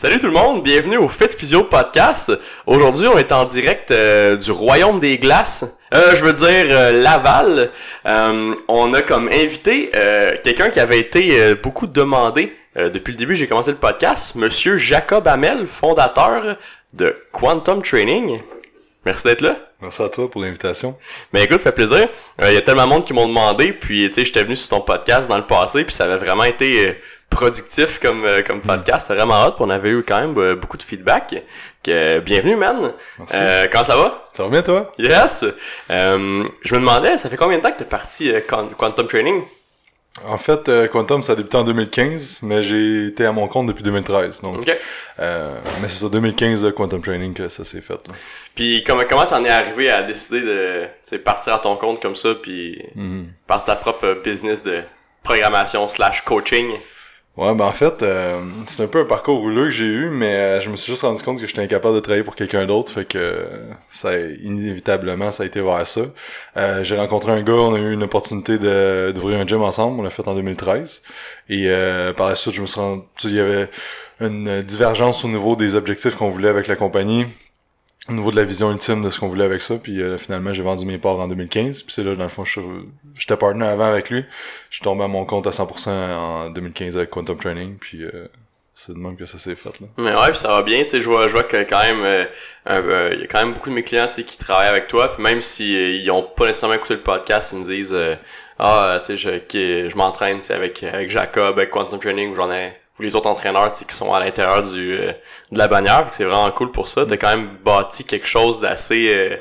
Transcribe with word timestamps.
Salut 0.00 0.20
tout 0.20 0.28
le 0.28 0.32
monde, 0.32 0.62
bienvenue 0.62 0.96
au 0.96 1.08
Fit 1.08 1.26
Physio 1.36 1.64
Podcast. 1.64 2.30
Aujourd'hui, 2.66 3.08
on 3.08 3.18
est 3.18 3.32
en 3.32 3.44
direct 3.46 3.90
euh, 3.90 4.36
du 4.36 4.52
Royaume 4.52 5.00
des 5.00 5.18
Glaces. 5.18 5.64
Euh, 5.92 6.14
je 6.14 6.24
veux 6.24 6.32
dire 6.34 6.66
euh, 6.70 7.02
Laval. 7.02 7.72
On 8.68 8.94
a 8.94 9.02
comme 9.02 9.28
invité 9.28 9.90
quelqu'un 10.44 10.70
qui 10.70 10.78
avait 10.78 11.00
été 11.00 11.56
beaucoup 11.56 11.88
demandé 11.88 12.56
depuis 12.76 13.10
le 13.10 13.18
début. 13.18 13.34
J'ai 13.34 13.48
commencé 13.48 13.72
le 13.72 13.76
podcast, 13.76 14.36
Monsieur 14.36 14.76
Jacob 14.76 15.26
Hamel, 15.26 15.66
fondateur 15.66 16.56
de 16.94 17.16
Quantum 17.32 17.82
Training. 17.82 18.38
Merci 19.08 19.26
d'être 19.26 19.40
là. 19.40 19.56
Merci 19.80 20.02
à 20.02 20.10
toi 20.10 20.30
pour 20.30 20.42
l'invitation. 20.42 20.94
Mais 21.32 21.42
écoute, 21.44 21.62
fait 21.62 21.72
plaisir. 21.72 22.10
Il 22.42 22.52
y 22.52 22.58
a 22.58 22.60
tellement 22.60 22.84
de 22.84 22.88
monde 22.90 23.04
qui 23.06 23.14
m'ont 23.14 23.26
demandé, 23.26 23.72
puis 23.72 24.06
tu 24.06 24.12
sais, 24.12 24.24
j'étais 24.26 24.44
venu 24.44 24.54
sur 24.54 24.68
ton 24.68 24.82
podcast 24.82 25.30
dans 25.30 25.38
le 25.38 25.46
passé, 25.46 25.82
puis 25.84 25.94
ça 25.94 26.04
avait 26.04 26.18
vraiment 26.18 26.44
été 26.44 26.94
productif 27.30 28.00
comme 28.00 28.26
euh, 28.26 28.42
comme 28.42 28.60
podcast, 28.60 29.06
c'était 29.06 29.18
vraiment 29.18 29.46
hot, 29.46 29.54
on 29.60 29.70
avait 29.70 29.88
eu 29.88 30.02
quand 30.02 30.20
même 30.20 30.36
euh, 30.36 30.56
beaucoup 30.56 30.76
de 30.76 30.82
feedback. 30.82 31.42
Que, 31.82 32.18
bienvenue 32.20 32.56
man. 32.56 32.92
Euh, 33.32 33.66
comment 33.72 33.84
ça 33.84 33.96
va? 33.96 34.28
Ça 34.34 34.42
va 34.42 34.50
bien 34.50 34.60
toi? 34.60 34.92
Yes. 34.98 35.42
Euh, 35.90 36.44
je 36.62 36.74
me 36.74 36.80
demandais, 36.80 37.16
ça 37.16 37.30
fait 37.30 37.38
combien 37.38 37.56
de 37.56 37.62
temps 37.62 37.72
que 37.72 37.78
t'es 37.78 37.86
parti 37.86 38.30
Quantum 38.76 39.06
Training? 39.06 39.42
En 40.26 40.38
fait, 40.38 40.70
Quantum, 40.90 41.22
ça 41.22 41.32
a 41.32 41.36
débuté 41.36 41.56
en 41.56 41.64
2015, 41.64 42.40
mais 42.42 42.62
j'ai 42.62 43.06
été 43.06 43.24
à 43.24 43.32
mon 43.32 43.48
compte 43.48 43.66
depuis 43.66 43.82
2013. 43.82 44.40
Donc, 44.42 44.66
mais 45.18 45.88
c'est 45.88 46.00
ça, 46.00 46.08
2015, 46.08 46.72
Quantum 46.74 47.00
Training, 47.00 47.34
que 47.34 47.48
ça 47.48 47.64
s'est 47.64 47.80
fait. 47.80 48.00
Puis 48.54 48.82
comment 48.84 49.02
comment 49.08 49.26
t'en 49.26 49.44
es 49.44 49.48
arrivé 49.48 49.90
à 49.90 50.02
décider 50.02 50.40
de 50.40 51.16
partir 51.18 51.54
à 51.54 51.58
ton 51.58 51.76
compte 51.76 52.00
comme 52.02 52.16
ça, 52.16 52.34
puis 52.34 52.82
mm 52.94 53.24
ta 53.66 53.76
propre 53.76 54.20
business 54.22 54.62
de 54.62 54.82
programmation 55.22 55.88
slash 55.88 56.22
coaching? 56.22 56.72
Ouais, 57.38 57.54
ben 57.54 57.66
en 57.66 57.72
fait, 57.72 58.02
euh, 58.02 58.42
c'est 58.66 58.82
un 58.82 58.88
peu 58.88 58.98
un 58.98 59.04
parcours 59.04 59.38
rouleux 59.38 59.66
que 59.66 59.70
j'ai 59.70 59.84
eu, 59.84 60.10
mais 60.10 60.34
euh, 60.34 60.60
je 60.60 60.70
me 60.70 60.74
suis 60.74 60.90
juste 60.90 61.02
rendu 61.02 61.22
compte 61.22 61.40
que 61.40 61.46
j'étais 61.46 61.62
incapable 61.62 61.94
de 61.94 62.00
travailler 62.00 62.24
pour 62.24 62.34
quelqu'un 62.34 62.66
d'autre, 62.66 62.90
fait 62.90 63.04
que 63.04 63.46
ça 63.90 64.18
inévitablement 64.18 65.30
ça 65.30 65.44
a 65.44 65.46
été 65.46 65.60
vers 65.60 65.86
ça. 65.86 66.00
Euh, 66.56 66.82
j'ai 66.82 66.96
rencontré 66.96 67.30
un 67.30 67.42
gars, 67.44 67.52
on 67.52 67.74
a 67.74 67.78
eu 67.78 67.92
une 67.92 68.02
opportunité 68.02 68.58
de 68.58 69.12
d'ouvrir 69.14 69.38
un 69.38 69.46
gym 69.46 69.62
ensemble, 69.62 70.00
on 70.00 70.02
l'a 70.02 70.10
fait 70.10 70.26
en 70.26 70.34
2013, 70.34 71.02
et 71.48 71.70
par 72.16 72.28
la 72.28 72.34
suite 72.34 72.54
je 72.54 72.60
me 72.60 72.66
suis 72.66 72.80
rendu, 72.80 73.04
il 73.22 73.34
y 73.34 73.40
avait 73.40 73.70
une 74.20 74.62
divergence 74.62 75.24
au 75.24 75.28
niveau 75.28 75.54
des 75.54 75.76
objectifs 75.76 76.16
qu'on 76.16 76.30
voulait 76.30 76.48
avec 76.48 76.66
la 76.66 76.74
compagnie, 76.74 77.24
au 78.08 78.12
niveau 78.12 78.30
de 78.30 78.36
la 78.36 78.44
vision 78.44 78.72
ultime 78.72 79.02
de 79.02 79.10
ce 79.10 79.20
qu'on 79.20 79.28
voulait 79.28 79.44
avec 79.44 79.62
ça. 79.62 79.76
Puis 79.76 80.00
euh, 80.00 80.18
finalement, 80.18 80.52
j'ai 80.52 80.62
vendu 80.62 80.86
mes 80.86 80.98
parts 80.98 81.18
en 81.18 81.28
2015. 81.28 81.82
Puis 81.82 81.92
c'est 81.92 82.02
là, 82.02 82.14
dans 82.14 82.22
le 82.22 82.28
fond, 82.28 82.44
j'étais 82.44 83.36
partner 83.36 83.66
avant 83.66 83.84
avec 83.86 84.10
lui. 84.10 84.24
Je 84.70 84.76
suis 84.76 84.84
tombé 84.84 85.04
à 85.04 85.08
mon 85.08 85.24
compte 85.24 85.46
à 85.46 85.50
100% 85.50 85.90
en 85.90 86.50
2015 86.50 86.96
avec 86.96 87.10
Quantum 87.10 87.36
Training. 87.38 87.76
Puis 87.78 88.02
euh, 88.02 88.28
c'est 88.74 88.94
de 88.94 88.98
même 88.98 89.16
que 89.16 89.26
ça 89.26 89.38
s'est 89.38 89.54
fait. 89.54 89.80
Là. 89.80 89.86
Mais 89.98 90.14
ouais, 90.14 90.30
puis 90.30 90.38
ça 90.38 90.48
va 90.48 90.62
bien. 90.62 90.82
Je 90.84 90.98
vois, 91.04 91.28
je 91.28 91.32
vois 91.32 91.44
que 91.44 91.56
quand 91.64 91.82
même, 91.82 92.04
euh, 92.04 93.14
il 93.14 93.20
y 93.20 93.24
a 93.24 93.26
quand 93.26 93.40
même 93.40 93.52
beaucoup 93.52 93.70
de 93.70 93.74
mes 93.74 93.82
clients 93.82 94.08
qui 94.08 94.38
travaillent 94.38 94.68
avec 94.68 94.88
toi. 94.88 95.12
Puis 95.12 95.22
même 95.22 95.42
s'ils 95.42 96.02
ils 96.02 96.10
ont 96.10 96.22
pas 96.22 96.46
nécessairement 96.46 96.76
écouté 96.76 96.94
le 96.94 97.02
podcast, 97.02 97.52
ils 97.52 97.58
me 97.58 97.64
disent 97.64 97.96
Ah, 98.58 99.00
tu 99.04 99.16
sais, 99.18 99.40
je, 99.52 99.88
je 99.88 99.96
m'entraîne 99.96 100.40
avec, 100.50 100.82
avec 100.82 101.10
Jacob, 101.10 101.58
avec 101.58 101.70
Quantum 101.70 101.98
Training, 101.98 102.34
j'en 102.34 102.50
ai 102.50 102.72
ou 102.98 103.02
les 103.02 103.16
autres 103.16 103.28
entraîneurs 103.28 103.72
qui 103.72 103.94
sont 103.94 104.12
à 104.12 104.20
l'intérieur 104.20 104.62
du 104.62 104.98
euh, 104.98 105.12
de 105.52 105.58
la 105.58 105.68
bannière. 105.68 106.06
C'est 106.10 106.24
vraiment 106.24 106.50
cool 106.50 106.70
pour 106.70 106.88
ça. 106.88 107.06
T'as 107.06 107.16
quand 107.16 107.28
même 107.28 107.50
bâti 107.64 108.04
quelque 108.04 108.26
chose 108.26 108.60
d'assez 108.60 109.08
euh, 109.12 109.36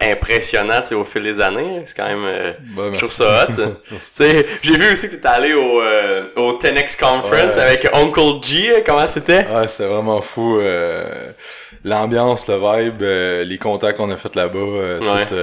impressionnant 0.00 0.80
au 0.92 1.04
fil 1.04 1.22
des 1.22 1.40
années. 1.40 1.82
C'est 1.84 1.96
quand 1.96 2.06
même 2.06 2.24
euh, 2.24 2.52
je 2.92 2.98
trouve 2.98 3.10
ça 3.10 3.48
hot. 3.48 3.62
j'ai 4.62 4.76
vu 4.76 4.92
aussi 4.92 5.08
que 5.08 5.14
t'étais 5.14 5.28
allé 5.28 5.54
au 5.54 5.82
au 6.36 6.52
10X 6.56 6.98
Conference 6.98 7.56
avec 7.56 7.88
Uncle 7.92 8.42
G. 8.42 8.82
Comment 8.86 9.06
c'était? 9.06 9.46
Ouais, 9.46 9.66
c'était 9.66 9.88
vraiment 9.88 10.20
fou. 10.20 10.60
L'ambiance, 11.82 12.46
le 12.46 12.56
vibe, 12.56 13.02
les 13.48 13.58
contacts 13.58 13.98
qu'on 13.98 14.10
a 14.10 14.16
fait 14.16 14.34
là-bas, 14.36 15.26
tout 15.26 15.34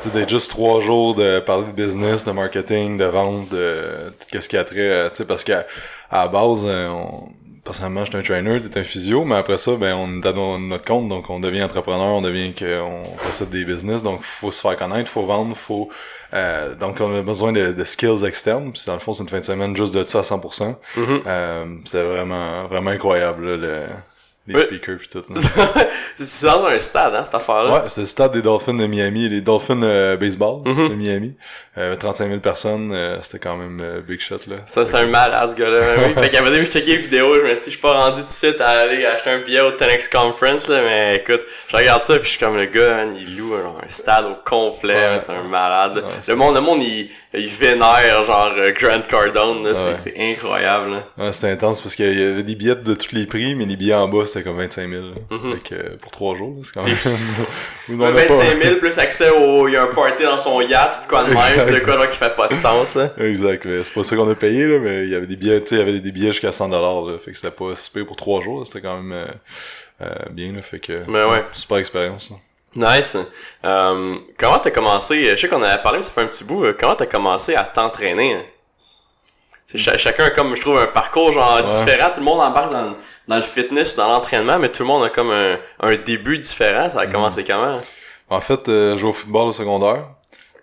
tu 0.00 0.08
d'être 0.10 0.28
juste 0.28 0.50
trois 0.50 0.80
jours 0.80 1.14
de 1.14 1.40
parler 1.40 1.66
de 1.66 1.72
business, 1.72 2.24
de 2.24 2.32
marketing, 2.32 2.98
de 2.98 3.04
vente, 3.04 3.48
de 3.50 4.12
qu'est-ce 4.30 4.48
qui 4.48 4.56
a 4.56 4.64
trait, 4.64 4.78
euh, 4.78 5.08
tu 5.08 5.16
sais, 5.16 5.24
parce 5.24 5.44
qu'à 5.44 5.66
à 6.14 6.26
la 6.26 6.28
base, 6.28 6.64
euh, 6.64 6.88
on, 6.88 7.28
personnellement, 7.64 8.04
j'étais 8.04 8.18
un 8.18 8.22
trainer, 8.22 8.60
t'es 8.60 8.78
un 8.78 8.84
physio, 8.84 9.24
mais 9.24 9.34
après 9.34 9.56
ça, 9.56 9.74
ben, 9.74 9.94
on 9.96 10.20
est 10.20 10.26
à 10.26 10.32
notre 10.32 10.84
compte, 10.84 11.08
donc 11.08 11.28
on 11.28 11.40
devient 11.40 11.62
entrepreneur, 11.64 12.06
on 12.06 12.22
devient 12.22 12.54
qu'on 12.54 13.02
possède 13.26 13.50
des 13.50 13.64
business, 13.64 14.02
donc 14.04 14.22
faut 14.22 14.52
se 14.52 14.60
faire 14.60 14.76
connaître, 14.76 15.10
faut 15.10 15.26
vendre, 15.26 15.56
faut, 15.56 15.88
euh, 16.34 16.76
donc 16.76 17.00
on 17.00 17.16
a 17.16 17.22
besoin 17.22 17.52
de, 17.52 17.72
de 17.72 17.84
skills 17.84 18.24
externes, 18.24 18.70
puis 18.72 18.82
dans 18.86 18.94
le 18.94 19.00
fond, 19.00 19.12
c'est 19.12 19.24
une 19.24 19.28
fin 19.28 19.40
de 19.40 19.44
semaine 19.44 19.74
juste 19.74 19.92
de 19.92 20.04
ça 20.04 20.20
à 20.20 20.22
100%. 20.22 20.76
Mm-hmm. 20.96 21.22
euh, 21.26 21.64
c'est 21.84 22.02
vraiment, 22.04 22.68
vraiment 22.68 22.90
incroyable, 22.90 23.44
là, 23.44 23.56
le, 23.56 23.80
les 24.46 24.58
speakers 24.60 24.98
pis 24.98 25.08
tout. 25.08 25.22
c'est 26.16 26.46
dans 26.46 26.64
un 26.66 26.78
stade, 26.78 27.14
hein, 27.14 27.24
cette 27.24 27.34
affaire-là. 27.34 27.72
Ouais, 27.72 27.88
c'est 27.88 28.02
le 28.02 28.06
stade 28.06 28.32
des 28.32 28.42
Dolphins 28.42 28.74
de 28.74 28.86
Miami, 28.86 29.28
les 29.28 29.40
Dolphins 29.40 29.82
euh, 29.82 30.16
baseball 30.16 30.62
de 30.62 30.94
Miami. 30.94 31.34
Euh, 31.76 31.96
35 31.96 32.28
000 32.28 32.38
personnes, 32.38 32.92
euh, 32.92 33.18
c'était 33.20 33.40
quand 33.40 33.56
même 33.56 33.80
euh, 33.82 34.00
big 34.00 34.20
shot, 34.20 34.38
là. 34.46 34.58
Ça, 34.64 34.84
c'était 34.84 34.98
un 34.98 35.06
malade, 35.06 35.50
ce 35.50 35.56
gars-là. 35.56 35.80
oui. 36.06 36.14
Fait 36.14 36.30
qu'à 36.30 36.44
je 36.44 36.64
checkais 36.66 36.92
les 36.92 36.96
vidéos, 36.98 37.34
je 37.34 37.40
me 37.40 37.54
suis 37.56 37.56
dit, 37.56 37.64
je 37.64 37.70
suis 37.70 37.80
pas 37.80 37.94
rendu 37.94 38.20
tout 38.20 38.26
de 38.26 38.30
suite 38.30 38.60
à 38.60 38.82
aller 38.82 39.04
acheter 39.04 39.30
un 39.30 39.40
billet 39.40 39.60
au 39.60 39.72
10 39.72 40.08
Conference, 40.08 40.68
là, 40.68 40.82
mais 40.82 41.16
écoute, 41.16 41.40
je 41.68 41.76
regarde 41.76 42.04
ça 42.04 42.16
pis 42.18 42.26
je 42.26 42.30
suis 42.30 42.38
comme 42.38 42.56
le 42.56 42.66
gars, 42.66 43.06
il 43.18 43.36
loue 43.36 43.54
un, 43.54 43.88
stade 43.88 44.24
au 44.24 44.36
complet, 44.48 45.18
c'est 45.18 45.30
un 45.30 45.42
malade. 45.42 46.04
le 46.28 46.34
monde, 46.36 46.54
le 46.54 46.60
monde, 46.60 46.80
il, 46.80 47.10
il 47.32 47.48
vénère, 47.48 48.22
genre, 48.22 48.52
Grant 48.78 49.02
Cardone, 49.08 49.64
là, 49.64 49.74
c'est 49.96 50.14
incroyable, 50.16 50.90
là. 50.92 51.24
Ouais, 51.24 51.32
c'était 51.32 51.50
intense 51.50 51.80
parce 51.80 51.96
qu'il 51.96 52.06
y 52.06 52.22
avait 52.22 52.44
des 52.44 52.54
billets 52.54 52.76
de 52.76 52.94
tous 52.94 53.12
les 53.12 53.26
prix, 53.26 53.56
mais 53.56 53.64
les 53.64 53.74
billets 53.74 53.94
en 53.94 54.06
bas, 54.06 54.26
c'était 54.34 54.48
comme 54.48 54.58
25 54.58 54.90
000. 54.90 55.02
Mm 55.30 55.54
pour 56.00 56.10
trois 56.10 56.34
jours, 56.34 56.56
c'est 56.64 56.72
quand 56.74 56.84
même... 56.84 56.94
25 57.88 58.62
000 58.62 58.76
plus 58.80 58.98
accès 58.98 59.30
au... 59.30 59.68
Il 59.68 59.74
y 59.74 59.76
a 59.76 59.84
un 59.84 59.86
party 59.86 60.24
dans 60.24 60.38
son 60.38 60.60
yacht, 60.60 61.02
tout 61.02 61.08
quoi 61.08 61.24
de 61.24 61.30
même, 61.30 61.38
c'est 61.58 61.70
le 61.70 61.80
quoi 61.80 61.96
là, 61.96 62.06
qui 62.06 62.16
fait 62.16 62.34
pas 62.34 62.48
de 62.48 62.54
sens, 62.54 62.96
là. 62.96 63.12
Exact, 63.18 63.64
mais 63.64 63.84
c'est 63.84 63.94
pas 63.94 64.04
ça 64.04 64.16
qu'on 64.16 64.28
a 64.28 64.34
payé, 64.34 64.66
là, 64.66 64.78
mais 64.80 65.04
il 65.04 65.10
y 65.10 65.14
avait 65.14 65.26
des 65.26 65.36
billets, 65.36 65.62
il 65.70 65.78
y 65.78 65.80
avait 65.80 66.00
des 66.00 66.12
billets 66.12 66.32
jusqu'à 66.32 66.52
100 66.52 66.68
là, 66.68 67.18
fait 67.24 67.30
que 67.30 67.36
c'était 67.36 67.54
pas 67.54 67.74
si 67.76 67.90
pire 67.90 68.06
pour 68.06 68.16
trois 68.16 68.40
jours, 68.40 68.66
c'était 68.66 68.80
quand 68.80 68.96
même 69.00 69.12
euh, 69.12 69.26
euh, 70.02 70.30
bien, 70.30 70.52
là, 70.52 70.62
fait 70.62 70.80
que... 70.80 71.02
Mais 71.06 71.24
ouais. 71.24 71.44
Super 71.52 71.78
expérience, 71.78 72.32
Nice. 72.76 73.16
Euh, 73.64 74.16
comment 74.36 74.58
t'as 74.58 74.72
commencé, 74.72 75.30
je 75.30 75.36
sais 75.36 75.48
qu'on 75.48 75.62
avait 75.62 75.80
parlé, 75.80 75.98
mais 75.98 76.02
ça 76.02 76.10
fait 76.10 76.22
un 76.22 76.26
petit 76.26 76.42
bout, 76.42 76.66
comment 76.78 76.96
t'as 76.96 77.06
commencé 77.06 77.54
à 77.54 77.64
t'entraîner? 77.64 78.44
Hein? 79.72 79.96
chacun 79.96 80.24
a 80.24 80.30
comme, 80.30 80.54
je 80.54 80.60
trouve, 80.60 80.78
un 80.78 80.86
parcours 80.86 81.32
genre 81.32 81.62
différent. 81.62 82.10
Tout 82.12 82.20
le 82.20 82.26
monde 82.26 82.40
embarque 82.40 82.72
dans, 82.72 82.96
dans 83.28 83.36
le 83.36 83.42
fitness, 83.42 83.96
dans 83.96 84.08
l'entraînement, 84.08 84.58
mais 84.58 84.68
tout 84.68 84.82
le 84.82 84.88
monde 84.88 85.04
a 85.04 85.08
comme 85.10 85.30
un, 85.30 85.58
un 85.80 85.96
début 85.96 86.38
différent. 86.38 86.90
Ça 86.90 87.00
a 87.00 87.06
commencé 87.06 87.42
mm. 87.42 87.46
comment? 87.46 87.80
En 88.30 88.40
fait, 88.40 88.68
euh, 88.68 88.92
je 88.92 88.98
jouais 88.98 89.10
au 89.10 89.14
football 89.14 89.48
au 89.48 89.52
secondaire. 89.52 90.08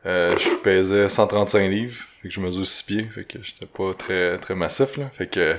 Euh, 0.06 0.36
je 0.36 0.50
pesais 0.56 1.08
135 1.08 1.70
livres, 1.70 1.96
fait 2.22 2.30
que 2.30 2.34
je 2.34 2.40
mesure 2.40 2.66
6 2.66 2.84
pieds, 2.84 3.08
fait 3.14 3.24
que 3.24 3.38
j'étais 3.44 3.68
pas 3.68 3.94
très 3.94 4.40
très 4.40 4.56
massif 4.56 4.98
là, 4.98 5.12
fait 5.16 5.28
que 5.28 5.56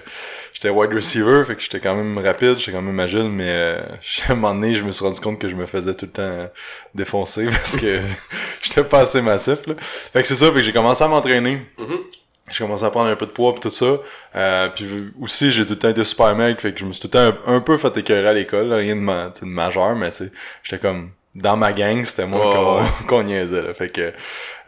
j'étais 0.52 0.68
wide 0.68 0.92
receiver, 0.92 1.44
fait 1.44 1.54
que 1.54 1.62
j'étais 1.62 1.78
quand 1.78 1.94
même 1.94 2.18
rapide, 2.18 2.58
j'étais 2.58 2.72
quand 2.72 2.82
même 2.82 2.98
agile, 2.98 3.28
mais 3.30 3.48
euh, 3.48 3.80
à 4.28 4.32
un 4.32 4.34
moment 4.34 4.52
donné, 4.52 4.74
je 4.74 4.82
me 4.82 4.90
suis 4.90 5.04
rendu 5.04 5.20
compte 5.20 5.38
que 5.38 5.46
je 5.48 5.54
me 5.54 5.66
faisais 5.66 5.94
tout 5.94 6.06
le 6.06 6.10
temps 6.10 6.50
défoncer 6.92 7.46
parce 7.50 7.76
que 7.76 8.00
j'étais 8.62 8.82
pas 8.82 9.00
assez 9.00 9.22
massif 9.22 9.64
là. 9.68 9.76
Fait 9.78 10.22
que 10.22 10.26
c'est 10.26 10.34
ça, 10.34 10.46
fait 10.46 10.54
que 10.54 10.62
j'ai 10.62 10.72
commencé 10.72 11.04
à 11.04 11.08
m'entraîner. 11.08 11.64
Mm-hmm 11.78 12.21
j'ai 12.50 12.64
commencé 12.64 12.84
à 12.84 12.90
prendre 12.90 13.08
un 13.08 13.16
peu 13.16 13.26
de 13.26 13.30
poids 13.30 13.54
pis 13.54 13.60
tout 13.60 13.70
ça. 13.70 13.98
Euh, 14.36 14.68
puis 14.68 14.86
aussi, 15.20 15.52
j'ai 15.52 15.64
tout 15.64 15.74
le 15.74 15.78
temps 15.78 15.88
été 15.88 16.04
super 16.04 16.34
mec, 16.34 16.60
fait 16.60 16.72
que 16.72 16.80
je 16.80 16.84
me 16.84 16.92
suis 16.92 17.00
tout 17.00 17.16
le 17.16 17.32
temps 17.32 17.38
un, 17.46 17.60
peu 17.60 17.78
fait 17.78 17.96
écœurer 17.96 18.28
à 18.28 18.32
l'école, 18.32 18.72
rien 18.72 18.96
de, 18.96 19.00
ma, 19.00 19.28
de 19.28 19.46
majeur, 19.46 19.94
mais 19.94 20.10
tu 20.10 20.24
sais, 20.24 20.32
j'étais 20.62 20.80
comme 20.80 21.10
dans 21.34 21.56
ma 21.56 21.72
gang, 21.72 22.04
c'était 22.04 22.26
moi 22.26 22.82
qu'on 23.08 23.22
niaisait. 23.22 23.62
Là, 23.62 23.74
fait 23.74 23.88
que 23.88 24.12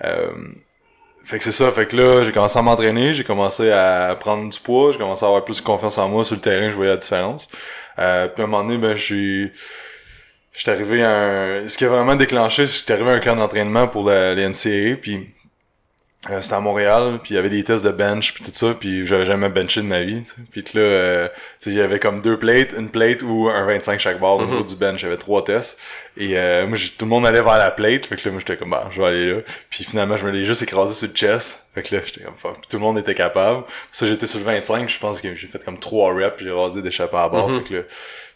euh, 0.04 0.30
fait 1.24 1.38
que 1.38 1.44
c'est 1.44 1.52
ça, 1.52 1.72
fait 1.72 1.86
que 1.86 1.96
là, 1.96 2.24
j'ai 2.24 2.32
commencé 2.32 2.58
à 2.58 2.62
m'entraîner, 2.62 3.14
j'ai 3.14 3.24
commencé 3.24 3.70
à 3.70 4.14
prendre 4.18 4.50
du 4.50 4.60
poids, 4.60 4.92
j'ai 4.92 4.98
commencé 4.98 5.24
à 5.24 5.28
avoir 5.28 5.44
plus 5.44 5.58
de 5.58 5.64
confiance 5.64 5.96
en 5.98 6.08
moi 6.08 6.24
sur 6.24 6.34
le 6.34 6.40
terrain, 6.42 6.68
je 6.68 6.74
voyais 6.74 6.90
la 6.90 6.98
différence. 6.98 7.48
Euh, 7.98 8.28
puis 8.28 8.42
à 8.42 8.44
un 8.44 8.48
moment 8.48 8.62
donné, 8.62 8.78
ben 8.78 8.94
j'ai 8.94 9.52
j'étais 10.52 10.70
arrivé 10.70 11.02
à 11.02 11.10
un 11.10 11.68
ce 11.68 11.78
qui 11.78 11.84
a 11.84 11.88
vraiment 11.88 12.14
déclenché, 12.16 12.66
c'est 12.66 12.72
que 12.72 12.78
j'étais 12.80 12.92
arrivé 12.92 13.10
à 13.10 13.14
un 13.14 13.20
camp 13.20 13.36
d'entraînement 13.36 13.88
pour 13.88 14.04
la, 14.04 14.34
les 14.34 14.46
NCAA 14.46 14.96
puis 15.00 15.34
euh, 16.30 16.40
c'était 16.40 16.54
à 16.54 16.60
Montréal, 16.60 17.18
puis 17.22 17.34
il 17.34 17.36
y 17.36 17.38
avait 17.38 17.50
des 17.50 17.62
tests 17.64 17.84
de 17.84 17.90
bench 17.90 18.32
puis 18.32 18.42
tout 18.42 18.50
ça, 18.52 18.74
puis 18.74 19.04
j'avais 19.04 19.26
jamais 19.26 19.50
benché 19.50 19.82
de 19.82 19.86
ma 19.86 20.02
vie. 20.02 20.22
Puis 20.50 20.64
là, 20.74 20.80
euh, 20.80 21.28
il 21.66 21.74
y 21.74 21.80
avait 21.82 21.98
comme 21.98 22.20
deux 22.20 22.38
plates, 22.38 22.74
une 22.78 22.88
plate 22.88 23.22
ou 23.22 23.48
un 23.48 23.66
25 23.66 24.00
chaque 24.00 24.20
barre 24.20 24.36
au 24.36 24.44
niveau 24.44 24.60
mhm. 24.60 24.66
du 24.66 24.76
bench. 24.76 25.00
J'avais 25.00 25.18
trois 25.18 25.44
tests. 25.44 25.78
Et 26.16 26.38
euh, 26.38 26.66
moi, 26.66 26.78
tout 26.96 27.04
le 27.04 27.10
monde 27.10 27.26
allait 27.26 27.42
vers 27.42 27.58
la 27.58 27.70
plate. 27.70 28.06
Fait 28.06 28.16
que 28.16 28.24
là, 28.24 28.30
moi, 28.30 28.38
j'étais 28.38 28.56
comme, 28.56 28.70
bah, 28.70 28.88
je 28.90 29.00
vais 29.00 29.06
aller 29.06 29.34
là. 29.34 29.40
Puis 29.68 29.84
finalement, 29.84 30.16
je 30.16 30.24
me 30.24 30.30
l'ai 30.30 30.44
juste 30.44 30.62
écrasé 30.62 30.94
sur 30.94 31.08
le 31.08 31.14
chest. 31.14 31.66
Fait 31.74 31.82
que 31.82 31.94
là, 31.94 32.02
j'étais 32.04 32.22
comme, 32.22 32.36
fuck. 32.36 32.54
Puis 32.60 32.68
tout 32.70 32.76
le 32.76 32.82
monde 32.82 32.98
était 32.98 33.14
capable. 33.14 33.64
Ça, 33.90 34.06
j'étais 34.06 34.26
sur 34.26 34.38
le 34.38 34.44
25. 34.44 34.88
Je 34.88 34.98
pense 35.00 35.20
que 35.20 35.34
j'ai 35.34 35.48
fait 35.48 35.64
comme 35.64 35.78
trois 35.78 36.14
reps. 36.14 36.42
J'ai 36.42 36.52
rasé 36.52 36.82
d'échapper 36.82 37.16
à 37.16 37.28
bord. 37.28 37.48
Mhm. 37.48 37.58
Fait 37.58 37.64
que 37.64 37.74
là, 37.74 37.82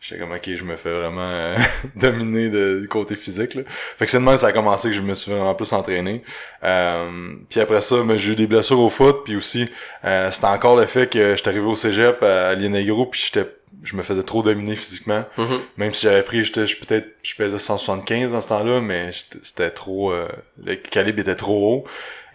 j'étais 0.00 0.20
comme, 0.20 0.32
ok, 0.32 0.50
je 0.56 0.64
me 0.64 0.76
fais 0.76 0.90
vraiment 0.90 1.30
euh, 1.30 1.56
dominer 1.94 2.50
de, 2.50 2.80
du 2.80 2.88
côté 2.88 3.14
physique. 3.14 3.54
Là. 3.54 3.62
Fait 3.96 4.06
que 4.06 4.10
c'est 4.10 4.18
même 4.18 4.36
ça 4.36 4.48
a 4.48 4.52
commencé 4.52 4.88
que 4.88 4.94
je 4.96 5.00
me 5.00 5.14
suis 5.14 5.30
vraiment 5.30 5.54
plus 5.54 5.72
entraîné. 5.72 6.22
Euh, 6.64 7.34
puis 7.48 7.60
après 7.60 7.80
ça, 7.80 8.02
ben, 8.02 8.16
j'ai 8.16 8.32
eu 8.32 8.36
des 8.36 8.48
blessures 8.48 8.80
au 8.80 8.90
foot. 8.90 9.22
Puis 9.24 9.36
aussi, 9.36 9.70
euh, 10.04 10.32
c'était 10.32 10.46
encore 10.46 10.76
le 10.76 10.86
fait 10.86 11.08
que 11.08 11.36
j'étais 11.36 11.50
arrivé 11.50 11.66
au 11.66 11.76
cégep 11.76 12.20
à 12.24 12.56
Lienegro. 12.56 13.06
Puis 13.06 13.30
j'étais 13.32 13.48
je 13.82 13.96
me 13.96 14.02
faisais 14.02 14.22
trop 14.22 14.42
dominer 14.42 14.76
physiquement. 14.76 15.24
Mhm. 15.36 15.60
Même 15.76 15.94
si 15.94 16.02
j'avais 16.06 16.22
pris, 16.22 16.44
j'étais, 16.44 16.66
je 16.66 16.76
peut-être, 16.78 17.08
je 17.22 17.34
pesais 17.34 17.58
175 17.58 18.32
dans 18.32 18.40
ce 18.40 18.48
temps-là, 18.48 18.80
mais 18.80 19.10
c'était 19.42 19.70
trop, 19.70 20.12
euh, 20.12 20.28
le 20.62 20.74
calibre 20.74 21.20
était 21.20 21.34
trop 21.34 21.72
haut. 21.72 21.84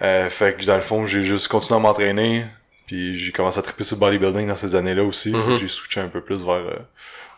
Euh, 0.02 0.30
fait 0.30 0.58
que 0.58 0.66
dans 0.66 0.76
le 0.76 0.82
fond, 0.82 1.06
j'ai 1.06 1.24
juste 1.24 1.48
continué 1.48 1.78
à 1.78 1.82
m'entraîner, 1.82 2.46
puis 2.88 3.16
j'ai 3.16 3.32
commencé 3.32 3.60
à 3.60 3.62
triper 3.62 3.84
sur 3.84 3.96
le 3.96 4.02
bodybuilding 4.02 4.48
dans 4.48 4.56
ces 4.56 4.76
années-là 4.76 5.04
aussi. 5.04 5.32
Mhm. 5.32 5.58
J'ai 5.58 5.68
switché 5.68 6.02
un 6.02 6.08
peu 6.08 6.22
plus 6.22 6.44
vers, 6.44 6.56
euh, 6.56 6.76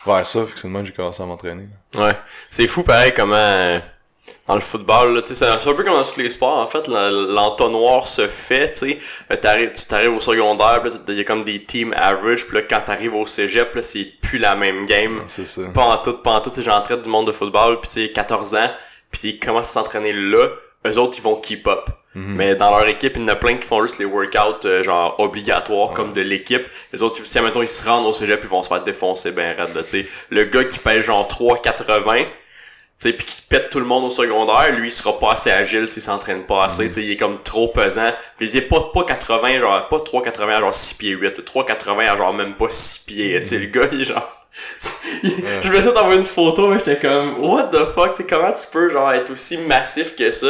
vers 0.06 0.26
ça, 0.26 0.46
fait 0.46 0.54
que 0.54 0.84
j'ai 0.84 0.92
commencé 0.92 1.22
à 1.22 1.26
m'entraîner. 1.26 1.68
Ouais. 1.96 2.16
C'est 2.50 2.66
fou 2.66 2.82
pareil 2.82 3.12
comment 3.14 3.80
dans 4.46 4.54
le 4.54 4.60
football, 4.60 5.14
là, 5.14 5.22
tu 5.22 5.28
sais, 5.28 5.34
c'est 5.34 5.58
c'est 5.60 5.68
un 5.70 5.74
peu 5.74 5.82
comme 5.82 5.94
dans 5.94 6.04
tous 6.04 6.20
les 6.20 6.30
sports, 6.30 6.58
en 6.58 6.66
fait, 6.66 6.86
l'entonnoir 6.88 8.06
se 8.06 8.28
fait, 8.28 8.70
tu 8.70 8.78
sais. 8.78 8.98
Euh, 9.32 9.36
t'arrives- 9.36 9.72
Tu 9.72 9.86
t'arrives 9.86 10.14
au 10.14 10.20
secondaire, 10.20 10.82
il 11.08 11.14
y 11.14 11.20
a 11.20 11.24
comme 11.24 11.44
des 11.44 11.64
teams 11.64 11.92
average, 11.96 12.46
puis 12.46 12.56
là, 12.58 12.62
quand 12.62 12.80
t'arrives 12.84 13.14
au 13.14 13.26
cégep, 13.26 13.74
là, 13.74 13.82
c'est 13.82 14.04
plus 14.22 14.38
la 14.38 14.54
même 14.54 14.86
game. 14.86 15.22
C'est 15.26 15.46
ça. 15.46 15.62
Pas 15.74 15.84
en 15.84 15.98
tout, 15.98 16.14
pas 16.18 16.32
en 16.32 16.40
tout, 16.40 16.50
du 16.50 17.08
monde 17.08 17.26
de 17.26 17.32
football, 17.32 17.80
puis 17.80 17.90
tu 17.90 18.06
sais, 18.06 18.12
14 18.12 18.54
ans, 18.54 18.70
puis 19.10 19.20
ils 19.30 19.38
commencent 19.40 19.70
à 19.70 19.80
s'entraîner 19.80 20.12
là, 20.12 20.48
eux 20.86 20.98
autres, 20.98 21.18
ils 21.18 21.22
vont 21.22 21.36
keep 21.36 21.66
up. 21.66 21.88
Mhm. 22.14 22.34
Mais 22.34 22.54
dans 22.56 22.70
leur 22.70 22.86
équipe, 22.88 23.16
il 23.16 23.22
y 23.22 23.24
en 23.24 23.28
a 23.28 23.36
plein 23.36 23.56
qui 23.56 23.66
font 23.66 23.82
juste 23.82 23.98
les 23.98 24.06
workouts 24.06 24.64
euh, 24.66 24.82
genre 24.82 25.16
obligatoires 25.20 25.92
comme 25.92 26.12
de 26.14 26.22
l'équipe. 26.22 26.66
Les 26.92 27.02
autres, 27.02 27.20
si 27.26 27.40
maintenant 27.40 27.60
ils 27.60 27.68
se 27.68 27.84
rendent 27.84 28.06
au 28.06 28.12
cégep, 28.14 28.40
ils 28.42 28.48
vont 28.48 28.62
se 28.62 28.68
faire 28.68 28.82
défoncer 28.82 29.32
ben 29.32 29.54
raide 29.54 29.74
là, 29.74 29.82
tu 29.82 29.88
sais. 30.02 30.06
Le 30.30 30.44
gars 30.44 30.64
qui 30.64 30.78
pèse 30.78 31.04
genre 31.04 31.26
3,80, 31.28 32.24
tu 32.24 32.30
sais, 32.98 33.12
puis 33.12 33.26
qui 33.26 33.42
pète 33.42 33.68
tout 33.70 33.78
le 33.78 33.84
monde 33.86 34.04
au 34.04 34.10
secondaire, 34.10 34.72
lui, 34.72 34.88
il 34.88 34.92
sera 34.92 35.18
pas 35.18 35.32
assez 35.32 35.50
agile 35.50 35.86
s'il 35.86 36.02
s'entraîne 36.02 36.44
pas 36.44 36.64
assez, 36.64 36.86
tu 36.86 36.92
sais, 36.94 37.02
il 37.02 37.10
est 37.12 37.16
comme 37.16 37.42
trop 37.42 37.68
pesant. 37.68 38.10
Puis 38.38 38.50
il 38.50 38.56
est 38.56 38.62
pas, 38.62 38.90
pas 38.94 39.04
80, 39.04 39.58
genre, 39.60 39.88
pas 39.88 39.98
3,80 39.98 40.60
genre 40.60 40.74
6 40.74 40.94
pieds 40.94 41.10
8, 41.12 41.40
3,80 41.44 42.08
à 42.10 42.16
genre 42.16 42.32
même 42.34 42.54
pas 42.54 42.68
6 42.70 42.98
pieds, 43.00 43.40
tu 43.40 43.46
sais, 43.46 43.58
le 43.58 43.66
gars, 43.66 43.88
il 43.92 44.00
est 44.00 44.04
genre... 44.04 44.32
il- 45.22 45.44
Je 45.62 45.70
me 45.70 45.80
suis 45.82 45.92
d'envoyer 45.92 46.18
une 46.18 46.26
photo, 46.26 46.68
mais 46.68 46.78
j'étais 46.78 46.98
comme, 46.98 47.38
what 47.44 47.64
the 47.64 47.84
fuck, 47.94 48.14
tu 48.16 48.24
comment 48.24 48.52
tu 48.52 48.66
peux, 48.72 48.88
genre, 48.88 49.12
être 49.12 49.30
aussi 49.30 49.58
massif 49.58 50.16
que 50.16 50.30
ça? 50.30 50.48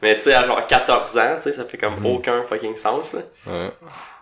Mais 0.00 0.14
tu 0.14 0.22
sais, 0.22 0.34
à 0.34 0.42
genre 0.42 0.66
14 0.66 1.18
ans, 1.18 1.34
tu 1.36 1.42
sais, 1.42 1.52
ça 1.52 1.64
fait 1.66 1.76
comme 1.76 2.00
Mhm. 2.00 2.06
aucun 2.06 2.44
fucking 2.44 2.76
sens, 2.76 3.12
là. 3.12 3.20
Ouais. 3.46 3.70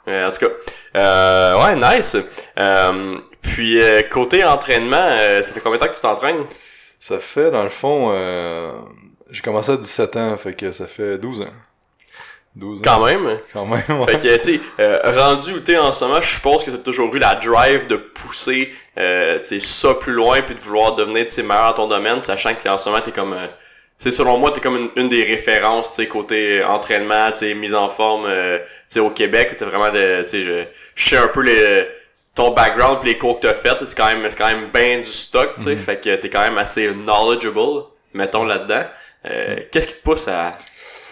Euh, 0.09 0.27
en 0.27 0.31
tout 0.33 0.47
cas, 0.47 0.53
euh, 0.97 1.63
ouais, 1.63 1.77
nice. 1.77 2.17
Euh, 2.59 3.19
puis, 3.43 3.81
euh, 3.81 4.03
côté 4.11 4.43
entraînement, 4.45 4.97
euh, 5.09 5.41
ça 5.43 5.53
fait 5.53 5.61
combien 5.61 5.79
de 5.79 5.85
temps 5.85 5.91
que 5.91 5.95
tu 5.97 6.03
t'entraînes? 6.03 6.45
Ça 7.01 7.19
fait, 7.19 7.51
dans 7.51 7.63
le 7.63 7.71
fond, 7.71 8.11
euh, 8.13 8.73
j'ai 9.31 9.41
commencé 9.41 9.73
à 9.73 9.79
17 9.79 10.17
ans, 10.17 10.37
fait 10.37 10.53
que 10.53 10.71
ça 10.71 10.87
fait 10.87 11.17
12 11.17 11.41
ans. 11.41 11.47
12 12.57 12.81
ans. 12.81 12.83
Quand 12.85 13.07
même. 13.07 13.39
Quand 13.55 13.65
même, 13.65 13.83
ouais. 13.89 14.07
Fait 14.07 14.19
que, 14.19 14.35
tu 14.35 14.39
sais, 14.39 14.61
euh, 14.81 14.99
rendu 15.07 15.55
où 15.55 15.61
t'es 15.61 15.79
en 15.79 15.93
ce 15.93 16.05
moment, 16.05 16.21
je 16.21 16.29
suppose 16.29 16.63
que 16.63 16.71
t'as 16.71 16.77
toujours 16.77 17.15
eu 17.15 17.19
la 17.19 17.37
drive 17.37 17.87
de 17.87 17.97
pousser, 17.97 18.71
euh, 18.99 19.39
tu 19.39 19.45
sais, 19.45 19.61
ça 19.61 19.95
plus 19.95 20.13
loin, 20.13 20.43
puis 20.43 20.55
de 20.55 20.61
vouloir 20.61 20.95
devenir, 20.95 21.25
tu 21.25 21.33
sais, 21.33 21.43
meilleur 21.43 21.69
dans 21.69 21.85
ton 21.85 21.87
domaine, 21.87 22.23
sachant 22.23 22.55
que 22.55 22.61
t'es 22.61 22.69
en 22.69 22.77
ce 22.77 22.91
moment, 22.91 23.01
t'es 23.01 23.13
comme, 23.13 23.33
euh, 23.33 23.47
c'est 23.97 24.11
selon 24.11 24.37
moi, 24.37 24.53
t'es 24.53 24.61
comme 24.61 24.77
une, 24.77 24.91
une 24.97 25.09
des 25.09 25.25
références, 25.25 25.93
tu 25.93 26.03
sais, 26.03 26.07
côté 26.07 26.63
entraînement, 26.63 27.31
tu 27.31 27.39
sais, 27.39 27.55
mise 27.55 27.75
en 27.75 27.89
forme, 27.89 28.27
euh, 28.27 28.59
tu 28.59 28.65
sais, 28.89 29.01
au 29.01 29.09
Québec, 29.09 29.53
où 29.53 29.55
t'as 29.55 29.65
vraiment 29.65 29.91
de, 29.91 30.21
tu 30.21 30.29
sais, 30.29 30.43
je, 30.43 30.65
je 30.97 31.09
sais 31.09 31.17
un 31.17 31.29
peu 31.29 31.41
les, 31.41 31.89
ton 32.41 32.53
background 32.53 33.01
pis 33.01 33.09
les 33.09 33.19
cours 33.19 33.39
que 33.39 33.47
t'as 33.47 33.55
fait, 33.55 33.77
c'est 33.85 33.97
quand 33.97 34.07
même, 34.07 34.25
c'est 34.31 34.39
quand 34.39 34.49
même 34.49 34.71
bien 34.73 34.99
du 34.99 35.05
stock, 35.05 35.57
tu 35.57 35.65
sais, 35.65 35.77
fait 35.77 36.01
que 36.01 36.17
t'es 36.17 36.31
quand 36.31 36.41
même 36.41 36.57
assez 36.57 36.93
knowledgeable, 36.95 37.85
mettons 38.15 38.45
là-dedans. 38.45 38.85
Euh, 39.27 39.57
qu'est-ce 39.71 39.89
qui 39.89 39.97
te 39.97 40.03
pousse 40.03 40.27
à 40.29 40.57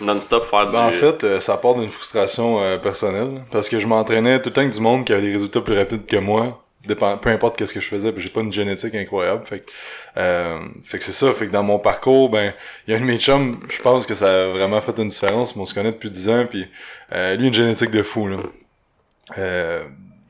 non-stop 0.01 0.47
faire 0.47 0.67
du... 0.67 0.73
Ben, 0.73 0.87
en 0.87 0.93
fait, 0.93 1.25
euh, 1.25 1.41
ça 1.41 1.59
part 1.59 1.75
d'une 1.75 1.91
frustration 1.91 2.63
euh, 2.63 2.79
personnelle. 2.79 3.43
Parce 3.51 3.69
que 3.69 3.79
je 3.79 3.87
m'entraînais 3.87 4.41
tout 4.41 4.49
le 4.49 4.55
temps 4.55 4.61
avec 4.63 4.73
du 4.73 4.81
monde 4.81 5.05
qui 5.05 5.13
avait 5.13 5.21
des 5.21 5.33
résultats 5.33 5.61
plus 5.61 5.77
rapides 5.77 6.07
que 6.07 6.17
moi. 6.17 6.65
Dépend, 6.87 7.19
peu 7.19 7.29
importe 7.29 7.59
qu'est-ce 7.59 7.75
que 7.75 7.81
je 7.81 7.89
faisais, 7.89 8.15
j'ai 8.17 8.31
pas 8.31 8.41
une 8.41 8.53
génétique 8.53 8.95
incroyable. 8.95 9.45
Fait 9.45 9.59
que, 9.59 9.71
euh, 10.17 10.61
fait 10.83 10.99
que 10.99 11.05
c'est 11.05 11.13
ça. 11.13 11.31
Fait 11.35 11.49
que 11.49 11.53
dans 11.53 11.65
mon 11.65 11.79
parcours, 11.79 12.31
ben, 12.31 12.55
il 12.87 12.93
y 12.93 12.95
a 12.95 12.97
un 12.97 13.01
de 13.01 13.07
mes 13.07 13.19
chums, 13.19 13.53
je 13.69 13.83
pense 13.83 14.07
que 14.07 14.15
ça 14.15 14.45
a 14.45 14.49
vraiment 14.49 14.81
fait 14.81 14.97
une 14.99 15.09
différence. 15.09 15.55
mais 15.55 15.63
On 15.63 15.67
se 15.67 15.75
connaît 15.75 15.93
depuis 15.93 16.11
10 16.11 16.29
ans, 16.31 16.47
puis 16.49 16.67
euh, 17.13 17.35
lui, 17.35 17.49
une 17.49 17.55
génétique 17.55 17.91
de 17.91 18.03
fou, 18.03 18.29
là. 18.29 18.39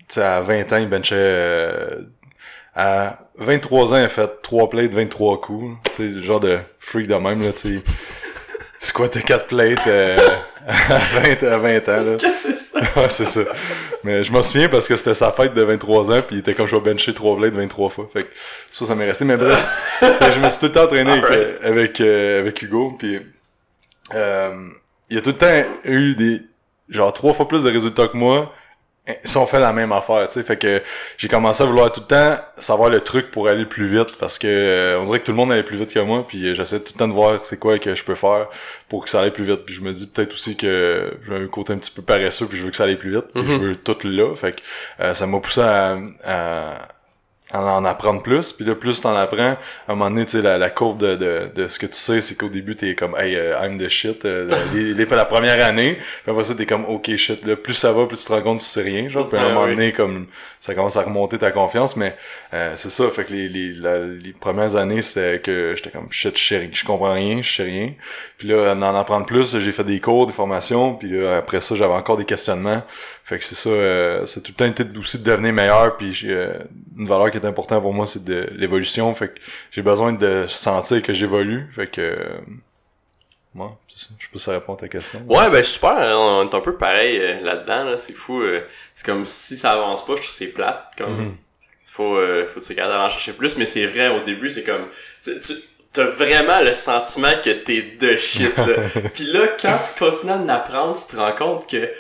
Tu 0.09 0.15
sais, 0.15 0.23
à 0.23 0.41
20 0.41 0.73
ans, 0.73 0.77
il 0.79 0.89
benchait... 0.89 1.15
euh, 1.17 2.03
à 2.75 3.19
23 3.39 3.93
ans, 3.93 3.97
il 3.97 4.05
a 4.05 4.09
fait 4.09 4.31
3 4.43 4.71
plates, 4.71 4.93
23 4.93 5.41
coups. 5.41 5.77
Tu 5.97 6.15
sais, 6.15 6.23
genre 6.23 6.41
de 6.41 6.59
freak 6.79 7.09
de 7.09 7.15
même, 7.15 7.43
là, 7.43 7.53
tu 7.53 7.79
sais. 7.79 7.85
Squattait 8.81 9.23
4 9.23 9.47
plates 9.49 9.87
euh, 9.89 10.17
à, 10.69 10.99
20, 10.99 11.43
à 11.43 11.59
20 11.59 11.89
ans, 11.89 12.05
là. 12.05 12.17
C'est 12.19 12.53
ça? 12.53 12.79
Ouais, 12.97 13.09
c'est 13.09 13.25
ça. 13.25 13.41
Mais 14.05 14.23
je 14.23 14.33
m'en 14.33 14.43
souviens 14.43 14.69
parce 14.69 14.87
que 14.87 14.97
c'était 14.97 15.15
sa 15.15 15.33
fête 15.33 15.55
de 15.55 15.63
23 15.63 16.13
ans, 16.13 16.23
puis 16.23 16.37
il 16.37 16.39
était 16.41 16.55
comme 16.55 16.67
je 16.67 16.77
vais 16.77 16.83
bencher 16.83 17.13
3 17.13 17.37
blades 17.37 17.55
23 17.55 17.91
fois. 17.91 18.09
Fait 18.13 18.23
que 18.23 18.29
ça, 18.71 18.85
ça 18.85 18.95
m'est 18.95 19.07
resté. 19.07 19.25
Mais 19.25 19.37
bref, 19.37 19.61
je 20.01 20.39
me 20.39 20.49
suis 20.49 20.61
tout 20.61 20.67
le 20.67 20.73
temps 20.73 20.85
entraîné 20.85 21.11
avec, 21.11 21.31
euh, 21.31 21.57
avec, 21.63 22.01
euh, 22.01 22.41
avec 22.41 22.63
Hugo, 22.63 22.95
puis 22.99 23.19
euh, 24.15 24.69
il 25.11 25.19
a 25.19 25.21
tout 25.21 25.31
le 25.31 25.37
temps 25.37 25.71
eu 25.85 26.15
des 26.15 26.43
genre 26.89 27.13
trois 27.13 27.35
fois 27.35 27.49
plus 27.49 27.65
de 27.65 27.71
résultats 27.71 28.09
que 28.09 28.17
moi 28.17 28.53
si 29.25 29.37
on 29.37 29.47
fait 29.47 29.59
la 29.61 29.73
même 29.73 29.93
affaire, 29.93 30.29
tu 30.29 30.35
sais. 30.35 30.43
Fait 30.43 30.57
que 30.59 30.83
j'ai 31.17 31.29
commencé 31.29 31.63
à 31.63 31.67
vouloir 31.67 31.91
tout 31.93 32.01
le 32.01 32.07
temps 32.07 32.37
savoir 32.57 32.91
le 32.91 33.01
truc 33.01 33.31
pour 33.31 33.49
aller 33.49 33.65
plus 33.67 33.87
vite 33.87 34.17
parce 34.19 34.39
que 34.39 34.47
euh, 34.47 35.01
on 35.01 35.05
dirait 35.05 35.21
que 35.21 35.25
tout 35.25 35.31
le 35.33 35.37
monde 35.37 35.51
allait 35.53 35.63
plus 35.63 35.77
vite 35.79 35.93
que 35.93 35.99
moi, 36.01 36.27
puis 36.27 36.47
euh, 36.49 36.55
j'essaie 36.55 36.81
tout 36.81 36.93
le 36.95 36.99
temps 36.99 37.09
de 37.09 37.13
voir 37.15 37.45
c'est 37.45 37.59
quoi 37.59 37.79
que 37.79 37.95
je 37.95 38.05
peux 38.05 38.15
faire 38.15 38.49
pour 38.89 39.05
que 39.05 39.11
ça 39.11 39.21
aille 39.23 39.31
plus 39.33 39.45
vite. 39.45 39.65
Puis 39.65 39.75
je 39.75 39.81
me 39.83 39.93
dis 39.93 40.07
peut-être 40.07 40.33
aussi 40.33 40.57
que 40.57 41.13
j'ai 41.27 41.35
un 41.35 41.47
côté 41.47 41.73
un 41.73 41.79
petit 41.79 41.91
peu 41.91 42.03
paresseux, 42.03 42.47
puis 42.47 42.59
je 42.59 42.65
veux 42.65 42.71
que 42.71 42.77
ça 42.77 42.85
aille 42.85 42.97
plus 42.97 43.13
vite, 43.13 43.27
puis 43.35 43.43
Mhm. 43.43 43.49
je 43.49 43.65
veux 43.69 43.77
tout 43.77 43.97
là. 44.05 44.35
Fait 44.37 44.53
que 44.53 44.61
euh, 45.01 45.15
ça 45.15 45.27
m'a 45.27 45.41
poussé 45.41 45.61
à, 45.63 45.97
à 46.25 46.89
à 47.51 47.61
en 47.63 47.85
apprendre 47.87 48.23
plus 48.23 48.53
puis 48.53 48.65
là 48.67 48.75
plus 48.75 49.01
t'en 49.01 49.17
apprends 49.17 49.53
à 49.53 49.93
un 49.93 49.95
moment 49.95 50.11
donné 50.11 50.27
tu 50.27 50.33
sais 50.33 50.43
la, 50.43 50.59
la 50.59 50.69
courbe 50.69 50.99
de, 51.01 51.17
de, 51.17 51.51
de 51.55 51.69
ce 51.69 51.79
que 51.79 51.87
tu 51.87 51.97
sais 51.97 52.21
c'est 52.21 52.35
qu'au 52.35 52.49
début 52.51 52.77
t'es 52.77 52.95
comme 52.95 53.17
hey 53.17 53.37
euh, 53.37 53.59
I'm 53.63 53.79
the 53.79 53.89
shit 53.89 54.25
euh, 54.27 54.47
les, 54.75 54.93
les- 54.93 55.07
la 55.07 55.25
première 55.25 55.65
année 55.67 55.95
puis 55.95 56.31
après 56.31 56.45
ça 56.45 56.55
t'es 56.55 56.67
comme 56.67 56.85
ok 56.85 57.17
shit 57.17 57.47
là 57.47 57.57
plus 57.57 57.73
ça 57.75 57.91
va 57.93 58.05
plus 58.07 58.19
tu 58.19 58.27
te 58.27 58.33
rends 58.33 58.43
compte 58.43 58.59
que 58.59 58.65
tu 58.65 58.69
sais 58.69 58.83
rien 58.83 59.09
genre 59.09 59.27
puis 59.29 59.39
à 59.39 59.43
un 59.45 59.49
moment 59.55 59.67
donné 59.67 59.93
comme 59.93 60.27
ça 60.61 60.75
commence 60.75 60.97
à 60.99 61.03
remonter 61.03 61.39
ta 61.39 61.51
confiance 61.51 61.97
mais 61.97 62.15
euh, 62.53 62.73
c'est 62.77 62.91
ça 62.91 63.09
fait 63.11 63.25
que 63.25 63.33
les 63.33 63.49
les, 63.49 63.73
la- 63.73 63.99
les 64.07 64.33
premières 64.33 64.77
années 64.77 65.01
c'était 65.01 65.41
que 65.41 65.73
j'étais 65.75 65.91
comme 65.91 66.09
shit 66.11 66.37
je 66.37 66.85
comprends 66.85 67.13
rien 67.15 67.41
je 67.41 67.51
sais 67.51 67.63
rien 67.63 67.93
puis 68.37 68.49
là 68.49 68.75
en 68.75 68.83
en 68.83 68.95
apprendre 68.95 69.25
plus 69.25 69.59
j'ai 69.59 69.73
fait 69.73 69.85
des 69.85 70.01
cours 70.01 70.27
des 70.27 70.35
formations 70.35 70.95
puis 70.95 71.09
là 71.09 71.39
après 71.39 71.63
ça 71.63 71.75
j'avais 71.75 71.95
encore 71.95 72.19
des 72.19 72.27
questionnements 72.27 72.83
fait 73.29 73.39
que 73.39 73.45
c'est 73.45 73.55
ça, 73.55 73.69
euh, 73.69 74.25
c'est 74.27 74.41
tout 74.43 74.53
le 74.53 74.57
temps 74.57 74.65
été 74.65 74.85
aussi 74.99 75.19
de 75.19 75.25
devenir 75.25 75.53
meilleur, 75.53 75.97
puis 75.99 76.19
euh, 76.25 76.55
une 76.97 77.07
valeur 77.07 77.31
qui 77.31 77.37
est 77.37 77.45
importante 77.45 77.83
pour 77.83 77.93
moi, 77.93 78.07
c'est 78.07 78.25
de 78.25 78.49
l'évolution, 78.53 79.15
fait 79.15 79.29
que 79.29 79.41
j'ai 79.71 79.83
besoin 79.83 80.13
de 80.15 80.47
sentir 80.49 81.03
que 81.03 81.13
j'évolue, 81.13 81.67
fait 81.77 81.89
que, 81.89 82.01
euh, 82.01 82.39
ouais, 83.55 83.67
c'est 83.89 84.07
ça, 84.07 84.15
je 84.19 84.29
peux 84.33 84.39
ça 84.39 84.53
répondre 84.53 84.79
à 84.79 84.83
ta 84.83 84.89
question. 84.89 85.23
Ouais, 85.29 85.51
ben 85.51 85.63
super, 85.63 85.91
hein, 85.99 86.15
on 86.17 86.49
est 86.49 86.55
un 86.55 86.61
peu 86.61 86.77
pareil 86.77 87.19
euh, 87.21 87.41
là-dedans, 87.41 87.85
là, 87.85 87.99
c'est 87.99 88.15
fou. 88.15 88.41
euh, 88.41 88.63
c'est 88.95 89.05
comme 89.05 89.27
si 89.27 89.57
ça 89.57 89.73
avance 89.73 90.05
pas, 90.07 90.13
je 90.17 90.23
trouve 90.23 90.33
c'est 90.33 90.47
plate. 90.49 90.85
Comme, 90.97 91.17
Mhm. 91.27 91.35
faut, 91.85 92.17
euh, 92.17 92.47
faut 92.47 92.61
tu 92.61 92.73
regardes 92.73 92.93
à 92.93 93.05
en 93.05 93.09
chercher 93.11 93.33
plus, 93.35 93.57
mais 93.59 93.67
c'est 93.67 93.87
vrai, 93.87 94.09
au 94.09 94.23
début, 94.23 94.49
c'est 94.51 94.65
comme, 94.65 94.87
tu 95.23 95.33
t'as 95.93 96.05
vraiment 96.05 96.61
le 96.61 96.75
sentiment 96.75 97.33
que 97.43 97.51
t'es 97.51 97.83
de 97.99 98.17
shit, 98.17 98.57
là. 98.59 98.65
Puis 99.15 99.25
là, 99.33 99.49
quand 99.61 99.79
tu 99.79 99.99
continues 99.99 100.33
à 100.33 100.37
en 100.37 100.49
apprendre, 100.49 100.95
tu 100.95 101.07
te 101.15 101.17
rends 101.21 101.35
compte 101.35 101.69
que, 101.69 101.91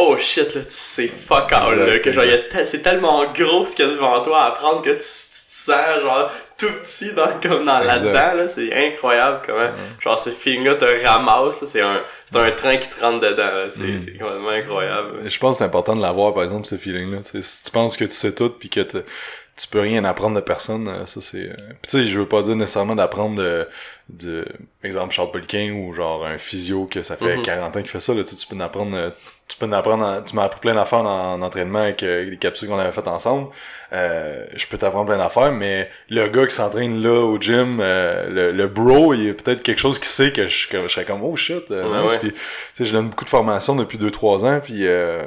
oh 0.00 0.16
shit, 0.16 0.54
là, 0.54 0.60
tu 0.62 0.68
sais 0.68 1.08
fuck 1.08 1.52
all, 1.52 1.76
là, 1.78 1.98
que 1.98 2.12
genre, 2.12 2.24
c'est 2.64 2.82
tellement 2.82 3.24
gros 3.32 3.64
ce 3.64 3.74
qu'il 3.74 3.84
y 3.84 3.88
a 3.88 3.92
devant 3.92 4.22
toi 4.22 4.42
à 4.42 4.46
apprendre 4.46 4.80
que 4.80 4.90
tu, 4.90 4.96
tu 4.96 5.00
te 5.00 5.50
sens, 5.50 6.00
genre, 6.00 6.30
tout 6.56 6.70
petit 6.80 7.12
dans, 7.12 7.32
comme 7.40 7.64
dans 7.64 7.80
là-dedans, 7.80 8.34
là, 8.36 8.46
c'est 8.48 8.72
incroyable 8.72 9.42
comment, 9.44 9.70
genre, 10.00 10.18
ce 10.18 10.30
feeling-là 10.30 10.76
te 10.76 11.04
ramasse, 11.04 11.60
là, 11.60 11.66
c'est 11.66 11.80
un, 11.80 12.00
c'est 12.26 12.38
un 12.38 12.50
train 12.52 12.76
qui 12.76 12.88
te 12.88 13.00
rentre 13.00 13.20
dedans, 13.20 13.42
là, 13.52 13.70
c'est, 13.70 13.82
Mm. 13.82 13.98
c'est 13.98 14.12
complètement 14.16 14.48
incroyable. 14.50 15.08
Je 15.28 15.38
pense 15.38 15.54
que 15.54 15.58
c'est 15.58 15.64
important 15.64 15.96
de 15.96 16.02
l'avoir, 16.02 16.32
par 16.32 16.44
exemple, 16.44 16.66
ce 16.66 16.76
feeling-là, 16.76 17.18
tu 17.30 17.42
si 17.42 17.64
tu 17.64 17.70
penses 17.72 17.96
que 17.96 18.04
tu 18.04 18.12
sais 18.12 18.32
tout, 18.32 18.50
puis 18.50 18.68
que 18.68 18.80
tu 19.58 19.66
peux 19.68 19.80
rien 19.80 20.04
apprendre 20.04 20.36
de 20.36 20.40
personne, 20.40 20.86
euh, 20.88 21.04
ça 21.06 21.20
c'est... 21.20 21.48
euh, 21.50 21.54
tu 21.82 21.90
sais, 21.90 22.06
je 22.06 22.18
veux 22.20 22.28
pas 22.28 22.42
dire 22.42 22.54
nécessairement 22.56 22.94
d'apprendre 22.94 23.36
de, 23.42 23.68
de, 24.08 24.46
exemple, 24.84 25.12
Charles 25.12 25.30
Poliquin 25.32 25.72
ou 25.72 25.92
genre 25.92 26.24
un 26.24 26.38
physio 26.38 26.86
que 26.86 27.02
ça 27.02 27.16
fait 27.16 27.36
Mhm. 27.36 27.42
40 27.42 27.76
ans 27.76 27.80
qu'il 27.80 27.90
fait 27.90 28.00
ça, 28.00 28.14
là, 28.14 28.22
tu 28.24 28.30
sais, 28.30 28.36
tu 28.36 28.46
peux 28.46 28.56
en 28.56 28.60
apprendre, 28.60 28.96
euh, 28.96 29.10
tu 29.48 29.56
peux 29.56 29.66
en 29.66 29.72
apprendre, 29.72 30.04
en- 30.06 30.22
tu 30.22 30.36
m'as 30.36 30.44
appris 30.44 30.60
plein 30.60 30.74
d'affaires 30.74 31.00
en, 31.00 31.34
en 31.34 31.42
entraînement 31.42 31.80
avec 31.80 32.02
euh, 32.02 32.24
les 32.30 32.36
capsules 32.36 32.68
qu'on 32.68 32.78
avait 32.78 32.92
faites 32.92 33.08
ensemble, 33.08 33.48
euh, 33.92 34.46
je 34.54 34.66
peux 34.66 34.78
t'apprendre 34.78 35.06
plein 35.06 35.18
d'affaires, 35.18 35.50
mais 35.52 35.90
le 36.08 36.28
gars 36.28 36.46
qui 36.46 36.54
s'entraîne 36.54 37.02
là 37.02 37.20
au 37.24 37.40
gym, 37.40 37.80
euh, 37.80 38.28
le, 38.28 38.52
le 38.52 38.68
bro, 38.68 39.12
il 39.14 39.24
y 39.24 39.28
a 39.30 39.34
peut-être 39.34 39.62
quelque 39.62 39.80
chose 39.80 39.98
qui 39.98 40.08
sait 40.08 40.32
que 40.32 40.46
je, 40.46 40.68
que 40.68 40.82
je 40.82 40.88
serais 40.88 41.04
comme, 41.04 41.22
oh 41.22 41.34
shit, 41.36 41.64
euh, 41.70 42.04
Ouais, 42.04 42.08
ouais. 42.08 42.18
Tu 42.20 42.34
sais, 42.74 42.84
je 42.84 42.92
donne 42.92 43.08
beaucoup 43.08 43.24
de 43.24 43.30
formations 43.30 43.74
depuis 43.74 43.98
2-3 43.98 44.44
ans, 44.44 44.60
puis 44.62 44.86
euh, 44.86 45.22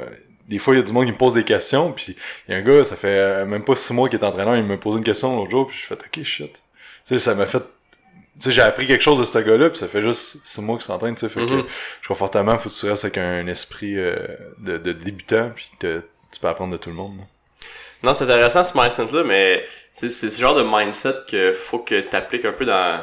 des 0.48 0.60
fois, 0.60 0.74
il 0.74 0.78
y 0.78 0.80
a 0.80 0.84
du 0.84 0.92
monde 0.92 1.06
qui 1.06 1.12
me 1.12 1.18
pose 1.18 1.34
des 1.34 1.44
questions, 1.44 1.92
puis 1.92 2.16
il 2.48 2.52
y 2.52 2.56
a 2.56 2.58
un 2.58 2.62
gars, 2.62 2.84
ça 2.84 2.96
fait 2.96 3.08
euh, 3.08 3.46
même 3.46 3.64
pas 3.64 3.76
6 3.76 3.94
mois 3.94 4.10
qu'il 4.10 4.20
est 4.20 4.24
entraîneur, 4.26 4.56
il 4.58 4.64
me 4.64 4.80
posé 4.80 4.98
une 4.98 5.04
question 5.04 5.36
l'autre 5.36 5.52
jour, 5.52 5.68
puis 5.68 5.78
je 5.80 5.86
fais 5.86 5.94
ok, 5.96 6.24
shit. 6.24 6.54
Tu 6.54 6.60
sais, 7.06 7.20
ça 7.20 7.36
m'a 7.36 7.46
fait... 7.46 7.60
Tu 7.60 8.46
sais, 8.46 8.52
j'ai 8.52 8.62
appris 8.62 8.88
quelque 8.88 9.04
chose 9.04 9.20
de 9.20 9.26
ce 9.26 9.38
gars-là, 9.38 9.70
puis 9.70 9.78
ça 9.80 9.88
fait 9.88 10.02
juste 10.02 10.38
6 10.44 10.62
mois 10.62 10.78
qu'il 10.78 10.86
s'entraîne, 10.86 11.16
tu 11.16 11.22
sais, 11.22 11.30
fait 11.30 11.42
Mhm. 11.42 11.64
que 11.64 11.70
je 12.02 12.06
crois 12.06 12.16
fortement, 12.16 12.58
faut 12.58 12.70
que 12.70 12.76
tu 12.76 12.86
restes 12.88 13.06
avec 13.06 13.18
un 13.18 13.46
esprit 13.48 13.98
euh, 13.98 14.16
de, 14.60 14.78
de 14.78 14.94
débutant, 14.94 15.52
puis 15.56 15.70
tu 15.80 16.40
peux 16.42 16.48
apprendre 16.48 16.72
de 16.74 16.78
tout 16.78 16.90
le 16.90 16.96
monde. 16.96 17.18
là. 17.18 17.24
Non, 18.04 18.14
c'est 18.16 18.24
intéressant 18.24 18.64
ce 18.64 18.76
mindset-là, 18.76 19.24
mais 19.24 19.64
c'est 19.92 20.10
ce 20.10 20.28
genre 20.42 20.56
de 20.56 20.64
mindset 20.64 21.14
que 21.30 21.54
faut 21.54 21.78
que 21.80 22.02
t'appliques 22.02 22.46
un 22.46 22.52
peu 22.54 22.66
dans 22.66 23.02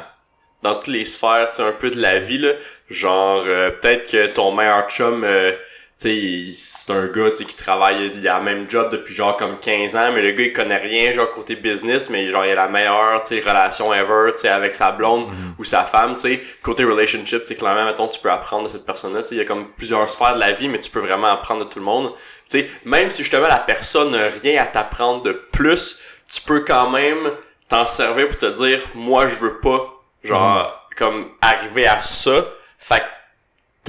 dans 0.61 0.75
toutes 0.75 0.87
les 0.87 1.05
sphères, 1.05 1.47
tu 1.49 1.55
sais, 1.55 1.61
un 1.63 1.71
peu 1.71 1.89
de 1.89 2.01
la 2.01 2.19
vie, 2.19 2.37
là. 2.37 2.51
Genre, 2.89 3.45
euh, 3.47 3.69
peut-être 3.71 4.11
que 4.11 4.27
ton 4.27 4.51
meilleur 4.51 4.89
chum, 4.89 5.23
euh, 5.23 5.53
tu 5.53 5.57
c'est 5.99 6.93
un 6.93 7.07
gars, 7.07 7.29
qui 7.29 7.55
travaille, 7.55 8.09
il 8.13 8.25
a 8.25 8.39
le 8.39 8.45
même 8.45 8.69
job 8.69 8.89
depuis 8.89 9.13
genre 9.13 9.35
comme 9.35 9.59
15 9.59 9.97
ans, 9.97 10.11
mais 10.13 10.21
le 10.21 10.31
gars, 10.31 10.43
il 10.45 10.53
connaît 10.53 10.77
rien, 10.77 11.11
genre, 11.11 11.29
côté 11.29 11.57
business, 11.57 12.09
mais 12.09 12.31
genre, 12.31 12.45
il 12.45 12.51
a 12.51 12.55
la 12.55 12.67
meilleure, 12.69 13.21
relation 13.21 13.93
ever, 13.93 14.31
avec 14.45 14.75
sa 14.75 14.91
blonde 14.93 15.27
ou 15.57 15.65
sa 15.65 15.83
femme, 15.83 16.15
tu 16.15 16.21
sais. 16.21 16.41
Côté 16.63 16.85
relationship, 16.85 17.43
tu 17.43 17.55
clairement, 17.55 17.83
mettons, 17.83 18.07
tu 18.07 18.19
peux 18.21 18.31
apprendre 18.31 18.63
de 18.63 18.69
cette 18.69 18.85
personne-là, 18.85 19.23
tu 19.23 19.29
sais, 19.29 19.35
il 19.35 19.39
y 19.39 19.41
a 19.41 19.45
comme 19.45 19.71
plusieurs 19.71 20.07
sphères 20.07 20.35
de 20.35 20.39
la 20.39 20.53
vie, 20.53 20.69
mais 20.69 20.79
tu 20.79 20.89
peux 20.89 21.01
vraiment 21.01 21.27
apprendre 21.27 21.65
de 21.65 21.69
tout 21.69 21.79
le 21.79 21.85
monde. 21.85 22.13
Tu 22.49 22.61
sais, 22.61 22.69
même 22.85 23.09
si 23.09 23.21
justement 23.21 23.49
la 23.49 23.59
personne 23.59 24.11
n'a 24.11 24.29
rien 24.41 24.61
à 24.63 24.67
t'apprendre 24.67 25.21
de 25.23 25.33
plus, 25.33 25.99
tu 26.31 26.39
peux 26.41 26.61
quand 26.61 26.89
même 26.89 27.31
t'en 27.67 27.85
servir 27.85 28.29
pour 28.29 28.37
te 28.37 28.45
dire, 28.45 28.79
moi, 28.95 29.27
je 29.27 29.35
veux 29.35 29.59
pas 29.59 30.01
genre 30.23 30.75
comme 30.95 31.29
arriver 31.41 31.87
à 31.87 31.99
ça 31.99 32.45
fait 32.77 32.99
que 32.99 33.18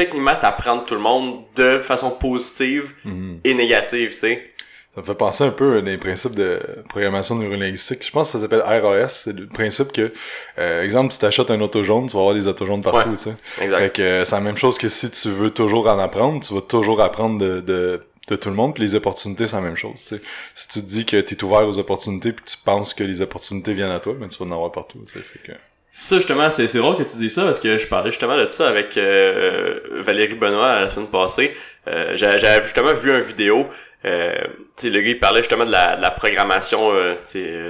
techniquement 0.01 0.35
t'apprends 0.41 0.77
de 0.77 0.85
tout 0.85 0.95
le 0.95 1.01
monde 1.01 1.43
de 1.57 1.79
façon 1.79 2.11
positive 2.11 2.95
Mhm. 3.05 3.41
et 3.45 3.55
négative 3.55 4.11
tu 4.11 4.17
sais 4.17 4.51
Ça 4.95 5.01
me 5.03 5.07
fait 5.07 5.15
penser 5.15 5.45
un 5.45 5.51
peu 5.51 5.79
à 5.79 5.83
des 5.83 5.97
principes 5.99 6.35
de 6.35 6.59
programmation 6.89 7.37
neurolinguistique. 7.37 8.05
Je 8.05 8.11
pense 8.11 8.27
que 8.29 8.33
ça 8.39 8.41
s'appelle 8.43 8.63
RAS. 8.63 9.09
C'est 9.09 9.33
le 9.33 9.47
principe 9.47 9.93
que, 9.93 10.13
euh, 10.59 10.83
exemple, 10.83 11.13
tu 11.13 11.19
t'achètes 11.21 11.51
un 11.53 11.61
auto 11.61 11.85
jaune, 11.85 12.09
tu 12.09 12.15
vas 12.15 12.21
avoir 12.23 12.35
des 12.35 12.49
autos 12.49 12.67
jaunes 12.67 12.83
partout, 12.83 13.11
Ouais. 13.11 13.15
tu 13.17 13.23
sais. 13.23 13.35
exact 13.63 13.79
Fait 13.79 13.91
que 13.93 14.03
euh, 14.03 14.25
c'est 14.25 14.35
la 14.35 14.41
même 14.41 14.57
chose 14.57 14.79
que 14.79 14.89
si 14.89 15.09
tu 15.11 15.29
veux 15.31 15.51
toujours 15.51 15.87
en 15.87 15.99
apprendre, 16.01 16.45
tu 16.45 16.53
vas 16.55 16.61
toujours 16.63 17.01
apprendre 17.01 17.39
de, 17.39 17.61
de, 17.61 18.03
de 18.27 18.37
tout 18.37 18.49
le 18.49 18.57
monde, 18.57 18.75
puis 18.75 18.83
les 18.83 18.97
opportunités, 18.97 19.47
c'est 19.47 19.55
la 19.57 19.63
même 19.63 19.77
chose, 19.77 19.95
tu 20.03 20.17
sais. 20.17 20.21
Si 20.57 20.67
tu 20.69 20.81
te 20.81 20.87
dis 20.87 21.05
que 21.07 21.21
tu 21.21 21.35
es 21.37 21.45
ouvert 21.45 21.69
aux 21.69 21.79
opportunités, 21.79 22.33
puis 22.33 22.45
que 22.45 22.51
tu 22.51 22.57
penses 22.57 22.93
que 22.93 23.05
les 23.05 23.23
opportunités 23.23 23.75
viennent 23.75 23.93
à 23.93 24.01
toi, 24.01 24.15
ben 24.19 24.29
tu 24.29 24.39
vas 24.43 24.47
en 24.51 24.53
avoir 24.53 24.73
partout, 24.73 24.99
tu 25.07 25.13
sais. 25.13 25.21
Fait 25.21 25.39
que... 25.47 25.53
ça 25.91 26.17
justement 26.17 26.51
c'est 26.51 26.67
c'est 26.69 26.79
drôle 26.79 26.97
que 26.97 27.03
tu 27.03 27.17
dis 27.17 27.31
ça 27.31 27.43
parce 27.45 27.59
que 27.61 27.77
je 27.77 27.87
parlais 27.87 28.11
justement 28.11 28.37
de 28.37 28.49
ça 28.49 28.69
avec 28.69 28.97
euh, 28.97 29.81
Valérie 29.93 30.35
Benoît 30.35 30.81
la 30.81 30.89
semaine 30.89 31.09
passée. 31.09 31.55
Euh, 31.89 32.13
j'a- 32.17 32.39
j'avais 32.39 32.63
justement 32.63 32.93
vu 32.93 33.11
une 33.15 33.21
vidéo 33.21 33.67
euh, 34.05 34.35
tu 34.77 34.87
sais 34.87 34.91
le 34.91 35.01
gars 35.01 35.09
il 35.11 35.19
parlait 35.19 35.41
justement 35.43 35.65
de 35.67 35.73
la, 35.73 35.97
de 35.97 36.03
la 36.03 36.11
programmation 36.11 36.93
euh, 36.93 37.15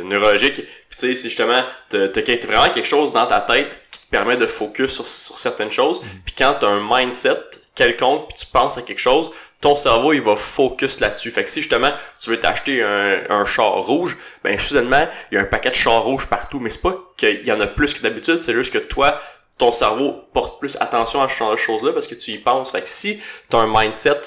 neurologique. 0.04 0.54
Puis 0.56 0.64
tu 0.90 0.98
sais 0.98 1.14
c'est 1.14 1.28
justement 1.28 1.64
t'as 1.88 2.08
quel- 2.08 2.44
vraiment 2.46 2.68
quelque 2.70 2.86
chose 2.86 3.10
dans 3.12 3.26
ta 3.26 3.40
tête 3.40 3.80
qui 3.90 4.00
te 4.00 4.10
permet 4.10 4.36
de 4.36 4.46
focus 4.46 4.92
sur, 4.92 5.06
sur 5.06 5.38
certaines 5.38 5.72
choses. 5.72 6.00
Puis 6.24 6.34
quand 6.36 6.54
t'as 6.60 6.68
un 6.68 6.80
mindset 6.88 7.40
quelconque 7.74 8.28
puis 8.28 8.38
tu 8.38 8.46
penses 8.52 8.76
à 8.76 8.82
quelque 8.82 8.98
chose 9.00 9.32
ton 9.60 9.76
cerveau 9.76 10.12
il 10.12 10.22
va 10.22 10.36
focus 10.36 11.00
là-dessus. 11.00 11.30
Fait 11.30 11.44
que 11.44 11.50
si 11.50 11.60
justement 11.60 11.92
tu 12.18 12.30
veux 12.30 12.40
t'acheter 12.40 12.82
un, 12.82 13.22
un 13.28 13.44
char 13.44 13.72
rouge 13.74 14.16
ben 14.42 14.58
soudainement 14.58 15.06
il 15.30 15.34
y 15.34 15.38
a 15.38 15.42
un 15.42 15.44
paquet 15.44 15.70
de 15.70 15.74
chars 15.74 16.02
rouges 16.02 16.26
partout. 16.26 16.60
Mais 16.60 16.70
c'est 16.70 16.82
pas 16.82 16.96
qu'il 17.16 17.46
y 17.46 17.52
en 17.52 17.60
a 17.60 17.66
plus 17.66 17.92
que 17.94 18.00
d'habitude 18.00 18.38
c'est 18.38 18.54
juste 18.54 18.72
que 18.72 18.78
toi 18.78 19.20
ton 19.58 19.72
cerveau 19.72 20.24
porte 20.32 20.58
plus 20.58 20.76
attention 20.80 21.22
à 21.22 21.28
ce 21.28 21.36
genre 21.36 21.50
de 21.50 21.56
choses-là 21.56 21.92
parce 21.92 22.06
que 22.06 22.14
tu 22.14 22.30
y 22.32 22.38
penses. 22.38 22.72
Fait 22.72 22.82
que 22.82 22.88
si 22.88 23.20
t'as 23.48 23.58
un 23.58 23.66
mindset 23.66 24.20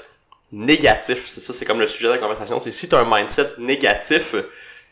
négatif 0.51 1.27
c'est 1.27 1.39
ça 1.39 1.51
c'est 1.51 1.65
comme 1.65 1.79
le 1.79 1.87
sujet 1.87 2.07
de 2.07 2.13
la 2.13 2.19
conversation 2.19 2.59
c'est 2.59 2.71
si 2.71 2.87
t'as 2.87 2.99
un 2.99 3.05
mindset 3.09 3.53
négatif 3.57 4.35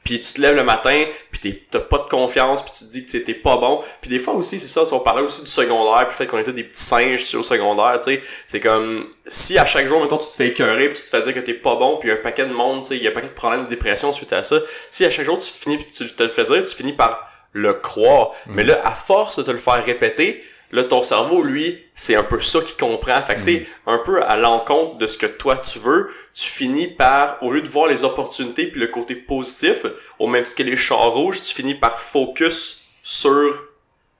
puis 0.03 0.19
tu 0.19 0.33
te 0.33 0.41
lèves 0.41 0.55
le 0.55 0.63
matin, 0.63 1.05
puis 1.31 1.39
t'es- 1.39 1.63
t'as 1.69 1.79
pas 1.79 1.99
de 1.99 2.03
confiance, 2.09 2.63
puis 2.63 2.71
tu 2.71 2.85
te 2.85 2.89
dis 2.91 3.05
que 3.05 3.17
t'es- 3.17 3.33
pas 3.33 3.57
bon. 3.57 3.81
Puis 4.01 4.09
des 4.09 4.19
fois 4.19 4.33
aussi, 4.33 4.57
c'est 4.59 4.67
ça, 4.67 4.85
si 4.85 4.93
on 4.93 4.99
parlait 4.99 5.21
aussi 5.21 5.41
du 5.41 5.47
secondaire, 5.49 6.07
puis 6.07 6.13
le 6.13 6.17
fait 6.17 6.27
qu'on 6.27 6.37
était 6.39 6.53
des 6.53 6.63
petits 6.63 6.83
singes 6.83 7.23
tu 7.23 7.35
au 7.37 7.43
secondaire, 7.43 7.99
tu 8.03 8.13
sais, 8.15 8.21
c'est 8.47 8.59
comme 8.59 9.07
si 9.25 9.57
à 9.57 9.65
chaque 9.65 9.87
jour, 9.87 10.01
mettons, 10.01 10.17
tu 10.17 10.29
te 10.29 10.35
fais 10.35 10.47
écœurer, 10.47 10.89
puis 10.89 10.97
tu 10.97 11.03
te 11.03 11.09
fais 11.09 11.21
dire 11.21 11.33
que 11.33 11.39
t'es 11.39 11.53
pas 11.53 11.75
bon, 11.75 11.97
puis 11.97 12.09
il 12.09 12.11
y 12.13 12.15
a 12.15 12.19
un 12.19 12.21
paquet 12.23 12.45
de 12.45 12.53
monde, 12.53 12.81
tu 12.81 12.87
sais, 12.87 12.97
il 12.97 13.03
y 13.03 13.07
a 13.07 13.11
un 13.11 13.13
paquet 13.13 13.27
de 13.29 13.33
problèmes 13.33 13.65
de 13.65 13.69
dépression 13.69 14.11
suite 14.11 14.33
à 14.33 14.43
ça. 14.43 14.59
Si 14.89 15.05
à 15.05 15.09
chaque 15.09 15.25
jour 15.25 15.37
tu 15.39 15.51
finis, 15.51 15.77
puis 15.77 15.85
tu 15.91 16.07
te 16.11 16.23
le 16.23 16.29
fais 16.29 16.45
dire, 16.45 16.63
tu 16.63 16.75
finis 16.75 16.93
par 16.93 17.27
le 17.53 17.73
croire. 17.73 18.31
Mais 18.47 18.63
là, 18.63 18.81
à 18.85 18.91
force 18.91 19.37
de 19.37 19.43
te 19.43 19.51
le 19.51 19.57
faire 19.57 19.83
répéter, 19.83 20.43
là, 20.71 20.83
ton 20.83 21.01
cerveau, 21.03 21.43
lui, 21.43 21.83
c'est 21.93 22.15
un 22.15 22.23
peu 22.23 22.39
ça 22.39 22.61
qu'il 22.61 22.77
comprend. 22.77 23.21
Fait 23.21 23.35
que 23.35 23.41
c'est 23.41 23.65
un 23.85 23.97
peu 23.97 24.23
à 24.23 24.37
l'encontre 24.37 24.97
de 24.97 25.07
ce 25.07 25.17
que 25.17 25.25
toi 25.25 25.57
tu 25.57 25.79
veux. 25.79 26.09
Tu 26.33 26.47
finis 26.47 26.87
par, 26.87 27.41
au 27.41 27.51
lieu 27.51 27.61
de 27.61 27.67
voir 27.67 27.87
les 27.87 28.03
opportunités 28.03 28.67
puis 28.67 28.79
le 28.79 28.87
côté 28.87 29.15
positif, 29.15 29.85
au 30.19 30.27
même 30.27 30.43
titre 30.43 30.57
que 30.57 30.63
les 30.63 30.75
chars 30.75 31.11
rouges, 31.11 31.41
tu 31.41 31.53
finis 31.53 31.75
par 31.75 31.99
focus 31.99 32.83
sur 33.03 33.53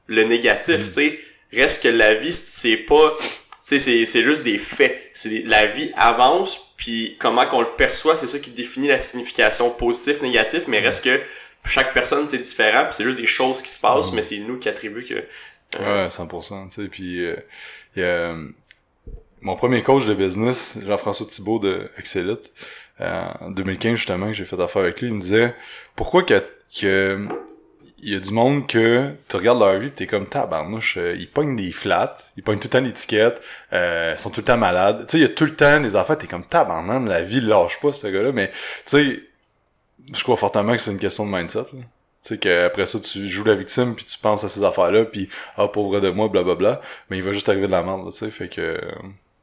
le 0.08 0.24
négatif, 0.24 0.88
tu 0.88 0.94
sais. 0.94 1.20
Reste 1.54 1.84
que 1.84 1.90
la 1.90 2.14
vie, 2.14 2.32
c'est 2.32 2.78
pas, 2.78 3.18
tu 3.20 3.28
sais, 3.60 3.80
c'est, 3.80 4.06
c'est 4.06 4.24
juste 4.24 4.44
des 4.44 4.58
faits. 4.58 5.10
C'est, 5.14 5.44
la 5.46 5.66
vie 5.66 5.92
avance 5.96 6.72
puis 6.78 7.16
comment 7.20 7.46
qu'on 7.46 7.62
le 7.62 7.76
perçoit, 7.78 8.18
c'est 8.18 8.26
ça 8.26 8.40
qui 8.40 8.50
définit 8.50 8.88
la 8.88 8.98
signification 8.98 9.70
positif, 9.70 10.22
négatif, 10.22 10.64
mais 10.68 10.80
reste 10.80 11.04
que 11.04 11.22
chaque 11.64 11.94
personne, 11.94 12.28
c'est 12.28 12.40
différent 12.40 12.88
c'est 12.90 13.04
juste 13.04 13.20
des 13.20 13.28
choses 13.28 13.62
qui 13.62 13.70
se 13.70 13.80
passent, 13.80 14.12
mais 14.12 14.24
c'est 14.24 14.40
nous 14.40 14.58
qui 14.58 14.68
attribuent 14.68 15.06
que, 15.06 15.24
Ouais, 15.80 16.08
100%, 16.08 16.70
tu 16.70 16.84
sais, 16.84 16.88
puis 16.90 17.26
euh, 17.26 17.36
y 17.96 18.02
a 18.02 18.06
euh, 18.06 18.50
mon 19.42 19.56
premier 19.56 19.82
coach 19.82 20.06
de 20.06 20.14
business, 20.14 20.78
Jean-François 20.86 21.26
Thibault 21.26 21.60
de 21.60 21.90
Excelite, 21.98 22.52
euh, 23.00 23.32
en 23.40 23.52
2015 23.52 23.96
justement, 23.96 24.28
que 24.28 24.34
j'ai 24.34 24.46
fait 24.46 24.60
affaire 24.60 24.84
avec 24.84 25.02
lui, 25.02 25.08
il 25.08 25.14
me 25.14 25.20
disait 25.20 25.56
pourquoi 25.96 26.24
que, 26.24 26.44
que 26.80 27.28
y 28.04 28.16
a 28.16 28.20
du 28.20 28.32
monde 28.32 28.68
que 28.68 29.12
tu 29.28 29.36
regardes 29.36 29.60
leur 29.60 29.80
vie 29.80 29.90
pis 29.90 29.96
t'es 29.96 30.08
comme 30.08 30.28
tabarnouche, 30.28 30.98
euh, 30.98 31.16
ils 31.18 31.30
pognent 31.30 31.56
des 31.56 31.72
flats, 31.72 32.18
ils 32.38 32.44
pognent 32.44 32.60
tout 32.60 32.68
le 32.68 32.72
temps 32.72 32.82
l'étiquette, 32.82 33.42
euh, 33.74 34.14
ils 34.18 34.20
sont 34.20 34.30
tout 34.30 34.42
le 34.42 34.46
temps 34.46 34.58
malades. 34.58 35.06
Tu 35.08 35.12
sais, 35.12 35.18
il 35.20 35.22
y 35.22 35.26
a 35.26 35.30
tout 35.30 35.46
le 35.46 35.56
temps 35.56 35.80
des 35.80 35.96
affaires, 35.96 36.18
t'es 36.18 36.28
comme 36.28 36.46
tabarnouche, 36.46 37.08
la 37.08 37.22
vie 37.22 37.42
lâche 37.42 37.80
pas 37.80 37.92
ce 37.92 38.08
gars-là, 38.08 38.32
mais 38.32 38.52
tu 38.52 38.58
sais, 38.86 39.20
je 40.14 40.24
crois 40.24 40.38
fortement 40.38 40.74
que 40.74 40.80
c'est 40.80 40.92
une 40.92 41.00
question 41.00 41.26
de 41.26 41.32
mindset. 41.32 41.60
Là. 41.60 41.84
Tu 42.24 42.36
sais 42.36 42.38
qu'après 42.38 42.86
ça, 42.86 43.00
tu 43.00 43.28
joues 43.28 43.44
la 43.44 43.56
victime, 43.56 43.96
puis 43.96 44.06
tu 44.06 44.18
penses 44.18 44.44
à 44.44 44.50
ces 44.50 44.64
affaires-là, 44.64 45.06
puis 45.06 45.28
ah, 45.58 45.68
pauvre 45.68 46.00
de 46.00 46.10
moi, 46.10 46.28
blablabla. 46.28 46.82
Mais 47.10 47.18
il 47.18 47.24
va 47.24 47.32
juste 47.32 47.50
arriver 47.50 47.68
de 47.68 47.72
la 47.72 47.82
merde, 47.82 48.12
tu 48.12 48.18
sais. 48.18 48.30
Fait 48.30 48.48
que, 48.48 48.80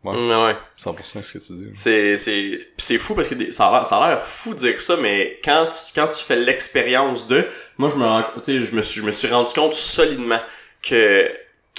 Ouais. 0.04 0.16
Mm, 0.16 0.46
ouais. 0.46 0.56
100% 0.78 1.22
ce 1.22 1.32
que 1.32 1.38
tu 1.38 1.52
dis. 1.54 1.70
C'est, 1.74 2.16
c'est, 2.16 2.68
pis 2.76 2.84
c'est 2.84 2.98
fou 2.98 3.14
parce 3.16 3.26
que 3.28 3.50
ça 3.50 3.66
a 3.66 3.72
l'air, 3.72 3.86
ça 3.86 3.98
a 3.98 4.08
l'air 4.08 4.24
fou 4.24 4.54
de 4.54 4.58
dire 4.58 4.80
ça, 4.80 4.96
mais 4.96 5.40
quand 5.44 5.66
tu, 5.66 5.92
quand 5.92 6.06
tu 6.08 6.24
fais 6.24 6.36
l'expérience 6.36 7.26
de, 7.26 7.48
moi 7.78 7.88
je 7.88 7.96
me 7.96 8.04
rends, 8.04 8.24
tu 8.36 8.44
sais, 8.44 8.58
je 8.60 8.74
me 8.74 8.80
suis, 8.80 9.00
je 9.00 9.06
me 9.06 9.10
suis 9.10 9.28
rendu 9.28 9.52
compte 9.52 9.74
solidement 9.74 10.38
que 10.82 11.28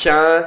quand 0.01 0.43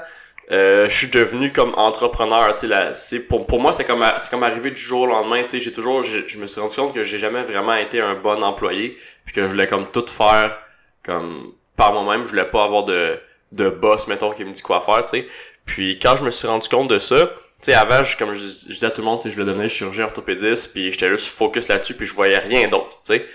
euh, 0.53 0.89
je 0.89 0.95
suis 0.95 1.09
devenu 1.09 1.51
comme 1.53 1.73
entrepreneur, 1.77 2.55
tu 2.59 2.69
c'est 2.93 3.21
pour, 3.21 3.47
pour 3.47 3.61
moi 3.61 3.73
c'est 3.73 3.85
comme, 3.85 4.05
c'est 4.19 4.31
comme 4.31 4.43
arrivé 4.43 4.71
du 4.71 4.81
jour 4.81 5.03
au 5.03 5.07
lendemain, 5.07 5.43
tu 5.43 5.49
sais, 5.49 5.61
j'ai 5.61 5.73
toujours, 5.73 6.03
je 6.03 6.37
me 6.39 6.47
suis 6.47 6.61
rendu 6.61 6.77
compte 6.77 6.95
que 6.95 7.03
j'ai 7.05 7.19
jamais 7.19 7.43
vraiment 7.43 7.75
été 7.75 8.01
un 8.01 8.15
bon 8.15 8.43
employé, 8.43 8.97
puis 9.25 9.35
que 9.35 9.43
je 9.43 9.47
voulais 9.47 9.67
comme 9.67 9.91
tout 9.91 10.05
faire 10.09 10.59
comme 11.05 11.53
par 11.77 11.93
moi-même, 11.95 12.25
je 12.25 12.29
voulais 12.31 12.45
pas 12.45 12.65
avoir 12.65 12.85
de, 12.85 13.19
de 13.53 13.69
boss 13.71 14.07
mettons 14.09 14.31
qui 14.33 14.45
me 14.45 14.53
dit 14.53 14.63
quoi 14.63 14.81
faire, 14.83 15.05
tu 15.05 15.19
sais. 15.21 15.27
Puis 15.65 15.99
quand 15.99 16.17
je 16.17 16.25
me 16.25 16.31
suis 16.31 16.47
rendu 16.47 16.69
compte 16.69 16.89
de 16.89 16.99
ça, 16.99 17.27
tu 17.27 17.33
sais, 17.67 17.75
avant, 17.75 18.05
je- 18.05 18.17
comme 18.17 18.33
je, 18.33 18.41
je 18.47 18.73
disais 18.75 18.87
à 18.87 18.91
tout 18.91 19.01
le 19.01 19.07
monde, 19.07 19.19
tu 19.19 19.25
sais, 19.25 19.31
je 19.31 19.35
voulais 19.37 19.47
devenir 19.51 19.69
chirurgien 19.71 20.05
orthopédiste, 20.05 20.73
puis 20.73 20.91
j'étais 20.93 21.09
juste 21.11 21.29
focus 21.29 21.69
là-dessus, 21.69 21.95
puis 21.95 22.07
je 22.07 22.15
voyais 22.15 22.39
rien 22.39 22.69
d'autre, 22.69 22.91
tu 23.07 23.15
sais. 23.15 23.27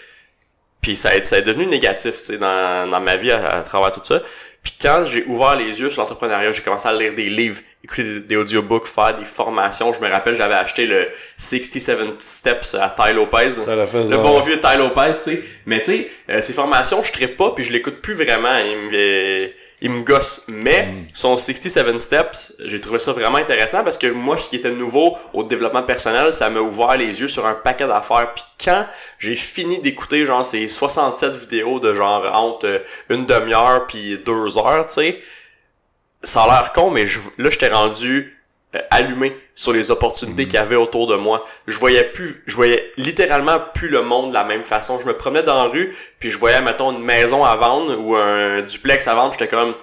Puis 0.81 0.95
ça 0.95 1.19
ça 1.23 1.37
est 1.39 1.41
devenu 1.41 1.65
négatif, 1.65 2.13
tu 2.17 2.23
sais, 2.23 2.37
dans, 2.37 2.89
dans 2.89 3.01
ma 3.01 3.15
vie 3.17 3.31
à, 3.31 3.45
à 3.47 3.63
travers 3.63 3.91
tout 3.91 4.01
ça. 4.03 4.21
Puis 4.67 4.75
quand 4.81 5.05
j'ai 5.05 5.23
ouvert 5.27 5.55
les 5.55 5.79
yeux 5.79 5.89
sur 5.89 6.01
l'entrepreneuriat, 6.01 6.51
j'ai 6.51 6.61
commencé 6.61 6.89
à 6.89 6.93
lire 6.93 7.13
des 7.13 7.29
livres, 7.29 7.61
écouter 7.83 8.19
des, 8.21 8.35
audiobooks, 8.35 8.87
faire 8.87 9.15
des 9.15 9.25
formations. 9.25 9.93
Je 9.93 10.01
me 10.01 10.09
rappelle, 10.09 10.35
j'avais 10.35 10.55
acheté 10.55 10.85
le 10.85 11.07
67 11.37 12.21
Steps 12.21 12.75
à 12.75 12.89
Ty 12.89 13.13
Lopez. 13.13 13.61
Le 13.67 14.17
bon 14.17 14.39
vieux 14.41 14.59
Ty 14.59 14.77
Lopez, 14.77 15.11
tu 15.13 15.31
sais. 15.31 15.43
Mais 15.65 15.79
tu 15.79 15.85
sais, 15.85 16.09
euh, 16.29 16.41
ces 16.41 16.53
formations, 16.53 17.01
je 17.03 17.11
ne 17.21 17.27
pas, 17.27 17.51
puis 17.51 17.63
je 17.63 17.71
l'écoute 17.71 18.01
plus 18.01 18.13
vraiment. 18.15 18.57
Il 18.57 18.77
me, 18.91 19.49
il 19.81 19.91
me 19.91 20.01
gosse. 20.03 20.43
Mais 20.47 20.87
Mm. 20.87 21.07
son 21.13 21.37
67 21.37 21.99
Steps, 21.99 22.53
j'ai 22.65 22.81
trouvé 22.81 22.99
ça 22.99 23.11
vraiment 23.11 23.37
intéressant 23.37 23.83
parce 23.83 23.97
que 23.97 24.07
moi, 24.07 24.37
ce 24.37 24.49
qui 24.49 24.55
était 24.57 24.71
nouveau 24.71 25.15
au 25.33 25.43
développement 25.43 25.83
personnel, 25.83 26.33
ça 26.33 26.49
m'a 26.49 26.59
ouvert 26.59 26.97
les 26.97 27.21
yeux 27.21 27.27
sur 27.27 27.45
un 27.45 27.53
paquet 27.53 27.87
d'affaires. 27.87 28.33
Puis 28.33 28.43
quand 28.63 28.85
j'ai 29.19 29.35
fini 29.35 29.79
d'écouter 29.79 30.25
genre 30.25 30.45
ces 30.45 30.67
67 30.67 31.35
vidéos 31.35 31.79
de 31.79 31.93
genre 31.93 32.25
entre 32.33 32.81
une 33.09 33.25
demi-heure 33.25 33.85
puis 33.87 34.17
deux 34.25 34.57
heures, 34.57 34.85
tu 34.87 34.93
sais, 34.93 35.19
ça 36.23 36.43
a 36.43 36.47
l'air 36.47 36.73
con, 36.73 36.91
mais 36.91 37.07
je, 37.07 37.19
là, 37.37 37.49
j'étais 37.49 37.69
rendu 37.69 38.37
euh, 38.75 38.79
allumé 38.91 39.35
sur 39.55 39.71
les 39.73 39.91
opportunités 39.91 40.45
qu'il 40.45 40.55
y 40.55 40.57
avait 40.57 40.75
autour 40.75 41.07
de 41.07 41.15
moi. 41.15 41.45
Je 41.67 41.77
voyais 41.79 42.03
plus, 42.03 42.43
je 42.47 42.55
voyais 42.55 42.91
littéralement 42.97 43.59
plus 43.73 43.87
le 43.89 44.01
monde 44.01 44.29
de 44.29 44.33
la 44.33 44.43
même 44.43 44.63
façon. 44.63 44.99
Je 44.99 45.05
me 45.05 45.15
promenais 45.17 45.43
dans 45.43 45.55
la 45.63 45.69
rue, 45.69 45.95
puis 46.19 46.29
je 46.29 46.37
voyais, 46.37 46.61
mettons, 46.61 46.91
une 46.91 47.03
maison 47.03 47.43
à 47.45 47.55
vendre 47.55 47.97
ou 47.99 48.15
un 48.15 48.61
duplex 48.63 49.07
à 49.07 49.15
vendre, 49.15 49.33
j'étais 49.33 49.47
comme, 49.47 49.73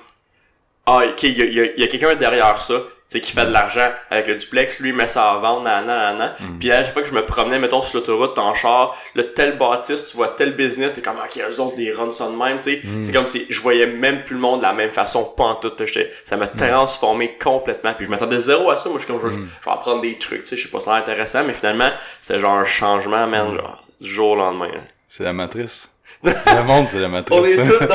ah, 0.86 1.02
ok, 1.08 1.22
il 1.22 1.38
y 1.38 1.42
a, 1.42 1.44
il 1.46 1.54
y 1.54 1.60
a- 1.60 1.72
il 1.76 1.80
y 1.80 1.84
a 1.84 1.88
quelqu'un 1.88 2.14
derrière 2.14 2.60
ça, 2.60 2.74
sais, 3.08 3.20
qui 3.20 3.32
fait 3.32 3.44
de 3.46 3.50
l'argent 3.50 3.90
avec 4.10 4.26
le 4.26 4.34
duplex, 4.36 4.80
lui, 4.80 4.90
il 4.90 4.94
met 4.94 5.06
ça 5.06 5.32
à 5.32 5.38
vendre, 5.38 5.62
nan, 5.62 5.86
nan, 5.86 6.16
nan, 6.16 6.18
nan. 6.18 6.58
Puis 6.58 6.70
à 6.70 6.82
chaque 6.82 6.92
fois 6.92 7.02
que 7.02 7.08
je 7.08 7.14
me 7.14 7.24
promenais, 7.24 7.58
mettons, 7.58 7.82
sur 7.82 7.98
l'autoroute, 7.98 8.38
en 8.38 8.54
char, 8.54 8.96
le 9.14 9.32
tel 9.32 9.56
bâtisse, 9.58 10.10
tu 10.10 10.16
vois 10.16 10.28
tel 10.28 10.56
business, 10.56 10.94
t'es 10.94 11.02
comme, 11.02 11.16
ok, 11.16 11.42
eux 11.48 11.60
autres, 11.60 11.76
les 11.76 11.92
run 11.92 12.10
ça 12.10 12.28
de 12.28 12.36
même, 12.36 12.56
tu 12.58 12.64
sais. 12.64 12.82
C'est 13.02 13.12
comme 13.12 13.26
si 13.26 13.46
je 13.48 13.60
voyais 13.60 13.86
même 13.86 14.24
plus 14.24 14.34
le 14.34 14.40
monde 14.40 14.60
de 14.60 14.64
la 14.64 14.72
même 14.72 14.90
façon, 14.90 15.24
pas 15.36 15.44
en 15.44 15.54
tout. 15.54 15.72
Ça 16.24 16.36
m'a 16.36 16.46
transformé 16.46 17.36
complètement. 17.38 17.94
Puis 17.94 18.06
je 18.06 18.10
m'attendais 18.10 18.38
zéro 18.38 18.70
à 18.70 18.76
ça. 18.76 18.88
Moi, 18.88 18.98
je 18.98 19.04
suis 19.04 19.12
comme, 19.12 19.20
je, 19.22 19.34
je 19.36 19.40
vais 19.40 19.70
apprendre 19.70 20.02
des 20.02 20.18
trucs, 20.18 20.42
tu 20.42 20.48
sais, 20.50 20.56
je 20.56 20.64
sais 20.64 20.68
pas, 20.68 20.80
ça 20.80 20.94
a 20.94 20.98
intéressant, 20.98 21.44
mais 21.44 21.54
finalement, 21.54 21.90
c'est 22.20 22.38
genre 22.40 22.54
un 22.54 22.64
changement, 22.64 23.26
man, 23.26 23.54
genre, 23.54 23.84
du 24.00 24.08
jour 24.08 24.30
au 24.30 24.36
lendemain. 24.36 24.70
C'est 25.08 25.24
la 25.24 25.32
matrice. 25.32 25.88
Le 26.24 26.64
monde, 26.64 26.86
c'est 26.86 27.00
la 27.00 27.08
matrice. 27.08 27.38
On 27.38 27.44
est 27.44 27.64
tous 27.64 27.78
dans 27.78 27.94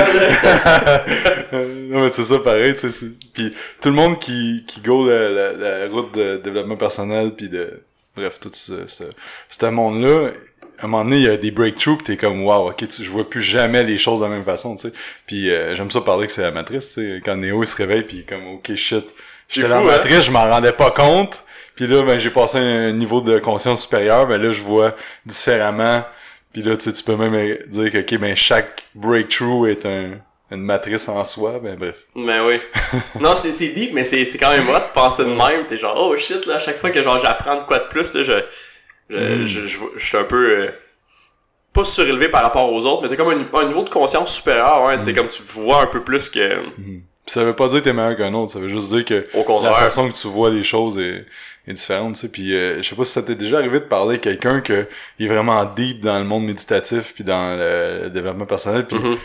le... 1.52 1.88
non, 1.92 2.02
mais 2.02 2.10
c'est 2.10 2.24
ça 2.24 2.40
pareil, 2.40 2.76
tu 2.76 2.90
sais. 2.90 3.08
Puis 3.34 3.54
tout 3.82 3.90
le 3.90 3.96
monde 3.96 4.20
qui, 4.20 4.64
qui 4.68 4.82
go 4.82 5.08
la, 5.08 5.30
la, 5.30 5.54
la 5.54 5.88
route 5.88 6.14
de 6.14 6.38
développement 6.38 6.78
personnel, 6.78 7.34
puis 7.36 7.50
de... 7.50 7.82
Bref, 8.16 8.40
tout 8.40 8.52
ce, 8.54 8.88
ce, 8.88 9.04
ce 9.50 9.66
monde-là, 9.66 10.32
à 10.80 10.86
un 10.86 10.88
moment 10.88 11.04
donné, 11.04 11.18
il 11.18 11.24
y 11.24 11.30
a 11.30 11.38
des 11.38 11.52
breakthroughs, 11.52 11.98
pis 11.98 12.04
t'es 12.04 12.18
comme, 12.18 12.44
wow, 12.44 12.70
ok, 12.70 12.88
tu, 12.88 13.04
je 13.04 13.10
vois 13.10 13.30
plus 13.30 13.42
jamais 13.42 13.84
les 13.84 13.98
choses 13.98 14.20
de 14.20 14.26
la 14.26 14.32
même 14.32 14.46
façon, 14.46 14.76
tu 14.76 14.90
sais. 14.90 14.94
Puis 15.26 15.50
euh, 15.50 15.76
j'aime 15.76 15.92
ça 15.92 16.02
parler 16.02 16.28
que 16.28 16.34
c'est 16.34 16.42
la 16.42 16.52
matrice, 16.52 16.94
tu 16.94 17.16
sais. 17.16 17.22
Quand 17.24 17.36
Neo, 17.36 17.64
il 17.64 17.68
se 17.68 17.76
réveille, 17.76 18.04
puis 18.04 18.26
comme, 18.26 18.48
ok, 18.48 18.74
shit. 18.76 19.06
J'étais 19.50 19.68
dans 19.68 19.76
la 19.76 19.82
hein? 19.82 19.98
matrice, 19.98 20.24
je 20.24 20.32
m'en 20.32 20.48
rendais 20.48 20.72
pas 20.72 20.92
compte. 20.92 21.44
Puis 21.76 21.88
là, 21.88 22.04
ben, 22.04 22.20
j'ai 22.20 22.30
passé 22.30 22.58
un 22.58 22.92
niveau 22.92 23.22
de 23.22 23.40
conscience 23.40 23.84
supérieur, 23.84 24.28
ben 24.28 24.42
là, 24.42 24.52
je 24.52 24.62
vois 24.62 24.96
différemment. 25.26 26.04
Puis 26.54 26.64
là, 26.64 26.76
tu 26.78 26.86
sais, 26.86 26.94
tu 26.94 27.04
peux 27.04 27.16
même 27.16 27.58
dire 27.68 27.92
que, 27.92 27.98
ok, 28.00 28.20
ben, 28.20 28.36
chaque 28.36 28.84
breakthrough 28.96 29.68
est 29.70 29.86
un, 29.86 30.14
une 30.52 30.62
matrice 30.62 31.08
en 31.08 31.24
soi, 31.24 31.60
ben 31.60 31.78
bref. 31.78 32.06
Ben 32.16 32.42
oui. 32.48 32.56
non, 33.22 33.36
c'est, 33.36 33.52
c'est 33.52 33.70
deep, 33.70 33.94
mais 33.94 34.04
c'est, 34.04 34.26
c'est 34.26 34.38
quand 34.40 34.50
même 34.50 34.68
hot 34.68 34.74
de 34.80 34.94
penser 34.94 35.24
de 35.26 35.30
même. 35.30 35.66
T'es 35.68 35.78
genre, 35.78 35.96
oh 35.98 36.16
shit, 36.18 36.46
là, 36.48 36.56
à 36.56 36.60
chaque 36.60 36.78
fois 36.78 36.90
que 36.90 37.04
genre 37.04 37.20
j'apprends 37.20 37.58
de 37.58 37.64
quoi 37.66 37.80
de 37.80 37.88
plus, 37.88 38.16
là, 38.16 38.24
je, 38.24 38.32
je, 39.10 39.18
Mm. 39.18 39.46
je, 39.48 39.66
je, 39.66 39.78
je 39.96 40.06
suis 40.06 40.18
un 40.18 40.24
peu, 40.24 40.62
euh, 40.62 40.72
pas 41.74 41.86
surélevé 41.86 42.30
par 42.30 42.42
rapport 42.42 42.72
aux 42.74 42.84
autres, 42.88 43.04
mais 43.04 43.10
t'as 43.10 43.16
comme 43.16 43.30
un, 43.30 43.60
un 43.60 43.66
niveau 43.68 43.84
de 43.84 43.90
conscience 43.90 44.36
supérieur, 44.36 44.90
tu 44.94 44.98
Mm. 44.98 45.04
sais, 45.04 45.14
comme 45.14 45.28
tu 45.30 45.44
vois 45.44 45.84
un 45.84 45.88
peu 45.88 46.02
plus 46.04 46.30
que, 46.30 46.64
Puis 47.30 47.34
ça 47.36 47.44
veut 47.44 47.56
pas 47.56 47.68
dire 47.68 47.78
que 47.78 47.84
t'es 47.84 47.94
meilleur 47.94 48.18
qu'un 48.18 48.34
autre, 48.34 48.52
ça 48.52 48.60
veut 48.60 48.68
juste 48.68 48.90
dire 48.90 49.06
que 49.06 49.28
au 49.36 49.62
la 49.62 49.72
façon 49.76 50.10
que 50.10 50.16
tu 50.16 50.28
vois 50.28 50.50
les 50.50 50.64
choses 50.64 50.98
est, 50.98 51.28
est 51.68 51.74
différente, 51.74 52.16
tu 52.16 52.22
sais. 52.22 52.28
Puis 52.28 52.56
euh, 52.56 52.82
je 52.82 52.90
sais 52.90 52.96
pas 52.96 53.04
si 53.06 53.12
ça 53.12 53.22
t'est 53.22 53.36
déjà 53.36 53.60
arrivé 53.60 53.80
de 53.80 53.86
parler 53.86 54.16
à 54.16 54.18
quelqu'un 54.18 54.62
que 54.62 54.88
il 55.20 55.28
est 55.28 55.30
vraiment 55.30 55.64
deep 55.66 56.00
dans 56.02 56.18
le 56.18 56.26
monde 56.26 56.46
méditatif 56.46 57.14
puis 57.14 57.24
dans 57.24 57.56
le, 57.56 58.10
développement 58.10 58.48
personnel, 58.48 58.88
puis 58.88 58.98
Mhm. 58.98 59.18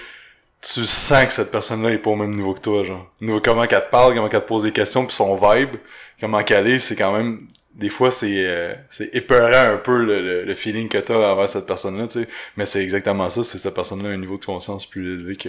tu 0.60 0.84
sens 0.84 1.26
que 1.28 1.32
cette 1.32 1.50
personne-là 1.50 1.92
est 1.92 1.98
pas 1.98 2.10
au 2.10 2.16
même 2.16 2.34
niveau 2.34 2.52
que 2.52 2.60
toi, 2.60 2.84
genre. 2.84 3.10
Niveau 3.22 3.40
comment 3.40 3.66
qu'elle 3.66 3.86
te 3.86 3.90
parle, 3.90 4.14
comment 4.14 4.28
qu'elle 4.28 4.42
te 4.42 4.48
pose 4.48 4.64
des 4.64 4.72
questions, 4.72 5.06
puis 5.06 5.14
son 5.16 5.34
vibe, 5.36 5.76
comment 6.20 6.42
qu'elle 6.42 6.66
est, 6.66 6.80
c'est 6.80 6.96
quand 6.96 7.16
même 7.16 7.40
des 7.74 7.88
fois 7.88 8.10
c'est 8.10 8.44
euh, 8.46 8.74
c'est 8.90 9.14
épeurant 9.14 9.72
un 9.74 9.78
peu 9.78 9.96
le, 10.04 10.20
le, 10.20 10.44
le 10.44 10.54
feeling 10.54 10.88
que 10.90 10.98
t'as 10.98 11.32
envers 11.32 11.48
cette 11.48 11.64
personne-là, 11.64 12.06
tu 12.08 12.20
sais. 12.20 12.28
Mais 12.58 12.66
c'est 12.66 12.82
exactement 12.82 13.30
ça, 13.30 13.42
c'est 13.42 13.56
cette 13.56 13.74
personne-là 13.74 14.10
a 14.10 14.12
un 14.12 14.18
niveau 14.18 14.36
de 14.36 14.44
conscience 14.44 14.84
plus 14.84 15.14
élevé 15.14 15.36
que 15.36 15.48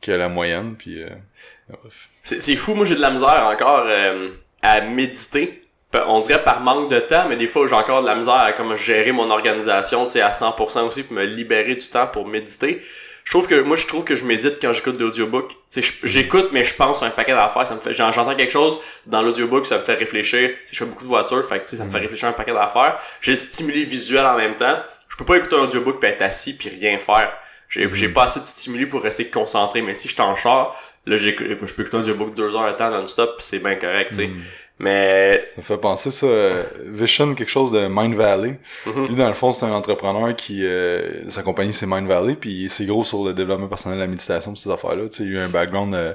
que 0.00 0.12
la 0.12 0.28
moyenne, 0.28 0.74
puis 0.78 1.02
euh. 1.02 1.08
C'est, 2.22 2.40
c'est 2.42 2.56
fou, 2.56 2.74
moi 2.74 2.84
j'ai 2.84 2.94
de 2.94 3.00
la 3.00 3.10
misère 3.10 3.46
encore 3.46 3.84
euh, 3.86 4.30
à 4.62 4.80
méditer. 4.80 5.62
On 6.06 6.20
dirait 6.20 6.44
par 6.44 6.60
manque 6.60 6.90
de 6.90 6.98
temps, 7.00 7.26
mais 7.28 7.36
des 7.36 7.46
fois 7.48 7.66
j'ai 7.66 7.74
encore 7.74 8.02
de 8.02 8.06
la 8.06 8.14
misère 8.14 8.34
à 8.34 8.52
comme 8.52 8.74
gérer 8.76 9.12
mon 9.12 9.30
organisation, 9.30 10.06
à 10.20 10.30
100% 10.32 10.82
aussi, 10.86 11.02
pour 11.02 11.14
me 11.14 11.24
libérer 11.24 11.74
du 11.74 11.88
temps 11.88 12.06
pour 12.06 12.26
méditer. 12.26 12.80
Je 13.24 13.30
trouve 13.32 13.46
que 13.46 13.60
moi 13.60 13.76
je 13.76 13.86
trouve 13.86 14.04
que 14.04 14.14
je 14.16 14.24
médite 14.24 14.58
quand 14.60 14.72
j'écoute 14.72 14.96
sais, 15.68 15.82
je- 15.82 15.92
j'écoute 16.06 16.48
mais 16.52 16.64
je 16.64 16.74
pense 16.74 17.02
à 17.02 17.06
un 17.06 17.10
paquet 17.10 17.32
d'affaires, 17.32 17.66
ça 17.66 17.74
me 17.74 17.80
fait 17.80 17.92
j'en- 17.92 18.12
j'entends 18.12 18.34
quelque 18.34 18.52
chose 18.52 18.80
dans 19.06 19.20
l'audiobook, 19.22 19.66
ça 19.66 19.78
me 19.78 19.82
fait 19.82 19.94
réfléchir. 19.94 20.48
Tu 20.50 20.56
sais, 20.68 20.72
je 20.72 20.78
fais 20.78 20.84
beaucoup 20.84 21.04
de 21.04 21.08
voitures, 21.08 21.44
fait 21.46 21.58
que 21.62 21.76
ça 21.76 21.84
me 21.84 21.90
fait 21.90 21.98
réfléchir 21.98 22.28
à 22.28 22.30
un 22.30 22.34
paquet 22.34 22.52
d'affaires. 22.54 22.98
J'ai 23.20 23.32
le 23.32 23.36
stimuli 23.36 23.84
visuel 23.84 24.24
en 24.24 24.36
même 24.36 24.56
temps. 24.56 24.78
Je 25.08 25.16
peux 25.16 25.24
pas 25.24 25.36
écouter 25.36 25.56
un 25.56 25.60
audiobook 25.64 26.00
puis 26.00 26.08
être 26.10 26.22
assis 26.22 26.56
puis 26.56 26.68
rien 26.70 26.98
faire. 26.98 27.34
J'ai 27.68 27.88
j'ai 27.92 28.08
pas 28.08 28.24
assez 28.24 28.40
de 28.40 28.46
stimuli 28.46 28.86
pour 28.86 29.02
rester 29.02 29.28
concentré, 29.28 29.82
mais 29.82 29.94
si 29.94 30.08
je 30.08 30.16
t'en 30.16 30.34
char, 30.34 30.74
là 31.06 31.16
je 31.16 31.30
peux 31.30 31.82
écouter 31.82 31.96
un 31.96 32.00
audiobook 32.00 32.34
deux 32.34 32.54
heures 32.56 32.70
de 32.70 32.76
temps 32.76 32.90
non-stop 32.90 33.36
puis 33.36 33.46
c'est 33.46 33.58
bien 33.58 33.74
correct, 33.74 34.10
tu 34.10 34.16
sais. 34.16 34.28
Mm. 34.28 34.40
Mais 34.80 35.44
Ça 35.48 35.54
me 35.56 35.62
fait 35.62 35.78
penser 35.78 36.10
ça, 36.10 36.26
euh, 36.26 36.62
Vision, 36.86 37.34
quelque 37.34 37.48
chose 37.50 37.72
de 37.72 37.88
Mind 37.90 38.14
Valley. 38.14 38.60
Mhm. 38.86 39.06
Lui, 39.08 39.14
dans 39.16 39.26
le 39.26 39.34
fond, 39.34 39.52
c'est 39.52 39.66
un 39.66 39.72
entrepreneur 39.72 40.36
qui, 40.36 40.64
euh, 40.64 41.28
sa 41.28 41.42
compagnie, 41.42 41.72
c'est 41.72 41.86
Mind 41.86 42.06
Valley, 42.06 42.36
puis 42.36 42.68
c'est 42.68 42.86
gros 42.86 43.02
sur 43.02 43.24
le 43.24 43.32
développement 43.32 43.66
personnel, 43.66 43.98
la 43.98 44.06
méditation, 44.06 44.52
pis 44.52 44.60
ces 44.60 44.70
affaires-là. 44.70 45.08
Tu 45.08 45.16
sais, 45.16 45.24
il 45.24 45.36
a 45.36 45.40
eu 45.40 45.44
un 45.44 45.48
background 45.48 45.94
euh, 45.94 46.14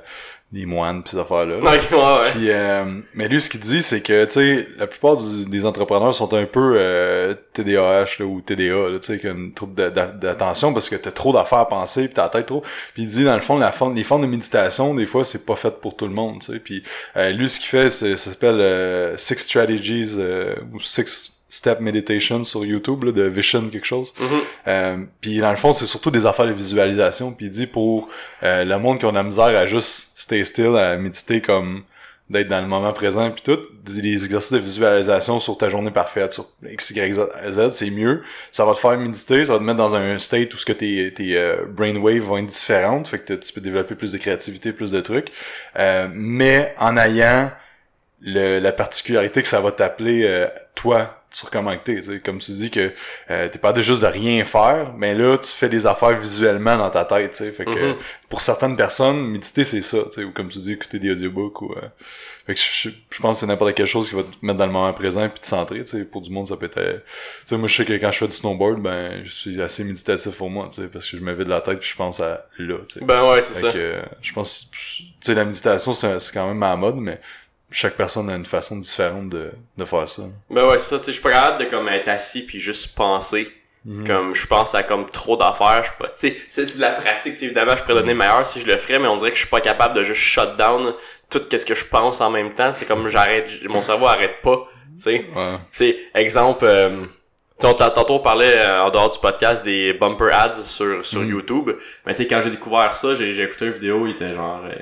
des 0.53 0.65
moines, 0.67 1.01
pis 1.01 1.09
ces 1.11 1.17
affaires-là. 1.17 1.57
Ok, 1.57 1.63
ouais, 1.65 1.97
ouais. 1.97 2.29
Puis, 2.31 2.49
euh, 2.51 2.85
mais 3.15 3.27
lui, 3.27 3.41
ce 3.41 3.49
qu'il 3.49 3.59
dit, 3.59 3.81
c'est 3.81 4.01
que, 4.01 4.23
tu 4.25 4.31
sais, 4.33 4.67
la 4.77 4.85
plupart 4.85 5.17
du- 5.17 5.45
des 5.47 5.65
entrepreneurs 5.65 6.13
sont 6.13 6.31
un 6.33 6.45
peu 6.45 6.75
euh, 6.77 7.33
TDAH 7.53 8.19
là, 8.19 8.25
ou 8.25 8.39
TDA, 8.39 8.89
là, 8.89 8.99
tu 8.99 9.17
sais, 9.19 9.27
a 9.27 9.31
une 9.31 9.51
trouble 9.53 9.73
d'a- 9.73 9.89
d'a- 9.89 10.05
d'attention 10.11 10.71
parce 10.71 10.89
que 10.89 10.95
t'as 10.95 11.09
trop 11.11 11.33
d'affaires 11.33 11.57
à 11.59 11.67
penser, 11.67 12.05
puis 12.05 12.13
t'as 12.13 12.23
la 12.23 12.29
tête 12.29 12.45
trop. 12.45 12.61
Puis 12.93 13.01
il 13.03 13.07
dit, 13.07 13.23
dans 13.25 13.33
le 13.35 13.41
fond, 13.41 13.57
la 13.57 13.71
forme, 13.71 13.95
les 13.95 14.03
formes 14.03 14.21
de 14.21 14.27
méditation, 14.27 14.93
des 14.93 15.07
fois, 15.07 15.23
c'est 15.25 15.43
pas 15.45 15.55
fait 15.55 15.81
pour 15.81 15.97
tout 15.97 16.05
le 16.05 16.13
monde, 16.13 16.39
tu 16.41 16.53
sais. 16.53 16.59
Puis 16.59 16.83
euh, 17.17 17.31
lui, 17.31 17.49
ce 17.49 17.59
qu'il 17.59 17.69
fait, 17.69 17.89
c'est, 17.89 18.15
ça 18.15 18.29
s'appelle 18.29 18.61
euh, 18.61 19.17
Six 19.17 19.39
Strategies 19.39 20.15
euh, 20.19 20.55
ou 20.71 20.79
Six 20.79 21.32
Step 21.53 21.81
Meditation 21.81 22.43
sur 22.43 22.65
YouTube, 22.65 23.03
là, 23.03 23.11
de 23.11 23.21
Vision 23.21 23.69
quelque 23.69 23.85
chose. 23.85 24.11
Mhm. 24.19 24.27
Euh, 24.67 24.97
puis 25.21 25.37
dans 25.37 25.51
le 25.51 25.55
fond, 25.55 25.71
c'est 25.71 25.85
surtout 25.85 26.09
des 26.09 26.25
affaires 26.25 26.47
de 26.47 26.51
visualisation. 26.51 27.31
Puis 27.31 27.45
il 27.45 27.49
dit 27.51 27.67
pour 27.67 28.09
euh, 28.41 28.63
le 28.63 28.79
monde 28.79 28.97
qui 28.97 29.05
a 29.05 29.11
de 29.11 29.15
la 29.15 29.21
misère 29.21 29.55
à 29.55 29.67
juste 29.67 30.13
stay 30.15 30.43
still, 30.43 30.75
à 30.75 30.97
méditer 30.97 31.41
comme 31.41 31.83
d'être 32.27 32.47
dans 32.47 32.59
le 32.61 32.67
moment 32.67 32.91
présent 32.91 33.29
puis 33.29 33.43
tout, 33.43 33.59
des 33.85 34.01
des 34.01 34.25
exercices 34.25 34.51
de 34.51 34.57
visualisation 34.57 35.39
sur 35.39 35.55
ta 35.55 35.69
journée 35.69 35.91
parfaite, 35.91 36.33
sur 36.33 36.47
X, 36.67 36.89
Y, 36.89 37.13
Z, 37.13 37.19
Z, 37.51 37.71
c'est 37.73 37.91
mieux. 37.91 38.23
Ça 38.49 38.65
va 38.65 38.73
te 38.73 38.79
faire 38.79 38.97
méditer, 38.97 39.45
ça 39.45 39.53
va 39.53 39.59
te 39.59 39.63
mettre 39.63 39.77
dans 39.77 39.93
un 39.93 40.17
state 40.17 40.51
où 40.55 40.57
ce 40.57 40.65
que 40.65 40.73
tes, 40.73 41.13
tes 41.13 41.37
euh, 41.37 41.65
brainwaves 41.67 42.23
vont 42.23 42.37
être 42.37 42.47
différentes, 42.47 43.09
fait 43.09 43.19
que 43.19 43.33
tu 43.33 43.53
peux 43.53 43.61
développer 43.61 43.93
plus 43.93 44.11
de 44.11 44.17
créativité, 44.17 44.73
plus 44.73 44.89
de 44.89 45.01
trucs. 45.01 45.27
Euh, 45.77 46.07
mais 46.11 46.73
en 46.79 46.97
ayant 46.97 47.51
le, 48.21 48.57
la 48.57 48.71
particularité 48.71 49.43
que 49.43 49.47
ça 49.47 49.61
va 49.61 49.71
t'appeler 49.71 50.23
euh, 50.23 50.47
toi 50.73 51.22
sur 51.33 51.49
comment 51.51 51.75
que 51.75 51.83
t'es, 51.83 51.95
tu 51.95 52.03
sais. 52.03 52.19
comme 52.19 52.37
tu 52.37 52.51
dis 52.51 52.69
que 52.71 52.91
euh, 53.31 53.49
t'es 53.49 53.59
pas 53.59 53.73
de 53.73 53.81
juste 53.81 54.01
de 54.01 54.07
rien 54.07 54.45
faire, 54.45 54.93
mais 54.95 55.13
là 55.15 55.37
tu 55.37 55.49
fais 55.49 55.67
des 55.67 55.85
affaires 55.87 56.17
visuellement 56.17 56.77
dans 56.77 56.89
ta 56.91 57.05
tête, 57.05 57.31
tu 57.31 57.37
sais. 57.37 57.51
Fait 57.51 57.65
que 57.65 57.71
Mhm. 57.91 57.95
pour 58.29 58.39
certaines 58.41 58.75
personnes, 58.77 59.25
méditer 59.27 59.63
c'est 59.63 59.81
ça, 59.81 59.97
tu 60.05 60.11
sais, 60.11 60.23
ou 60.23 60.31
comme 60.31 60.47
tu 60.49 60.59
dis 60.59 60.73
écouter 60.73 60.99
des 60.99 61.11
audiobooks 61.11 61.61
ou 61.63 61.73
euh, 61.73 61.81
fait 62.45 62.53
que 62.55 62.59
je, 62.59 62.89
je- 63.09 63.19
pense 63.21 63.37
que 63.37 63.39
c'est 63.41 63.45
n'importe 63.47 63.73
quelle 63.73 63.85
chose 63.87 64.09
qui 64.09 64.15
va 64.15 64.23
te 64.23 64.27
mettre 64.41 64.59
dans 64.59 64.65
le 64.67 64.71
moment 64.71 64.91
présent 64.93 65.27
puis 65.29 65.39
te 65.39 65.45
centrer, 65.47 65.83
tu 65.83 65.91
sais. 65.97 66.03
Pour 66.03 66.21
du 66.21 66.29
monde 66.31 66.47
ça 66.47 66.55
peut 66.55 66.67
être, 66.67 66.77
euh, 66.77 66.93
tu 66.97 67.01
sais, 67.47 67.57
moi 67.57 67.67
je 67.67 67.75
sais 67.75 67.85
que 67.85 67.93
quand 67.93 68.11
je 68.11 68.17
fais 68.19 68.27
du 68.27 68.35
snowboard, 68.35 68.81
ben 68.81 69.21
je 69.25 69.31
suis 69.31 69.61
assez 69.61 69.83
méditatif 69.83 70.33
pour 70.37 70.49
moi, 70.51 70.67
tu 70.69 70.81
sais, 70.81 70.87
parce 70.87 71.09
que 71.09 71.17
je 71.17 71.21
me 71.23 71.33
vide 71.33 71.47
la 71.47 71.61
tête 71.61 71.79
puis 71.79 71.89
je 71.89 71.95
pense 71.95 72.19
à 72.19 72.45
là, 72.59 72.77
tu 72.87 72.99
sais. 72.99 73.05
Ben 73.05 73.27
ouais, 73.31 73.41
c'est 73.41 73.59
ça. 73.61 73.71
que, 73.71 73.77
euh, 73.77 74.01
je 74.21 74.33
pense, 74.33 74.69
tu 74.71 75.05
sais, 75.21 75.33
la 75.33 75.45
méditation, 75.45 75.93
c'est 75.93 76.19
c'est 76.19 76.31
quand 76.33 76.47
même 76.47 76.61
à 76.61 76.69
la 76.69 76.75
mode, 76.75 76.97
mais 76.97 77.19
chaque 77.73 77.95
personne 77.95 78.29
a 78.29 78.36
une 78.36 78.45
façon 78.45 78.77
différente 78.77 79.29
de, 79.29 79.51
de 79.77 79.86
faire 79.86 80.07
ça. 80.07 80.23
Ben 80.49 80.65
ouais, 80.67 80.77
c'est 80.77 80.89
ça, 80.91 80.99
tu 80.99 81.05
sais, 81.05 81.12
je 81.12 81.15
suis 81.15 81.21
pas 81.23 81.31
capable 81.31 81.59
de 81.65 81.69
comme 81.69 81.88
être 81.89 82.07
assis 82.07 82.45
puis 82.45 82.59
juste 82.59 82.95
penser. 82.95 83.51
Mhm. 83.86 84.07
Comme 84.07 84.33
je 84.33 84.47
pense 84.47 84.73
à 84.75 84.83
comme 84.83 85.09
trop 85.09 85.36
d'affaires, 85.36 85.83
je 85.83 85.91
pas. 86.01 86.09
Tu 86.17 86.29
sais, 86.47 86.65
c'est 86.65 86.77
de 86.77 86.81
la 86.81 86.93
pratique, 86.93 87.41
évidemment, 87.43 87.75
je 87.75 87.81
pourrais 87.83 87.95
donner 87.95 88.13
meilleur 88.13 88.45
si 88.45 88.62
je 88.62 88.65
le 88.65 88.77
ferais, 88.77 88.97
mais 88.97 89.09
on 89.09 89.17
dirait 89.17 89.31
que 89.31 89.36
je 89.36 89.41
suis 89.41 89.49
pas 89.49 89.59
capable 89.59 89.93
de 89.95 90.03
juste 90.03 90.21
shut 90.21 90.55
down 90.55 90.93
tout 91.29 91.41
ce 91.51 91.65
que 91.65 91.75
je 91.75 91.83
pense 91.83 92.21
en 92.21 92.29
même 92.29 92.53
temps. 92.53 92.71
C'est 92.71 92.86
comme 92.86 93.09
j'arrête, 93.09 93.51
mon 93.67 93.81
cerveau 93.81 94.05
arrête 94.07 94.41
pas, 94.41 94.69
tu 94.95 95.01
sais. 95.01 95.25
Ouais. 95.36 95.97
Exemple, 96.15 96.63
euh, 96.65 97.03
tantôt 97.59 98.13
on 98.13 98.19
parlait 98.19 98.55
euh, 98.57 98.83
en 98.83 98.89
dehors 98.89 99.09
du 99.09 99.19
podcast 99.19 99.65
des 99.65 99.91
bumper 99.91 100.31
ads 100.31 100.63
sur, 100.63 101.05
sur 101.05 101.19
Mm. 101.21 101.29
YouTube. 101.29 101.71
Mais 102.05 102.13
tu 102.13 102.21
sais, 102.21 102.27
quand 102.27 102.39
j'ai 102.39 102.51
découvert 102.51 102.95
ça, 102.95 103.15
j'ai 103.15 103.33
j'ai 103.33 103.43
écouté 103.43 103.65
une 103.65 103.73
vidéo, 103.73 104.07
il 104.07 104.12
était 104.12 104.33
genre 104.33 104.62
euh, 104.63 104.75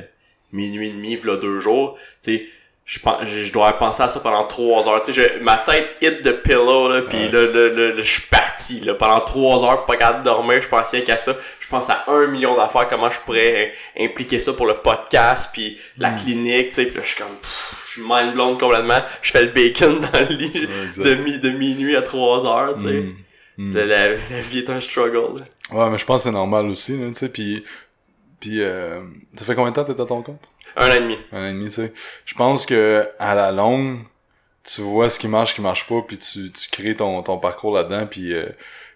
minuit 0.52 0.90
et 0.90 0.92
demi, 0.92 1.16
v'là 1.16 1.38
deux 1.38 1.60
jours. 1.60 1.98
Tu 2.24 2.38
sais, 2.38 2.46
je 2.94 3.00
pense, 3.00 3.24
je 3.24 3.54
dois 3.54 3.72
penser 3.78 4.04
à 4.04 4.10
ça 4.10 4.20
pendant 4.20 4.44
trois 4.46 4.86
heures. 4.86 5.00
Tu 5.00 5.14
sais, 5.14 5.24
je- 5.40 5.42
ma 5.44 5.56
tête 5.56 5.96
hit 6.02 6.22
the 6.24 6.42
pillow 6.44 6.90
là, 6.92 7.04
puis 7.04 7.20
Ouais. 7.20 7.30
là, 7.30 7.44
là, 7.44 7.68
là, 7.70 7.88
là, 7.94 8.02
je 8.02 8.02
suis 8.02 8.24
parti 8.24 8.82
là 8.82 8.96
pendant 8.96 9.22
trois 9.22 9.64
heures, 9.64 9.86
pas 9.86 9.96
capable 9.96 10.20
de 10.20 10.24
dormir. 10.26 10.62
Je 10.62 10.68
pensais 10.68 11.02
qu'à 11.02 11.16
ça. 11.16 11.34
Je 11.62 11.68
pense 11.70 11.90
à 11.90 12.04
un 12.08 12.28
million 12.28 12.54
d'affaires, 12.58 12.90
comment 12.90 13.10
je 13.10 13.18
pourrais 13.22 13.72
impliquer 13.98 14.40
ça 14.40 14.52
pour 14.52 14.66
le 14.66 14.74
podcast, 14.74 15.52
puis 15.54 15.80
la 15.98 16.12
clinique. 16.12 16.68
Tu 16.70 16.76
sais, 16.76 16.86
puis 16.88 16.96
là, 16.98 17.02
je 17.02 17.08
suis 17.08 17.16
comme, 17.18 17.32
pff, 17.42 17.82
je 17.86 17.90
suis 17.92 18.02
mind 18.06 18.34
blown 18.34 18.58
complètement. 18.58 19.00
Je 19.22 19.32
fais 19.32 19.44
le 19.46 19.52
bacon 19.52 19.98
dans 20.00 20.20
le 20.20 20.36
lit 20.36 20.52
Ouais, 20.98 21.04
de, 21.06 21.16
mi- 21.16 21.40
de 21.40 21.50
minuit 21.52 21.96
à 21.96 22.02
3 22.02 22.46
heures, 22.46 22.76
tu 22.76 22.88
sais. 22.88 22.94
Mm. 22.94 23.16
Mm. 23.58 23.74
La, 23.78 23.86
la 24.10 24.16
vie 24.50 24.58
est 24.60 24.70
un 24.70 24.82
struggle. 24.82 25.40
là. 25.40 25.46
Ouais, 25.86 25.90
mais 25.90 25.98
je 25.98 26.04
pense 26.06 26.18
que 26.18 26.24
c'est 26.24 26.32
normal 26.32 26.66
aussi, 26.66 26.98
tu 26.98 27.16
sais, 27.16 27.30
puis, 27.30 27.64
puis 28.42 28.62
euh, 28.62 29.00
ça 29.38 29.46
fait 29.46 29.56
combien 29.56 29.72
de 29.72 29.76
temps 29.78 29.86
que 29.86 29.94
t'es 29.94 30.02
à 30.02 30.06
ton 30.06 30.22
compte? 30.24 30.42
Un 30.76 30.90
an 30.90 30.94
et 30.94 31.00
demi. 31.02 31.18
Un 31.32 31.44
an 31.44 31.48
et 31.48 31.54
demi, 31.54 31.66
tu 31.66 31.72
sais. 31.72 31.94
Je 32.26 32.34
pense 32.36 32.66
que 32.66 33.08
à 33.20 33.36
la 33.36 33.52
longue, 33.52 34.00
tu 34.64 34.82
vois 34.82 35.10
ce 35.10 35.20
qui 35.20 35.28
marche, 35.28 35.52
ce 35.52 35.56
qui 35.56 35.62
marche 35.62 35.88
pas, 35.88 36.02
puis 36.08 36.18
tu, 36.18 36.52
tu 36.52 36.70
crées 36.70 36.96
ton, 36.96 37.22
ton 37.24 37.38
parcours 37.40 37.74
là-dedans, 37.74 38.08
puis 38.08 38.34
euh, 38.34 38.46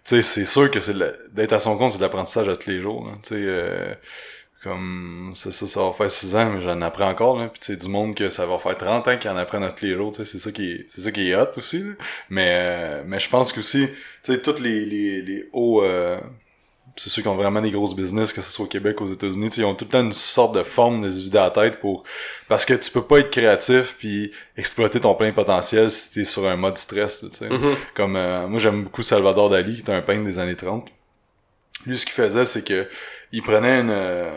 tu 0.04 0.16
sais, 0.16 0.22
c'est 0.22 0.46
sûr 0.46 0.70
que 0.72 0.80
c'est 0.80 0.96
d'être 1.34 1.54
à 1.54 1.60
son 1.60 1.78
compte, 1.78 1.92
c'est 1.92 1.98
de 1.98 2.04
l'apprentissage 2.04 2.48
à 2.50 2.56
tous 2.56 2.70
les 2.70 2.82
jours, 2.82 3.06
là, 3.08 3.14
tu 3.24 3.30
sais. 3.30 3.36
euh, 3.38 3.94
comme 4.64 5.32
ça, 5.36 5.52
ça, 5.52 5.68
ça 5.68 5.84
va 5.84 5.92
faire 5.94 6.10
6 6.10 6.36
ans, 6.36 6.50
mais 6.52 6.62
j'en 6.62 6.82
apprends 6.82 7.10
encore, 7.10 7.38
là. 7.40 7.50
Puis 7.50 7.60
sais, 7.64 7.78
du 7.78 7.88
monde 7.88 8.16
que 8.16 8.30
ça 8.30 8.46
va 8.48 8.58
faire 8.58 8.78
30 8.78 9.08
ans 9.08 9.18
qu'ils 9.18 9.30
en 9.30 9.38
apprennent 9.38 9.64
à 9.64 9.72
tous 9.72 9.86
les 9.86 9.96
jours, 9.96 10.12
tu 10.12 10.18
sais, 10.18 10.26
c'est 10.26 10.40
ça 10.40 10.52
qui 10.52 10.72
est, 10.72 10.86
c'est 10.90 11.02
ça 11.02 11.12
qui 11.12 11.30
est 11.30 11.36
hot 11.36 11.52
aussi, 11.58 11.80
là. 11.84 11.92
Mais, 12.30 12.56
euh, 12.58 13.04
mais 13.06 13.20
je 13.20 13.30
pense 13.30 13.54
qu'aussi, 13.54 13.88
tu 14.24 14.34
sais, 14.34 14.42
tous 14.42 14.60
les, 14.62 14.86
les, 14.86 15.22
les 15.22 15.50
hauts, 15.54 15.84
euh, 15.84 16.20
c'est 16.98 17.10
ceux 17.10 17.22
qui 17.22 17.28
ont 17.28 17.36
vraiment 17.36 17.62
des 17.62 17.72
grosses 17.72 17.96
business, 17.96 18.32
que 18.32 18.42
ce 18.42 18.50
soit 18.52 18.66
au 18.66 18.68
Québec, 18.70 19.02
aux 19.02 19.08
États-Unis, 19.08 19.50
tu 19.50 19.56
sais, 19.58 19.62
ils 19.62 19.66
ont 19.66 19.76
tout 19.76 19.86
le 19.86 19.92
temps 19.92 20.02
une 20.02 20.14
sorte 20.14 20.56
de 20.56 20.64
forme 20.64 21.02
de 21.02 21.10
se 21.10 21.24
vider 21.24 21.38
la 21.38 21.50
tête 21.52 21.80
pour, 21.82 22.04
parce 22.48 22.64
que 22.66 22.74
tu 22.74 22.90
peux 22.92 23.02
pas 23.04 23.20
être 23.20 23.32
créatif 23.32 23.96
puis 24.00 24.32
exploiter 24.56 25.00
ton 25.02 25.14
plein 25.16 25.34
potentiel 25.34 25.90
si 25.92 26.12
t'es 26.12 26.24
sur 26.24 26.46
un 26.48 26.56
mode 26.56 26.78
stress, 26.78 27.20
tu 27.22 27.28
sais. 27.38 27.50
Mhm. 27.50 27.76
Comme, 27.96 28.16
euh, 28.16 28.48
moi 28.48 28.60
j'aime 28.60 28.84
beaucoup 28.86 29.04
Salvador 29.04 29.50
Dali, 29.50 29.76
qui 29.76 29.82
est 29.82 29.94
un 29.94 30.02
peintre 30.02 30.24
des 30.24 30.40
années 30.40 30.56
30. 30.56 30.88
Lui, 31.86 31.98
ce 31.98 32.06
qu'il 32.06 32.16
faisait, 32.16 32.46
c'est 32.46 32.64
que 32.66 32.88
il 33.32 33.42
prenait 33.44 33.82
une, 33.82 33.90
euh, 33.92 34.32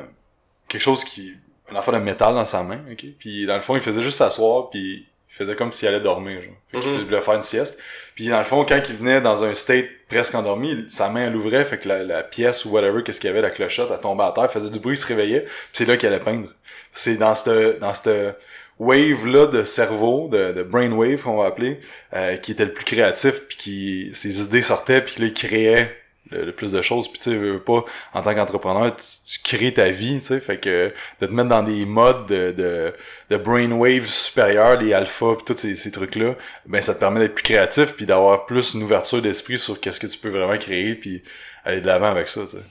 quelque 0.67 0.83
chose 0.83 1.05
qui, 1.05 1.35
une 1.71 1.77
affaire 1.77 1.95
de 1.95 2.01
métal 2.01 2.35
dans 2.35 2.45
sa 2.45 2.63
main, 2.63 2.81
ok? 2.91 3.05
Puis 3.19 3.47
dans 3.47 3.55
le 3.57 3.63
fond, 3.63 3.77
il 3.77 3.83
faisait 3.83 4.01
juste 4.03 4.19
s'asseoir, 4.19 4.71
puis 4.71 5.07
il 5.31 5.35
faisait 5.35 5.55
comme 5.55 5.71
s'il 5.71 5.87
allait 5.89 6.01
dormir, 6.01 6.43
genre. 6.43 6.55
Fait 6.73 6.81
qu'il 6.81 6.91
Mhm. 6.99 7.05
voulait 7.05 7.21
faire 7.21 7.35
une 7.35 7.43
sieste. 7.43 7.79
Puis 8.17 8.29
dans 8.29 8.39
le 8.39 8.45
fond, 8.45 8.65
quand 8.69 8.81
il 8.89 8.97
venait 8.97 9.21
dans 9.21 9.45
un 9.45 9.55
state 9.55 9.87
presque 10.09 10.35
endormi, 10.35 10.87
sa 10.89 11.09
main, 11.11 11.27
elle 11.27 11.37
ouvrait, 11.37 11.65
fait 11.65 11.79
que 11.79 11.89
la, 11.89 12.03
la 12.03 12.23
pièce 12.23 12.65
ou 12.65 12.71
whatever, 12.71 13.03
qu'est-ce 13.03 13.21
qu'il 13.21 13.29
y 13.29 13.31
avait, 13.31 13.43
la 13.43 13.51
clochette, 13.51 13.89
elle 13.91 14.01
tombait 14.01 14.25
à 14.25 14.33
terre, 14.33 14.51
faisait 14.51 14.71
du 14.71 14.79
bruit, 14.79 14.95
il 14.95 14.99
se 14.99 15.07
réveillait, 15.07 15.43
puis 15.43 15.53
c'est 15.73 15.85
là 15.85 15.97
qu'il 15.97 16.09
allait 16.09 16.21
peindre. 16.21 16.49
C'est 16.93 17.17
dans 17.17 17.35
cette, 17.35 17.81
dans 17.81 17.93
cette 17.93 18.37
wave-là 18.79 19.47
de 19.47 19.65
cerveau, 19.65 20.29
de, 20.29 20.53
de 20.53 20.63
brain 20.63 20.91
wave, 20.93 21.23
qu'on 21.23 21.37
va 21.37 21.47
appeler, 21.47 21.81
euh, 22.15 22.37
qui 22.37 22.53
était 22.53 22.65
le 22.65 22.73
plus 22.73 22.85
créatif, 22.85 23.47
puis 23.49 23.57
qui, 23.57 24.11
ses 24.15 24.43
idées 24.43 24.63
sortaient, 24.63 25.03
puis 25.03 25.21
là, 25.21 25.27
il 25.27 25.35
créait 25.35 25.97
le, 26.31 26.45
le 26.45 26.53
plus 26.53 26.73
de 26.73 26.83
choses, 26.83 27.09
puis 27.09 27.19
tu 27.19 27.31
sais, 27.31 27.59
pas, 27.59 27.85
en 28.15 28.23
tant 28.23 28.35
qu'entrepreneur, 28.35 28.95
tu, 28.97 29.05
tu 29.27 29.39
crées 29.43 29.75
ta 29.75 29.91
vie, 29.91 30.19
tu 30.21 30.27
sais, 30.27 30.41
fait 30.41 30.59
que 30.59 30.93
de 31.21 31.27
te 31.27 31.33
mettre 31.33 31.49
dans 31.49 31.63
des 31.63 31.85
modes 31.87 32.27
de, 32.27 32.53
de, 32.53 32.95
de 33.31 33.37
brainwave 33.37 34.07
supérieurs, 34.07 34.81
les 34.81 34.93
alphas, 34.93 35.37
puis 35.37 35.45
tous 35.45 35.61
ces, 35.61 35.75
ces 35.77 35.91
trucs-là, 35.91 36.35
ben 36.67 36.81
ça 36.81 36.95
te 36.95 37.01
permet 37.01 37.21
d'être 37.21 37.35
plus 37.35 37.45
créatif, 37.45 37.95
puis 37.95 38.07
d'avoir 38.07 38.47
plus 38.47 38.75
une 38.75 38.83
ouverture 38.83 39.23
d'esprit 39.23 39.59
sur 39.59 39.81
qu'est-ce 39.81 40.01
que 40.01 40.07
tu 40.07 40.19
peux 40.19 40.31
vraiment 40.31 40.59
créer, 40.59 40.95
puis 40.95 41.23
aller 41.65 41.81
de 41.81 41.87
l'avant 41.87 42.11
avec 42.11 42.29
ça, 42.29 42.43
tu 42.43 42.57
sais. 42.57 42.63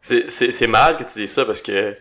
C'est, 0.00 0.30
c'est, 0.30 0.52
c'est 0.52 0.68
mal 0.68 0.96
que 0.96 1.04
tu 1.04 1.18
dis 1.18 1.26
ça 1.26 1.44
parce 1.44 1.60
que 1.60 1.96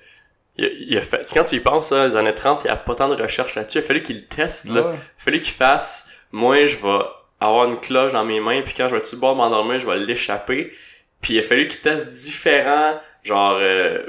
il 0.58 0.65
a, 0.65 0.70
il 0.70 0.98
a 0.98 1.02
fait, 1.02 1.30
quand 1.34 1.43
tu 1.43 1.56
y 1.56 1.60
penses, 1.60 1.91
là, 1.91 2.08
les 2.08 2.15
années 2.15 2.34
30, 2.34 2.63
il 2.63 2.67
y 2.67 2.70
a 2.70 2.76
pas 2.76 2.96
tant 2.96 3.08
de 3.10 3.22
recherche 3.22 3.56
là-dessus. 3.56 3.78
Il 3.78 3.84
a 3.84 3.86
fallu 3.86 4.02
qu'il 4.02 4.26
teste, 4.26 4.65
là. 4.65 4.82
Ouais. 4.82 4.96
Il 4.96 4.98
a 4.98 5.00
fallu 5.17 5.39
qu'il 5.39 5.54
fasse, 5.54 6.08
moi, 6.32 6.65
je 6.65 6.78
vais 6.78 7.00
avoir 7.39 7.70
une 7.70 7.80
cloche 7.80 8.12
dans 8.13 8.26
mes 8.26 8.39
mains, 8.39 8.62
puis 8.62 8.74
quand 8.76 8.88
je 8.88 8.93
vais 8.93 9.00
être 9.00 9.06
sur 9.06 9.17
le 9.17 9.22
bord 9.22 9.36
m'endormir, 9.36 9.80
je 9.80 9.86
vais 9.86 9.98
l'échapper. 9.98 10.72
Puis 11.21 11.34
il 11.34 11.39
a 11.39 11.43
fallu 11.43 11.67
qu'il 11.67 11.82
teste 11.82 12.10
différents, 12.10 12.99
genre, 13.23 13.58
euh, 13.60 14.03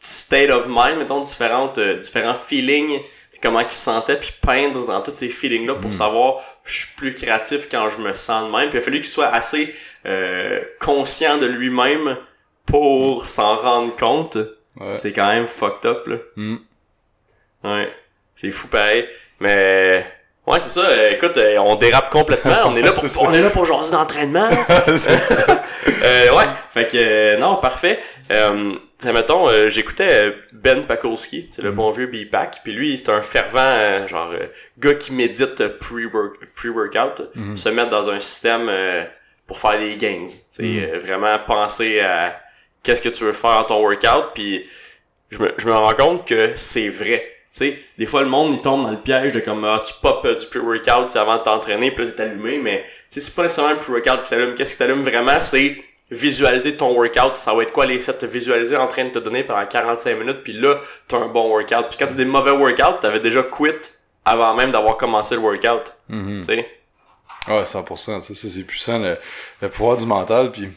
state 0.00 0.50
of 0.50 0.66
mind, 0.68 0.98
mettons, 0.98 1.20
différentes, 1.20 1.78
euh, 1.78 1.98
différents 1.98 2.34
feelings, 2.34 3.00
comment 3.42 3.60
il 3.60 3.70
se 3.70 3.76
sentait, 3.76 4.18
puis 4.18 4.32
peindre 4.42 4.84
dans 4.86 5.00
tous 5.00 5.14
ces 5.14 5.28
feelings-là 5.28 5.76
pour 5.76 5.90
Mm. 5.90 5.94
savoir 5.94 6.42
je 6.64 6.78
suis 6.78 6.88
plus 6.96 7.14
créatif 7.14 7.68
quand 7.70 7.88
je 7.88 7.98
me 8.00 8.12
sens 8.12 8.46
de 8.46 8.50
même. 8.56 8.68
Puis 8.68 8.78
il 8.78 8.82
a 8.82 8.84
fallu 8.84 8.96
qu'il 8.98 9.08
soit 9.10 9.28
assez 9.28 9.72
euh, 10.06 10.60
conscient 10.80 11.38
de 11.38 11.46
lui-même 11.46 12.16
pour 12.66 13.26
s'en 13.26 13.56
rendre 13.56 13.94
compte. 13.96 14.36
Ouais. 14.76 14.94
C'est 14.94 15.12
quand 15.12 15.28
même 15.28 15.46
fucked 15.46 15.86
up, 15.86 16.06
là. 16.08 16.16
Mm. 16.36 16.56
Ouais. 17.64 17.92
C'est 18.34 18.50
fou 18.50 18.66
pareil. 18.68 19.08
Mais 19.40 20.04
ouais, 20.50 20.58
c'est 20.58 20.70
ça. 20.70 20.80
euh, 20.86 21.10
écoute, 21.10 21.36
euh, 21.38 21.56
on 21.58 21.76
dérape 21.76 22.10
complètement. 22.10 22.56
On 22.66 22.76
est 22.76 22.82
là 22.82 22.90
pour, 22.94 23.04
on 23.22 23.32
est 23.32 23.40
là 23.42 23.50
pour 23.50 23.64
jaser 23.64 23.92
d'entraînement. 23.92 24.48
C'est 24.96 25.16
ça. 25.18 25.62
euh, 26.02 26.30
ouais. 26.36 26.44
Fait 26.70 26.86
que 26.88 26.96
euh, 26.96 27.36
non, 27.38 27.56
parfait. 27.56 27.98
Euh, 28.30 28.72
t'sais, 28.98 29.12
mettons, 29.12 29.48
euh, 29.48 29.68
j'écoutais 29.68 30.34
Ben 30.52 30.84
Pakulski, 30.84 31.48
c'est 31.50 31.62
le 31.62 31.70
Mm. 31.72 31.74
bon 31.74 31.90
vieux 31.92 32.06
B-Pack. 32.06 32.60
Puis 32.64 32.72
lui, 32.72 32.98
c'est 32.98 33.10
un 33.10 33.22
fervent 33.22 33.58
euh, 33.60 34.06
genre 34.08 34.30
euh, 34.32 34.46
gars 34.78 34.94
qui 34.94 35.12
médite 35.12 35.60
euh, 35.60 35.68
pre-work- 35.80 36.38
pre-workout, 36.54 37.30
Mhm. 37.34 37.56
se 37.56 37.68
mettre 37.68 37.90
dans 37.90 38.10
un 38.10 38.18
système 38.20 38.70
pour 39.46 39.58
faire 39.58 39.78
des 39.78 39.96
gains. 39.96 40.24
T'sais, 40.50 40.90
Mm. 40.94 40.98
vraiment 40.98 41.38
penser 41.46 42.00
à 42.00 42.38
qu'est-ce 42.82 43.00
que 43.02 43.08
tu 43.08 43.24
veux 43.24 43.32
faire 43.32 43.56
dans 43.60 43.64
ton 43.64 43.80
workout. 43.80 44.32
Puis 44.34 44.66
je 45.30 45.38
me, 45.38 45.52
je 45.58 45.66
me 45.66 45.72
rends 45.72 45.94
compte 45.94 46.26
que 46.26 46.52
c'est 46.56 46.88
vrai. 46.88 47.24
Sais, 47.58 47.78
des 47.98 48.06
fois, 48.06 48.22
le 48.22 48.28
monde, 48.28 48.52
il 48.52 48.60
tombe 48.60 48.82
dans 48.82 48.90
le 48.90 49.00
piège 49.00 49.32
de 49.32 49.40
comme, 49.40 49.64
ah, 49.64 49.80
tu 49.84 49.94
pop 50.00 50.24
euh, 50.24 50.34
du 50.34 50.46
pre-workout 50.46 51.16
avant 51.16 51.38
de 51.38 51.42
t'entraîner, 51.42 51.90
puis 51.90 52.04
là, 52.04 52.12
t'es 52.12 52.22
allumé, 52.22 52.58
mais 52.58 52.84
tu 52.84 52.90
sais, 53.08 53.20
c'est 53.20 53.34
pas 53.34 53.42
nécessairement 53.42 53.72
le 53.72 53.78
pre-workout 53.78 54.22
qui 54.22 54.30
t'allume. 54.30 54.54
Qu'est-ce 54.54 54.72
qui 54.72 54.78
t'allume 54.78 55.02
vraiment, 55.02 55.40
c'est 55.40 55.76
visualiser 56.10 56.76
ton 56.76 56.94
workout. 56.94 57.36
Ça 57.36 57.52
va 57.54 57.62
être 57.62 57.72
quoi 57.72 57.86
les 57.86 58.00
sets 58.00 58.14
te 58.18 58.26
visualiser 58.26 58.76
en 58.76 58.86
train 58.86 59.04
de 59.04 59.10
te 59.10 59.18
donner 59.18 59.44
pendant 59.44 59.66
45 59.66 60.18
minutes, 60.18 60.42
puis 60.42 60.52
là, 60.54 60.80
t'as 61.06 61.18
un 61.18 61.28
bon 61.28 61.48
workout. 61.50 61.88
Puis 61.90 61.98
quand 61.98 62.06
t'as 62.06 62.14
des 62.14 62.24
mauvais 62.24 62.52
workouts, 62.52 63.00
t'avais 63.00 63.20
déjà 63.20 63.42
quit 63.42 63.90
avant 64.24 64.54
même 64.54 64.70
d'avoir 64.70 64.96
commencé 64.96 65.34
le 65.34 65.40
workout. 65.40 65.94
Mhm. 66.08 66.40
Tu 66.40 66.44
sais. 66.44 66.68
Ouais, 67.48 67.64
100%. 67.64 68.20
Ça, 68.20 68.34
ça, 68.34 68.34
c'est 68.34 68.64
puissant, 68.64 68.98
le, 68.98 69.16
le 69.62 69.68
pouvoir 69.68 69.96
du 69.96 70.06
mental. 70.06 70.50
Puis 70.50 70.68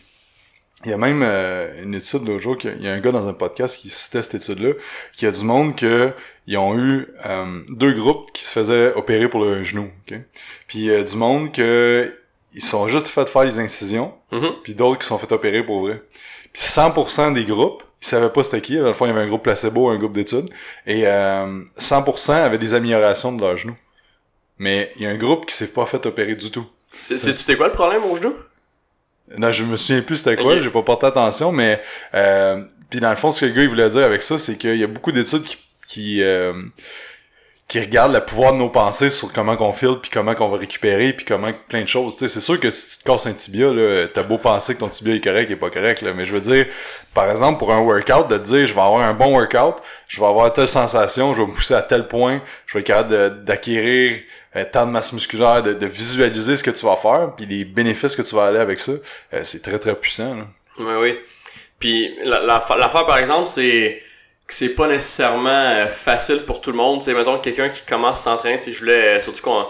il 0.86 0.92
y 0.92 0.94
a 0.94 0.98
même 0.98 1.22
euh, 1.24 1.84
une 1.84 1.94
étude 1.96 2.26
l'autre 2.28 2.42
jour, 2.42 2.58
qu'il 2.58 2.70
y 2.72 2.74
a- 2.74 2.76
il 2.78 2.84
y 2.86 2.88
a 2.88 2.94
un 2.94 3.00
gars 3.00 3.12
dans 3.12 3.28
un 3.28 3.34
podcast 3.34 3.78
qui 3.78 3.90
citait 3.90 4.22
cette 4.22 4.36
étude-là, 4.36 4.74
qui 5.16 5.26
a 5.26 5.32
du 5.32 5.44
monde 5.44 5.76
que 5.76 6.12
ils 6.48 6.58
ont 6.58 6.78
eu 6.78 7.08
euh, 7.26 7.62
deux 7.70 7.94
groupes 7.94 8.32
qui 8.34 8.44
se 8.44 8.52
faisaient 8.52 8.94
opérer 8.96 9.30
pour 9.30 9.44
le 9.46 9.64
genou. 9.64 9.90
ok? 10.10 10.20
Puis 10.68 10.90
euh, 10.90 11.04
du 11.04 11.16
monde 11.16 11.52
que 11.52 12.14
ils 12.54 12.64
sont 12.64 12.88
juste 12.88 13.08
fait 13.08 13.30
faire 13.30 13.44
les 13.46 13.60
incisions, 13.60 14.14
Mhm. 14.32 14.52
puis 14.64 14.76
d'autres 14.76 15.00
qui 15.00 15.08
sont 15.08 15.18
fait 15.18 15.32
opérer 15.32 15.64
pour 15.64 15.82
vrai. 15.82 16.02
Puis 16.52 16.62
100% 16.62 17.32
des 17.34 17.46
groupes, 17.46 17.84
ils 18.02 18.08
savaient 18.08 18.30
pas 18.30 18.44
c'était 18.44 18.60
qui. 18.62 18.78
À 18.78 18.82
la 18.82 18.94
fois, 18.94 19.08
il 19.08 19.12
y 19.12 19.14
avait 19.14 19.24
un 19.24 19.28
groupe 19.28 19.44
placebo, 19.44 19.88
un 19.90 19.98
groupe 19.98 20.14
d'études, 20.14 20.50
et 20.86 21.04
euh, 21.08 21.64
100% 21.78 22.34
avaient 22.34 22.58
des 22.58 22.74
améliorations 22.74 23.32
de 23.32 23.40
leur 23.42 23.56
genou. 23.56 23.76
Mais 24.58 24.92
il 24.98 25.04
y 25.04 25.06
a 25.06 25.10
un 25.12 25.18
groupe 25.18 25.46
qui 25.46 25.56
s'est 25.56 25.72
pas 25.72 25.86
fait 25.86 26.06
opérer 26.06 26.36
du 26.36 26.52
tout. 26.52 26.66
C'est, 26.98 27.18
c'est, 27.18 27.32
tu 27.32 27.38
sais 27.38 27.56
quoi 27.56 27.68
le 27.68 27.72
problème 27.74 28.04
au 28.04 28.16
genou? 28.16 28.34
Non, 29.38 29.52
je 29.52 29.64
me 29.64 29.78
souviens 29.78 30.02
plus 30.02 30.18
c'était 30.18 30.36
quoi, 30.42 30.60
j'ai 30.60 30.70
pas 30.70 30.82
porté 30.82 31.06
attention, 31.06 31.52
mais 31.52 31.82
euh, 32.14 32.64
puis 32.90 33.00
dans 33.00 33.10
le 33.10 33.16
fond, 33.16 33.32
ce 33.32 33.42
que 33.42 33.46
le 33.46 33.52
gars 33.52 33.64
il 33.64 33.70
voulait 33.70 33.90
dire 33.90 34.04
avec 34.04 34.24
ça, 34.24 34.38
c'est 34.38 34.58
qu'il 34.58 34.76
y 34.76 34.84
a 34.84 34.88
beaucoup 34.88 35.12
d'études 35.12 35.44
qui 35.44 35.58
qui, 35.92 36.24
euh, 36.24 36.54
qui 37.72 37.80
regardent 37.80 38.12
le 38.12 38.20
pouvoir 38.20 38.52
de 38.52 38.58
nos 38.58 38.68
pensées 38.68 39.10
sur 39.10 39.32
comment 39.32 39.56
qu'on 39.56 39.72
file, 39.72 39.96
puis 40.02 40.12
comment 40.12 40.36
qu'on 40.36 40.50
va 40.50 40.58
récupérer, 40.58 41.14
puis 41.14 41.24
comment 41.24 41.54
plein 41.70 41.84
de 41.84 41.88
choses. 41.88 42.18
C'est 42.18 42.42
sûr 42.42 42.60
que 42.60 42.70
si 42.70 42.98
tu 42.98 42.98
te 43.02 43.10
casses 43.10 43.28
un 43.28 43.32
tibia, 43.32 43.72
là, 43.72 44.08
t'as 44.14 44.24
beau 44.24 44.38
penser 44.38 44.76
que 44.76 44.82
ton 44.82 44.90
tibia 44.90 45.16
est 45.16 45.24
correct, 45.24 45.46
il 45.50 45.54
est 45.54 45.56
pas 45.56 45.70
correct, 45.70 46.02
là, 46.02 46.12
mais 46.14 46.26
je 46.26 46.34
veux 46.34 46.42
dire, 46.42 46.66
par 47.14 47.32
exemple, 47.32 47.60
pour 47.60 47.72
un 47.72 47.80
workout, 47.80 48.28
de 48.28 48.38
te 48.38 48.44
dire, 48.44 48.68
je 48.68 48.74
vais 48.74 48.82
avoir 48.82 49.00
un 49.00 49.14
bon 49.14 49.34
workout, 49.34 49.82
je 50.10 50.20
vais 50.20 50.28
avoir 50.28 50.52
telle 50.52 50.68
sensation, 50.68 51.34
je 51.34 51.42
vais 51.44 51.48
me 51.48 51.54
pousser 51.54 51.74
à 51.74 51.82
tel 51.82 52.10
point, 52.10 52.42
je 52.66 52.74
vais 52.74 52.82
être 52.82 52.88
capable 52.88 53.46
d'acquérir 53.46 54.18
euh, 54.58 54.66
tant 54.70 54.86
de 54.86 54.92
masse 54.92 55.14
musculaire, 55.14 55.64
de, 55.64 55.86
visualiser 55.86 56.58
ce 56.58 56.64
que 56.66 56.72
tu 56.72 56.86
vas 56.86 56.98
faire, 56.98 57.32
puis 57.38 57.46
les 57.46 57.64
bénéfices 57.64 58.18
que 58.18 58.22
tu 58.22 58.36
vas 58.36 58.48
aller 58.48 58.60
avec 58.60 58.82
ça, 58.82 58.92
euh, 59.34 59.42
c'est 59.46 59.62
très 59.62 59.80
très 59.80 59.96
puissant. 59.96 60.36
Là. 60.36 60.44
Oui, 60.78 60.94
oui. 61.00 61.20
Puis 61.80 62.18
la- 62.26 62.42
la- 62.42 62.66
l'affaire, 62.78 63.06
par 63.06 63.18
exemple, 63.18 63.48
c'est 63.48 64.02
que 64.48 64.54
c'est 64.54 64.70
pas 64.70 64.88
nécessairement 64.88 65.50
euh, 65.50 65.88
facile 65.88 66.44
pour 66.46 66.62
tout 66.62 66.72
le 66.72 66.78
monde. 66.78 67.00
Tu 67.00 67.06
sais, 67.06 67.14
mettons 67.14 67.38
quelqu'un 67.40 67.70
qui 67.70 67.84
commence 67.86 68.20
à 68.20 68.32
s'entraîner, 68.32 68.58
tu 68.60 68.66
sais, 68.66 68.72
je 68.72 68.80
voulais, 68.80 69.18
euh, 69.18 69.20
surtout 69.22 69.42
qu'on, 69.42 69.66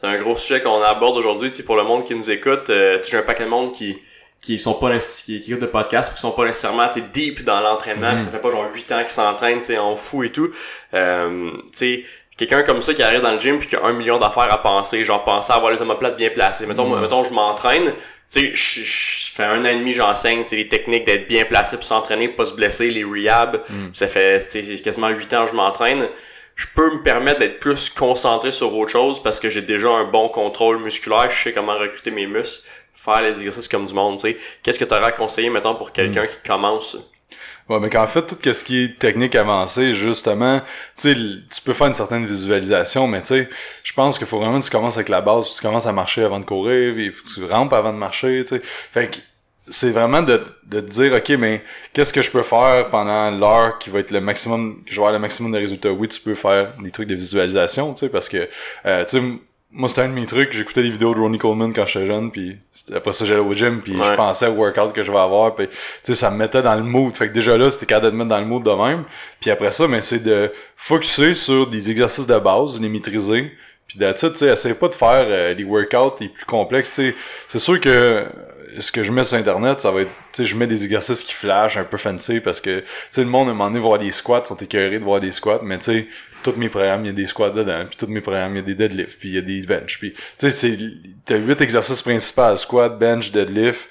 c'est 0.00 0.06
un 0.06 0.18
gros 0.18 0.34
sujet 0.36 0.60
qu'on 0.60 0.82
aborde 0.82 1.16
aujourd'hui, 1.16 1.48
tu 1.50 1.56
sais, 1.56 1.62
pour 1.62 1.76
le 1.76 1.84
monde 1.84 2.04
qui 2.04 2.14
nous 2.14 2.30
écoute. 2.30 2.68
euh, 2.70 2.96
tu 2.96 3.04
sais, 3.04 3.10
j'ai 3.12 3.18
un 3.18 3.22
paquet 3.22 3.44
de 3.44 3.50
monde 3.50 3.72
qui 3.72 3.98
qui 4.40 4.58
sont 4.58 4.74
pas 4.74 4.90
qui, 4.98 5.40
qui 5.40 5.50
écoutent 5.52 5.62
le 5.62 5.70
podcast 5.70 6.10
puis 6.10 6.16
qui 6.16 6.20
sont 6.20 6.32
pas 6.32 6.44
nécessairement 6.44 6.86
tu 6.88 7.00
sais, 7.00 7.06
deep 7.14 7.44
dans 7.44 7.60
l'entraînement 7.62 8.08
Mhm. 8.08 8.16
puis 8.16 8.24
ça 8.24 8.30
fait 8.30 8.40
pas 8.40 8.50
genre 8.50 8.66
8 8.74 8.92
ans 8.92 9.00
qu'ils 9.00 9.08
s'entraînent 9.08 9.60
tu 9.60 9.68
sais 9.68 9.78
en 9.78 9.96
fou 9.96 10.22
et 10.22 10.30
tout 10.32 10.50
euh, 10.92 11.50
tu 11.72 11.72
sais 11.72 12.04
quelqu'un 12.36 12.62
comme 12.62 12.82
ça 12.82 12.92
qui 12.92 13.02
arrive 13.02 13.22
dans 13.22 13.32
le 13.32 13.40
gym 13.40 13.58
puis 13.58 13.68
qui 13.68 13.76
a 13.76 13.82
un 13.84 13.94
million 13.94 14.18
d'affaires 14.18 14.52
à 14.52 14.60
penser 14.60 15.02
genre 15.02 15.24
penser 15.24 15.50
à 15.50 15.56
avoir 15.56 15.72
les 15.72 15.80
omoplates 15.80 16.16
bien 16.18 16.28
placés 16.28 16.66
mettons 16.66 16.84
moi, 16.84 16.98
Mhm. 16.98 17.02
mettons 17.04 17.24
je 17.24 17.30
m'entraîne 17.30 17.94
tu 18.30 18.54
sais 18.54 18.84
je 18.84 19.32
fais 19.32 19.44
un 19.44 19.60
an 19.64 19.68
et 19.68 19.76
demi 19.76 19.92
j'enseigne 19.92 20.42
tu 20.42 20.50
sais 20.50 20.56
les 20.56 20.68
techniques 20.68 21.04
d'être 21.04 21.28
bien 21.28 21.44
placé 21.44 21.76
pour 21.76 21.84
s'entraîner 21.84 22.28
pas 22.28 22.46
se 22.46 22.54
blesser 22.54 22.90
les 22.90 23.04
rehab. 23.04 23.62
Puis 23.64 23.90
ça 23.94 24.08
fait 24.08 24.38
tu 24.44 24.50
sais 24.50 24.62
c'est 24.62 24.82
quasiment 24.82 25.08
8 25.08 25.34
ans 25.34 25.44
que 25.44 25.50
je 25.50 25.56
m'entraîne 25.56 26.08
je 26.56 26.66
peux 26.74 26.94
me 26.94 27.02
permettre 27.02 27.40
d'être 27.40 27.58
plus 27.58 27.90
concentré 27.90 28.52
sur 28.52 28.74
autre 28.74 28.92
chose 28.92 29.22
parce 29.22 29.40
que 29.40 29.50
j'ai 29.50 29.62
déjà 29.62 29.88
un 29.88 30.04
bon 30.04 30.28
contrôle 30.28 30.78
musculaire, 30.78 31.28
je 31.30 31.42
sais 31.42 31.52
comment 31.52 31.76
recruter 31.76 32.10
mes 32.10 32.26
muscles, 32.26 32.62
faire 32.94 33.22
les 33.22 33.30
exercices 33.30 33.68
comme 33.68 33.86
du 33.86 33.94
monde, 33.94 34.18
tu 34.18 34.30
sais. 34.30 34.36
Qu'est-ce 34.62 34.78
que 34.78 34.84
tu 34.84 34.94
aurais 34.94 35.06
à 35.06 35.12
conseiller, 35.12 35.50
mettons, 35.50 35.74
pour 35.74 35.92
quelqu'un 35.92 36.26
qui 36.26 36.36
commence? 36.46 36.96
Ouais, 37.68 37.80
mais 37.80 37.88
qu'en 37.88 38.06
fait, 38.06 38.26
tout 38.26 38.36
ce 38.52 38.62
qui 38.62 38.84
est 38.84 38.98
technique 38.98 39.34
avancée, 39.34 39.94
justement, 39.94 40.60
tu 41.00 41.14
tu 41.50 41.62
peux 41.62 41.72
faire 41.72 41.86
une 41.86 41.94
certaine 41.94 42.26
visualisation, 42.26 43.06
mais 43.06 43.22
tu 43.22 43.28
sais, 43.28 43.48
je 43.82 43.92
pense 43.94 44.18
qu'il 44.18 44.26
faut 44.26 44.38
vraiment 44.38 44.60
que 44.60 44.64
tu 44.66 44.70
commences 44.70 44.96
avec 44.96 45.08
la 45.08 45.22
base, 45.22 45.54
tu 45.54 45.62
commences 45.62 45.86
à 45.86 45.92
marcher 45.92 46.24
avant 46.24 46.40
de 46.40 46.44
courir, 46.44 46.94
puis 46.94 47.10
tu 47.34 47.44
rampes 47.46 47.72
avant 47.72 47.92
de 47.94 47.98
marcher, 47.98 48.44
tu 48.44 48.56
sais. 48.56 48.60
Fait 48.62 49.08
que 49.10 49.16
c'est 49.66 49.92
vraiment 49.92 50.20
de, 50.20 50.42
de 50.66 50.80
te 50.80 50.90
dire, 50.90 51.14
OK, 51.14 51.30
mais 51.38 51.62
qu'est-ce 51.94 52.12
que 52.12 52.20
je 52.20 52.30
peux 52.30 52.42
faire 52.42 52.90
pendant 52.90 53.30
l'heure 53.30 53.78
qui 53.78 53.88
va 53.88 54.00
être 54.00 54.10
le 54.10 54.20
maximum, 54.20 54.84
que 54.84 54.90
je 54.90 54.96
vais 54.96 54.98
avoir 54.98 55.12
le 55.12 55.18
maximum 55.18 55.52
de 55.52 55.58
résultats? 55.58 55.90
Oui, 55.90 56.08
tu 56.08 56.20
peux 56.20 56.34
faire 56.34 56.74
des 56.78 56.90
trucs 56.90 57.08
de 57.08 57.14
visualisation, 57.14 57.94
tu 57.94 58.00
sais, 58.00 58.08
parce 58.10 58.28
que, 58.28 58.46
euh, 58.84 59.04
tu 59.06 59.18
sais, 59.18 59.22
moi, 59.76 59.88
c'était 59.88 60.02
un 60.02 60.08
de 60.08 60.14
mes 60.14 60.24
trucs, 60.26 60.52
j'écoutais 60.52 60.82
des 60.82 60.90
vidéos 60.90 61.14
de 61.14 61.18
Ronnie 61.20 61.38
Coleman 61.38 61.72
quand 61.72 61.84
j'étais 61.84 62.06
jeune, 62.06 62.30
puis 62.30 62.56
après 62.94 63.12
ça, 63.12 63.24
j'allais 63.24 63.40
au 63.40 63.52
gym, 63.54 63.80
puis 63.82 63.96
Ouais. 63.96 64.04
je 64.06 64.14
pensais 64.14 64.46
au 64.46 64.52
workout 64.52 64.92
que 64.92 65.02
je 65.02 65.10
vais 65.10 65.18
avoir, 65.18 65.54
puis 65.56 65.66
tu 65.68 65.74
sais, 66.04 66.14
ça 66.14 66.30
me 66.30 66.36
mettait 66.36 66.62
dans 66.62 66.76
le 66.76 66.84
mood. 66.84 67.14
Fait 67.14 67.28
que 67.28 67.32
déjà 67.34 67.58
là, 67.58 67.70
c'était 67.70 67.86
capable 67.86 68.06
de 68.06 68.10
te 68.12 68.16
mettre 68.16 68.30
dans 68.30 68.38
le 68.40 68.46
mood 68.46 68.62
de 68.62 68.70
même. 68.70 69.04
Puis 69.40 69.50
après 69.50 69.72
ça, 69.72 69.88
mais 69.88 70.00
c'est 70.00 70.20
de 70.22 70.52
focuser 70.76 71.34
sur 71.34 71.66
des 71.66 71.90
exercices 71.90 72.26
de 72.26 72.38
base, 72.38 72.80
les 72.80 72.88
maîtriser. 72.88 73.52
Puis 73.88 73.98
it, 74.00 74.14
tu 74.14 74.36
sais, 74.36 74.46
essaye 74.46 74.74
pas 74.74 74.88
de 74.88 74.94
faire 74.94 75.26
euh, 75.28 75.52
les 75.54 75.64
workouts 75.64 76.16
les 76.20 76.28
plus 76.28 76.44
complexes. 76.44 76.90
C'est, 76.90 77.14
c'est 77.48 77.58
sûr 77.58 77.78
que 77.80 77.88
euh, 77.88 78.24
ce 78.78 78.90
que 78.92 79.02
je 79.02 79.12
mets 79.12 79.24
sur 79.24 79.36
Internet, 79.36 79.80
ça 79.80 79.90
va 79.90 80.02
être, 80.02 80.10
tu 80.32 80.42
sais, 80.42 80.44
je 80.44 80.56
mets 80.56 80.66
des 80.66 80.84
exercices 80.84 81.22
qui 81.24 81.32
flashent 81.34 81.76
un 81.76 81.84
peu 81.84 81.96
fancy 81.96 82.40
parce 82.40 82.60
que, 82.60 82.78
tu 82.80 82.86
sais, 83.10 83.22
le 83.22 83.28
monde, 83.28 83.48
à 83.48 83.50
un 83.50 83.54
moment 83.54 83.68
donné, 83.70 83.80
voir 83.80 83.98
des 83.98 84.10
squats, 84.10 84.44
sont 84.44 84.56
écœurés 84.56 84.98
de 84.98 85.04
voir 85.04 85.20
des 85.20 85.32
squats, 85.32 85.60
mais 85.62 85.78
tu 85.78 85.84
sais, 85.84 86.08
tous 86.44 86.56
mes 86.56 86.68
programmes, 86.68 87.04
il 87.04 87.06
y 87.08 87.10
a 87.10 87.12
des 87.14 87.26
squats 87.26 87.50
dedans, 87.50 87.84
puis 87.86 87.96
tous 87.96 88.06
mes 88.06 88.20
programmes, 88.20 88.52
il 88.52 88.58
y 88.58 88.62
a 88.62 88.62
des 88.62 88.74
deadlifts, 88.74 89.18
puis 89.18 89.30
il 89.30 89.34
y 89.34 89.38
a 89.38 89.40
des 89.40 89.62
bench, 89.62 89.98
puis 89.98 90.12
tu 90.12 90.20
sais, 90.38 90.50
c'est, 90.50 90.78
t'as 91.24 91.36
huit 91.36 91.60
exercices 91.60 92.02
principaux, 92.02 92.56
squat, 92.56 92.96
bench, 92.98 93.32
deadlift, 93.32 93.88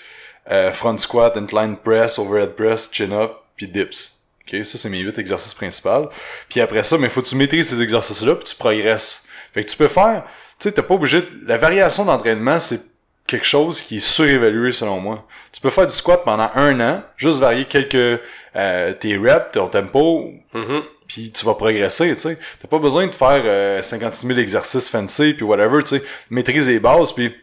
euh, 0.49 0.71
front 0.71 0.97
squat, 0.97 1.35
incline 1.35 1.75
press, 1.77 2.19
overhead 2.19 2.51
press, 2.55 2.89
chin-up, 2.91 3.31
puis 3.57 3.67
dips. 3.67 4.19
OK, 4.45 4.63
ça 4.65 4.77
c'est 4.77 4.89
mes 4.89 4.99
huit 4.99 5.17
exercices 5.17 5.53
principaux. 5.53 6.09
Puis 6.49 6.61
après 6.61 6.83
ça, 6.83 6.97
mais 6.97 7.09
faut 7.09 7.21
que 7.21 7.27
tu 7.27 7.35
maîtrises 7.35 7.69
ces 7.69 7.81
exercices-là, 7.81 8.35
puis 8.35 8.45
tu 8.45 8.55
progresses. 8.55 9.25
Fait 9.53 9.63
que 9.63 9.69
tu 9.69 9.77
peux 9.77 9.87
faire, 9.87 10.23
tu 10.59 10.69
sais, 10.69 10.71
t'es 10.71 10.81
pas 10.81 10.93
obligé, 10.95 11.21
de... 11.21 11.29
la 11.47 11.57
variation 11.57 12.05
d'entraînement, 12.05 12.59
c'est 12.59 12.81
quelque 13.25 13.45
chose 13.45 13.81
qui 13.81 13.97
est 13.97 13.99
surévalué 13.99 14.71
selon 14.73 14.99
moi. 14.99 15.25
Tu 15.51 15.61
peux 15.61 15.69
faire 15.69 15.87
du 15.87 15.95
squat 15.95 16.23
pendant 16.25 16.51
un 16.55 16.79
an, 16.81 17.03
juste 17.15 17.39
varier 17.39 17.65
quelques 17.65 18.21
euh, 18.55 18.93
tes 18.93 19.17
reps, 19.17 19.51
ton 19.53 19.67
tempo, 19.69 20.33
Mhm. 20.53 20.83
Puis 21.13 21.31
tu 21.31 21.45
vas 21.45 21.53
progresser, 21.53 22.09
tu 22.15 22.21
sais. 22.21 22.39
T'as 22.59 22.67
pas 22.67 22.79
besoin 22.79 23.05
de 23.05 23.13
faire 23.13 23.43
euh, 23.45 23.83
56 23.83 24.25
000 24.27 24.39
exercices 24.39 24.89
fancy, 24.89 25.35
puis 25.35 25.45
whatever, 25.45 25.83
tu 25.83 25.97
sais. 25.97 26.03
Maîtrise 26.31 26.67
les 26.67 26.79
bases, 26.79 27.11
puis 27.11 27.35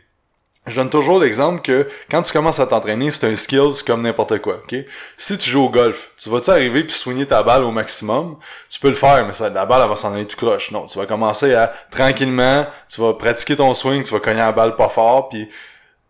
je 0.67 0.75
donne 0.75 0.91
toujours 0.91 1.21
l'exemple 1.21 1.63
que 1.63 1.87
quand 2.11 2.21
tu 2.23 2.33
commences 2.33 2.59
à 2.59 2.67
t'entraîner, 2.67 3.13
c'est 3.13 3.27
un 3.29 3.37
skills 3.37 3.85
comme 3.87 4.03
n'importe 4.03 4.41
quoi, 4.41 4.57
ok? 4.65 4.75
Si 5.17 5.39
tu 5.39 5.51
joues 5.51 5.63
au 5.63 5.71
golf, 5.71 6.11
tu 6.19 6.29
vas-tu 6.31 6.51
arriver 6.51 6.83
puis 6.83 6.93
soigner 6.93 7.27
ta 7.27 7.45
balle 7.45 7.63
au 7.63 7.71
maximum? 7.71 8.39
Tu 8.69 8.81
peux 8.81 8.89
le 8.89 8.95
faire, 8.95 9.25
mais 9.25 9.33
ça, 9.33 9.49
la 9.49 9.67
balle, 9.67 9.83
elle 9.83 9.89
va 9.89 9.97
s'en 9.97 10.13
aller 10.15 10.27
tout 10.27 10.37
croche. 10.37 10.73
Non, 10.73 10.87
tu 10.87 10.99
vas 10.99 11.07
commencer 11.07 11.55
à, 11.55 11.73
tranquillement, 11.93 12.67
tu 12.89 13.01
vas 13.01 13.15
pratiquer 13.15 13.55
ton 13.55 13.73
swing, 13.73 14.03
tu 14.03 14.13
vas 14.13 14.21
cogner 14.21 14.39
la 14.39 14.53
balle 14.53 14.75
pas 14.75 14.89
fort, 14.89 15.29
puis 15.29 15.49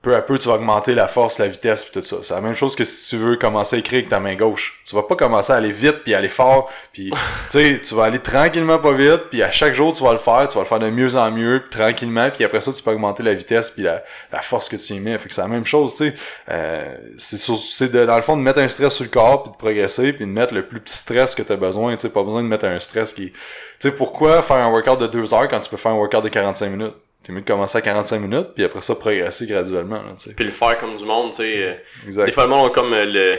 peu 0.02 0.16
à 0.16 0.22
peu, 0.22 0.38
tu 0.38 0.48
vas 0.48 0.54
augmenter 0.54 0.94
la 0.94 1.08
force, 1.08 1.38
la 1.38 1.48
vitesse 1.48 1.84
puis 1.84 2.00
tout 2.00 2.06
ça. 2.06 2.16
C'est 2.22 2.32
la 2.32 2.40
même 2.40 2.54
chose 2.54 2.74
que 2.74 2.84
si 2.84 3.10
tu 3.10 3.16
veux 3.18 3.36
commencer 3.36 3.76
à 3.76 3.78
écrire 3.80 3.98
avec 3.98 4.08
ta 4.08 4.18
main 4.18 4.34
gauche. 4.34 4.80
Tu 4.86 4.94
vas 4.94 5.02
pas 5.02 5.14
commencer 5.14 5.52
à 5.52 5.56
aller 5.56 5.72
vite 5.72 6.02
puis 6.04 6.14
aller 6.14 6.30
fort, 6.30 6.70
puis 6.92 7.10
tu 7.50 7.50
sais, 7.50 7.80
tu 7.82 7.94
vas 7.94 8.04
aller 8.04 8.18
tranquillement 8.18 8.78
pas 8.78 8.94
vite, 8.94 9.28
puis 9.30 9.42
à 9.42 9.50
chaque 9.50 9.74
jour 9.74 9.92
tu 9.92 10.02
vas 10.02 10.12
le 10.12 10.18
faire, 10.18 10.48
tu 10.48 10.54
vas 10.54 10.60
le 10.60 10.66
faire 10.66 10.78
de 10.78 10.88
mieux 10.88 11.16
en 11.16 11.30
mieux, 11.30 11.60
puis 11.60 11.78
tranquillement, 11.78 12.30
puis 12.30 12.44
après 12.44 12.62
ça 12.62 12.72
tu 12.72 12.82
peux 12.82 12.92
augmenter 12.92 13.22
la 13.22 13.34
vitesse 13.34 13.70
puis 13.70 13.82
la, 13.82 14.02
la 14.32 14.40
force 14.40 14.70
que 14.70 14.76
tu 14.76 14.94
y 14.94 15.00
mets. 15.00 15.18
Fait 15.18 15.28
que 15.28 15.34
c'est 15.34 15.42
la 15.42 15.48
même 15.48 15.66
chose, 15.66 15.94
tu 15.94 16.08
sais. 16.08 16.14
Euh, 16.48 16.96
c'est 17.18 17.92
dans 17.92 18.16
le 18.16 18.22
fond 18.22 18.38
de 18.38 18.42
mettre 18.42 18.60
un 18.60 18.68
stress 18.68 18.94
sur 18.94 19.04
le 19.04 19.10
corps 19.10 19.42
puis 19.42 19.52
de 19.52 19.56
progresser 19.58 20.14
puis 20.14 20.24
de 20.24 20.30
mettre 20.30 20.54
le 20.54 20.66
plus 20.66 20.80
petit 20.80 20.96
stress 20.96 21.34
que 21.34 21.42
tu 21.42 21.52
as 21.52 21.56
besoin, 21.56 21.94
tu 21.96 22.02
sais, 22.02 22.08
pas 22.08 22.22
besoin 22.22 22.42
de 22.42 22.48
mettre 22.48 22.64
un 22.64 22.78
stress 22.78 23.12
qui 23.12 23.32
tu 23.32 23.88
sais 23.88 23.92
pourquoi 23.92 24.40
faire 24.40 24.56
un 24.56 24.70
workout 24.70 24.98
de 24.98 25.06
deux 25.06 25.34
heures 25.34 25.48
quand 25.48 25.60
tu 25.60 25.68
peux 25.68 25.76
faire 25.76 25.92
un 25.92 25.96
workout 25.96 26.24
de 26.24 26.28
45 26.30 26.70
minutes? 26.70 26.94
T'es 27.22 27.32
mieux 27.32 27.42
de 27.42 27.46
commencer 27.46 27.76
à 27.78 27.82
45 27.82 28.18
minutes, 28.18 28.48
puis 28.54 28.64
après 28.64 28.80
ça, 28.80 28.94
progresser 28.94 29.46
graduellement, 29.46 29.96
là. 30.02 30.14
Puis 30.34 30.44
le 30.44 30.50
faire 30.50 30.78
comme 30.78 30.96
du 30.96 31.04
monde, 31.04 31.30
tu 31.30 31.36
sais. 31.36 31.56
euh, 31.62 31.74
Exact. 32.06 32.24
Des 32.24 32.32
fois, 32.32 32.44
le 32.44 32.50
monde 32.50 32.66
a 32.66 32.70
comme 32.70 32.92
euh, 32.94 33.04
le 33.04 33.38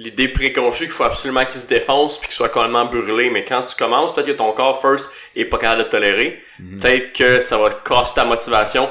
l'idée 0.00 0.28
préconçue 0.28 0.84
qu'il 0.84 0.92
faut 0.92 1.02
absolument 1.02 1.44
qu'il 1.44 1.60
se 1.60 1.66
défonce 1.66 2.18
puis 2.18 2.28
qu'il 2.28 2.34
soit 2.36 2.50
complètement 2.50 2.84
brûlé. 2.84 3.30
Mais 3.30 3.44
quand 3.44 3.62
tu 3.62 3.74
commences, 3.74 4.14
peut-être 4.14 4.28
que 4.28 4.32
ton 4.32 4.52
corps, 4.52 4.80
first, 4.80 5.10
est 5.34 5.44
pas 5.46 5.58
capable 5.58 5.80
de 5.80 5.84
te 5.86 5.90
tolérer. 5.90 6.40
Peut-être 6.80 7.12
que 7.12 7.40
ça 7.40 7.58
va 7.58 7.70
te 7.70 7.88
casser 7.88 8.14
ta 8.14 8.24
motivation 8.24 8.88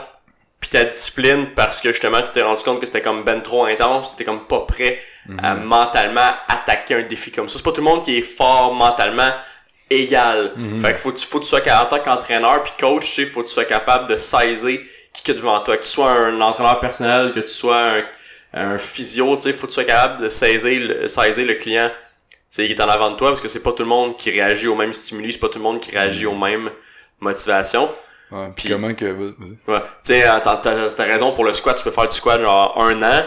puis 0.60 0.70
ta 0.70 0.84
discipline 0.84 1.52
parce 1.56 1.80
que 1.80 1.94
justement, 1.94 2.20
tu 2.22 2.32
t'es 2.34 2.42
rendu 2.42 2.62
compte 2.64 2.82
que 2.82 2.86
c'était 2.88 3.02
comme 3.02 3.24
ben 3.24 3.42
trop 3.42 3.64
intense, 3.66 4.10
tu 4.10 4.16
étais 4.16 4.26
comme 4.26 4.48
pas 4.48 4.62
prêt 4.62 5.00
à 5.42 5.56
mentalement 5.56 6.30
attaquer 6.50 6.96
un 6.96 7.04
défi 7.04 7.32
comme 7.32 7.48
ça. 7.48 7.58
C'est 7.58 7.64
pas 7.64 7.72
tout 7.72 7.82
le 7.82 7.86
monde 7.88 8.04
qui 8.04 8.18
est 8.18 8.22
fort 8.22 8.74
mentalement 8.74 9.32
égal. 9.90 10.54
Fait 10.82 10.94
que 10.94 11.00
faut 11.00 11.12
que 11.12 11.18
tu, 11.18 11.26
faut 11.26 11.40
que 11.40 11.44
tu 11.44 11.50
sois 11.50 11.62
capable, 11.62 11.94
en 11.94 11.98
tant 11.98 12.04
qu'entraîneur 12.04 12.64
puis 12.64 12.74
coach, 12.80 13.06
tu 13.06 13.12
sais, 13.12 13.26
faut 13.26 13.42
que 13.42 13.48
tu 13.48 13.54
sois 13.54 13.66
capable 13.66 14.08
de 14.08 14.18
saisir 14.18 14.80
qui 15.14 15.32
est 15.32 15.34
devant 15.34 15.60
toi. 15.62 15.78
Que 15.78 15.84
tu 15.84 15.90
sois 15.90 16.12
un 16.12 16.40
entraîneur 16.42 16.80
personnel, 16.80 17.32
que 17.32 17.40
tu 17.40 17.48
sois 17.48 17.78
un, 17.78 18.04
un 18.54 18.78
physio, 18.78 19.36
tu 19.36 19.44
sais, 19.44 19.54
faut 19.54 19.68
que 19.68 19.72
tu 19.72 19.76
sois 19.76 19.84
capable 19.84 20.22
de 20.22 20.30
saisir 20.30 20.80
le, 20.80 21.08
saisir 21.08 21.46
le 21.46 21.56
client, 21.56 21.90
tu 21.90 22.36
sais, 22.50 22.66
qui 22.66 22.74
est 22.74 22.82
en 22.82 22.90
avant 22.90 23.12
de 23.12 23.16
toi 23.16 23.30
parce 23.30 23.42
que 23.42 23.48
c'est 23.48 23.64
pas 23.64 23.72
tout 23.72 23.84
le 23.84 23.90
monde 23.90 24.16
qui 24.18 24.30
réagit 24.32 24.68
au 24.68 24.76
même 24.76 24.94
stimuli, 24.94 25.34
c'est 25.34 25.40
pas 25.40 25.50
tout 25.50 25.60
le 25.60 25.64
monde 25.64 25.80
qui 25.80 25.92
réagit 25.92 26.26
aux 26.26 26.36
mêmes 26.36 26.70
motivations. 27.20 27.90
Ouais, 28.32 28.50
puis 28.56 28.70
comment 28.70 28.94
que... 28.94 29.06
Ouais. 29.06 29.80
Tu 30.04 30.14
sais, 30.14 30.24
t'as, 30.44 30.58
t'as, 30.58 30.92
t'as 30.92 31.04
raison 31.04 31.32
pour 31.34 31.46
le 31.46 31.54
squat, 31.54 31.78
tu 31.78 31.84
peux 31.84 31.92
faire 31.92 32.08
du 32.08 32.16
squat 32.16 32.42
genre 32.42 32.82
un 32.82 33.02
an, 33.02 33.26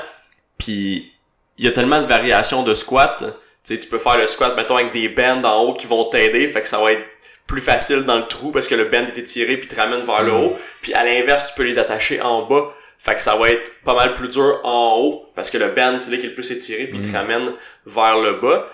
puis 0.58 1.12
il 1.58 1.64
y 1.64 1.68
a 1.68 1.72
tellement 1.72 2.00
de 2.00 2.06
variations 2.06 2.62
de 2.62 2.74
squat. 2.74 3.24
Tu 3.64 3.74
sais, 3.74 3.80
tu 3.80 3.88
peux 3.88 3.98
faire 3.98 4.16
le 4.16 4.26
squat, 4.26 4.56
mettons, 4.56 4.76
avec 4.76 4.92
des 4.92 5.08
bands 5.08 5.44
en 5.44 5.62
haut 5.62 5.74
qui 5.74 5.86
vont 5.86 6.04
t'aider, 6.04 6.48
fait 6.48 6.62
que 6.62 6.68
ça 6.68 6.78
va 6.78 6.92
être 6.92 7.04
plus 7.46 7.60
facile 7.60 8.04
dans 8.04 8.16
le 8.16 8.26
trou 8.26 8.52
parce 8.52 8.68
que 8.68 8.74
le 8.76 8.84
band 8.84 9.06
est 9.06 9.18
étiré 9.18 9.56
puis 9.56 9.68
te 9.68 9.74
ramène 9.74 10.04
vers 10.04 10.22
le 10.22 10.32
haut. 10.32 10.56
Puis 10.80 10.94
à 10.94 11.04
l'inverse, 11.04 11.48
tu 11.48 11.54
peux 11.56 11.64
les 11.64 11.78
attacher 11.78 12.20
en 12.20 12.42
bas, 12.42 12.72
fait 12.98 13.16
que 13.16 13.22
ça 13.22 13.34
va 13.36 13.50
être 13.50 13.72
pas 13.82 13.94
mal 13.94 14.14
plus 14.14 14.28
dur 14.28 14.60
en 14.62 14.96
haut 14.98 15.26
parce 15.34 15.50
que 15.50 15.58
le 15.58 15.68
band, 15.68 15.98
c'est 15.98 16.10
là 16.10 16.16
qui 16.16 16.26
est 16.26 16.28
le 16.28 16.34
plus 16.34 16.50
étiré 16.52 16.86
puis 16.86 16.98
il 17.02 17.10
te 17.10 17.16
ramène 17.16 17.52
vers 17.86 18.18
le 18.18 18.34
bas. 18.34 18.68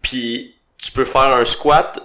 Puis 0.00 0.54
tu 0.80 0.92
peux 0.92 1.04
faire 1.04 1.34
un 1.34 1.44
squat 1.44 1.98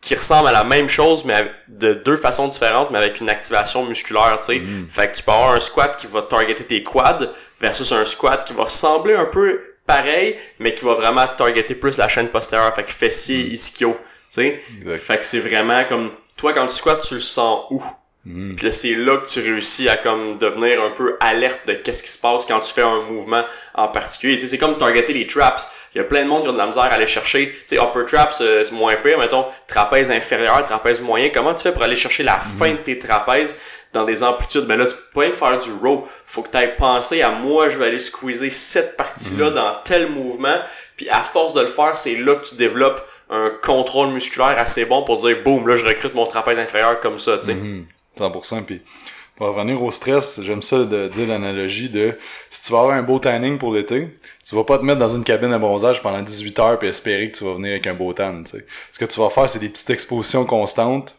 qui 0.00 0.14
ressemble 0.14 0.48
à 0.48 0.52
la 0.52 0.64
même 0.64 0.88
chose, 0.88 1.26
mais 1.26 1.50
de 1.68 1.92
deux 1.92 2.16
façons 2.16 2.48
différentes, 2.48 2.90
mais 2.90 2.96
avec 2.98 3.20
une 3.20 3.28
activation 3.28 3.84
musculaire, 3.84 4.38
tu 4.38 4.46
sais. 4.46 4.62
Fait 4.88 5.10
que 5.10 5.16
tu 5.16 5.22
peux 5.22 5.30
avoir 5.30 5.52
un 5.52 5.60
squat 5.60 5.94
qui 5.94 6.06
va 6.06 6.22
targeter 6.22 6.64
tes 6.64 6.82
quads 6.82 7.32
versus 7.60 7.92
un 7.92 8.06
squat 8.06 8.46
qui 8.46 8.54
va 8.54 8.66
sembler 8.66 9.14
un 9.14 9.26
peu 9.26 9.60
pareil, 9.90 10.36
mais 10.60 10.74
qui 10.74 10.84
va 10.84 10.94
vraiment 10.94 11.26
targeter 11.26 11.74
plus 11.74 11.98
la 11.98 12.08
chaîne 12.08 12.28
postérieure, 12.28 12.74
fait 12.74 12.84
que 12.84 12.92
fessier, 12.92 13.38
ischio, 13.38 13.92
tu 13.92 13.98
sais. 14.28 14.60
Fait 14.96 15.18
que 15.18 15.24
c'est 15.24 15.40
vraiment 15.40 15.84
comme, 15.84 16.12
toi 16.36 16.52
quand 16.52 16.66
tu 16.68 16.76
squats, 16.76 16.96
tu 16.96 17.14
le 17.14 17.20
sens 17.20 17.64
où? 17.70 17.82
Mhm. 18.24 18.54
Puis 18.54 18.72
c'est 18.72 18.94
là 18.94 19.16
que 19.16 19.26
tu 19.26 19.40
réussis 19.40 19.88
à 19.88 19.96
comme 19.96 20.36
devenir 20.36 20.82
un 20.82 20.90
peu 20.90 21.16
alerte 21.20 21.60
de 21.66 21.72
qu'est-ce 21.72 22.02
qui 22.02 22.10
se 22.10 22.18
passe 22.18 22.44
quand 22.44 22.60
tu 22.60 22.72
fais 22.72 22.82
un 22.82 23.00
mouvement 23.00 23.42
en 23.74 23.88
particulier. 23.88 24.36
C'est 24.36 24.58
comme 24.58 24.76
targeter 24.76 25.14
les 25.14 25.26
traps. 25.26 25.66
Il 25.94 25.98
y 25.98 26.00
a 26.02 26.04
plein 26.04 26.22
de 26.24 26.28
monde 26.28 26.42
qui 26.42 26.48
ont 26.50 26.52
de 26.52 26.58
la 26.58 26.66
misère 26.66 26.84
à 26.84 26.88
aller 26.88 27.06
chercher. 27.06 27.50
Tu 27.50 27.76
sais, 27.76 27.76
upper 27.78 28.04
traps, 28.06 28.40
euh, 28.42 28.62
c'est 28.62 28.72
moins 28.72 28.94
pire. 28.96 29.18
Mettons, 29.18 29.46
trapèze 29.66 30.10
inférieur, 30.10 30.62
trapèze 30.64 31.00
moyen. 31.00 31.30
Comment 31.32 31.54
tu 31.54 31.62
fais 31.62 31.72
pour 31.72 31.82
aller 31.82 31.96
chercher 31.96 32.22
la 32.22 32.38
fin 32.38 32.72
de 32.72 32.78
tes 32.78 32.98
trapèzes? 32.98 33.56
Dans 33.92 34.04
des 34.04 34.22
amplitudes? 34.22 34.66
Ben 34.66 34.76
là, 34.76 34.86
tu 34.86 34.94
peux 34.94 35.30
pas 35.30 35.32
faire 35.32 35.58
du 35.58 35.72
row. 35.72 36.06
Faut 36.26 36.42
que 36.42 36.50
tu 36.50 36.56
ailles 36.56 36.76
penser 36.76 37.22
à 37.22 37.30
moi, 37.30 37.68
je 37.68 37.78
vais 37.78 37.86
aller 37.86 37.98
squeezer 37.98 38.50
cette 38.50 38.96
partie-là 38.96 39.50
dans 39.50 39.74
tel 39.84 40.08
mouvement. 40.08 40.58
Puis 40.96 41.08
à 41.08 41.22
force 41.22 41.54
de 41.54 41.60
le 41.60 41.66
faire, 41.66 41.96
c'est 41.98 42.16
là 42.16 42.36
que 42.36 42.44
tu 42.44 42.54
développes 42.56 43.02
un 43.30 43.50
contrôle 43.62 44.08
musculaire 44.08 44.58
assez 44.58 44.84
bon 44.84 45.04
pour 45.04 45.16
dire, 45.18 45.36
boum, 45.44 45.66
là, 45.68 45.76
je 45.76 45.84
recrute 45.84 46.14
mon 46.14 46.26
trapèze 46.26 46.58
inférieur 46.58 47.00
comme 47.00 47.18
ça, 47.18 47.38
tu 47.38 47.46
sais. 47.46 47.54
Mhm. 47.54 47.86
100%. 48.18 48.64
Puis 48.64 48.82
pour 49.36 49.46
revenir 49.46 49.82
au 49.82 49.90
stress, 49.90 50.40
j'aime 50.42 50.62
ça 50.62 50.78
de 50.84 51.08
dire 51.08 51.28
l'analogie 51.28 51.88
de 51.88 52.18
si 52.50 52.62
tu 52.62 52.72
vas 52.72 52.80
avoir 52.80 52.96
un 52.96 53.02
beau 53.02 53.18
tanning 53.18 53.56
pour 53.56 53.72
l'été, 53.72 54.08
tu 54.46 54.54
vas 54.54 54.64
pas 54.64 54.78
te 54.78 54.82
mettre 54.84 54.98
dans 54.98 55.14
une 55.14 55.24
cabine 55.24 55.52
de 55.52 55.58
bronzage 55.58 56.02
pendant 56.02 56.20
18 56.20 56.58
heures 56.58 56.78
puis 56.78 56.88
espérer 56.88 57.30
que 57.30 57.38
tu 57.38 57.44
vas 57.44 57.54
venir 57.54 57.70
avec 57.70 57.86
un 57.86 57.94
beau 57.94 58.12
tan. 58.12 58.42
tu 58.42 58.50
sais. 58.50 58.66
Ce 58.92 58.98
que 58.98 59.04
tu 59.04 59.18
vas 59.20 59.30
faire, 59.30 59.48
c'est 59.48 59.60
des 59.60 59.68
petites 59.70 59.90
expositions 59.90 60.44
constantes 60.44 61.16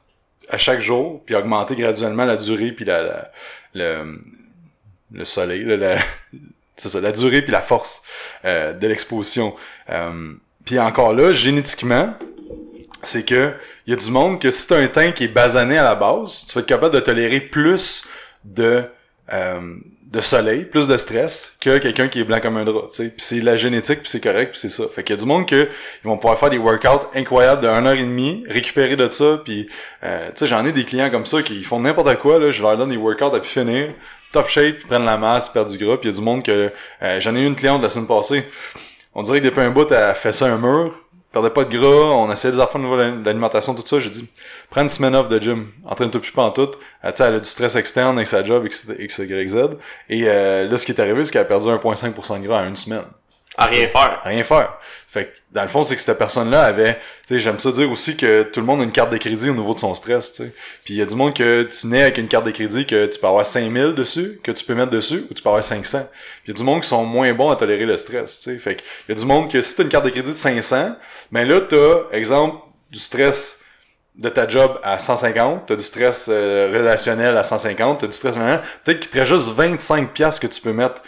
à 0.52 0.58
chaque 0.58 0.82
jour, 0.82 1.22
puis 1.26 1.36
augmenter 1.36 1.76
graduellement 1.76 2.26
la 2.26 2.38
durée 2.38 2.72
puis 2.72 2.86
la, 2.86 3.02
la- 3.04 3.32
le, 3.74 4.20
le 5.14 5.26
soleil, 5.26 5.64
la, 5.66 5.98
c'est 6.76 6.90
ça, 6.90 7.00
la 7.02 7.12
durée 7.12 7.42
puis 7.42 7.52
la 7.52 7.62
force 7.62 8.02
euh, 8.46 8.74
de 8.74 8.88
l'exposition. 8.88 9.56
Euh, 9.90 10.34
puis 10.66 10.78
encore 10.80 11.14
là, 11.14 11.32
génétiquement, 11.34 12.14
c'est 13.04 13.26
que 13.26 13.54
il 13.88 13.92
y 13.94 13.98
a 13.98 14.00
du 14.00 14.12
monde 14.12 14.40
que 14.40 14.52
si 14.52 14.68
t'as 14.68 14.78
un 14.78 14.88
teint 14.88 15.12
qui 15.12 15.24
est 15.24 15.28
basané 15.34 15.78
à 15.78 15.84
la 15.84 15.96
base, 15.96 16.46
tu 16.48 16.54
vas 16.54 16.62
être 16.62 16.68
capable 16.68 16.94
de 16.94 17.00
tolérer 17.00 17.40
plus 17.40 18.06
de 18.44 18.84
euh, 19.34 19.76
de 20.12 20.20
soleil, 20.20 20.66
plus 20.66 20.88
de 20.88 20.98
stress 20.98 21.56
que 21.62 21.78
quelqu'un 21.78 22.10
qui 22.10 22.20
est 22.20 22.24
blanc 22.26 22.40
comme 22.42 22.58
un 22.58 22.66
drap, 22.66 22.90
tu 22.90 22.98
sais. 22.98 23.04
Puis 23.06 23.26
c'est 23.26 23.40
la 23.40 23.56
génétique, 23.56 24.02
puis 24.02 24.10
c'est 24.10 24.20
correct, 24.20 24.52
puis 24.52 24.60
c'est 24.60 24.70
ça. 24.70 24.84
Fait 24.94 25.04
qu'il 25.04 25.16
y 25.16 25.18
a 25.18 25.22
du 25.22 25.26
monde 25.26 25.48
que 25.48 25.70
ils 26.04 26.08
vont 26.08 26.18
pouvoir 26.18 26.38
faire 26.38 26.50
des 26.50 26.58
workouts 26.58 27.08
incroyables 27.16 27.62
de 27.62 27.68
1 27.68 27.86
heure 27.86 27.94
et 27.94 28.04
demie, 28.04 28.44
récupérer 28.48 28.98
de 28.98 29.10
ça, 29.10 29.42
puis 29.44 29.70
euh, 30.04 30.28
tu 30.28 30.34
sais, 30.36 30.48
j'en 30.48 30.66
ai 30.66 30.74
des 30.74 30.84
clients 30.84 31.10
comme 31.10 31.26
ça 31.26 31.42
qui 31.42 31.64
font 31.64 31.80
n'importe 31.80 32.14
quoi 32.20 32.40
là, 32.40 32.52
je 32.52 32.62
leur 32.62 32.76
donne 32.76 32.90
des 32.90 32.98
workouts 32.98 33.34
à 33.34 33.42
finir, 33.42 33.94
top 34.34 34.50
shape, 34.50 34.76
ils 34.82 34.88
prennent 34.88 35.06
la 35.06 35.18
masse, 35.18 35.48
ils 35.48 35.54
perdent 35.54 35.72
du 35.72 35.78
gras, 35.78 35.96
puis 35.96 36.10
il 36.10 36.12
y 36.12 36.16
a 36.16 36.18
du 36.18 36.24
monde 36.24 36.44
que 36.44 36.72
euh, 37.02 37.20
j'en 37.22 37.34
ai 37.36 37.42
eu 37.42 37.46
une 37.46 37.56
cliente 37.56 37.82
la 37.82 37.90
semaine 37.90 38.08
passée. 38.08 38.46
On 39.16 39.24
dirait 39.24 39.40
que 39.40 39.46
depuis 39.46 39.62
un 39.62 39.72
bout, 39.72 39.90
elle 39.92 40.16
fait 40.16 40.34
ça 40.34 40.48
un 40.48 40.58
mur, 40.58 40.94
perdait 41.32 41.50
pas 41.50 41.64
de 41.64 41.78
gras, 41.78 41.88
on 41.88 42.32
essayait 42.32 42.54
des 42.54 42.60
affaires 42.60 42.82
au 42.82 42.84
niveau 42.84 42.98
de 42.98 43.24
l'alimentation, 43.24 43.74
tout 43.74 43.86
ça, 43.86 44.00
j'ai 44.00 44.10
dit, 44.10 44.28
prends 44.70 44.82
une 44.82 44.90
semaine 44.90 45.16
off 45.16 45.30
de 45.30 45.40
gym, 45.40 45.70
entraîne-toi 45.86 46.22
plus 46.22 46.34
en 46.36 46.52
tout. 46.52 46.72
Sais, 47.04 47.24
elle 47.24 47.36
a 47.36 47.40
du 47.40 47.48
stress 47.48 47.76
externe 47.76 48.18
avec 48.18 48.28
sa 48.28 48.44
job, 48.44 48.66
X, 48.66 48.88
X, 49.00 49.18
Y, 49.20 49.50
Z. 49.50 49.58
Et 50.10 50.24
euh, 50.28 50.68
là, 50.68 50.78
ce 50.78 50.86
qui 50.86 50.92
est 50.92 51.00
arrivé, 51.00 51.24
c'est 51.24 51.32
qu'elle 51.32 51.42
a 51.42 51.46
perdu 51.46 51.68
1,5% 51.68 52.42
de 52.42 52.48
gras 52.48 52.62
en 52.64 52.68
une 52.68 52.76
semaine. 52.76 53.04
À 53.58 53.66
rien 53.66 53.88
faire. 53.88 54.22
À 54.24 54.30
rien 54.30 54.44
faire. 54.44 54.78
Fait 55.10 55.26
que, 55.26 55.30
dans 55.52 55.64
le 55.64 55.68
fond, 55.68 55.84
c'est 55.84 55.96
que 55.96 56.02
cette 56.02 56.18
personne-là 56.18 56.64
avait, 56.64 56.94
tu 57.28 57.34
sais, 57.34 57.40
j'aime 57.40 57.60
ça 57.60 57.72
dire 57.74 57.92
aussi 57.92 58.16
que 58.16 58.44
tout 58.44 58.62
le 58.62 58.66
monde 58.66 58.80
a 58.80 58.84
une 58.86 58.94
carte 58.94 59.12
de 59.12 59.18
crédit 59.18 59.50
au 59.50 59.54
niveau 59.54 59.74
de 59.74 59.80
son 59.80 59.94
stress, 59.94 60.32
tu 60.32 60.44
sais. 60.44 60.54
Puis 60.86 60.94
il 60.94 60.98
y 60.98 61.02
a 61.02 61.06
du 61.06 61.16
monde 61.16 61.34
que 61.34 61.64
tu 61.64 61.88
nais 61.88 62.04
avec 62.04 62.18
une 62.18 62.30
carte 62.30 62.46
de 62.46 62.52
crédit 62.52 62.86
que 62.86 63.08
tu 63.08 63.20
peux 63.20 63.28
avoir 63.28 63.46
5000 63.46 63.94
dessus, 63.94 64.40
que 64.42 64.54
tu 64.54 64.64
peux 64.64 64.74
mettre 64.74 64.92
dessus, 64.92 65.26
ou 65.30 65.34
tu 65.34 65.44
peux 65.44 65.50
avoir 65.50 65.64
500. 65.64 66.00
Puis 66.00 66.08
il 66.46 66.52
y 66.52 66.52
a 66.52 66.58
du 66.58 66.64
monde 66.64 66.82
qui 66.82 66.88
sont 66.88 67.04
moins 67.04 67.34
bons 67.34 67.50
à 67.50 67.58
tolérer 67.58 67.86
le 67.86 67.98
stress, 67.98 68.38
tu 68.38 68.52
sais. 68.52 68.60
Fait 68.60 68.76
que, 68.76 68.84
il 69.10 69.16
y 69.16 69.18
a 69.18 69.20
du 69.20 69.26
monde 69.26 69.52
que 69.52 69.62
si 69.62 69.76
t'as 69.76 69.84
une 69.84 69.90
carte 69.90 70.06
de 70.06 70.12
crédit 70.12 70.32
de 70.32 70.36
500, 70.36 70.96
ben 71.34 71.46
là, 71.46 71.60
t'as, 71.60 72.16
exemple, 72.18 72.60
du 72.90 73.00
stress 73.00 73.60
de 74.16 74.30
ta 74.30 74.48
job 74.48 74.80
à 74.84 75.00
150, 75.00 75.66
t'as 75.66 75.76
du 75.76 75.84
stress 75.84 76.28
euh, 76.30 76.70
relationnel 76.72 77.36
à 77.36 77.44
150, 77.44 78.00
t'as 78.00 78.08
du 78.08 78.14
stress 78.14 78.36
peut-être 78.84 79.00
qu'il 79.00 79.10
te 79.10 79.18
reste 79.18 79.34
juste 79.34 79.54
25 79.56 80.14
pièces 80.14 80.40
que 80.40 80.48
tu 80.48 80.62
peux 80.62 80.74
mettre 80.74 81.02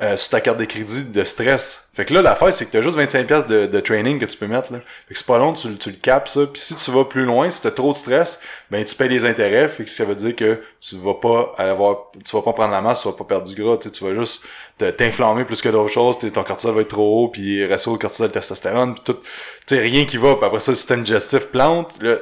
euh, 0.00 0.16
sur 0.16 0.30
ta 0.30 0.40
carte 0.40 0.58
de 0.58 0.64
crédit 0.64 1.04
de 1.04 1.24
stress. 1.24 1.88
Fait 1.94 2.04
que 2.04 2.14
là, 2.14 2.22
l'affaire, 2.22 2.52
c'est 2.52 2.64
que 2.66 2.70
t'as 2.70 2.80
juste 2.80 2.96
25$ 2.96 3.26
piastres 3.26 3.48
de, 3.48 3.66
de 3.66 3.80
training 3.80 4.20
que 4.20 4.24
tu 4.24 4.36
peux 4.36 4.46
mettre, 4.46 4.72
là. 4.72 4.78
Fait 5.08 5.14
que 5.14 5.18
c'est 5.18 5.26
pas 5.26 5.38
long, 5.38 5.52
tu, 5.52 5.76
tu 5.76 5.90
le 5.90 5.96
capes, 5.96 6.28
ça. 6.28 6.46
Puis 6.46 6.60
si 6.60 6.76
tu 6.76 6.90
vas 6.92 7.04
plus 7.04 7.24
loin, 7.24 7.50
si 7.50 7.60
t'as 7.60 7.72
trop 7.72 7.92
de 7.92 7.96
stress, 7.96 8.38
ben, 8.70 8.84
tu 8.84 8.94
payes 8.94 9.08
les 9.08 9.24
intérêts. 9.24 9.66
Fait 9.68 9.84
que 9.84 9.90
ça 9.90 10.04
veut 10.04 10.14
dire 10.14 10.36
que 10.36 10.62
tu 10.80 10.96
vas 10.96 11.14
pas 11.14 11.54
avoir, 11.58 12.12
tu 12.24 12.36
vas 12.36 12.42
pas 12.42 12.52
prendre 12.52 12.72
la 12.72 12.80
masse, 12.80 13.02
tu 13.02 13.08
vas 13.08 13.14
pas 13.14 13.24
perdre 13.24 13.48
du 13.48 13.60
gras, 13.60 13.76
tu 13.76 14.04
vas 14.04 14.14
juste 14.14 14.44
te- 14.78 14.90
t'inflammer 14.90 15.44
plus 15.44 15.60
que 15.60 15.68
d'autres 15.68 15.92
choses, 15.92 16.18
ton 16.18 16.44
cortisol 16.44 16.74
va 16.74 16.82
être 16.82 16.88
trop 16.88 17.24
haut, 17.24 17.28
puis 17.28 17.66
ratio 17.66 17.98
cortisol, 17.98 18.30
testostérone, 18.30 18.94
puis 18.94 19.02
tout, 19.04 19.18
tu 19.66 19.74
sais, 19.74 19.80
rien 19.80 20.04
qui 20.04 20.16
va. 20.18 20.36
Puis 20.36 20.44
après 20.44 20.60
ça, 20.60 20.70
le 20.72 20.76
système 20.76 21.02
digestif 21.02 21.46
plante, 21.46 22.00
là, 22.00 22.18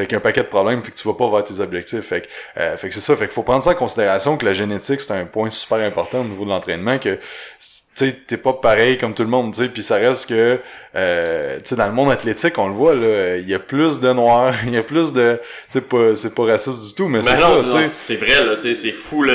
fait 0.00 0.06
qu'il 0.06 0.12
y 0.12 0.16
a 0.16 0.18
un 0.18 0.20
paquet 0.20 0.42
de 0.42 0.46
problèmes, 0.48 0.82
fait 0.82 0.90
que 0.92 0.96
tu 0.96 1.06
vas 1.06 1.14
pas 1.14 1.30
vers 1.30 1.44
tes 1.44 1.60
objectifs. 1.60 2.00
Fait 2.02 2.22
que, 2.22 2.26
euh, 2.58 2.76
fait 2.76 2.88
que 2.88 2.94
c'est 2.94 3.00
ça. 3.00 3.14
Fait 3.16 3.24
qu'il 3.26 3.34
faut 3.34 3.42
prendre 3.42 3.62
ça 3.62 3.70
en 3.70 3.74
considération 3.74 4.36
que 4.36 4.44
la 4.46 4.52
génétique, 4.52 5.00
c'est 5.00 5.12
un 5.12 5.24
point 5.24 5.50
super 5.50 5.78
important 5.78 6.20
au 6.20 6.24
niveau 6.24 6.44
de 6.44 6.50
l'entraînement, 6.50 6.98
que, 6.98 7.14
tu 7.16 7.20
sais, 7.94 8.16
t'es 8.26 8.36
pas 8.36 8.52
pareil 8.54 8.96
comme 8.98 9.14
tout 9.14 9.22
le 9.22 9.28
monde, 9.28 9.52
tu 9.54 9.62
sais, 9.62 9.68
puis 9.68 9.82
ça 9.82 9.96
reste 9.96 10.28
que, 10.28 10.58
euh, 10.96 11.56
tu 11.56 11.62
sais, 11.64 11.76
dans 11.76 11.86
le 11.86 11.92
monde 11.92 12.10
athlétique, 12.10 12.56
on 12.58 12.68
le 12.68 12.74
voit, 12.74 12.94
là, 12.94 13.36
il 13.36 13.48
y 13.48 13.54
a 13.54 13.58
plus 13.58 14.00
de 14.00 14.12
noirs, 14.12 14.54
il 14.66 14.72
y 14.74 14.78
a 14.78 14.82
plus 14.82 15.12
de, 15.12 15.38
tu 15.70 15.72
sais, 15.74 15.80
pas, 15.80 16.14
c'est 16.16 16.34
pas 16.34 16.44
raciste 16.44 16.82
du 16.88 16.94
tout, 16.94 17.08
mais 17.08 17.18
Ben 17.18 17.24
c'est 17.24 17.84
c'est- 17.84 18.16
vrai, 18.16 18.44
là, 18.44 18.54
tu 18.54 18.60
sais, 18.62 18.74
c'est 18.74 18.92
fou, 18.92 19.22
là. 19.22 19.34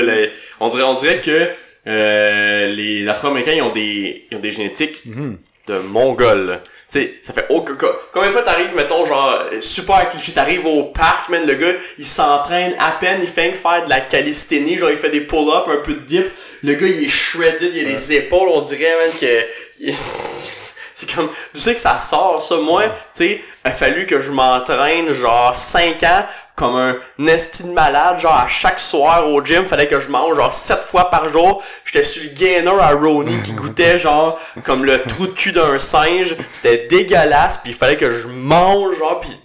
on 0.60 0.68
dirait, 0.68 0.82
on 0.82 0.94
dirait 0.94 1.20
que, 1.20 1.50
euh, 1.86 2.66
les 2.68 3.06
Afro-Américains, 3.08 3.52
ils 3.52 3.62
ont 3.62 3.72
des, 3.72 4.26
ils 4.30 4.36
ont 4.36 4.40
des 4.40 4.50
génétiques 4.50 5.02
Mhm. 5.06 5.38
De. 5.66 6.60
Tu 6.88 7.00
sais, 7.00 7.14
ça 7.20 7.32
fait 7.32 7.46
aucun 7.48 7.74
cas. 7.74 7.88
Combien 8.12 8.28
de 8.28 8.32
fois 8.32 8.42
t'arrives, 8.42 8.74
mettons, 8.76 9.04
genre, 9.04 9.46
super 9.58 10.08
cliché, 10.08 10.32
t'arrives 10.32 10.66
au 10.66 10.84
parc, 10.84 11.28
man, 11.30 11.44
le 11.44 11.54
gars, 11.54 11.72
il 11.98 12.06
s'entraîne 12.06 12.76
à 12.78 12.92
peine, 12.92 13.18
il 13.20 13.26
fait 13.26 13.52
faire 13.52 13.84
de 13.84 13.90
la 13.90 14.00
calisthénie, 14.02 14.76
genre, 14.76 14.90
il 14.90 14.96
fait 14.96 15.10
des 15.10 15.22
pull-ups, 15.22 15.68
un 15.68 15.78
peu 15.78 15.94
de 15.94 16.00
dip. 16.00 16.26
Le 16.62 16.74
gars, 16.74 16.86
il 16.86 17.04
est 17.04 17.08
shredded, 17.08 17.74
il 17.74 17.86
a 17.86 17.88
les 17.88 18.12
épaules, 18.12 18.48
on 18.52 18.60
dirait, 18.60 18.96
man, 18.98 19.10
que, 19.20 19.90
c'est 19.90 21.12
comme, 21.12 21.28
tu 21.52 21.60
sais 21.60 21.74
que 21.74 21.80
ça 21.80 21.98
sort, 21.98 22.40
ça? 22.40 22.54
Moi, 22.56 22.84
tu 22.84 22.92
sais, 23.14 23.40
a 23.64 23.72
fallu 23.72 24.06
que 24.06 24.20
je 24.20 24.30
m'entraîne, 24.30 25.12
genre, 25.12 25.56
5 25.56 26.00
ans, 26.04 26.24
comme 26.56 26.74
un 26.74 26.96
nesti 27.18 27.64
de 27.64 27.72
malade, 27.72 28.18
genre, 28.18 28.32
à 28.32 28.46
chaque 28.46 28.80
soir 28.80 29.28
au 29.28 29.44
gym, 29.44 29.66
fallait 29.66 29.86
que 29.86 30.00
je 30.00 30.08
mange, 30.08 30.36
genre, 30.36 30.52
7 30.52 30.82
fois 30.82 31.10
par 31.10 31.28
jour. 31.28 31.62
J'étais 31.84 32.02
sur 32.02 32.22
le 32.24 32.30
gainer 32.30 32.80
à 32.80 32.92
Ronnie 32.92 33.40
qui 33.42 33.52
goûtait, 33.52 33.98
genre, 33.98 34.40
comme 34.64 34.84
le 34.84 35.00
trou 35.02 35.26
de 35.26 35.32
cul 35.32 35.52
d'un 35.52 35.78
singe. 35.78 36.34
C'était 36.52 36.86
dégueulasse, 36.88 37.58
puis 37.58 37.72
il 37.72 37.76
fallait 37.76 37.98
que 37.98 38.08
je 38.08 38.26
mange, 38.26 38.96
genre, 38.96 39.20
puis 39.20 39.38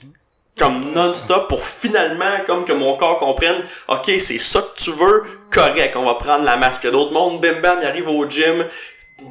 comme 0.58 0.94
non-stop 0.94 1.48
pour 1.48 1.64
finalement 1.64 2.44
comme 2.46 2.66
que 2.66 2.74
mon 2.74 2.96
corps 2.96 3.18
comprenne 3.18 3.64
ok 3.88 4.12
c'est 4.20 4.38
ça 4.38 4.62
que 4.62 4.80
tu 4.80 4.92
veux 4.92 5.24
correct 5.50 5.96
on 5.96 6.06
va 6.06 6.16
prendre 6.16 6.44
la 6.44 6.58
masque 6.58 6.88
d'autres 6.92 7.14
mondes 7.14 7.42
bim 7.42 7.62
bam 7.62 7.80
ils 7.82 7.88
arrivent 7.88 8.10
au 8.10 8.30
gym 8.30 8.68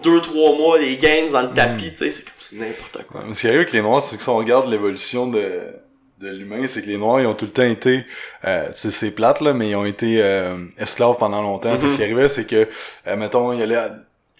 deux 0.03 0.21
trois 0.23 0.57
mois 0.57 0.79
les 0.79 0.97
gains 0.97 1.27
dans 1.31 1.43
le 1.43 1.53
tapis 1.53 1.90
tu 1.90 1.99
sais 1.99 2.11
c'est 2.11 2.25
comme 2.25 2.35
c'est 2.38 2.57
n'importe 2.57 3.07
quoi 3.07 3.23
Ce 3.33 3.40
qui 3.40 3.47
arrive 3.47 3.61
avec 3.61 3.73
les 3.73 3.83
Noirs, 3.83 4.03
c'est 4.03 4.16
que 4.16 4.23
si 4.23 4.29
on 4.29 4.37
regarde 4.37 4.69
l'évolution 4.69 5.27
de, 5.27 5.62
de 6.20 6.28
l'humain, 6.30 6.66
c'est 6.66 6.83
que 6.83 6.87
les 6.87 6.98
Noirs, 6.98 7.20
ils 7.20 7.26
ont 7.26 7.35
tout 7.35 7.46
le 7.46 7.50
temps 7.50 7.62
été, 7.62 8.04
euh, 8.44 8.68
c'est 8.74 9.11
plate, 9.12 9.40
là, 9.40 9.54
mais 9.54 9.70
ils 9.70 9.76
ont 9.76 9.87
été 9.87 10.22
euh, 10.22 10.56
esclaves 10.78 11.16
pendant 11.18 11.40
longtemps. 11.40 11.74
Puis 11.76 11.85
Mhm. 11.87 11.90
ce 11.90 11.96
qui 11.96 12.02
arrivait, 12.02 12.28
c'est 12.28 12.44
que, 12.44 12.68
euh, 13.06 13.16
mettons, 13.16 13.52
ils 13.54 13.62
allaient, 13.62 13.88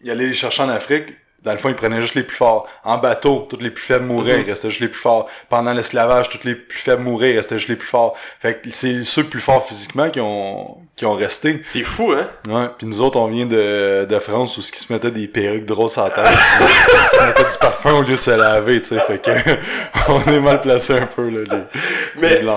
ils 0.03 0.11
allaient 0.11 0.27
les 0.29 0.35
chercher 0.35 0.63
en 0.63 0.69
Afrique, 0.69 1.07
dans 1.43 1.53
le 1.53 1.59
fond, 1.59 1.69
ils 1.71 1.75
prenaient 1.75 2.03
juste 2.03 2.15
les 2.15 2.23
plus 2.23 2.37
forts. 2.37 2.69
En 2.85 2.99
bateau, 2.99 3.47
tous 3.49 3.59
les 3.61 3.71
plus 3.71 3.83
faibles 3.83 4.05
mouraient, 4.05 4.43
ils 4.43 4.51
restaient 4.51 4.69
juste 4.69 4.81
les 4.83 4.89
plus 4.89 5.01
forts. 5.01 5.29
Pendant 5.49 5.73
l'esclavage, 5.73 6.29
tous 6.29 6.45
les 6.45 6.55
plus 6.55 6.79
faibles 6.79 7.03
mouraient, 7.03 7.31
ils 7.31 7.37
restaient 7.37 7.57
juste 7.57 7.71
les 7.71 7.77
plus 7.77 7.89
forts. 7.89 8.17
Fait 8.41 8.61
que 8.61 8.69
c'est 8.71 9.03
ceux 9.05 9.25
plus 9.25 9.41
forts 9.41 9.67
physiquement 9.67 10.11
qui 10.11 10.21
ont, 10.21 10.77
qui 10.97 11.07
ont 11.07 11.15
resté. 11.15 11.63
c'est 11.65 11.83
fou 11.83 12.13
hein? 12.13 12.27
Ouais, 12.47 12.67
puis 12.77 12.87
nous 12.87 13.01
autres, 13.01 13.19
on 13.19 13.27
vient 13.29 13.47
de, 13.47 14.05
de 14.05 14.19
France 14.19 14.59
où 14.59 14.63
ce 14.63 14.71
qui 14.71 14.81
se 14.81 14.93
mettait 14.93 15.11
des 15.11 15.29
perruques 15.29 15.65
drosses 15.65 15.97
à 15.97 16.05
la 16.05 16.11
tête, 16.11 16.25
puis 16.59 17.17
se 17.17 17.23
mettait 17.23 17.51
du 17.51 17.59
parfum 17.59 17.93
au 17.93 18.03
lieu 18.03 18.13
de 18.13 18.17
se 18.17 18.31
laver, 18.33 18.83
tu 18.83 18.89
sais, 18.89 18.99
fait 19.01 19.19
que 19.19 19.31
on 20.09 20.31
est 20.31 20.41
mal 20.41 20.61
placé 20.61 20.93
un 20.95 21.07
peu, 21.07 21.31
là, 21.31 21.41
les, 21.41 22.21
mais 22.21 22.43
les 22.43 22.51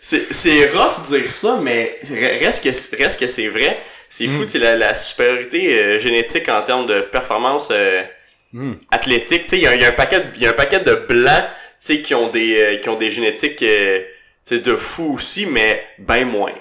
c'est 0.00 0.32
c'est 0.32 0.64
rough 0.66 0.98
de 1.00 1.18
dire 1.18 1.26
ça 1.30 1.58
mais 1.62 1.98
reste 2.40 2.64
que 2.64 2.96
reste 3.02 3.20
que 3.20 3.26
c'est 3.26 3.48
vrai 3.48 3.78
c'est 4.08 4.26
fou 4.26 4.40
Mm. 4.42 4.44
tu 4.44 4.48
sais 4.48 4.58
la, 4.58 4.76
la 4.76 4.94
supériorité 4.94 5.78
euh, 5.78 5.98
génétique 5.98 6.48
en 6.48 6.62
termes 6.62 6.86
de 6.86 7.00
performance 7.02 7.68
euh, 7.70 8.02
Hmm. 8.52 8.74
athlétique 8.90 9.42
tu 9.44 9.48
sais 9.50 9.58
il 9.58 9.62
y, 9.62 9.66
a- 9.68 9.76
y 9.76 9.84
a 9.84 9.88
un 9.88 9.92
paquet 9.92 10.24
il 10.34 10.42
y 10.42 10.46
a 10.46 10.50
un 10.50 10.54
paquet 10.54 10.80
de 10.80 10.94
blancs 10.94 11.44
tu 11.44 11.50
sais 11.78 12.02
qui 12.02 12.14
ont 12.16 12.28
des 12.30 12.60
euh, 12.60 12.76
qui 12.78 12.88
ont 12.88 12.96
des 12.96 13.08
génétiques 13.10 13.62
euh, 13.62 14.00
tu 14.00 14.56
sais 14.56 14.58
de 14.58 14.74
fous 14.74 15.12
aussi 15.14 15.46
mais 15.46 15.84
ben 15.98 16.24
moins 16.26 16.52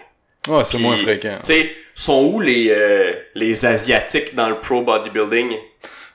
Ouais, 0.47 0.63
c'est 0.63 0.77
Puis, 0.77 0.85
moins 0.85 0.95
fréquent. 0.97 1.37
Tu 1.43 1.47
sais, 1.53 1.71
sont 1.93 2.23
où 2.23 2.39
les 2.39 2.67
euh, 2.69 3.13
les 3.35 3.65
asiatiques 3.65 4.33
dans 4.35 4.47
le 4.49 4.59
pro 4.59 4.81
bodybuilding? 4.83 5.49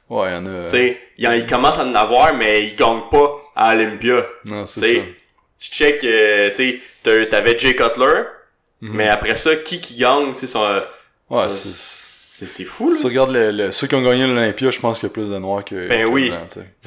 Ouais, 0.08 0.30
y 0.30 0.34
en 0.34 0.46
a. 0.46 0.62
Tu 0.64 0.70
sais, 0.70 0.98
ils, 1.18 1.28
en- 1.28 1.32
ils 1.32 1.46
commencent 1.46 1.78
à 1.78 1.84
en 1.84 1.94
avoir 1.94 2.34
mais 2.34 2.64
ils 2.64 2.74
gagnent 2.74 3.02
pas 3.10 3.36
à 3.54 3.74
Olympia. 3.74 4.26
Non, 4.46 4.64
c'est 4.66 4.80
tu 4.80 4.86
sais, 4.86 4.94
ça. 4.96 5.02
Tu 5.58 5.70
check 5.76 6.04
euh, 6.04 6.50
tu 6.54 6.80
sais, 7.02 7.26
t'avais 7.26 7.56
Jay 7.58 7.74
Cutler, 7.76 8.22
Mhm. 8.80 8.94
mais 8.96 9.08
après 9.08 9.34
ça 9.36 9.54
qui 9.56 9.80
qui 9.80 9.96
gagne, 9.96 10.32
c'est 10.32 10.46
son 10.46 10.64
euh, 10.64 10.80
Ouais, 11.30 11.38
c'est- 11.48 12.44
c'est 12.44 12.46
c'est 12.48 12.64
fou 12.64 12.88
Si 12.90 12.96
là. 12.96 13.00
tu 13.00 13.06
regardes 13.06 13.30
le, 13.32 13.50
le- 13.50 13.70
ceux 13.72 13.86
qui 13.86 13.94
ont 13.94 14.02
gagné 14.02 14.26
l'Olympia, 14.26 14.70
je 14.70 14.78
pense 14.80 14.98
qu'il 14.98 15.08
y 15.08 15.10
a 15.10 15.12
plus 15.12 15.28
de 15.30 15.38
noirs 15.38 15.64
que. 15.64 15.88
Ben 15.88 16.04
oui. 16.04 16.30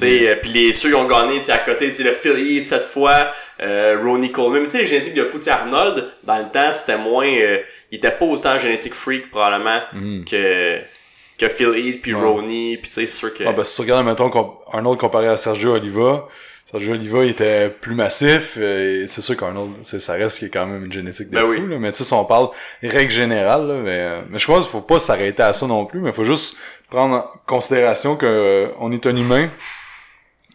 euh, 0.02 0.36
puis 0.42 0.50
les 0.52 0.72
ceux 0.72 0.90
qui 0.90 0.94
ont 0.94 1.06
gagné, 1.06 1.40
tu 1.40 1.50
à 1.50 1.58
côté, 1.58 1.90
tu 1.90 2.04
le 2.04 2.12
Phil 2.12 2.38
Heath 2.38 2.64
cette 2.64 2.84
fois, 2.84 3.30
euh, 3.62 3.98
Ronnie 4.04 4.30
Coleman, 4.30 4.64
tu 4.64 4.70
sais, 4.70 4.78
les 4.78 4.84
génétiques 4.84 5.14
de 5.14 5.24
fou, 5.24 5.40
Arnold, 5.48 6.04
dans 6.22 6.38
le 6.38 6.50
temps, 6.52 6.72
c'était 6.72 6.98
moins, 6.98 7.26
euh, 7.26 7.58
il 7.90 7.96
était 7.98 8.10
pas 8.12 8.26
autant 8.26 8.58
génétique 8.58 8.94
freak, 8.94 9.30
probablement, 9.30 9.80
Mhm. 9.94 10.24
que, 10.24 10.78
que 11.38 11.48
Phil 11.48 11.74
Heath, 11.76 12.02
puis 12.02 12.14
Ouais. 12.14 12.22
Ronnie, 12.22 12.76
puis 12.76 12.88
tu 12.88 12.94
sais, 12.94 13.06
c'est 13.06 13.18
sûr 13.18 13.32
que... 13.34 13.42
Ah, 13.44 13.52
ben, 13.52 13.64
si 13.64 13.74
tu 13.74 13.80
regardes, 13.82 14.04
mettons, 14.06 14.30
un 14.72 14.84
autre 14.84 15.00
comparé 15.00 15.28
à 15.28 15.36
Sergio 15.36 15.72
Oliva, 15.74 16.28
Sergio 16.70 16.92
Oliva 16.92 17.24
était 17.24 17.70
plus 17.70 17.94
massif, 17.94 18.58
et 18.58 19.06
c'est 19.06 19.22
sûr 19.22 19.38
qu'un 19.38 19.56
autre, 19.56 19.72
ça 19.82 20.12
reste 20.12 20.38
qu'il 20.38 20.48
y 20.48 20.50
a 20.50 20.52
quand 20.52 20.66
même 20.66 20.84
une 20.84 20.92
génétique 20.92 21.30
de 21.30 21.34
Ben 21.36 21.46
fou, 21.46 21.52
oui. 21.52 21.66
là, 21.66 21.78
mais 21.78 21.92
tu 21.92 21.98
sais, 21.98 22.04
si 22.04 22.12
on 22.12 22.26
parle 22.26 22.50
règle 22.82 23.10
générale, 23.10 23.66
là, 23.66 23.74
mais, 23.82 24.00
euh, 24.00 24.20
mais 24.28 24.38
je 24.38 24.46
pense 24.46 24.64
qu'il 24.64 24.72
faut 24.72 24.82
pas 24.82 24.98
s'arrêter 24.98 25.42
à 25.42 25.54
ça 25.54 25.66
non 25.66 25.86
plus, 25.86 25.98
mais 26.00 26.10
il 26.10 26.14
faut 26.14 26.24
juste 26.24 26.58
prendre 26.90 27.14
en 27.14 27.24
considération 27.46 28.16
que 28.16 28.26
euh, 28.26 28.66
on 28.80 28.92
est 28.92 29.06
un 29.06 29.16
humain, 29.16 29.48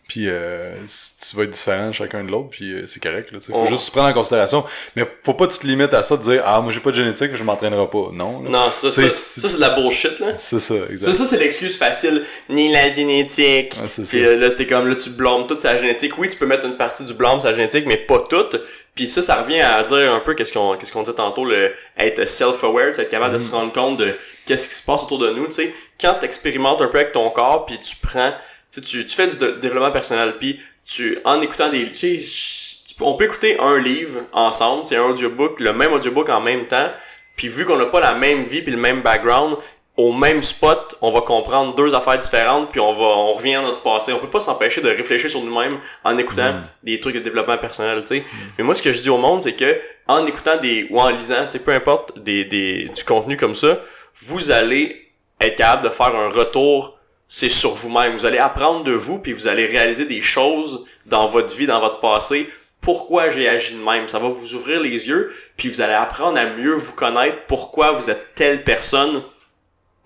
puis 0.07 0.25
euh, 0.27 0.75
tu 1.21 1.35
vas 1.35 1.43
être 1.43 1.49
différent 1.51 1.87
de 1.87 1.91
chacun 1.93 2.23
de 2.23 2.29
l'autre, 2.31 2.49
puis 2.51 2.73
euh, 2.73 2.85
c'est 2.87 3.01
correct, 3.01 3.31
là, 3.31 3.39
tu 3.39 3.51
faut 3.51 3.57
On- 3.59 3.65
juste 3.67 3.83
se 3.83 3.91
prendre 3.91 4.07
en 4.09 4.13
considération, 4.13 4.63
mais 4.95 5.07
faut 5.23 5.33
pas 5.33 5.47
que 5.47 5.53
tu 5.53 5.59
te 5.59 5.67
limites 5.67 5.93
à 5.93 6.01
ça, 6.01 6.17
de 6.17 6.23
dire, 6.23 6.41
ah, 6.45 6.59
moi 6.61 6.71
j'ai 6.71 6.79
pas 6.81 6.91
de 6.91 6.95
génétique, 6.95 7.35
je 7.35 7.43
m'entraînerai 7.43 7.87
pas, 7.89 8.09
non, 8.11 8.41
là. 8.43 8.49
Non, 8.49 8.71
ça, 8.71 8.91
ça, 8.91 9.01
C'est- 9.01 9.09
ça, 9.41 9.47
c'est 9.47 9.55
de 9.55 9.61
la 9.61 9.69
bullshit, 9.71 10.19
là. 10.19 10.33
c'est 10.37 10.59
ça, 10.59 10.75
exact. 10.89 11.11
Ça, 11.11 11.13
ça, 11.13 11.25
c'est 11.25 11.37
l'excuse 11.37 11.77
facile. 11.77 12.23
Ni 12.49 12.71
la 12.71 12.89
génétique. 12.89 13.75
C'est 13.87 14.05
ça. 14.05 14.17
Euh, 14.17 14.37
là, 14.37 14.51
t'es 14.51 14.67
comme, 14.67 14.87
là, 14.87 14.95
tu 14.95 15.09
blâmes 15.09 15.47
toute 15.47 15.59
sa 15.59 15.77
génétique. 15.77 16.17
Oui, 16.17 16.27
tu 16.29 16.37
peux 16.37 16.45
mettre 16.45 16.65
une 16.65 16.75
partie 16.77 17.03
du 17.05 17.13
blâme 17.13 17.39
la 17.43 17.53
génétique, 17.53 17.85
mais 17.85 17.97
pas 17.97 18.19
toute. 18.29 18.61
Puis 18.95 19.07
ça, 19.07 19.21
ça 19.21 19.35
revient 19.41 19.61
à 19.61 19.81
dire 19.83 20.13
un 20.13 20.19
peu 20.19 20.35
qu'est-ce 20.35 20.53
qu'on, 20.53 20.77
qu'est-ce 20.77 20.91
qu'on 20.91 21.01
dit 21.03 21.13
tantôt, 21.15 21.45
le 21.45 21.73
être 21.97 22.25
self-aware, 22.27 22.91
tu 22.93 23.01
être 23.01 23.09
capable 23.09 23.33
de 23.33 23.39
Mhm. 23.39 23.45
se 23.47 23.51
rendre 23.51 23.71
compte 23.73 23.97
de 23.97 24.15
qu'est-ce 24.45 24.69
qui 24.69 24.75
se 24.75 24.83
passe 24.83 25.03
autour 25.03 25.17
de 25.19 25.31
nous, 25.31 25.47
tu 25.47 25.53
sais. 25.53 25.73
Quand 25.99 26.13
t'expérimentes 26.15 26.81
un 26.81 26.87
peu 26.87 26.99
avec 26.99 27.11
ton 27.11 27.29
corps, 27.31 27.65
puis 27.65 27.79
tu 27.79 27.95
prends, 27.95 28.33
tu 28.73 28.81
tu, 28.81 29.05
tu 29.05 29.15
fais 29.15 29.27
du 29.27 29.37
développement 29.37 29.91
personnel, 29.91 30.35
puis 30.39 30.59
tu, 30.85 31.19
en 31.25 31.41
écoutant 31.41 31.69
des, 31.69 31.89
tu 31.91 32.19
sais, 32.21 32.75
on 32.99 33.15
peut 33.15 33.25
écouter 33.25 33.59
un 33.59 33.77
livre 33.77 34.21
ensemble, 34.31 34.83
c'est 34.85 34.95
un 34.97 35.03
audiobook, 35.03 35.59
le 35.59 35.73
même 35.73 35.93
audiobook 35.93 36.29
en 36.29 36.41
même 36.41 36.67
temps, 36.67 36.91
puis 37.35 37.47
vu 37.47 37.65
qu'on 37.65 37.77
n'a 37.77 37.87
pas 37.87 37.99
la 37.99 38.13
même 38.13 38.43
vie 38.43 38.61
puis 38.61 38.71
le 38.71 38.77
même 38.77 39.01
background, 39.01 39.57
au 39.95 40.11
même 40.11 40.41
spot, 40.41 40.95
on 41.01 41.11
va 41.11 41.21
comprendre 41.21 41.75
deux 41.75 41.93
affaires 41.93 42.17
différentes, 42.17 42.71
puis 42.71 42.79
on 42.79 42.93
va, 42.93 43.05
on 43.05 43.33
revient 43.33 43.55
à 43.55 43.61
notre 43.61 43.83
passé. 43.83 44.11
On 44.11 44.17
peut 44.17 44.29
pas 44.29 44.39
s'empêcher 44.39 44.81
de 44.81 44.89
réfléchir 44.89 45.29
sur 45.29 45.43
nous-mêmes 45.43 45.77
en 46.03 46.17
écoutant 46.17 46.53
Mm. 46.53 46.63
des 46.81 46.99
trucs 46.99 47.13
de 47.13 47.19
développement 47.19 47.59
personnel, 47.59 48.01
tu 48.01 48.07
sais. 48.07 48.23
Mais 48.57 48.63
moi, 48.63 48.73
ce 48.73 48.81
que 48.81 48.91
je 48.91 49.01
dis 49.03 49.11
au 49.11 49.17
monde, 49.19 49.43
c'est 49.43 49.53
que 49.53 49.79
en 50.07 50.25
écoutant 50.25 50.57
des 50.57 50.87
ou 50.89 50.99
en 50.99 51.09
lisant, 51.09 51.43
tu 51.45 51.51
sais, 51.51 51.59
peu 51.59 51.71
importe 51.71 52.17
des, 52.17 52.43
des 52.43 52.85
du 52.85 53.03
contenu 53.03 53.37
comme 53.37 53.53
ça, 53.53 53.81
vous 54.15 54.49
allez 54.49 55.11
être 55.39 55.57
capable 55.57 55.83
de 55.83 55.89
faire 55.89 56.15
un 56.15 56.29
retour. 56.29 56.97
C'est 57.35 57.49
sur 57.49 57.71
vous-même. 57.71 58.13
Vous 58.13 58.27
allez 58.27 58.37
apprendre 58.37 58.83
de 58.83 58.91
vous, 58.91 59.17
puis 59.17 59.33
vous 59.33 59.47
allez 59.47 59.65
réaliser 59.65 60.05
des 60.05 60.21
choses 60.21 60.85
dans 61.07 61.25
votre 61.25 61.51
vie, 61.55 61.65
dans 61.65 61.79
votre 61.79 61.99
passé. 61.99 62.47
Pourquoi 62.79 63.31
j'ai 63.31 63.49
agi 63.49 63.73
de 63.73 63.83
même? 63.83 64.07
Ça 64.07 64.19
va 64.19 64.27
vous 64.27 64.53
ouvrir 64.53 64.79
les 64.79 65.07
yeux, 65.07 65.33
puis 65.57 65.67
vous 65.67 65.81
allez 65.81 65.95
apprendre 65.95 66.37
à 66.37 66.45
mieux 66.45 66.75
vous 66.75 66.93
connaître. 66.93 67.37
Pourquoi 67.47 67.91
vous 67.93 68.11
êtes 68.11 68.35
telle 68.35 68.63
personne 68.63 69.23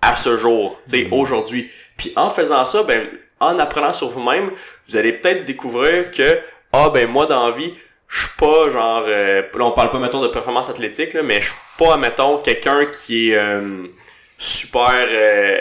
à 0.00 0.16
ce 0.16 0.38
jour, 0.38 0.80
tu 0.88 1.00
sais, 1.00 1.04
Mhm. 1.04 1.12
aujourd'hui. 1.12 1.70
Puis 1.98 2.14
en 2.16 2.30
faisant 2.30 2.64
ça, 2.64 2.82
ben, 2.82 3.06
en 3.40 3.58
apprenant 3.58 3.92
sur 3.92 4.08
vous-même, 4.08 4.50
vous 4.88 4.96
allez 4.96 5.12
peut-être 5.12 5.44
découvrir 5.44 6.10
que, 6.10 6.38
ah 6.72 6.88
ben 6.88 7.06
moi 7.10 7.26
dans 7.26 7.50
la 7.50 7.54
vie, 7.54 7.74
je 8.06 8.20
suis 8.20 8.36
pas 8.38 8.70
genre, 8.70 9.04
euh, 9.06 9.42
là 9.42 9.64
on 9.66 9.72
parle 9.72 9.90
pas 9.90 9.98
mettons 9.98 10.22
de 10.22 10.28
performance 10.28 10.70
athlétique, 10.70 11.12
là, 11.12 11.22
mais 11.22 11.42
je 11.42 11.48
suis 11.48 11.56
pas, 11.76 11.98
mettons, 11.98 12.38
quelqu'un 12.38 12.86
qui 12.86 13.32
est 13.32 13.36
euh, 13.36 13.86
super 14.38 15.06
euh, 15.10 15.60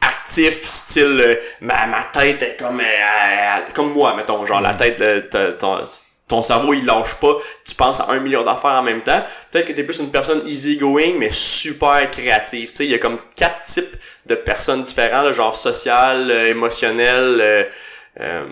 actif, 0.00 0.62
style, 0.66 1.20
euh, 1.24 1.34
ma, 1.60 1.86
ma 1.86 2.04
tête 2.04 2.42
est 2.42 2.56
comme, 2.58 2.80
euh, 2.80 2.82
euh, 2.84 3.60
comme 3.74 3.92
moi, 3.92 4.14
mettons, 4.16 4.44
genre 4.46 4.60
la 4.60 4.70
Mhm. 4.70 4.76
tête, 4.76 5.00
euh, 5.00 5.20
ta- 5.22 5.52
ton- 5.52 5.84
ton 6.28 6.42
cerveau 6.42 6.74
il 6.74 6.84
lâche 6.84 7.14
pas, 7.20 7.36
tu 7.64 7.74
penses 7.76 8.00
à 8.00 8.08
un 8.10 8.18
million 8.18 8.42
d'affaires 8.42 8.72
en 8.72 8.82
même 8.82 9.02
temps. 9.02 9.22
Peut-être 9.50 9.66
que 9.68 9.72
t'es 9.72 9.84
plus 9.84 10.00
une 10.00 10.10
personne 10.10 10.42
easygoing 10.46 11.12
mais 11.18 11.30
super 11.30 12.10
créative. 12.10 12.70
Tu 12.70 12.74
sais, 12.76 12.84
il 12.84 12.90
y 12.90 12.94
a 12.94 12.98
comme 12.98 13.16
quatre 13.36 13.62
types 13.62 13.96
de 14.26 14.34
personnes 14.34 14.82
différentes, 14.82 15.32
genre 15.32 15.56
social, 15.56 16.28
euh, 16.30 16.48
émotionnel, 16.48 17.38
euh, 17.40 17.62
euh, 18.20 18.46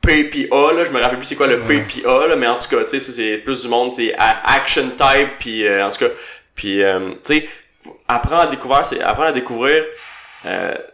P 0.00 0.24
puis 0.24 0.48
A, 0.52 0.72
là, 0.72 0.84
je 0.84 0.90
me 0.90 1.00
rappelle 1.00 1.18
plus 1.18 1.26
c'est 1.26 1.34
quoi 1.36 1.46
le 1.48 1.60
P 1.62 1.80
puis 1.88 2.04
A, 2.06 2.26
là, 2.28 2.36
mais 2.36 2.46
en 2.46 2.56
tout 2.56 2.68
cas, 2.68 2.82
tu 2.84 2.88
sais, 2.88 3.00
c'est 3.00 3.38
plus 3.38 3.62
du 3.62 3.68
monde, 3.68 3.92
tu 3.94 4.12
action 4.16 4.90
type, 4.90 5.30
puis 5.38 5.68
en 5.80 5.90
tout 5.90 5.98
cas, 6.06 6.10
puis 6.54 6.82
tu 6.82 7.16
sais, 7.22 7.48
apprendre 8.08 8.42
à 8.42 8.46
découvrir, 8.46 8.84
c'est 8.86 9.00
apprendre 9.00 9.28
à 9.28 9.32
découvrir 9.32 9.84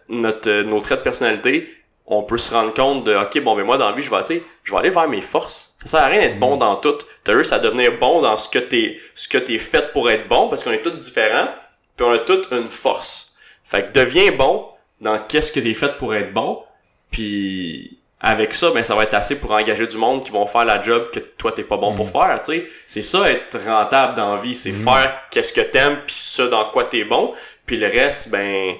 notre 0.08 0.62
nos 0.62 0.80
traits 0.80 1.00
de 1.00 1.04
personnalité 1.04 1.78
on 2.10 2.22
peut 2.22 2.38
se 2.38 2.52
rendre 2.52 2.72
compte 2.72 3.04
de 3.04 3.14
ok 3.14 3.40
bon 3.42 3.54
mais 3.54 3.64
moi 3.64 3.76
dans 3.76 3.90
la 3.90 3.94
vie 3.94 4.02
je 4.02 4.10
vais 4.10 4.24
tu 4.24 4.42
je 4.64 4.72
vais 4.72 4.78
aller 4.78 4.90
vers 4.90 5.08
mes 5.08 5.20
forces 5.20 5.74
ça 5.78 5.86
sert 5.86 6.00
à 6.00 6.06
rien 6.06 6.20
d'être 6.22 6.38
bon 6.38 6.56
mm. 6.56 6.60
dans 6.60 6.76
tout 6.76 6.98
t'as 7.22 7.36
juste 7.36 7.52
à 7.52 7.58
devenir 7.58 7.98
bon 7.98 8.22
dans 8.22 8.36
ce 8.36 8.48
que 8.48 8.58
t'es 8.58 8.96
ce 9.14 9.28
que 9.28 9.38
t'es 9.38 9.58
fait 9.58 9.92
pour 9.92 10.10
être 10.10 10.26
bon 10.28 10.48
parce 10.48 10.64
qu'on 10.64 10.72
est 10.72 10.82
tous 10.82 10.90
différents 10.90 11.48
puis 11.96 12.06
on 12.06 12.12
a 12.12 12.18
toutes 12.18 12.48
une 12.50 12.68
force 12.68 13.34
fait 13.62 13.88
que 13.88 13.92
deviens 13.92 14.32
bon 14.32 14.66
dans 15.00 15.18
qu'est-ce 15.18 15.52
que 15.52 15.60
t'es 15.60 15.74
fait 15.74 15.98
pour 15.98 16.14
être 16.14 16.32
bon 16.32 16.62
puis 17.10 17.98
avec 18.20 18.54
ça 18.54 18.70
ben 18.70 18.82
ça 18.82 18.94
va 18.94 19.02
être 19.02 19.14
assez 19.14 19.38
pour 19.38 19.52
engager 19.52 19.86
du 19.86 19.98
monde 19.98 20.24
qui 20.24 20.32
vont 20.32 20.46
faire 20.46 20.64
la 20.64 20.80
job 20.80 21.10
que 21.12 21.20
toi 21.20 21.52
t'es 21.52 21.62
pas 21.62 21.76
bon 21.76 21.94
pour 21.94 22.06
mm. 22.06 22.10
faire 22.10 22.40
tu 22.42 22.52
sais 22.52 22.66
c'est 22.86 23.02
ça 23.02 23.30
être 23.30 23.58
rentable 23.66 24.14
dans 24.14 24.36
la 24.36 24.40
vie 24.40 24.54
c'est 24.54 24.72
mm. 24.72 24.84
faire 24.84 25.20
qu'est-ce 25.30 25.52
que 25.52 25.60
t'aimes 25.60 26.00
puis 26.06 26.16
ça 26.16 26.46
dans 26.46 26.70
quoi 26.70 26.84
t'es 26.84 27.04
bon 27.04 27.34
puis 27.66 27.76
le 27.76 27.86
reste 27.86 28.30
ben 28.30 28.76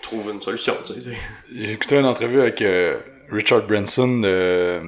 trouve 0.00 0.30
une 0.32 0.40
solution. 0.40 0.74
Tu 0.84 1.00
sais. 1.00 1.12
J'ai 1.54 1.72
écouté 1.72 1.96
une 1.98 2.06
entrevue 2.06 2.40
avec 2.40 2.62
euh, 2.62 2.98
Richard 3.30 3.66
Branson 3.66 4.20
de 4.20 4.80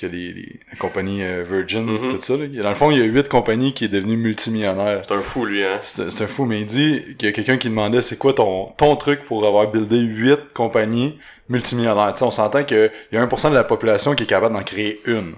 qui 0.00 0.06
a 0.06 0.08
les, 0.08 0.60
la 0.70 0.78
compagnie 0.78 1.22
euh, 1.22 1.44
Virgin, 1.46 1.86
mm-hmm. 1.86 2.10
tout 2.10 2.22
ça. 2.22 2.36
Là. 2.36 2.46
Dans 2.46 2.68
le 2.70 2.74
fond, 2.74 2.90
il 2.90 2.98
y 2.98 3.02
a 3.02 3.04
huit 3.04 3.28
compagnies 3.28 3.74
qui 3.74 3.84
est 3.84 3.88
devenu 3.88 4.16
multimillionnaire. 4.16 5.02
C'est 5.06 5.14
un 5.14 5.20
fou, 5.20 5.44
lui, 5.44 5.62
hein. 5.62 5.78
C'est 5.80 6.22
un 6.22 6.26
fou, 6.26 6.46
mais 6.46 6.60
il 6.60 6.66
dit 6.66 7.02
qu'il 7.18 7.28
y 7.28 7.28
a 7.28 7.32
quelqu'un 7.32 7.58
qui 7.58 7.68
demandait 7.68 8.00
c'est 8.00 8.16
quoi 8.16 8.32
ton, 8.32 8.66
ton 8.78 8.96
truc 8.96 9.26
pour 9.26 9.46
avoir 9.46 9.70
buildé 9.70 9.98
huit 9.98 10.40
compagnies 10.54 11.18
multimillionnaires? 11.48 12.16
sais 12.16 12.24
on 12.24 12.30
s'entend 12.30 12.64
qu'il 12.64 12.90
y 13.12 13.16
a 13.16 13.26
1% 13.26 13.50
de 13.50 13.54
la 13.54 13.64
population 13.64 14.14
qui 14.14 14.24
est 14.24 14.26
capable 14.26 14.54
d'en 14.54 14.62
créer 14.62 15.00
une. 15.04 15.34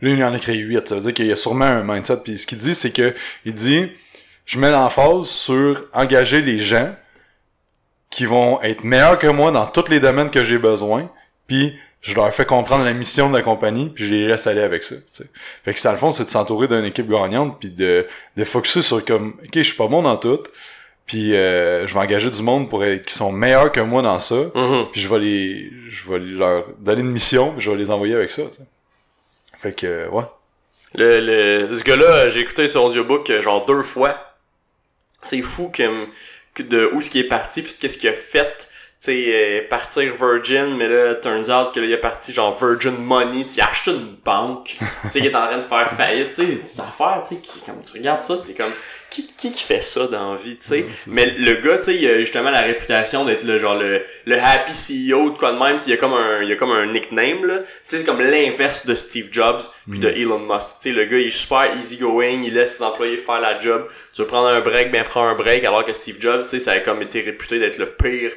Lui, 0.00 0.14
il 0.14 0.24
en 0.24 0.32
a 0.32 0.38
créé 0.38 0.56
huit. 0.56 0.88
Ça 0.88 0.96
veut 0.96 1.02
dire 1.02 1.14
qu'il 1.14 1.26
y 1.26 1.32
a 1.32 1.36
sûrement 1.36 1.66
un 1.66 1.84
mindset. 1.84 2.18
Puis 2.24 2.38
ce 2.38 2.46
qu'il 2.46 2.58
dit, 2.58 2.74
c'est 2.74 2.90
que 2.90 3.14
il 3.44 3.54
dit 3.54 3.86
je 4.44 4.58
mets 4.58 4.72
l'emphase 4.72 5.28
sur 5.28 5.84
engager 5.92 6.42
les 6.42 6.58
gens 6.58 6.92
qui 8.10 8.26
vont 8.26 8.60
être 8.62 8.84
meilleurs 8.84 9.18
que 9.18 9.28
moi 9.28 9.50
dans 9.50 9.66
tous 9.66 9.88
les 9.88 10.00
domaines 10.00 10.30
que 10.30 10.44
j'ai 10.44 10.58
besoin, 10.58 11.08
puis 11.46 11.78
je 12.00 12.14
leur 12.14 12.32
fais 12.32 12.46
comprendre 12.46 12.84
la 12.84 12.92
mission 12.92 13.28
de 13.30 13.36
la 13.36 13.42
compagnie, 13.42 13.90
puis 13.90 14.06
je 14.06 14.14
les 14.14 14.26
laisse 14.26 14.46
aller 14.46 14.62
avec 14.62 14.82
ça. 14.82 14.96
T'sais. 15.12 15.26
Fait 15.64 15.74
que 15.74 15.80
ça, 15.80 15.92
le 15.92 15.98
fond, 15.98 16.10
c'est 16.10 16.24
de 16.24 16.30
s'entourer 16.30 16.66
d'une 16.66 16.84
équipe 16.84 17.08
gagnante, 17.08 17.58
puis 17.60 17.70
de, 17.70 18.06
de 18.36 18.44
focuser 18.44 18.82
sur 18.82 19.04
comme, 19.04 19.34
ok, 19.44 19.50
je 19.54 19.62
suis 19.62 19.76
pas 19.76 19.86
bon 19.86 20.02
dans 20.02 20.16
tout, 20.16 20.42
puis 21.06 21.34
euh, 21.34 21.86
je 21.86 21.94
vais 21.94 22.00
engager 22.00 22.30
du 22.30 22.42
monde 22.42 22.70
pour 22.70 22.84
être, 22.84 23.04
qui 23.04 23.14
sont 23.14 23.32
meilleurs 23.32 23.70
que 23.70 23.80
moi 23.80 24.02
dans 24.02 24.18
ça, 24.18 24.34
mm-hmm. 24.34 24.90
puis 24.90 25.00
je 25.00 25.08
vais 25.08 25.18
les, 25.18 25.70
je 25.88 26.10
vais 26.10 26.18
leur 26.18 26.64
donner 26.78 27.02
une 27.02 27.10
mission, 27.10 27.52
puis 27.52 27.60
je 27.60 27.70
vais 27.70 27.76
les 27.76 27.90
envoyer 27.90 28.14
avec 28.14 28.30
ça. 28.30 28.42
T'sais. 28.44 28.64
Fait 29.60 29.72
que, 29.72 30.08
ouais. 30.08 30.24
Le, 30.94 31.20
le, 31.20 31.74
ce 31.74 31.84
gars-là, 31.84 32.28
j'ai 32.28 32.40
écouté 32.40 32.66
son 32.66 32.80
audiobook 32.80 33.28
euh, 33.30 33.40
genre 33.40 33.64
deux 33.66 33.82
fois. 33.82 34.14
C'est 35.22 35.42
fou 35.42 35.70
que 35.70 36.06
de 36.58 36.90
où 36.92 37.00
ce 37.00 37.10
qui 37.10 37.18
est 37.18 37.24
parti 37.24 37.62
puis 37.62 37.74
qu'est-ce 37.78 37.98
qu'il 37.98 38.08
a 38.08 38.12
fait 38.12 38.68
sais 39.00 39.24
euh, 39.28 39.68
partir 39.68 40.12
Virgin 40.14 40.76
mais 40.76 40.88
là 40.88 41.14
turns 41.14 41.50
out 41.50 41.74
que 41.74 41.80
là, 41.80 41.86
il 41.86 41.92
est 41.92 41.96
parti 41.96 42.32
genre 42.32 42.56
Virgin 42.56 42.96
Money 42.96 43.44
tu 43.44 43.60
acheté 43.60 43.92
une 43.92 44.16
banque 44.24 44.76
tu 45.02 45.10
sais 45.10 45.18
il 45.20 45.26
est 45.26 45.34
en 45.34 45.46
train 45.46 45.58
de 45.58 45.62
faire 45.62 45.88
faillite 45.88 46.28
tu 46.28 46.34
sais 46.34 46.46
des 46.46 46.80
affaires 46.80 47.20
tu 47.22 47.34
sais 47.34 47.40
qui 47.40 47.60
comme 47.62 47.82
tu 47.82 47.96
regardes 47.96 48.22
ça 48.22 48.36
t'es 48.44 48.54
comme 48.54 48.72
qui, 49.10 49.26
qui 49.36 49.50
qui 49.50 49.62
fait 49.62 49.82
ça 49.82 50.06
dans 50.06 50.32
la 50.32 50.36
vie, 50.36 50.56
tu 50.56 50.64
sais? 50.64 50.86
mais 51.08 51.26
le 51.26 51.54
gars, 51.54 51.78
tu 51.78 51.86
sais, 51.86 51.96
il 51.96 52.08
a 52.08 52.18
justement 52.20 52.50
la 52.50 52.62
réputation 52.62 53.24
d'être 53.24 53.42
le 53.42 53.58
genre 53.58 53.76
le, 53.76 54.02
le 54.24 54.38
happy 54.38 54.72
CEO 54.72 55.30
de 55.30 55.36
quoi 55.36 55.52
de 55.52 55.58
même, 55.58 55.78
il 55.84 55.90
y 55.90 55.92
a 55.92 55.96
comme 55.96 56.14
un 56.14 56.42
il 56.42 56.52
a 56.52 56.56
comme 56.56 56.70
un 56.70 56.86
nickname 56.86 57.44
là. 57.44 57.58
Tu 57.58 57.66
sais 57.86 57.98
c'est 57.98 58.04
comme 58.04 58.20
l'inverse 58.20 58.86
de 58.86 58.94
Steve 58.94 59.28
Jobs 59.32 59.62
puis 59.90 59.98
de 59.98 60.08
mm. 60.08 60.16
Elon 60.16 60.38
Musk. 60.38 60.78
Tu 60.80 60.90
sais 60.90 60.92
le 60.92 61.04
gars, 61.06 61.18
il 61.18 61.26
est 61.26 61.30
super 61.30 61.76
easygoing, 61.76 62.42
il 62.44 62.54
laisse 62.54 62.76
ses 62.76 62.84
employés 62.84 63.18
faire 63.18 63.40
la 63.40 63.58
job. 63.58 63.86
Tu 64.14 64.22
veux 64.22 64.28
prendre 64.28 64.48
un 64.48 64.60
break, 64.60 64.92
ben 64.92 65.02
prends 65.04 65.26
un 65.26 65.34
break 65.34 65.64
alors 65.64 65.84
que 65.84 65.92
Steve 65.92 66.16
Jobs, 66.20 66.42
tu 66.42 66.48
sais, 66.48 66.58
ça 66.60 66.72
a 66.72 66.80
comme 66.80 67.02
été 67.02 67.20
réputé 67.20 67.58
d'être 67.58 67.78
le 67.78 67.90
pire 67.90 68.30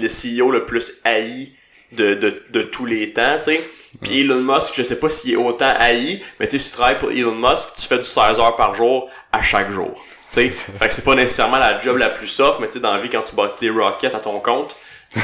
le 0.00 0.08
CEO 0.08 0.50
le 0.50 0.64
plus 0.66 1.00
haï 1.04 1.52
de, 1.92 2.14
de, 2.14 2.42
de 2.50 2.62
tous 2.62 2.86
les 2.86 3.12
temps, 3.12 3.36
tu 3.36 3.44
sais. 3.44 3.60
Puis 4.02 4.20
Elon 4.20 4.42
Musk, 4.42 4.74
je 4.74 4.82
sais 4.82 4.98
pas 4.98 5.08
s'il 5.08 5.32
est 5.32 5.36
autant 5.36 5.72
haï, 5.78 6.22
mais 6.38 6.46
tu 6.46 6.52
sais, 6.52 6.58
si 6.58 6.70
tu 6.70 6.76
travailles 6.76 6.98
pour 6.98 7.10
Elon 7.10 7.34
Musk, 7.34 7.74
tu 7.76 7.86
fais 7.86 7.96
du 7.98 8.04
16 8.04 8.38
heures 8.38 8.56
par 8.56 8.74
jour 8.74 9.08
à 9.32 9.42
chaque 9.42 9.70
jour. 9.70 9.92
Tu 9.94 10.02
sais, 10.28 10.48
fait 10.50 10.88
que 10.88 10.92
c'est 10.92 11.04
pas 11.04 11.14
nécessairement 11.14 11.58
la 11.58 11.78
job 11.80 11.96
la 11.96 12.10
plus 12.10 12.26
soft, 12.28 12.60
mais 12.60 12.66
tu 12.66 12.74
sais, 12.74 12.80
dans 12.80 12.92
la 12.94 13.00
vie, 13.00 13.08
quand 13.08 13.22
tu 13.22 13.34
bâtis 13.34 13.58
des 13.60 13.70
rockets 13.70 14.14
à 14.14 14.20
ton 14.20 14.40
compte, 14.40 14.76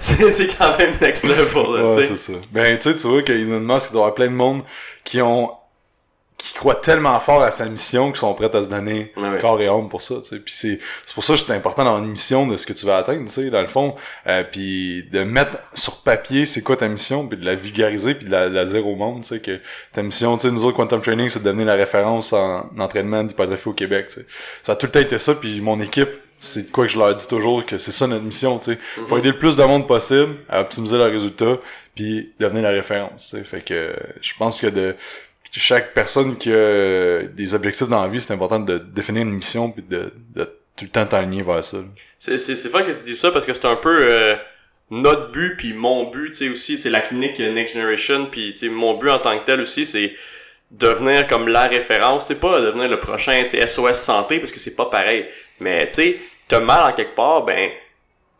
c'est 0.00 0.58
quand 0.58 0.76
même 0.76 0.94
next 1.00 1.24
level, 1.24 1.84
ouais, 1.84 1.92
c'est 1.92 2.16
ça. 2.16 2.32
Ben, 2.50 2.76
tu 2.76 2.90
sais, 2.90 2.96
tu 2.96 3.06
vois 3.06 3.22
qu'Elon 3.22 3.60
Musk, 3.60 3.90
il 3.90 3.92
doit 3.92 4.00
y 4.00 4.04
avoir 4.04 4.14
plein 4.14 4.26
de 4.26 4.32
monde 4.32 4.62
qui 5.04 5.22
ont 5.22 5.52
qui 6.38 6.54
croient 6.54 6.76
tellement 6.76 7.18
fort 7.18 7.42
à 7.42 7.50
sa 7.50 7.68
mission 7.68 8.08
qu'ils 8.12 8.18
sont 8.18 8.32
prêts 8.32 8.54
à 8.54 8.62
se 8.62 8.70
donner 8.70 9.12
corps 9.40 9.60
et 9.60 9.66
âme 9.66 9.88
pour 9.88 10.02
ça, 10.02 10.14
tu 10.22 10.28
sais. 10.28 10.38
Puis 10.38 10.54
c'est 10.54 10.78
c'est 11.04 11.12
pour 11.12 11.24
ça 11.24 11.34
que 11.34 11.40
c'est 11.40 11.52
important 11.52 11.82
d'avoir 11.82 12.02
une 12.02 12.10
mission 12.10 12.46
de 12.46 12.56
ce 12.56 12.64
que 12.64 12.72
tu 12.72 12.86
vas 12.86 12.98
atteindre, 12.98 13.26
tu 13.26 13.32
sais, 13.32 13.50
dans 13.50 13.60
le 13.60 13.66
fond, 13.66 13.96
euh, 14.28 14.44
puis 14.44 15.02
de 15.10 15.24
mettre 15.24 15.58
sur 15.74 16.00
papier 16.02 16.46
c'est 16.46 16.62
quoi 16.62 16.76
ta 16.76 16.86
mission, 16.86 17.26
puis 17.26 17.36
de 17.36 17.44
la 17.44 17.56
vulgariser, 17.56 18.14
puis 18.14 18.26
de 18.26 18.30
la, 18.30 18.48
la 18.48 18.64
dire 18.64 18.86
au 18.86 18.94
monde, 18.94 19.22
tu 19.22 19.28
sais 19.28 19.40
que 19.40 19.60
ta 19.92 20.02
mission, 20.02 20.36
tu 20.36 20.46
sais, 20.46 20.52
nous 20.52 20.64
autres 20.64 20.76
Quantum 20.76 21.00
Training, 21.00 21.28
c'est 21.28 21.40
de 21.40 21.44
devenir 21.44 21.66
la 21.66 21.74
référence 21.74 22.32
en, 22.32 22.70
entraînement 22.78 23.24
d'hypertrophie 23.24 23.68
au 23.68 23.72
Québec. 23.72 24.10
Ça 24.62 24.72
a 24.72 24.76
tout 24.76 24.86
le 24.86 24.92
temps 24.92 25.00
été 25.00 25.18
ça, 25.18 25.34
puis 25.34 25.60
mon 25.60 25.80
équipe 25.80 26.10
c'est 26.40 26.70
quoi 26.70 26.86
que 26.86 26.92
je 26.92 26.98
leur 26.98 27.12
dis 27.16 27.26
toujours 27.26 27.66
que 27.66 27.78
c'est 27.78 27.90
ça 27.90 28.06
notre 28.06 28.24
mission, 28.24 28.60
tu 28.60 28.66
sais. 28.66 28.78
Faut 28.78 29.16
mm-hmm. 29.16 29.18
aider 29.18 29.28
le 29.30 29.38
plus 29.38 29.56
de 29.56 29.64
monde 29.64 29.88
possible 29.88 30.36
à 30.48 30.60
optimiser 30.60 30.96
leurs 30.96 31.10
résultats 31.10 31.56
puis 31.96 32.32
devenir 32.38 32.62
la 32.62 32.70
référence, 32.70 33.30
tu 33.30 33.38
sais. 33.38 33.44
Fait 33.44 33.60
que 33.60 33.92
je 34.20 34.32
pense 34.38 34.60
que 34.60 34.68
de 34.68 34.94
chaque 35.52 35.94
personne 35.94 36.36
qui 36.36 36.52
a 36.52 37.22
des 37.22 37.54
objectifs 37.54 37.88
dans 37.88 38.02
la 38.02 38.08
vie, 38.08 38.20
c'est 38.20 38.32
important 38.32 38.60
de 38.60 38.78
définir 38.78 39.22
une 39.22 39.32
mission 39.32 39.70
puis 39.70 39.82
de, 39.82 40.12
de 40.34 40.44
tout 40.76 40.84
le 40.84 40.90
temps 40.90 41.06
t'aligner 41.06 41.42
vers 41.42 41.64
ça. 41.64 41.78
C'est 42.18 42.38
c'est 42.38 42.56
c'est 42.56 42.70
que 42.70 42.96
tu 42.96 43.04
dis 43.04 43.14
ça 43.14 43.30
parce 43.30 43.46
que 43.46 43.52
c'est 43.52 43.66
un 43.66 43.76
peu 43.76 44.04
euh, 44.04 44.36
notre 44.90 45.32
but 45.32 45.56
puis 45.56 45.72
mon 45.72 46.10
but, 46.10 46.28
tu 46.28 46.34
sais 46.34 46.48
aussi, 46.48 46.76
c'est 46.76 46.90
la 46.90 47.00
clinique 47.00 47.38
Next 47.38 47.74
Generation 47.74 48.26
puis 48.26 48.52
tu 48.52 48.58
sais 48.60 48.68
mon 48.68 48.94
but 48.94 49.10
en 49.10 49.18
tant 49.18 49.38
que 49.38 49.44
tel 49.44 49.60
aussi, 49.60 49.84
c'est 49.84 50.14
devenir 50.70 51.26
comme 51.26 51.48
la 51.48 51.66
référence, 51.66 52.26
c'est 52.26 52.40
pas 52.40 52.60
devenir 52.60 52.88
le 52.88 53.00
prochain, 53.00 53.42
tu 53.44 53.58
sais 53.58 53.66
SOS 53.66 53.94
santé 53.94 54.38
parce 54.38 54.52
que 54.52 54.60
c'est 54.60 54.76
pas 54.76 54.86
pareil. 54.86 55.26
Mais 55.60 55.88
tu 55.88 55.94
sais, 55.94 56.16
t'as 56.46 56.60
mal 56.60 56.92
en 56.92 56.94
quelque 56.94 57.14
part, 57.14 57.44
ben 57.44 57.70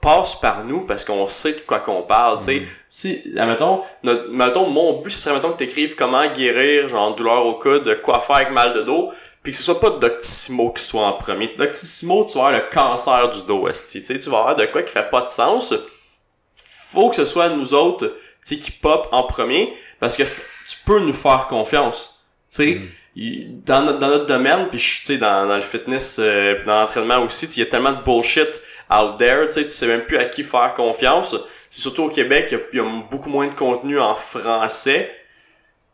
passe 0.01 0.37
par 0.37 0.65
nous 0.65 0.87
parce 0.87 1.05
qu'on 1.05 1.27
sait 1.29 1.53
de 1.53 1.61
quoi 1.61 1.81
qu'on 1.81 2.03
parle, 2.03 2.39
tu 2.39 2.45
sais. 2.45 2.61
Mm. 2.61 2.67
Si, 2.89 3.23
admettons, 3.37 3.83
notre, 4.05 4.31
mettons, 4.31 4.69
mon 4.69 5.01
but, 5.01 5.11
ce 5.11 5.19
serait, 5.19 5.35
mettons, 5.35 5.53
que 5.53 5.59
t'écrives 5.59 5.97
comment 5.97 6.27
guérir, 6.29 6.89
genre, 6.89 7.15
douleur 7.15 7.45
au 7.47 7.55
coude, 7.55 8.01
quoi 8.03 8.21
faire 8.21 8.37
avec 8.37 8.53
mal 8.53 8.73
de 8.75 8.83
dos, 8.83 9.13
puis 9.43 9.53
que 9.53 9.59
ce 9.59 9.65
soit 9.65 9.81
pas 9.81 9.91
Doctissimo 9.91 10.73
qui 10.73 10.83
soit 10.83 11.05
en 11.05 11.15
premier. 11.15 11.49
Doctissimo, 11.49 12.25
tu 12.25 12.39
vas 12.39 12.47
avoir 12.47 12.61
le 12.61 12.71
cancer 12.71 13.29
du 13.31 13.43
dos, 13.43 13.69
tu 13.69 14.01
sais, 14.01 14.19
tu 14.19 14.31
vas 14.31 14.39
avoir 14.39 14.57
de 14.57 14.67
quoi 14.67 14.83
qui 14.83 14.93
fait 14.93 15.11
pas 15.11 15.23
de 15.23 15.29
sens. 15.29 15.75
Faut 16.57 17.11
que 17.11 17.17
ce 17.17 17.25
soit 17.25 17.49
nous 17.49 17.75
autres, 17.75 18.07
tu 18.07 18.15
sais, 18.43 18.59
qui 18.59 18.71
pop 18.71 19.09
en 19.11 19.25
premier, 19.25 19.75
parce 19.99 20.17
que 20.17 20.23
tu 20.23 20.77
peux 20.87 21.01
nous 21.01 21.13
faire 21.13 21.49
confiance, 21.49 22.21
tu 22.51 22.57
sais. 22.57 22.75
Mm 22.77 22.89
dans 23.67 23.83
notre, 23.83 23.99
dans 23.99 24.09
notre 24.09 24.27
domaine, 24.27 24.69
puis 24.69 24.79
tu 24.79 25.01
sais, 25.03 25.19
dans, 25.19 25.49
dans 25.49 25.57
le 25.57 25.61
fitness, 25.61 26.19
euh, 26.21 26.55
puis 26.55 26.65
dans 26.65 26.81
l'entraînement 26.81 27.19
aussi, 27.19 27.47
il 27.47 27.59
y 27.59 27.63
a 27.63 27.67
tellement 27.67 27.93
de 27.93 28.03
bullshit 28.03 28.61
out 28.91 29.19
there, 29.19 29.47
tu 29.47 29.55
sais, 29.55 29.63
tu 29.65 29.71
sais 29.71 29.87
même 29.87 30.05
plus 30.05 30.19
à 30.19 30.27
qui 30.27 30.43
faire 30.43 30.75
confiance. 30.75 31.35
C'est 31.69 31.81
surtout 31.81 32.05
au 32.05 32.09
Québec, 32.09 32.55
il 32.73 32.79
y, 32.79 32.81
a 32.81 32.85
beaucoup 33.11 33.31
moins 33.31 33.47
de 33.47 33.55
contenu 33.55 33.99
en 34.01 34.15
français. 34.15 35.11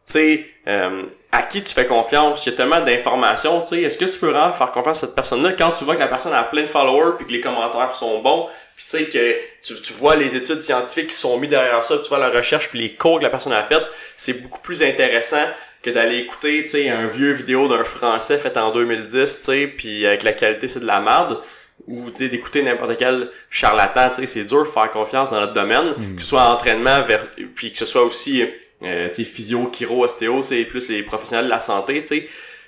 Tu 0.07 0.13
sais, 0.13 0.47
euh, 0.69 1.05
à 1.33 1.43
qui 1.43 1.63
tu 1.63 1.73
fais 1.75 1.87
confiance? 1.87 2.47
Il 2.47 2.51
y 2.51 2.53
a 2.53 2.57
tellement 2.57 2.81
d'informations, 2.81 3.61
tu 3.63 3.69
sais. 3.69 3.83
Est-ce 3.83 3.99
que 3.99 4.05
tu 4.05 4.19
peux 4.19 4.29
vraiment 4.29 4.53
faire 4.53 4.71
confiance 4.71 4.99
à 4.99 5.07
cette 5.07 5.15
personne-là 5.15 5.55
quand 5.55 5.73
tu 5.73 5.85
vois 5.85 5.95
que 5.95 6.01
la 6.01 6.09
personne 6.09 6.33
a 6.33 6.45
plein 6.45 6.63
de 6.63 6.67
followers 6.67 7.17
puis 7.17 7.27
que 7.27 7.33
les 7.33 7.41
commentaires 7.41 7.95
sont 7.95 8.21
bons, 8.21 8.49
puis 8.77 8.85
tu 8.85 8.91
sais 8.91 9.05
que 9.07 9.39
tu, 9.63 9.81
tu 9.81 9.93
vois 9.95 10.15
les 10.15 10.37
études 10.37 10.61
scientifiques 10.61 11.09
qui 11.09 11.17
sont 11.17 11.39
mis 11.39 11.49
derrière 11.49 11.83
ça, 11.83 11.99
tu 11.99 12.09
vois 12.09 12.19
la 12.19 12.31
recherche 12.31 12.69
puis 12.69 12.79
les 12.79 12.95
cours 12.95 13.19
que 13.19 13.25
la 13.25 13.31
personne 13.31 13.53
a 13.53 13.63
fait, 13.63 13.83
c'est 14.17 14.35
beaucoup 14.35 14.61
plus 14.61 14.83
intéressant 14.83 15.45
que 15.83 15.91
d'aller 15.91 16.19
écouter, 16.19 16.63
tu 16.63 16.69
sais, 16.69 16.89
un 16.89 17.07
vieux 17.07 17.33
vidéo 17.33 17.69
d'un 17.69 17.85
français 17.85 18.39
fait 18.39 18.57
en 18.57 18.71
2010, 18.71 19.39
tu 19.39 19.45
sais, 19.45 19.67
puis 19.67 20.07
avec 20.07 20.23
la 20.23 20.33
qualité 20.33 20.69
c'est 20.69 20.81
de 20.81 20.87
la 20.87 21.01
merde 21.01 21.41
ou 21.87 22.11
d'écouter 22.11 22.63
n'importe 22.63 22.97
quel 22.97 23.31
charlatan, 23.51 24.09
tu 24.11 24.17
sais, 24.17 24.27
c'est 24.27 24.45
dur 24.45 24.63
de 24.63 24.69
faire 24.69 24.91
confiance 24.91 25.31
dans 25.31 25.41
notre 25.41 25.53
domaine, 25.53 25.89
mm. 25.89 26.17
que 26.17 26.23
ce 26.23 26.29
soit 26.29 26.49
entraînement 26.49 27.03
vers 27.03 27.27
puis 27.55 27.73
que 27.73 27.79
ce 27.79 27.85
soit 27.85 28.03
aussi 28.03 28.43
euh, 28.83 29.09
tu 29.09 29.25
sais 29.25 29.25
physio, 29.25 29.71
chiro, 29.73 30.05
ostéo, 30.05 30.43
c'est 30.43 30.65
plus 30.65 30.89
les 30.91 31.03
professionnels 31.03 31.47
de 31.47 31.51
la 31.51 31.61
santé, 31.61 32.03
tu 32.03 32.07
sais. 32.07 32.27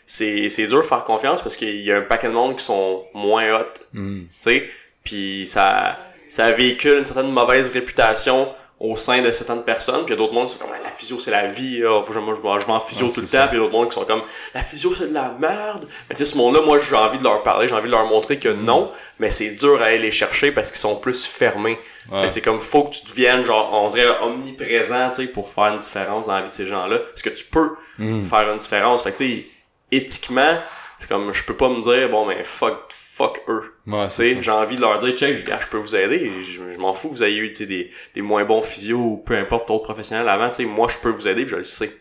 C'est 0.09 0.49
c'est 0.49 0.67
dur 0.67 0.79
de 0.79 0.87
faire 0.87 1.03
confiance 1.03 1.43
parce 1.43 1.57
qu'il 1.57 1.81
y 1.81 1.91
a 1.91 1.99
un 1.99 2.03
paquet 2.03 2.29
de 2.29 2.33
monde 2.33 2.57
qui 2.57 2.65
sont 2.65 3.05
moins 3.15 3.61
hot, 3.61 3.73
mm. 3.93 4.21
tu 4.21 4.29
sais, 4.39 4.69
puis 5.03 5.47
ça 5.47 5.99
ça 6.29 6.53
véhicule 6.53 6.99
une 6.99 7.07
certaine 7.07 7.31
mauvaise 7.31 7.71
réputation 7.71 8.49
au 8.79 8.95
sein 8.97 9.22
de 9.22 9.31
certaines 9.31 9.62
personnes, 9.62 10.05
puis 10.05 10.09
il 10.09 10.11
y 10.11 10.12
a 10.12 10.16
d'autres 10.16 10.35
mondes 10.35 10.49
qui 10.49 10.53
sont 10.53 10.59
comme 10.59 10.70
la 10.70 10.91
physio 10.91 11.18
c'est 11.18 11.31
la 11.31 11.47
vie, 11.47 11.79
là, 11.79 12.03
faut 12.03 12.09
que 12.09 12.14
je, 12.14 12.18
moi, 12.18 12.35
je, 12.35 12.66
vais 12.66 12.72
en 12.72 12.79
physio 12.81 13.07
Ouais, 13.07 13.12
tout 13.14 13.22
le 13.22 13.27
temps, 13.27 13.47
puis 13.49 13.57
il 13.57 13.61
y 13.61 13.62
a 13.62 13.64
d'autres 13.64 13.72
mondes 13.72 13.89
qui 13.89 13.95
sont 13.95 14.05
comme 14.05 14.20
la 14.55 14.62
physio 14.62 14.93
c'est 14.93 15.09
de 15.09 15.14
la 15.14 15.35
merde. 15.39 15.87
Mais 16.09 16.14
tu 16.14 16.16
sais 16.16 16.24
ce 16.31 16.37
monde-là, 16.37 16.61
moi 16.61 16.79
j'ai 16.79 16.95
envie 16.95 17.16
de 17.16 17.22
leur 17.24 17.43
parler, 17.43 17.68
j'ai 17.68 17.74
envie 17.74 17.87
de 17.87 17.91
leur 17.93 18.05
montrer 18.05 18.39
que 18.39 18.51
non, 18.51 18.93
mais 19.18 19.31
c'est 19.31 19.51
dur 19.53 19.81
à 19.81 19.87
aller 19.87 19.99
les 19.99 20.11
chercher 20.11 20.53
parce 20.53 20.70
qu'ils 20.70 20.81
sont 20.81 20.97
plus 20.97 21.24
fermés. 21.24 21.79
Ouais. 22.12 22.29
C'est 22.29 22.43
comme 22.43 22.61
faut 22.61 22.85
que 22.85 22.97
tu 22.97 23.07
deviennes 23.07 23.45
genre 23.47 23.70
on 23.72 23.89
dirait 23.89 24.18
omniprésent, 24.20 25.09
tu 25.09 25.14
sais, 25.22 25.27
pour 25.27 25.49
faire 25.49 25.68
une 25.68 25.79
différence 25.79 26.27
dans 26.27 26.35
la 26.35 26.43
vie 26.43 26.51
de 26.51 26.55
ces 26.55 26.66
gens-là, 26.66 26.99
parce 26.99 27.22
que 27.22 27.31
tu 27.31 27.45
peux 27.45 27.70
Mhm. 27.99 28.27
faire 28.27 28.51
une 28.51 28.59
différence. 28.59 29.03
Fait 29.03 29.12
que 29.12 29.16
tu 29.16 29.27
sais 29.27 29.47
éthiquement, 29.91 30.55
c'est 30.99 31.09
comme 31.09 31.32
je 31.32 31.44
peux 31.44 31.57
pas 31.57 31.68
me 31.68 31.80
dire 31.80 32.09
bon 32.09 32.26
ben 32.26 32.42
fuck 32.44 32.92
fuck 33.16 33.42
eux. 33.49 33.74
Ouais, 33.86 34.09
j'ai 34.11 34.51
envie 34.51 34.76
de 34.76 34.82
leur 34.82 34.99
dire, 34.99 35.12
check, 35.12 35.36
je 35.38 35.68
peux 35.68 35.78
vous 35.78 35.97
aider. 35.97 36.42
Je, 36.42 36.70
je 36.70 36.78
m'en 36.78 36.92
fous 36.92 37.09
que 37.09 37.14
vous 37.14 37.24
ayez 37.24 37.38
eu 37.38 37.51
des, 37.51 37.90
des 38.14 38.22
moins 38.22 38.44
bons 38.44 38.61
physios 38.61 38.99
ou 38.99 39.16
peu 39.16 39.38
importe 39.38 39.68
d'autres 39.68 39.84
professionnels 39.84 40.28
avant. 40.28 40.51
Tu 40.51 40.57
sais, 40.57 40.64
moi, 40.66 40.86
je 40.88 40.99
peux 40.99 41.09
vous 41.09 41.26
aider, 41.26 41.47
puis 41.47 41.53
je 41.53 41.57
le 41.57 41.64
sais. 41.64 41.97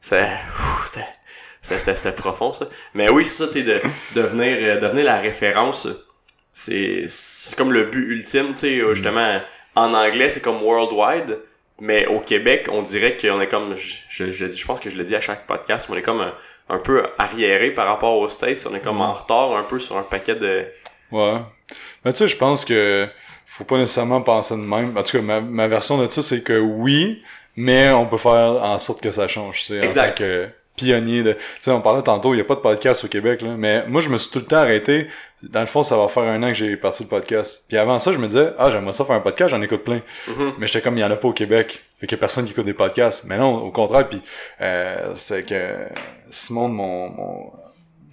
C'est, 0.00 0.22
ouf, 0.22 0.90
c'était, 1.60 2.12
profond 2.12 2.54
ça. 2.54 2.70
Mais 2.94 3.10
oui, 3.10 3.22
c'est 3.22 3.44
ça, 3.44 3.48
tu 3.48 3.60
sais, 3.60 3.62
de 3.64 3.82
devenir, 4.14 4.56
euh, 4.60 4.78
devenir 4.78 5.04
la 5.04 5.20
référence. 5.20 5.86
C'est, 6.50 7.04
c'est 7.06 7.56
comme 7.58 7.74
le 7.74 7.84
but 7.84 8.08
ultime, 8.12 8.48
tu 8.48 8.54
sais, 8.54 8.78
euh, 8.78 8.94
justement. 8.94 9.42
En 9.76 9.92
anglais, 9.92 10.30
c'est 10.30 10.40
comme 10.40 10.62
worldwide. 10.62 11.38
Mais 11.82 12.06
au 12.06 12.20
Québec, 12.20 12.68
on 12.70 12.80
dirait 12.80 13.16
qu'on 13.18 13.40
est 13.42 13.48
comme, 13.48 13.76
je, 13.76 14.30
je, 14.30 14.50
je 14.50 14.66
pense 14.66 14.80
que 14.80 14.88
je 14.88 14.96
le 14.96 15.04
dis 15.04 15.14
à 15.14 15.20
chaque 15.20 15.46
podcast, 15.46 15.88
mais 15.88 15.96
on 15.96 15.98
est 15.98 16.02
comme 16.02 16.20
un, 16.20 16.34
un 16.70 16.78
peu 16.78 17.06
arriéré 17.18 17.72
par 17.72 17.86
rapport 17.86 18.16
aux 18.16 18.28
States. 18.28 18.66
On 18.70 18.74
est 18.74 18.80
comme 18.80 19.00
en 19.00 19.12
retard 19.12 19.56
un 19.56 19.64
peu 19.64 19.78
sur 19.78 19.98
un 19.98 20.02
paquet 20.02 20.36
de, 20.36 20.66
Ouais. 21.12 21.38
Mais 22.04 22.12
tu 22.12 22.18
sais, 22.18 22.28
je 22.28 22.36
pense 22.36 22.64
que 22.64 23.08
faut 23.46 23.64
pas 23.64 23.76
nécessairement 23.76 24.22
penser 24.22 24.54
de 24.54 24.60
même. 24.60 24.96
En 24.96 25.02
tout 25.02 25.16
cas, 25.16 25.22
ma, 25.22 25.40
ma 25.40 25.68
version 25.68 25.98
de 25.98 26.10
ça, 26.10 26.22
c'est 26.22 26.42
que 26.42 26.58
oui, 26.58 27.22
mais 27.56 27.90
on 27.90 28.06
peut 28.06 28.16
faire 28.16 28.62
en 28.62 28.78
sorte 28.78 29.00
que 29.00 29.10
ça 29.10 29.28
change, 29.28 29.58
tu 29.58 29.64
sais. 29.64 29.84
Exact. 29.84 30.04
En 30.04 30.08
tant 30.08 30.14
que 30.14 30.48
pionnier 30.80 31.22
de... 31.22 31.32
Tu 31.34 31.40
sais, 31.60 31.70
on 31.70 31.80
parlait 31.80 32.02
tantôt, 32.02 32.34
il 32.34 32.38
y 32.38 32.40
a 32.40 32.44
pas 32.44 32.54
de 32.54 32.60
podcast 32.60 33.04
au 33.04 33.08
Québec, 33.08 33.42
là. 33.42 33.54
Mais 33.56 33.86
moi, 33.86 34.00
je 34.00 34.08
me 34.08 34.16
suis 34.16 34.30
tout 34.30 34.38
le 34.38 34.46
temps 34.46 34.56
arrêté. 34.56 35.08
Dans 35.42 35.60
le 35.60 35.66
fond, 35.66 35.82
ça 35.82 35.96
va 35.96 36.08
faire 36.08 36.22
un 36.22 36.42
an 36.42 36.48
que 36.48 36.54
j'ai 36.54 36.76
parti 36.76 37.02
le 37.02 37.08
podcast. 37.08 37.64
Puis 37.68 37.76
avant 37.76 37.98
ça, 37.98 38.12
je 38.12 38.18
me 38.18 38.26
disais, 38.26 38.52
ah, 38.58 38.70
j'aimerais 38.70 38.92
ça 38.92 39.04
faire 39.04 39.16
un 39.16 39.20
podcast, 39.20 39.50
j'en 39.50 39.62
écoute 39.62 39.84
plein. 39.84 40.02
Mhm. 40.28 40.54
Mais 40.58 40.66
j'étais 40.66 40.80
comme, 40.80 40.96
il 40.96 41.00
y 41.00 41.04
en 41.04 41.10
a 41.10 41.16
pas 41.16 41.28
au 41.28 41.32
Québec. 41.32 41.84
Fait 41.98 42.06
qu'il 42.06 42.16
y 42.16 42.18
a 42.18 42.20
personne 42.20 42.44
qui 42.46 42.52
écoute 42.52 42.64
des 42.64 42.74
podcasts. 42.74 43.24
Mais 43.24 43.36
non, 43.38 43.56
au 43.56 43.70
contraire, 43.70 44.08
puis 44.08 44.22
euh, 44.60 45.12
c'est 45.14 45.44
que 45.44 45.74
Simon, 46.30 46.68
mon, 46.68 47.10
mon, 47.10 47.52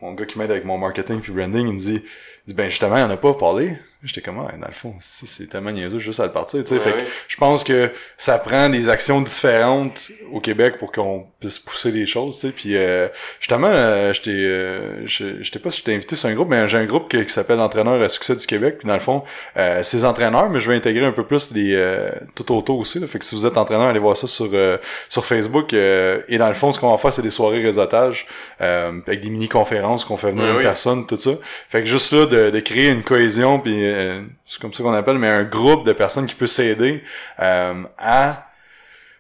mon 0.02 0.14
gars 0.14 0.26
qui 0.26 0.38
m'aide 0.38 0.52
avec 0.52 0.66
mon 0.66 0.78
marketing 0.78 1.22
puis 1.22 1.32
branding, 1.32 1.68
il 1.68 1.74
me 1.74 1.80
dit, 1.80 2.04
il 2.04 2.48
dit 2.48 2.54
ben 2.54 2.70
justement, 2.70 2.98
il 2.98 3.02
y 3.02 3.04
en 3.04 3.10
a 3.10 3.18
pas 3.18 3.34
parlé. 3.34 3.78
J'étais 4.04 4.22
comme, 4.22 4.40
ah, 4.40 4.52
dans 4.62 4.68
le 4.68 4.74
fond, 4.74 4.94
si, 5.00 5.26
c'est 5.26 5.48
tellement 5.48 5.72
niaiseux 5.72 5.98
juste 5.98 6.20
à 6.20 6.26
le 6.28 6.32
partir, 6.32 6.64
tu 6.64 6.68
sais. 6.70 6.76
Ouais, 6.76 6.80
fait 6.82 6.92
que 7.04 7.10
je 7.28 7.36
pense 7.38 7.64
que 7.64 7.92
ça 8.16 8.38
prend 8.38 8.70
des 8.70 8.90
actions 8.90 9.22
différentes 9.22 10.12
au 10.32 10.40
Québec 10.40 10.76
pour 10.78 10.92
qu'on 10.92 11.26
puisse 11.40 11.58
pousser 11.58 11.92
les 11.92 12.06
choses, 12.06 12.36
tu 12.36 12.42
sais. 12.48 12.54
Puis 12.54 12.76
euh, 12.78 13.08
justement, 13.40 13.70
euh, 13.72 14.14
j'étais, 14.14 14.30
euh, 14.32 15.06
je 15.08 15.42
sais 15.44 15.60
pas 15.60 15.72
si 15.72 15.80
je 15.80 15.84
t'ai 15.86 15.96
invité 15.96 16.16
sur 16.16 16.30
un 16.30 16.34
groupe, 16.36 16.50
mais 16.50 16.68
j'ai 16.68 16.78
un 16.78 16.86
groupe 16.86 17.10
que- 17.10 17.18
qui 17.18 17.34
s'appelle 17.34 17.60
Entraîneurs 17.60 18.00
à 18.02 18.08
succès 18.08 18.36
du 18.36 18.46
Québec. 18.46 18.78
Puis 18.80 18.88
dans 18.88 18.94
le 18.94 19.00
fond, 19.00 19.24
euh, 19.58 19.82
c'est 19.82 20.04
entraîneurs, 20.04 20.50
mais 20.52 20.60
je 20.60 20.70
vais 20.70 20.76
intégrer 20.78 21.06
un 21.06 21.12
peu 21.12 21.26
plus 21.26 21.52
les 21.52 21.74
euh, 21.76 22.12
tout 22.36 22.52
auto 22.56 22.78
aussi. 22.78 23.00
Là. 23.00 23.08
Fait 23.08 23.18
que 23.18 23.26
si 23.26 23.34
vous 23.34 23.48
êtes 23.48 23.58
entraîneur, 23.58 23.88
allez 23.88 24.00
voir 24.00 24.16
ça 24.16 24.28
sur 24.28 24.50
euh, 24.54 24.78
sur 25.10 25.26
Facebook. 25.26 25.74
euh, 25.74 26.22
et 26.28 26.38
dans 26.38 26.50
le 26.50 26.54
fond, 26.54 26.72
ce 26.72 26.80
qu'on 26.80 26.92
va 26.92 26.98
faire, 26.98 27.12
c'est 27.14 27.24
des 27.24 27.32
soirées 27.32 27.64
réseautage 27.64 28.28
euh, 28.62 28.92
avec 29.08 29.22
des 29.22 29.30
mini-conférences 29.32 30.06
qu'on 30.06 30.18
fait 30.18 30.30
venir 30.32 30.46
une 30.52 30.58
oui. 30.58 30.64
personne, 30.64 31.08
tout 31.08 31.16
ça. 31.16 31.32
Fait 31.70 31.80
que 31.82 31.88
juste 31.88 32.14
là, 32.14 32.26
de, 32.28 32.52
de 32.52 32.60
créer 32.60 32.90
une 32.92 33.04
cohésion, 33.04 33.60
puis 33.60 33.87
euh, 33.94 34.22
c'est 34.46 34.60
comme 34.62 34.74
ça 34.74 34.84
qu'on 34.84 34.94
appelle, 34.94 35.18
mais 35.18 35.28
un 35.30 35.44
groupe 35.44 35.86
de 35.86 35.94
personnes 35.94 36.26
qui 36.26 36.36
peut 36.36 36.48
s'aider 36.48 37.04
euh, 37.40 37.84
à 37.98 38.44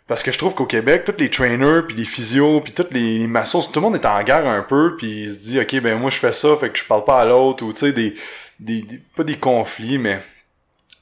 parce 0.07 0.24
que 0.24 0.32
je 0.32 0.38
trouve 0.38 0.55
qu'au 0.55 0.65
Québec, 0.65 1.03
tous 1.03 1.15
les 1.20 1.30
trainers, 1.30 1.82
puis 1.86 1.93
les 1.97 2.05
physios, 2.05 2.61
puis 2.61 2.72
tous 2.72 2.86
les, 2.91 3.20
les 3.20 3.28
massos, 3.28 3.68
tout 3.70 3.80
le 3.80 3.82
monde 3.82 3.95
est 3.95 4.05
en 4.05 4.24
guerre 4.24 4.47
un 4.47 4.61
peu, 4.61 4.95
puis 4.97 5.24
il 5.24 5.30
se 5.30 5.39
dit, 5.49 5.59
OK, 5.59 5.82
ben 5.82 5.99
moi 5.99 6.09
je 6.09 6.15
fais 6.15 6.32
ça, 6.32 6.55
fait 6.57 6.70
que 6.70 6.80
je 6.80 6.86
parle 6.86 7.03
pas 7.03 7.20
à 7.20 7.26
l'autre, 7.26 7.65
ou 7.65 7.74
tu 7.74 7.80
sais, 7.82 7.91
des, 7.91 8.13
des, 8.57 8.84
des- 8.84 9.01
pas 9.18 9.26
des 9.26 9.36
conflits, 9.38 9.97
mais 9.97 10.20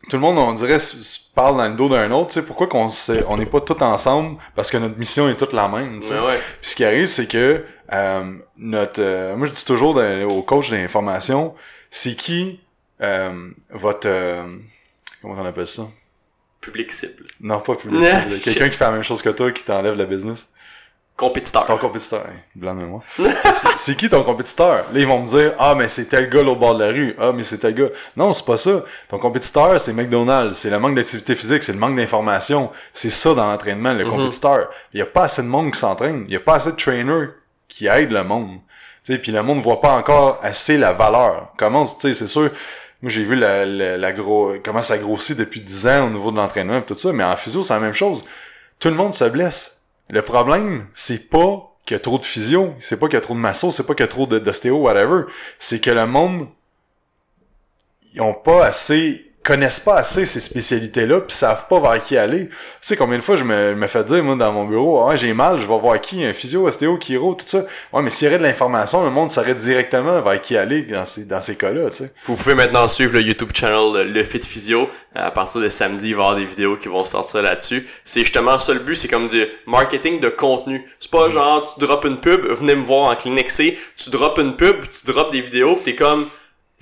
tout 0.10 0.16
le 0.16 0.22
monde, 0.22 0.40
on 0.40 0.54
dirait, 0.54 0.80
se, 0.80 1.20
parle 1.36 1.58
dans 1.58 1.68
le 1.68 1.76
dos 1.76 1.88
d'un 1.88 2.10
autre, 2.10 2.30
tu 2.30 2.34
sais, 2.40 2.42
pourquoi 2.42 2.66
qu'on 2.66 2.88
on 3.28 3.38
n'est 3.38 3.46
pas 3.46 3.62
tous 3.62 3.80
ensemble, 3.84 4.38
parce 4.56 4.72
que 4.72 4.78
notre 4.78 4.98
mission 4.98 5.30
est 5.30 5.36
toute 5.36 5.54
la 5.54 5.68
même, 5.68 6.00
tu 6.00 6.08
sais. 6.08 6.14
Ouais, 6.20 6.26
ouais. 6.26 6.40
Puis 6.62 6.72
ce 6.72 6.76
qui 6.76 6.84
arrive, 6.84 7.06
c'est 7.06 7.28
que 7.28 7.64
euh, 7.94 8.34
notre, 8.58 9.00
euh, 9.04 9.36
moi 9.36 9.46
je 9.46 9.52
dis 9.52 9.66
toujours 9.66 9.94
dans- 9.94 10.24
au 10.24 10.42
coach 10.42 10.72
d'information, 10.72 11.54
c'est 11.92 12.16
qui 12.16 12.60
euh, 13.02 13.50
votre, 13.70 14.08
euh, 14.08 14.44
comment 15.22 15.36
on 15.42 15.46
appelle 15.46 15.68
ça? 15.68 15.84
Public 16.62 16.92
cible. 16.92 17.26
Non, 17.40 17.60
pas 17.60 17.76
public. 17.76 18.02
Cible. 18.30 18.40
Quelqu'un 18.40 18.70
qui 18.70 18.78
fait 18.78 18.86
la 18.86 18.92
même 18.92 19.04
chose 19.04 19.22
que 19.22 19.30
toi, 19.30 19.52
qui 19.52 19.64
t'enlève 19.64 19.96
la 19.96 20.06
business? 20.06 20.48
Compétiteur. 21.18 21.64
Ton 21.66 21.78
compétiteur, 21.78 22.26
hein, 22.28 22.40
blanc 22.56 22.76
de 22.76 22.84
moi. 22.84 23.02
c'est 23.18 23.68
c'est 23.78 23.96
qui 23.96 24.10
ton 24.10 24.22
compétiteur? 24.24 24.86
Là, 24.92 25.00
ils 25.00 25.08
vont 25.08 25.22
me 25.22 25.28
dire, 25.28 25.54
ah, 25.58 25.74
mais 25.74 25.88
c'est 25.88 26.06
tel 26.06 26.30
gars 26.30 26.42
au 26.42 26.56
bord 26.58 26.76
de 26.76 26.84
la 26.84 26.92
rue. 26.92 27.16
Ah, 27.18 27.32
mais 27.34 27.44
c'est 27.44 27.60
tel 27.60 27.74
gars. 27.74 27.88
Non, 28.18 28.34
c'est 28.34 28.44
pas 28.46 28.58
ça. 28.58 28.84
Ton 29.08 29.18
compétiteur, 29.18 29.80
c'est 29.80 29.94
McDonald's. 29.94 30.58
C'est 30.58 30.70
le 30.70 30.78
manque 30.78 30.96
d'activité 30.96 31.36
physique. 31.36 31.64
C'est 31.64 31.72
le 31.72 31.80
manque 31.80 31.96
d'information. 31.96 32.70
C'est 32.92 33.10
ça 33.10 33.34
dans 33.34 33.46
l'entraînement, 33.50 33.94
le 33.94 34.04
Mhm. 34.04 34.10
compétiteur. 34.12 34.70
Il 34.92 35.00
y 35.00 35.02
a 35.02 35.06
pas 35.06 35.24
assez 35.26 35.42
de 35.42 35.48
monde 35.48 35.72
qui 35.72 35.80
s'entraîne. 35.80 36.26
Il 36.28 36.34
y 36.34 36.38
a 36.38 36.42
pas 36.42 36.56
assez 36.56 36.72
de 36.72 36.76
trainers 36.76 37.30
qui 37.70 37.88
aident 37.88 38.12
le 38.12 38.24
monde. 38.26 38.58
Tu 39.06 39.14
sais, 39.14 39.20
puis 39.20 39.32
le 39.32 39.42
monde 39.42 39.62
voit 39.62 39.80
pas 39.80 39.94
encore 39.94 40.40
assez 40.44 40.78
la 40.78 40.92
valeur. 40.92 41.54
Comment, 41.58 41.86
tu 41.86 41.94
sais, 42.02 42.14
c'est 42.14 42.28
sûr, 42.28 42.50
moi 43.02 43.12
j'ai 43.12 43.24
vu 43.24 43.36
la, 43.36 43.66
la, 43.66 43.98
la 43.98 44.12
gros, 44.12 44.54
comment 44.64 44.82
ça 44.82 44.98
grossit 44.98 45.38
depuis 45.38 45.62
10 45.62 45.88
ans 45.88 46.08
au 46.08 46.10
niveau 46.10 46.32
de 46.32 46.38
l'entraînement 46.38 46.80
et 46.80 46.86
tout 46.86 46.96
ça, 46.96 47.12
mais 47.14 47.24
en 47.24 47.36
physio, 47.36 47.64
c'est 47.64 47.74
la 47.74 47.80
même 47.80 47.94
chose. 47.94 48.24
Tout 48.80 48.90
le 48.90 48.96
monde 48.96 49.14
se 49.14 49.26
blesse. 49.26 49.80
Le 50.10 50.22
problème, 50.22 50.88
c'est 50.94 51.30
pas 51.30 51.76
qu'il 51.86 51.96
y 51.96 51.98
a 51.98 52.00
trop 52.00 52.18
de 52.18 52.24
physio, 52.24 52.74
c'est 52.80 53.00
pas 53.00 53.08
qu'il 53.08 53.16
y 53.16 53.18
a 53.18 53.22
trop 53.22 53.34
de 53.34 53.40
masso, 53.40 53.72
c'est 53.72 53.86
pas 53.86 53.94
qu'il 53.94 54.04
y 54.04 54.06
a 54.06 54.08
trop 54.08 54.26
d'ostéo, 54.26 54.78
whatever. 54.78 55.24
C'est 55.60 55.80
que 55.80 55.92
le 55.92 56.06
monde, 56.08 56.48
ils 58.14 58.22
ont 58.22 58.34
pas 58.34 58.66
assez, 58.66 59.32
connaissent 59.46 59.80
pas 59.80 59.98
assez 59.98 60.26
ces 60.26 60.40
spécialités-là, 60.40 61.22
puis 61.22 61.36
savent 61.36 61.68
pas 61.68 61.80
vers 61.80 62.04
qui 62.04 62.18
aller. 62.18 62.48
Tu 62.48 62.56
sais 62.82 62.98
combien 62.98 63.18
de 63.18 63.24
fois 63.24 63.36
je 63.36 63.44
me, 63.44 63.88
fais 63.88 64.04
dire, 64.04 64.24
moi, 64.24 64.36
dans 64.36 64.52
mon 64.52 64.66
bureau, 64.66 65.08
j'ai 65.16 65.34
mal, 65.34 65.60
je 65.60 65.68
vais 65.68 65.80
voir 65.80 66.02
qui, 66.02 66.26
un 66.26 66.34
physio, 66.34 66.68
ostéo, 66.68 66.98
chiro, 67.00 67.36
tout 67.36 67.46
ça. 67.48 67.64
Ouais, 67.94 68.02
mais 68.02 68.10
s'il 68.10 68.26
y 68.26 68.30
aurait 68.30 68.40
de 68.40 68.44
l'information, 68.44 69.04
le 69.04 69.12
monde 69.12 69.30
saurait 69.30 69.54
directement 69.54 70.20
vers 70.22 70.42
qui 70.42 70.58
aller 70.58 70.82
dans 70.82 71.06
ces, 71.06 71.26
dans 71.26 71.42
ces 71.42 71.56
cas-là, 71.56 71.92
tu 71.92 71.98
sais. 71.98 72.12
Vous 72.26 72.36
pouvez 72.36 72.56
maintenant 72.56 72.88
suivre 72.88 73.14
le 73.14 73.22
YouTube 73.22 73.52
channel 73.54 74.12
Le 74.12 74.24
Fit 74.24 74.42
Physio. 74.42 74.90
À 75.14 75.30
partir 75.30 75.62
de 75.62 75.70
samedi, 75.70 76.10
il 76.10 76.16
va 76.16 76.24
avoir 76.24 76.36
des 76.38 76.46
vidéos 76.46 76.76
qui 76.76 76.88
vont 76.88 77.06
sortir 77.06 77.44
là-dessus. 77.44 77.88
C'est 78.04 78.22
justement 78.22 78.58
ça 78.58 78.74
le 78.74 78.80
but, 78.80 78.96
c'est 78.96 79.08
comme 79.08 79.28
du 79.28 79.46
marketing 79.68 80.20
de 80.20 80.30
contenu. 80.30 80.84
C'est 81.00 81.12
pas 81.12 81.30
genre 81.30 81.72
tu 81.72 81.80
drops 81.86 82.08
une 82.08 82.20
pub, 82.20 82.46
venez 82.48 82.76
me 82.76 82.84
voir 82.84 83.12
en 83.12 83.16
clinique 83.16 83.52
C, 83.52 83.78
tu 83.96 84.10
drops 84.10 84.42
une 84.42 84.56
pub, 84.56 84.88
tu 84.90 85.06
drops 85.06 85.32
des 85.32 85.42
vidéos, 85.42 85.76
pis 85.76 85.84
t'es 85.84 85.96
comme 85.96 86.28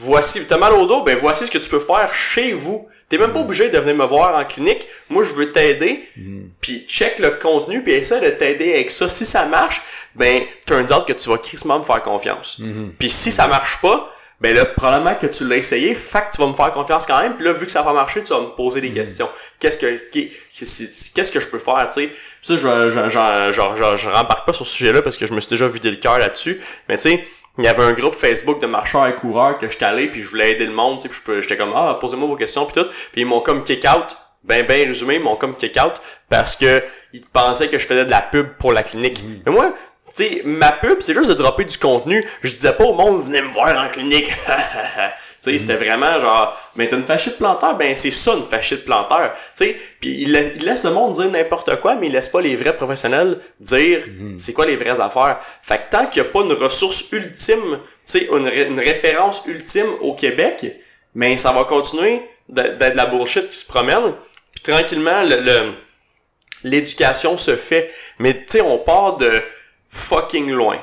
voici, 0.04 0.45
t'as 0.45 0.58
mal 0.58 0.74
au 0.74 0.86
dos, 0.86 1.01
ben 1.04 1.16
voici 1.16 1.45
ce 1.47 1.51
que 1.51 1.58
tu 1.58 1.70
peux 1.70 1.80
faire 1.80 2.14
chez 2.14 2.54
vous. 2.54 2.88
T'es 3.10 3.18
même 3.18 3.32
pas 3.34 3.41
obligé 3.41 3.70
de 3.70 3.78
venir 3.78 3.95
me 3.95 4.06
voir 4.06 4.36
en 4.36 4.43
clinique. 4.43 4.88
Moi, 5.10 5.24
je 5.24 5.34
veux 5.36 5.51
t'aider. 5.51 6.04
Puis 6.62 6.86
check 6.88 7.20
le 7.20 7.32
contenu, 7.32 7.84
puis 7.84 7.93
essaie 7.93 8.20
de 8.20 8.30
t'aider 8.30 8.74
avec 8.74 8.89
ça. 8.91 9.08
Si 9.10 9.24
ça 9.26 9.45
marche, 9.45 9.82
ben 10.16 10.43
turns 10.66 10.91
out 10.91 11.06
que 11.06 11.14
tu 11.14 11.30
vas 11.30 11.38
crissement 11.38 11.80
me 11.80 11.84
faire 11.84 12.01
confiance. 12.01 12.60
Puis 12.99 13.10
si 13.10 13.32
ça 13.32 13.47
marche 13.47 13.78
pas, 13.82 14.10
ben 14.41 14.56
là, 14.56 14.66
probablement 14.66 15.16
que 15.16 15.28
tu 15.28 15.47
l'as 15.47 15.58
essayé, 15.58 15.93
fait 15.95 16.20
que 16.30 16.36
tu 16.36 16.41
vas 16.41 16.47
me 16.47 16.54
faire 16.54 16.72
confiance 16.72 17.06
quand 17.06 17.22
même. 17.22 17.36
Puis 17.36 17.45
là, 17.45 17.54
vu 17.54 17.66
que 17.66 17.72
ça 17.72 17.82
va 17.82 17.89
pas 17.89 17.93
marcher, 17.93 18.24
tu 18.24 18.34
vas 18.34 18.41
me 18.41 18.47
poser 18.56 18.82
des 18.82 18.91
questions. 18.91 19.30
Qu'est-ce 19.60 19.78
que 19.78 19.95
qu'est- 20.12 20.32
qu'est-ce 21.14 21.32
que 21.32 21.39
je 21.39 21.47
peux 21.47 21.60
faire, 21.60 21.88
tu 21.93 22.01
sais? 22.06 22.12
Ça, 22.41 22.56
je, 22.58 22.89
je, 22.89 22.89
je, 22.89 23.10
je, 23.10 23.62
je, 23.76 23.97
je 23.97 24.10
rembarque 24.10 24.45
pas 24.45 24.54
sur 24.54 24.66
ce 24.66 24.74
sujet-là 24.76 25.01
parce 25.01 25.18
que 25.18 25.28
je 25.28 25.34
me 25.34 25.39
suis 25.39 25.49
déjà 25.49 25.68
vidé 25.68 25.91
le 25.91 25.97
cœur 25.97 26.18
là-dessus. 26.20 26.60
Mais 26.89 26.95
tu 26.95 27.04
sais, 27.04 27.24
il 27.58 27.64
y 27.64 27.68
avait 27.68 27.84
un 27.84 27.93
groupe 27.93 28.14
Facebook 28.14 28.60
de 28.62 28.66
marcheurs 28.66 29.08
et 29.08 29.16
coureurs 29.16 29.58
que 29.58 29.70
j'étais 29.70 29.86
allé, 29.86 30.08
puis 30.08 30.22
je 30.22 30.30
voulais 30.30 30.51
aider 30.51 30.66
le 30.66 30.74
monde, 30.74 30.99
tu 30.99 31.10
sais, 31.10 31.41
j'étais 31.41 31.58
comme, 31.58 31.74
ah, 31.76 31.97
posez-moi 31.99 32.28
vos 32.28 32.36
questions, 32.36 32.66
puis 32.66 32.82
tout. 32.82 32.89
Puis 33.12 33.22
ils 33.22 33.26
m'ont 33.26 33.41
comme 33.41 33.64
kick-out, 33.64 34.18
ben, 34.43 34.66
ben 34.66 34.88
résumé, 34.88 35.16
ils 35.16 35.22
m'ont 35.22 35.36
comme 35.36 35.56
kick-out 35.56 36.01
parce 36.30 36.56
que 36.56 36.84
ils 37.14 37.26
pensaient 37.26 37.70
que 37.70 37.78
je 37.78 37.86
faisais 37.86 38.06
de 38.06 38.12
la 38.12 38.22
pub 38.22 38.58
pour 38.58 38.74
la 38.74 38.84
clinique. 38.84 39.24
Mais 39.45 39.51
moi, 39.51 39.74
tu 40.16 40.24
sais, 40.24 40.41
ma 40.45 40.72
pub, 40.72 40.97
c'est 41.01 41.14
juste 41.14 41.30
de 41.30 41.34
dropper 41.34 41.64
du 41.66 41.78
contenu. 41.78 42.24
Je 42.43 42.51
disais 42.53 42.74
pas 42.74 42.84
au 42.86 42.93
monde, 42.93 43.24
venez 43.26 43.41
me 43.41 43.51
voir 43.51 43.78
en 43.78 43.89
clinique. 43.89 44.28
tu 44.45 45.11
sais, 45.39 45.57
c'était 45.57 45.76
vraiment 45.76 46.20
genre, 46.20 46.55
mais 46.76 46.88
t'as 46.88 46.97
une 46.97 47.05
fascite 47.05 47.38
plantaire, 47.38 47.76
ben 47.76 47.95
c'est 47.95 48.11
ça 48.11 48.34
une 48.34 48.43
fascite 48.43 48.86
plantaire. 48.86 49.34
Tu 49.57 49.66
sais, 49.66 49.76
puis 49.99 50.22
il, 50.22 50.32
la- 50.32 50.41
il 50.41 50.64
laisse 50.64 50.84
le 50.84 50.91
monde 50.91 51.14
dire 51.14 51.30
n'importe 51.32 51.80
quoi, 51.82 51.95
mais 51.95 52.07
il 52.07 52.14
laisse 52.14 52.30
pas 52.30 52.41
les 52.41 52.55
vrais 52.55 52.76
professionnels 52.76 53.39
dire 53.59 54.03
c'est 54.38 54.53
quoi 54.53 54.66
les 54.66 54.76
vraies 54.76 54.99
affaires. 54.99 55.39
Fait 55.61 55.78
que 55.78 55.89
tant 55.89 56.05
qu'il 56.05 56.22
y 56.24 56.26
a 56.26 56.30
pas 56.30 56.41
une 56.41 56.53
ressource 56.53 57.05
ultime, 57.11 57.80
tu 57.80 57.80
sais, 58.03 58.28
une, 58.32 58.47
ré- 58.47 58.68
une 58.68 58.80
référence 58.80 59.41
ultime 59.47 59.88
au 60.01 60.14
Québec, 60.14 60.76
ben 61.16 61.36
ça 61.38 61.51
va 61.51 61.64
continuer 61.64 62.22
d'être 62.49 62.78
de 62.78 62.97
la 62.97 63.05
bullshit 63.07 63.49
qui 63.49 63.57
se 63.57 63.66
promène. 63.66 64.14
Puis 64.53 64.72
tranquillement, 64.74 65.24
le- 65.24 65.39
le 65.41 65.74
l'éducation 66.64 67.38
se 67.38 67.55
fait. 67.55 67.91
Mais 68.20 68.36
tu 68.38 68.43
sais, 68.47 68.61
on 68.61 68.78
part 68.78 69.18
de 69.18 69.32
fucking 69.93 70.51
loin. 70.51 70.77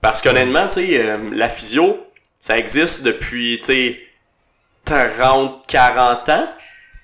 Parce 0.00 0.22
qu'honnêtement, 0.22 0.66
tu 0.66 0.74
sais, 0.74 0.98
euh, 0.98 1.18
la 1.32 1.48
physio, 1.48 1.98
ça 2.38 2.58
existe 2.58 3.02
depuis, 3.02 3.58
tu 3.58 3.66
sais, 3.66 4.00
30, 4.84 5.66
40 5.66 6.28
ans. 6.30 6.48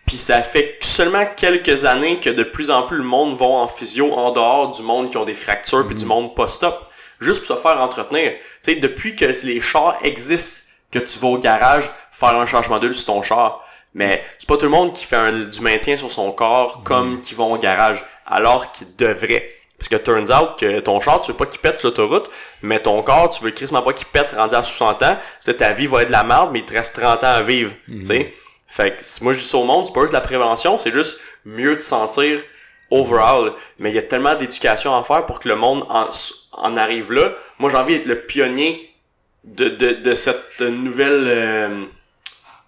Puis 0.07 0.17
ça 0.17 0.43
fait 0.43 0.77
seulement 0.81 1.25
quelques 1.37 1.85
années 1.85 2.19
que 2.19 2.31
de 2.31 2.43
plus 2.43 2.71
en 2.71 2.83
plus 2.83 2.97
le 2.97 3.05
monde 3.05 3.37
va 3.37 3.47
en 3.47 3.69
physio 3.69 4.13
en 4.13 4.33
dehors 4.33 4.71
du 4.71 4.83
monde 4.83 5.09
qui 5.11 5.17
ont 5.17 5.25
des 5.25 5.35
fractures 5.35 5.87
puis 5.87 5.95
du 5.95 6.05
monde 6.05 6.35
post-op, 6.35 6.75
juste 7.21 7.47
pour 7.47 7.57
se 7.57 7.63
faire 7.63 7.81
entretenir. 7.81 8.33
Tu 8.65 8.73
sais, 8.73 8.75
depuis 8.75 9.15
que 9.15 9.25
les 9.25 9.61
chars 9.61 9.97
existent, 10.03 10.69
que 10.91 10.99
tu 10.99 11.19
vas 11.21 11.29
au 11.29 11.39
garage 11.39 11.91
faire 12.11 12.35
un 12.35 12.47
changement 12.47 12.81
d'huile 12.81 12.95
sur 12.95 13.07
ton 13.07 13.23
char, 13.23 13.65
mais 13.95 14.23
c'est 14.39 14.49
pas 14.49 14.57
tout 14.57 14.65
le 14.65 14.73
monde 14.73 14.93
qui 14.93 15.05
fait 15.05 15.17
un, 15.17 15.33
du 15.33 15.61
maintien 15.61 15.97
sur 15.97 16.11
son 16.11 16.33
corps 16.33 16.83
comme 16.83 17.21
qui 17.21 17.35
vont 17.35 17.53
au 17.53 17.59
garage, 17.59 18.05
alors 18.27 18.73
qu'ils 18.73 18.95
devraient. 18.97 19.51
Parce 19.81 19.89
que 19.89 19.97
turns 19.97 20.31
out 20.31 20.59
que 20.59 20.81
ton 20.81 21.01
char, 21.01 21.23
tu 21.23 21.33
veux 21.33 21.37
pas 21.39 21.47
qu'il 21.47 21.59
pète 21.59 21.79
sur 21.79 21.89
l'autoroute, 21.89 22.29
mais 22.61 22.81
ton 22.81 23.03
corps, 23.03 23.31
tu 23.31 23.43
veux 23.43 23.51
quasiment 23.51 23.81
pas 23.81 23.95
qu'il 23.95 24.07
pète 24.09 24.33
rendu 24.33 24.55
à 24.55 24.63
60 24.63 25.03
ans. 25.03 25.17
C'est 25.41 25.55
ta 25.55 25.73
vie 25.73 25.87
va 25.87 26.03
être 26.03 26.09
de 26.09 26.13
la 26.13 26.23
merde, 26.23 26.51
mais 26.53 26.59
il 26.59 26.67
te 26.67 26.75
reste 26.75 27.01
30 27.01 27.25
ans 27.25 27.29
à 27.29 27.41
vivre. 27.41 27.73
Tu 27.87 28.05
sais? 28.05 28.31
Fait 28.67 28.95
que 28.95 29.25
moi 29.25 29.33
je 29.33 29.39
dis 29.39 29.45
ça 29.45 29.57
au 29.57 29.65
monde, 29.65 29.87
c'est 29.87 29.95
pas 29.95 30.03
juste 30.03 30.13
la 30.13 30.21
prévention, 30.21 30.77
c'est 30.77 30.93
juste 30.93 31.19
mieux 31.47 31.77
de 31.77 31.81
sentir 31.81 32.41
overall. 32.91 33.55
Mais 33.79 33.91
il 33.91 33.95
y 33.95 33.99
a 33.99 34.03
tellement 34.03 34.35
d'éducation 34.35 34.95
à 34.95 35.03
faire 35.03 35.25
pour 35.25 35.41
que 35.41 35.49
le 35.49 35.57
monde 35.57 35.83
en, 35.89 36.09
en 36.53 36.77
arrive 36.77 37.11
là. 37.11 37.33
Moi 37.59 37.71
j'ai 37.71 37.77
envie 37.79 37.97
d'être 37.97 38.07
le 38.07 38.21
pionnier 38.21 38.95
de, 39.45 39.71
de, 39.71 39.93
de 39.93 40.13
cette 40.13 40.61
nouvelle 40.61 41.25
euh, 41.27 41.85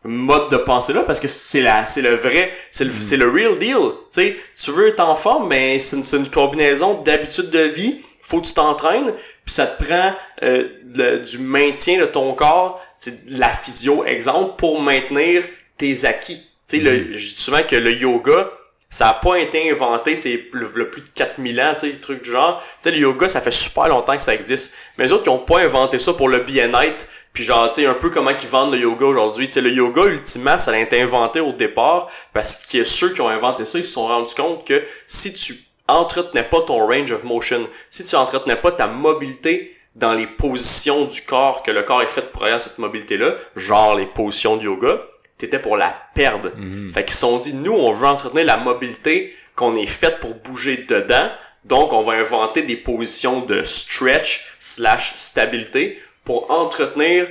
mode 0.04 0.50
de 0.50 0.56
pensée 0.56 0.92
là 0.92 1.02
parce 1.02 1.20
que 1.20 1.28
c'est 1.28 1.60
la 1.60 1.84
c'est 1.84 2.02
le 2.02 2.14
vrai 2.14 2.52
c'est 2.70 2.84
le 2.84 2.92
c'est 2.92 3.16
le 3.16 3.28
real 3.30 3.58
deal. 3.58 3.76
Tu 3.76 4.20
sais 4.22 4.36
tu 4.62 4.70
veux 4.72 4.88
être 4.88 5.00
en 5.00 5.14
forme 5.16 5.48
mais 5.48 5.78
c'est 5.78 5.96
une, 5.96 6.02
c'est 6.04 6.16
une 6.16 6.30
combinaison 6.30 7.00
d'habitudes 7.02 7.50
de 7.50 7.60
vie. 7.60 7.98
Faut 8.20 8.40
que 8.40 8.46
tu 8.46 8.54
t'entraînes 8.54 9.12
puis 9.44 9.54
ça 9.54 9.66
te 9.66 9.82
prend 9.84 10.12
euh, 10.42 10.68
le- 10.94 11.18
du 11.18 11.38
maintien 11.38 11.98
de 12.00 12.04
ton 12.06 12.32
corps 12.34 12.80
de 13.06 13.12
la 13.38 13.48
physio 13.48 14.04
exemple 14.04 14.54
pour 14.56 14.80
maintenir 14.80 15.44
tes 15.76 16.04
acquis. 16.04 16.38
Tu 16.68 16.78
sais 16.78 16.78
le 16.78 17.16
je 17.16 17.28
dis 17.28 17.34
souvent 17.34 17.62
que 17.62 17.76
le 17.76 17.92
yoga 17.92 18.48
ça 18.92 19.08
a 19.08 19.14
pas 19.14 19.38
été 19.38 19.70
inventé, 19.70 20.16
c'est 20.16 20.48
le, 20.52 20.90
plus 20.90 21.00
de 21.00 21.08
4000 21.14 21.60
ans, 21.62 21.72
tu 21.72 21.86
sais, 21.86 21.92
des 21.92 22.00
trucs 22.00 22.22
du 22.22 22.30
genre. 22.30 22.60
Tu 22.60 22.66
sais, 22.82 22.90
le 22.90 22.98
yoga, 22.98 23.26
ça 23.26 23.40
fait 23.40 23.50
super 23.50 23.88
longtemps 23.88 24.14
que 24.14 24.20
ça 24.20 24.34
existe. 24.34 24.70
Mais 24.98 25.04
les 25.04 25.12
autres, 25.12 25.22
ils 25.24 25.30
ont 25.30 25.38
pas 25.38 25.60
inventé 25.60 25.98
ça 25.98 26.12
pour 26.12 26.28
le 26.28 26.40
bien-être. 26.40 27.06
Puis 27.32 27.42
genre, 27.42 27.70
tu 27.70 27.80
sais, 27.80 27.86
un 27.86 27.94
peu 27.94 28.10
comment 28.10 28.32
ils 28.32 28.48
vendent 28.48 28.72
le 28.72 28.80
yoga 28.80 29.06
aujourd'hui. 29.06 29.46
Tu 29.46 29.54
sais, 29.54 29.60
le 29.62 29.70
yoga, 29.70 30.04
ultimement, 30.04 30.58
ça 30.58 30.72
a 30.72 30.76
été 30.76 31.00
inventé 31.00 31.40
au 31.40 31.52
départ 31.52 32.10
parce 32.34 32.54
que 32.54 32.84
ceux 32.84 33.14
qui 33.14 33.22
ont 33.22 33.30
inventé 33.30 33.64
ça, 33.64 33.78
ils 33.78 33.84
se 33.84 33.92
sont 33.92 34.06
rendus 34.06 34.34
compte 34.34 34.66
que 34.66 34.84
si 35.06 35.32
tu 35.32 35.56
entretenais 35.88 36.44
pas 36.44 36.60
ton 36.60 36.86
range 36.86 37.12
of 37.12 37.24
motion, 37.24 37.66
si 37.88 38.04
tu 38.04 38.14
entretenais 38.14 38.56
pas 38.56 38.72
ta 38.72 38.88
mobilité 38.88 39.74
dans 39.94 40.12
les 40.12 40.26
positions 40.26 41.06
du 41.06 41.22
corps, 41.22 41.62
que 41.62 41.70
le 41.70 41.82
corps 41.82 42.02
est 42.02 42.08
fait 42.08 42.30
pour 42.30 42.44
aller 42.44 42.52
à 42.52 42.60
cette 42.60 42.76
mobilité-là, 42.76 43.36
genre 43.56 43.96
les 43.96 44.06
positions 44.06 44.58
de 44.58 44.64
yoga, 44.64 45.00
t'étais 45.42 45.58
pour 45.58 45.76
la 45.76 45.94
perdre. 46.14 46.50
Fait 46.92 47.04
qu'ils 47.04 47.14
se 47.14 47.20
sont 47.20 47.38
dit, 47.38 47.52
nous, 47.54 47.72
on 47.72 47.92
veut 47.92 48.06
entretenir 48.06 48.44
la 48.44 48.56
mobilité 48.56 49.34
qu'on 49.54 49.76
est 49.76 49.86
faite 49.86 50.20
pour 50.20 50.34
bouger 50.34 50.78
dedans. 50.78 51.30
Donc, 51.64 51.92
on 51.92 52.02
va 52.02 52.14
inventer 52.14 52.62
des 52.62 52.76
positions 52.76 53.40
de 53.40 53.62
stretch 53.62 54.44
slash 54.58 55.14
stabilité 55.16 56.00
pour 56.24 56.50
entretenir 56.50 57.28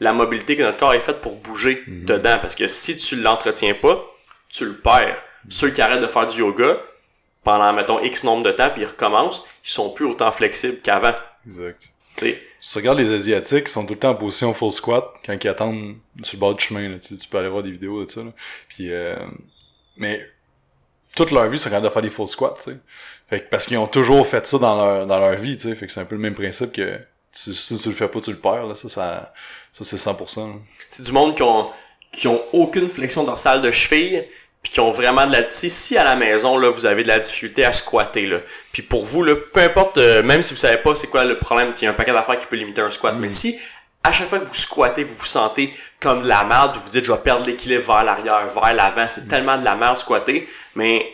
la 0.00 0.12
mobilité 0.12 0.56
que 0.56 0.62
notre 0.62 0.78
corps 0.78 0.94
est 0.94 1.00
fait 1.00 1.20
pour 1.20 1.36
bouger 1.36 1.84
dedans. 1.86 2.38
Parce 2.40 2.54
que 2.54 2.66
si 2.66 2.96
tu 2.96 3.16
l'entretiens 3.16 3.74
pas, 3.74 4.04
tu 4.48 4.64
le 4.64 4.76
perds. 4.76 5.22
Ceux 5.48 5.70
qui 5.70 5.80
arrêtent 5.80 6.02
de 6.02 6.06
faire 6.06 6.26
du 6.26 6.40
yoga 6.40 6.78
pendant, 7.44 7.72
mettons, 7.72 8.00
X 8.02 8.24
nombre 8.24 8.42
de 8.44 8.52
temps, 8.52 8.70
puis 8.70 8.82
ils 8.82 8.86
recommencent, 8.86 9.44
ils 9.64 9.70
sont 9.70 9.90
plus 9.90 10.04
autant 10.04 10.32
flexibles 10.32 10.78
qu'avant. 10.82 11.14
Exact. 11.48 11.80
Tu 12.16 12.26
sais, 12.26 12.42
Tu 12.60 12.78
regardes 12.78 12.98
les 12.98 13.12
Asiatiques, 13.12 13.64
ils 13.66 13.70
sont 13.70 13.86
tout 13.86 13.94
le 13.94 13.98
temps 13.98 14.10
en 14.10 14.14
position 14.14 14.52
full 14.52 14.70
squat 14.70 15.12
quand 15.24 15.36
ils 15.42 15.48
attendent 15.48 15.96
sur 16.22 16.36
le 16.36 16.40
bord 16.40 16.54
du 16.54 16.64
chemin. 16.64 16.88
Là, 16.88 16.98
tu, 16.98 17.16
peux 17.28 17.38
aller 17.38 17.48
voir 17.48 17.62
des 17.62 17.70
vidéos 17.70 18.04
de 18.04 18.10
ça. 18.10 18.22
Là. 18.22 18.32
Puis, 18.68 18.92
euh, 18.92 19.16
mais 19.96 20.26
toute 21.16 21.30
leur 21.30 21.48
vie, 21.48 21.56
ils 21.56 21.58
sont 21.58 21.70
capables 21.70 21.86
de 21.86 21.92
faire 21.92 22.02
des 22.02 22.10
full 22.10 22.28
squats. 22.28 22.56
Fait 23.28 23.40
que, 23.40 23.48
parce 23.48 23.66
qu'ils 23.66 23.78
ont 23.78 23.86
toujours 23.86 24.26
fait 24.26 24.46
ça 24.46 24.58
dans 24.58 24.76
leur, 24.76 25.06
dans 25.06 25.18
leur 25.18 25.36
vie. 25.36 25.56
tu 25.56 25.68
sais. 25.68 25.74
Fait 25.74 25.86
que 25.86 25.92
c'est 25.92 26.00
un 26.00 26.04
peu 26.04 26.16
le 26.16 26.20
même 26.20 26.34
principe 26.34 26.72
que 26.72 27.00
si 27.32 27.78
tu 27.78 27.88
le 27.88 27.94
fais 27.94 28.08
pas, 28.08 28.20
tu 28.20 28.30
le 28.30 28.38
perds. 28.38 28.66
Là. 28.66 28.74
Ça, 28.74 28.88
ça, 28.88 29.32
ça 29.72 29.84
c'est 29.84 29.96
100%. 29.96 30.48
là. 30.48 30.54
c'est 30.88 31.04
du 31.04 31.12
monde 31.12 31.34
qui 31.34 31.42
ont 31.42 31.70
qui 32.12 32.26
ont 32.26 32.42
aucune 32.52 32.88
flexion 32.88 33.24
dorsale 33.24 33.62
de 33.62 33.70
cheville 33.70 34.26
puis 34.62 34.72
qui 34.72 34.80
ont 34.80 34.90
vraiment 34.90 35.26
de 35.26 35.32
la 35.32 35.48
si 35.48 35.70
si 35.70 35.96
à 35.96 36.04
la 36.04 36.16
maison 36.16 36.58
là 36.58 36.70
vous 36.70 36.86
avez 36.86 37.02
de 37.02 37.08
la 37.08 37.18
difficulté 37.18 37.64
à 37.64 37.72
squatter 37.72 38.26
là 38.26 38.38
puis 38.72 38.82
pour 38.82 39.04
vous 39.04 39.22
là 39.22 39.34
peu 39.52 39.60
importe 39.60 39.98
euh, 39.98 40.22
même 40.22 40.42
si 40.42 40.52
vous 40.52 40.60
savez 40.60 40.78
pas 40.78 40.94
c'est 40.94 41.06
quoi 41.06 41.24
le 41.24 41.38
problème 41.38 41.72
il 41.76 41.84
y 41.84 41.86
a 41.86 41.90
un 41.90 41.94
paquet 41.94 42.12
d'affaires 42.12 42.38
qui 42.38 42.46
peut 42.46 42.56
limiter 42.56 42.80
un 42.80 42.90
squat 42.90 43.14
mais 43.18 43.30
si 43.30 43.58
à 44.02 44.12
chaque 44.12 44.28
fois 44.28 44.38
que 44.38 44.44
vous 44.44 44.54
squattez 44.54 45.04
vous 45.04 45.14
vous 45.14 45.26
sentez 45.26 45.72
comme 45.98 46.22
de 46.22 46.28
la 46.28 46.44
merde 46.44 46.72
puis 46.72 46.80
vous 46.84 46.90
dites 46.90 47.04
je 47.04 47.12
vais 47.12 47.18
perdre 47.18 47.46
l'équilibre 47.46 47.86
vers 47.86 48.04
l'arrière 48.04 48.46
vers 48.48 48.74
l'avant 48.74 49.08
c'est 49.08 49.28
tellement 49.28 49.56
de 49.56 49.64
la 49.64 49.76
merde 49.76 49.96
squatter 49.96 50.46
mais 50.74 51.06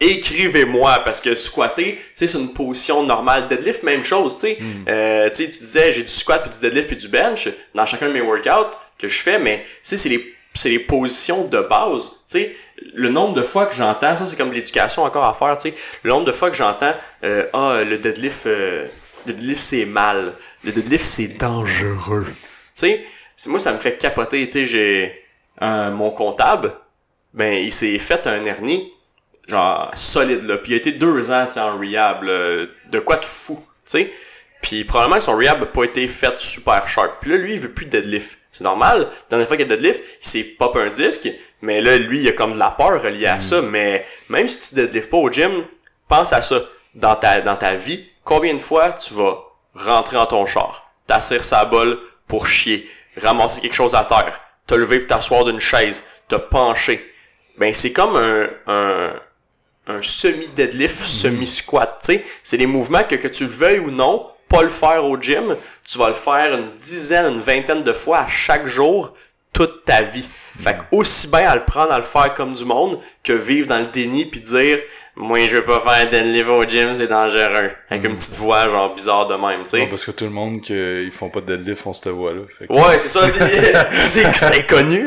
écrivez-moi 0.00 1.00
parce 1.04 1.20
que 1.20 1.34
squatter, 1.34 1.98
c'est 2.14 2.32
une 2.34 2.52
position 2.52 3.02
normale. 3.02 3.48
Deadlift, 3.48 3.82
même 3.82 4.04
chose, 4.04 4.34
tu 4.34 4.40
sais. 4.42 4.58
Euh, 4.88 5.28
tu 5.30 5.44
sais, 5.44 5.50
tu 5.50 5.60
disais 5.60 5.92
j'ai 5.92 6.02
du 6.02 6.12
squat 6.12 6.42
puis 6.42 6.50
du 6.50 6.60
deadlift 6.60 6.88
puis 6.88 6.96
du 6.96 7.08
bench 7.08 7.48
dans 7.74 7.86
chacun 7.86 8.08
de 8.08 8.12
mes 8.12 8.20
workouts 8.20 8.76
que 8.98 9.08
je 9.08 9.18
fais, 9.20 9.38
mais 9.38 9.62
tu 9.62 9.68
sais, 9.82 9.96
c'est 9.96 10.08
les 10.08 10.34
c'est 10.58 10.70
les 10.70 10.80
positions 10.80 11.44
de 11.44 11.60
base. 11.60 12.10
Tu 12.10 12.16
sais, 12.26 12.56
le 12.94 13.08
nombre 13.08 13.34
de 13.34 13.42
fois 13.42 13.66
que 13.66 13.74
j'entends, 13.74 14.16
ça 14.16 14.26
c'est 14.26 14.36
comme 14.36 14.52
l'éducation 14.52 15.04
encore 15.04 15.24
à 15.24 15.32
faire, 15.32 15.56
tu 15.56 15.70
sais. 15.70 15.76
Le 16.02 16.10
nombre 16.10 16.24
de 16.26 16.32
fois 16.32 16.50
que 16.50 16.56
j'entends 16.56 16.92
euh, 17.24 17.46
ah 17.52 17.82
le 17.84 17.98
deadlift 17.98 18.46
euh, 18.46 18.88
le 19.26 19.32
deadlift 19.32 19.60
c'est 19.60 19.84
mal, 19.84 20.34
le 20.64 20.72
deadlift 20.72 21.04
c'est 21.04 21.28
dangereux. 21.28 22.26
Tu 22.26 22.34
sais, 22.74 23.04
moi 23.46 23.60
ça 23.60 23.72
me 23.72 23.78
fait 23.78 23.96
capoter, 23.98 24.46
tu 24.48 24.64
sais, 24.64 24.64
j'ai 24.64 25.24
mon 25.60 26.10
comptable, 26.10 26.74
ben 27.34 27.54
il 27.54 27.72
s'est 27.72 27.98
fait 27.98 28.26
un 28.26 28.44
hernie 28.44 28.92
genre 29.46 29.90
solide 29.94 30.42
là 30.42 30.58
puis 30.58 30.72
il 30.72 30.74
a 30.74 30.76
été 30.76 30.92
deux 30.92 31.30
ans 31.30 31.46
tu 31.50 31.58
en 31.58 31.78
rehab 31.78 32.24
de 32.24 32.98
quoi 33.00 33.16
de 33.16 33.24
fou 33.24 33.56
tu 33.56 33.64
sais 33.86 34.12
puis 34.60 34.84
probablement 34.84 35.18
que 35.18 35.24
son 35.24 35.36
rehab 35.36 35.62
a 35.62 35.66
pas 35.66 35.84
été 35.84 36.06
fait 36.08 36.38
super 36.38 36.86
sharp. 36.88 37.20
Puis 37.20 37.30
là 37.30 37.36
lui 37.36 37.54
il 37.54 37.60
veut 37.60 37.72
plus 37.72 37.86
de 37.86 37.90
deadlift. 37.90 38.38
C'est 38.50 38.64
normal. 38.64 39.00
La 39.00 39.28
dernière 39.30 39.48
fois 39.48 39.56
qu'il 39.56 39.66
a 39.66 39.68
deadlift 39.68 40.02
il 40.22 40.28
s'est 40.28 40.44
pop 40.44 40.76
un 40.76 40.90
disque. 40.90 41.28
Mais 41.62 41.80
là 41.80 41.96
lui 41.98 42.22
il 42.22 42.28
a 42.28 42.32
comme 42.32 42.54
de 42.54 42.58
la 42.58 42.70
peur 42.70 43.00
reliée 43.02 43.26
à 43.26 43.40
ça. 43.40 43.60
Mais 43.62 44.04
même 44.28 44.48
si 44.48 44.58
tu 44.58 44.74
deadlift 44.74 45.10
pas 45.10 45.16
au 45.18 45.30
gym 45.30 45.64
pense 46.08 46.32
à 46.32 46.42
ça. 46.42 46.62
Dans 46.94 47.16
ta 47.16 47.40
dans 47.40 47.56
ta 47.56 47.74
vie 47.74 48.06
combien 48.24 48.54
de 48.54 48.60
fois 48.60 48.92
tu 48.92 49.14
vas 49.14 49.38
rentrer 49.74 50.16
dans 50.16 50.26
ton 50.26 50.46
char 50.46 50.90
t'asseoir 51.06 51.44
sa 51.44 51.64
bolle 51.64 51.98
pour 52.26 52.46
chier 52.46 52.88
ramasser 53.20 53.60
quelque 53.60 53.74
chose 53.74 53.94
à 53.94 54.04
terre 54.04 54.40
te 54.66 54.74
lever 54.74 55.00
pour 55.00 55.08
t'asseoir 55.08 55.44
d'une 55.44 55.60
chaise 55.60 56.04
te 56.28 56.36
pencher. 56.36 57.04
Ben 57.56 57.72
c'est 57.72 57.92
comme 57.92 58.16
un, 58.16 58.48
un, 58.66 59.12
un 59.88 60.02
semi-deadlift, 60.02 60.96
semi-squat, 60.96 61.98
tu 62.00 62.06
sais. 62.06 62.24
C'est 62.42 62.58
des 62.58 62.66
mouvements 62.66 63.02
que, 63.02 63.16
que 63.16 63.28
tu 63.28 63.44
le 63.44 63.50
veuilles 63.50 63.80
ou 63.80 63.90
non, 63.90 64.30
pas 64.48 64.62
le 64.62 64.68
faire 64.68 65.04
au 65.04 65.16
gym, 65.20 65.56
tu 65.84 65.98
vas 65.98 66.08
le 66.08 66.14
faire 66.14 66.54
une 66.54 66.72
dizaine, 66.72 67.34
une 67.34 67.40
vingtaine 67.40 67.82
de 67.82 67.92
fois 67.92 68.20
à 68.20 68.26
chaque 68.26 68.66
jour, 68.66 69.14
toute 69.52 69.84
ta 69.84 70.02
vie. 70.02 70.28
Fait 70.58 70.78
que 70.78 70.96
aussi 70.96 71.28
bien 71.28 71.48
à 71.48 71.54
le 71.56 71.64
prendre 71.64 71.92
à 71.92 71.98
le 71.98 72.04
faire 72.04 72.34
comme 72.34 72.54
du 72.54 72.64
monde 72.64 72.98
que 73.22 73.32
vivre 73.32 73.66
dans 73.66 73.78
le 73.78 73.86
déni 73.86 74.26
puis 74.26 74.40
dire 74.40 74.80
moi 75.18 75.46
je 75.46 75.56
veux 75.58 75.64
pas 75.64 75.80
faire 75.80 76.08
deadlift 76.08 76.48
au 76.48 76.64
gym 76.64 76.94
c'est 76.94 77.08
dangereux 77.08 77.70
avec 77.90 78.04
une 78.04 78.14
petite 78.14 78.36
voix 78.36 78.68
genre 78.68 78.94
bizarre 78.94 79.26
de 79.26 79.34
même 79.34 79.64
tu 79.64 79.70
sais 79.70 79.86
parce 79.86 80.04
que 80.04 80.10
tout 80.12 80.24
le 80.24 80.30
monde 80.30 80.60
qui 80.60 80.74
ils 80.74 81.10
font 81.10 81.28
pas 81.28 81.40
de 81.40 81.56
deadlift 81.56 81.82
font 81.82 81.92
cette 81.92 82.08
voix-là. 82.08 82.42
Fait 82.58 82.66
que- 82.66 82.72
Ouais, 82.72 82.98
c'est 82.98 83.08
ça, 83.08 83.26
c'est, 83.28 84.66
connu. 84.68 85.04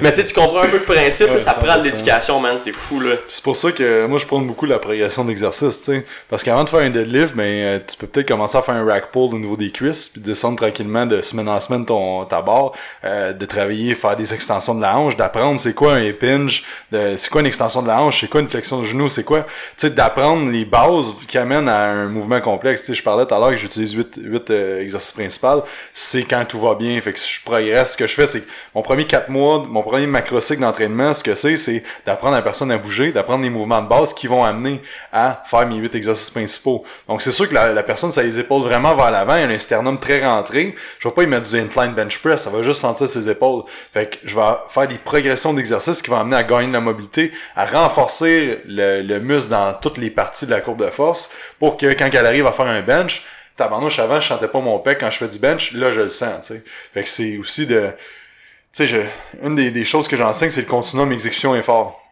Mais 0.00 0.12
tu 0.12 0.24
tu 0.24 0.34
comprends 0.34 0.62
un 0.62 0.68
peu 0.68 0.78
le 0.78 0.84
principe, 0.84 1.28
là, 1.28 1.38
ça 1.38 1.54
prend 1.54 1.76
de 1.78 1.82
100%. 1.82 1.84
l'éducation, 1.84 2.40
man, 2.40 2.58
c'est 2.58 2.74
fou, 2.74 3.00
là. 3.00 3.14
C'est 3.28 3.42
pour 3.42 3.56
ça 3.56 3.72
que 3.72 4.06
moi 4.06 4.18
je 4.18 4.26
prends 4.26 4.40
beaucoup 4.40 4.66
la 4.66 4.78
progression 4.78 5.24
d'exercice, 5.24 5.78
tu 5.80 5.84
sais. 5.84 6.04
Parce 6.28 6.42
qu'avant 6.42 6.64
de 6.64 6.70
faire 6.70 6.80
un 6.80 6.90
deadlift, 6.90 7.34
ben 7.34 7.42
euh, 7.44 7.78
tu 7.86 7.96
peux 7.96 8.06
peut-être 8.06 8.28
commencer 8.28 8.58
à 8.58 8.62
faire 8.62 8.74
un 8.74 8.84
rack 8.84 9.10
pull 9.10 9.34
au 9.34 9.38
niveau 9.38 9.56
des 9.56 9.70
cuisses, 9.70 10.08
puis 10.08 10.20
descendre 10.20 10.56
tranquillement 10.56 11.06
de 11.06 11.22
semaine 11.22 11.48
en 11.48 11.60
semaine 11.60 11.84
ton 11.84 12.24
ta 12.24 12.42
barre, 12.42 12.72
euh, 13.04 13.32
de 13.32 13.46
travailler, 13.46 13.94
faire 13.94 14.16
des 14.16 14.32
extensions 14.34 14.74
de 14.74 14.80
la 14.82 14.98
hanche, 14.98 15.16
d'apprendre 15.16 15.58
c'est 15.60 15.74
quoi 15.74 15.94
un 15.94 16.04
de 16.04 17.16
c'est 17.16 17.30
quoi 17.30 17.40
une 17.40 17.46
extension 17.46 17.82
de 17.82 17.88
la 17.88 18.00
hanche, 18.02 18.20
c'est 18.20 18.28
quoi 18.28 18.40
une 18.40 18.48
flexion 18.48 18.80
de 18.80 18.84
genou, 18.86 19.08
c'est 19.08 19.23
quoi, 19.24 19.42
tu 19.42 19.48
sais, 19.78 19.90
d'apprendre 19.90 20.50
les 20.50 20.64
bases 20.64 21.14
qui 21.26 21.38
amènent 21.38 21.68
à 21.68 21.82
un 21.84 22.08
mouvement 22.08 22.40
complexe. 22.40 22.82
Tu 22.82 22.86
sais, 22.88 22.94
je 22.94 23.02
parlais 23.02 23.26
tout 23.26 23.34
à 23.34 23.38
l'heure 23.38 23.50
que 23.50 23.56
j'utilise 23.56 23.92
8, 23.92 24.20
huit 24.22 24.50
euh, 24.50 24.80
exercices 24.80 25.12
principaux, 25.12 25.64
c'est 25.92 26.24
quand 26.24 26.44
tout 26.44 26.60
va 26.60 26.74
bien. 26.74 27.00
Fait 27.00 27.12
que 27.12 27.18
si 27.18 27.34
je 27.34 27.42
progresse, 27.42 27.92
ce 27.92 27.96
que 27.96 28.06
je 28.06 28.14
fais, 28.14 28.26
c'est 28.26 28.40
que 28.40 28.48
mon 28.74 28.82
premier 28.82 29.06
4 29.06 29.28
mois, 29.28 29.64
mon 29.68 29.82
premier 29.82 30.06
macrocycle 30.06 30.60
d'entraînement, 30.60 31.14
ce 31.14 31.22
que 31.22 31.34
c'est, 31.34 31.56
c'est 31.56 31.82
d'apprendre 32.06 32.34
à 32.34 32.38
la 32.38 32.42
personne 32.42 32.70
à 32.70 32.78
bouger, 32.78 33.12
d'apprendre 33.12 33.42
les 33.42 33.50
mouvements 33.50 33.82
de 33.82 33.88
base 33.88 34.12
qui 34.12 34.26
vont 34.26 34.44
amener 34.44 34.82
à 35.12 35.42
faire 35.46 35.66
mes 35.66 35.76
8 35.76 35.94
exercices 35.94 36.30
principaux. 36.30 36.84
Donc 37.08 37.22
c'est 37.22 37.32
sûr 37.32 37.48
que 37.48 37.54
la, 37.54 37.82
personne, 37.82 38.12
ça 38.12 38.22
les 38.22 38.38
épaules 38.38 38.62
vraiment 38.62 38.94
vers 38.94 39.10
l'avant, 39.10 39.36
il 39.36 39.50
a 39.50 39.54
un 39.54 39.58
sternum 39.58 39.98
très 39.98 40.24
rentré. 40.24 40.74
Je 40.98 41.08
vais 41.08 41.14
pas 41.14 41.22
y 41.22 41.26
mettre 41.26 41.48
du 41.48 41.58
incline 41.58 41.92
bench 41.92 42.18
press, 42.18 42.42
ça 42.42 42.50
va 42.50 42.62
juste 42.62 42.80
sentir 42.80 43.08
ses 43.08 43.28
épaules. 43.28 43.64
Fait 43.92 44.10
que 44.10 44.16
je 44.24 44.34
vais 44.34 44.42
faire 44.68 44.88
des 44.88 44.98
progressions 44.98 45.54
d'exercices 45.54 46.02
qui 46.02 46.10
vont 46.10 46.16
amener 46.16 46.36
à 46.36 46.42
gagner 46.42 46.68
de 46.68 46.72
la 46.72 46.80
mobilité, 46.80 47.32
à 47.56 47.64
renforcer 47.66 48.60
le, 48.66 49.02
le 49.02 49.13
muscle 49.18 49.50
dans 49.50 49.72
toutes 49.74 49.98
les 49.98 50.10
parties 50.10 50.46
de 50.46 50.50
la 50.50 50.60
courbe 50.60 50.84
de 50.84 50.90
force 50.90 51.30
pour 51.58 51.76
que 51.76 51.86
quand 51.94 52.08
elle 52.12 52.26
arrive 52.26 52.46
à 52.46 52.52
faire 52.52 52.66
un 52.66 52.82
bench, 52.82 53.24
tabarnouche 53.56 53.98
avant 53.98 54.20
je 54.20 54.28
sentais 54.28 54.48
pas 54.48 54.60
mon 54.60 54.78
pec 54.78 54.98
quand 55.00 55.10
je 55.10 55.18
fais 55.18 55.28
du 55.28 55.38
bench, 55.38 55.72
là 55.72 55.90
je 55.90 56.00
le 56.00 56.08
sens, 56.08 56.46
tu 56.46 56.54
sais. 56.54 56.62
Fait 56.92 57.02
que 57.02 57.08
c'est 57.08 57.38
aussi 57.38 57.66
de 57.66 57.90
tu 58.72 58.88
sais, 58.88 59.06
une 59.42 59.54
des, 59.54 59.70
des 59.70 59.84
choses 59.84 60.08
que 60.08 60.16
j'enseigne, 60.16 60.50
c'est 60.50 60.62
le 60.62 60.66
continuum 60.66 61.12
exécution-effort 61.12 62.03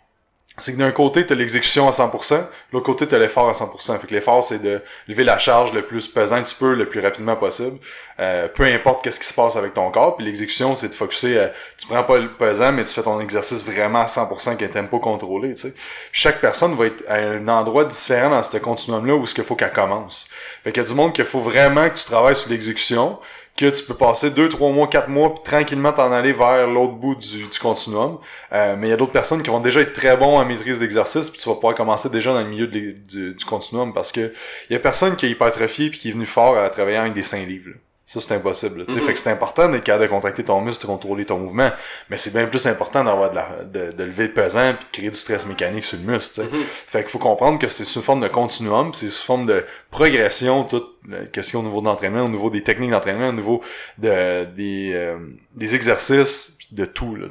c'est 0.59 0.75
que 0.75 0.79
d'un 0.79 0.91
côté, 0.91 1.27
tu 1.27 1.33
as 1.33 1.37
l'exécution 1.37 1.89
à 1.89 1.93
100%, 1.93 2.37
de 2.37 2.45
l'autre 2.73 2.85
côté, 2.85 3.07
tu 3.07 3.15
as 3.15 3.19
l'effort 3.19 3.49
à 3.49 3.53
100%. 3.53 3.99
Fait 3.99 4.07
que 4.07 4.13
l'effort, 4.13 4.45
c'est 4.45 4.59
de 4.59 4.83
lever 5.09 5.25
la 5.25 5.39
charge 5.39 5.73
le 5.73 5.83
plus 5.83 6.07
pesant 6.09 6.43
que 6.43 6.49
tu 6.49 6.55
peux, 6.55 6.75
le 6.75 6.89
plus 6.89 7.01
rapidement 7.01 7.37
possible, 7.37 7.79
euh, 8.21 8.49
peu 8.49 8.65
importe 8.65 9.03
qu'est-ce 9.03 9.19
qui 9.19 9.27
se 9.27 9.33
passe 9.33 9.57
avec 9.57 9.73
ton 9.73 9.91
corps. 9.91 10.17
Puis 10.17 10.27
l'exécution, 10.27 10.75
c'est 10.75 10.89
de 10.89 10.95
focuser, 10.95 11.41
à, 11.41 11.53
tu 11.79 11.87
prends 11.87 12.03
pas 12.03 12.19
le 12.19 12.35
pesant, 12.35 12.71
mais 12.71 12.85
tu 12.85 12.93
fais 12.93 13.03
ton 13.03 13.19
exercice 13.21 13.65
vraiment 13.65 14.01
à 14.01 14.07
100% 14.07 14.57
qui 14.59 14.65
est 14.65 14.69
tempo 14.69 14.99
contrôlé, 14.99 15.55
tu 15.55 15.63
sais. 15.63 15.75
chaque 16.13 16.41
personne 16.43 16.75
va 16.75 16.87
être 16.87 17.03
à 17.09 17.15
un 17.15 17.49
endroit 17.49 17.87
différent 17.87 18.29
dans 18.29 18.43
ce 18.43 18.59
continuum-là 18.59 19.15
où 19.15 19.25
ce 19.25 19.35
qu'il 19.35 19.45
faut 19.45 19.57
qu'elle 19.57 19.73
commence. 19.73 20.29
Fait 20.65 20.71
qu'il 20.71 20.83
y 20.83 20.87
a 20.87 20.89
du 20.89 20.95
monde 20.95 21.15
qu'il 21.15 21.25
faut 21.25 21.41
vraiment 21.41 21.89
que 21.89 21.97
tu 21.97 22.05
travailles 22.05 22.37
sur 22.37 22.51
l'exécution, 22.51 23.19
que 23.57 23.67
tu 23.67 23.85
peux 23.85 23.95
passer 23.95 24.31
deux, 24.31 24.49
trois 24.49 24.71
mois, 24.71 24.87
quatre 24.87 25.09
mois, 25.09 25.35
puis 25.35 25.43
tranquillement 25.45 25.93
t'en 25.93 26.11
aller 26.11 26.33
vers 26.33 26.67
l'autre 26.67 26.95
bout 26.95 27.15
du, 27.15 27.49
du 27.49 27.59
continuum. 27.59 28.19
Euh, 28.53 28.77
mais 28.79 28.89
il 28.89 28.91
y 28.91 28.95
a 28.95 28.97
d'autres 28.97 29.13
personnes 29.13 29.43
qui 29.43 29.51
vont 29.51 29.61
déjà 29.61 29.81
être 29.81 29.93
très 29.93 30.17
bons 30.17 30.39
en 30.39 30.45
maîtrise 30.45 30.79
d'exercice, 30.81 31.31
puis 31.31 31.41
tu 31.41 31.49
vas 31.49 31.57
pouvoir 31.57 31.75
commencer 31.75 32.09
déjà 32.09 32.33
dans 32.33 32.41
le 32.41 32.49
milieu 32.49 32.67
du, 32.67 32.95
du, 32.95 33.45
continuum 33.45 33.93
parce 33.93 34.11
que 34.13 34.33
il 34.71 34.73
y 34.73 34.77
a 34.77 34.79
personne 34.79 35.17
qui 35.17 35.27
est 35.27 35.31
hypertrophié 35.31 35.91
puis 35.91 35.99
qui 35.99 36.09
est 36.09 36.13
venu 36.13 36.27
fort 36.27 36.57
à 36.57 36.71
travailler 36.71 36.97
avec 36.97 37.13
des 37.13 37.23
saints 37.23 37.45
livres. 37.45 37.73
Ça, 38.13 38.21
c'est 38.21 38.35
impossible. 38.35 38.83
Mm 38.83 39.01
Fait 39.01 39.15
que 39.15 39.19
c'est 39.19 39.31
important 39.31 39.71
d'être 39.71 39.85
capable 39.85 40.05
de 40.05 40.11
contracter 40.11 40.45
ton 40.45 40.61
muscle, 40.61 40.83
de 40.83 40.87
contrôler 40.87 41.25
ton 41.25 41.39
mouvement. 41.39 41.71
Mais 42.11 42.19
c'est 42.19 42.31
bien 42.31 42.47
plus 42.47 42.67
important 42.67 43.03
d'avoir 43.05 43.31
de, 43.31 43.37
la, 43.37 43.65
de, 43.65 43.93
de, 43.93 44.05
lever 44.05 44.25
le 44.25 44.35
pesant 44.35 44.75
puis 44.75 44.87
de 44.87 44.93
créer 44.93 45.11
du 45.11 45.17
stress 45.17 45.47
mécanique 45.47 45.87
sur 45.87 45.97
le 45.97 46.05
muscle. 46.05 46.43
Mm 46.43 46.63
Fait 46.87 47.01
qu'il 47.01 47.11
faut 47.11 47.19
comprendre 47.19 47.59
que 47.59 47.69
c'est 47.69 47.85
sous 47.85 48.03
forme 48.03 48.21
de 48.21 48.29
continuum, 48.29 48.93
c'est 48.93 49.09
sous 49.09 49.25
forme 49.25 49.47
de 49.47 49.65
progression, 49.91 50.65
toute 50.65 50.91
la 51.09 51.25
question 51.25 51.61
au 51.61 51.63
niveau 51.63 51.81
de 51.81 51.87
l'entraînement, 51.87 52.27
au 52.27 52.29
niveau 52.29 52.51
des 52.51 52.63
techniques 52.63 52.91
d'entraînement, 52.91 53.31
au 53.31 53.33
niveau 53.33 53.63
de, 53.97 54.45
des, 54.45 54.93
euh, 54.95 55.17
des 55.55 55.75
exercices, 55.75 56.59
de 56.71 56.85
tout. 56.85 57.17
Là, 57.17 57.29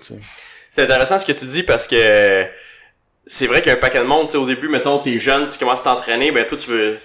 c'est 0.71 0.81
intéressant 0.81 1.19
ce 1.19 1.27
que 1.27 1.31
tu 1.31 1.45
dis 1.45 1.61
parce 1.61 1.87
que 1.87 2.45
c'est 3.25 3.47
vrai 3.47 3.61
qu'il 3.61 3.71
y 3.71 3.75
a 3.75 3.77
un 3.77 3.79
paquet 3.79 3.99
de 3.99 4.05
monde, 4.05 4.25
tu 4.25 4.31
sais, 4.31 4.37
au 4.37 4.45
début, 4.45 4.67
mettons, 4.67 4.99
t'es 4.99 5.17
jeune, 5.17 5.47
tu 5.47 5.57
commences 5.57 5.81
à 5.81 5.83
t'entraîner, 5.83 6.31
ben 6.31 6.45
toi, 6.45 6.57
tu 6.57 6.69
veux, 6.71 6.97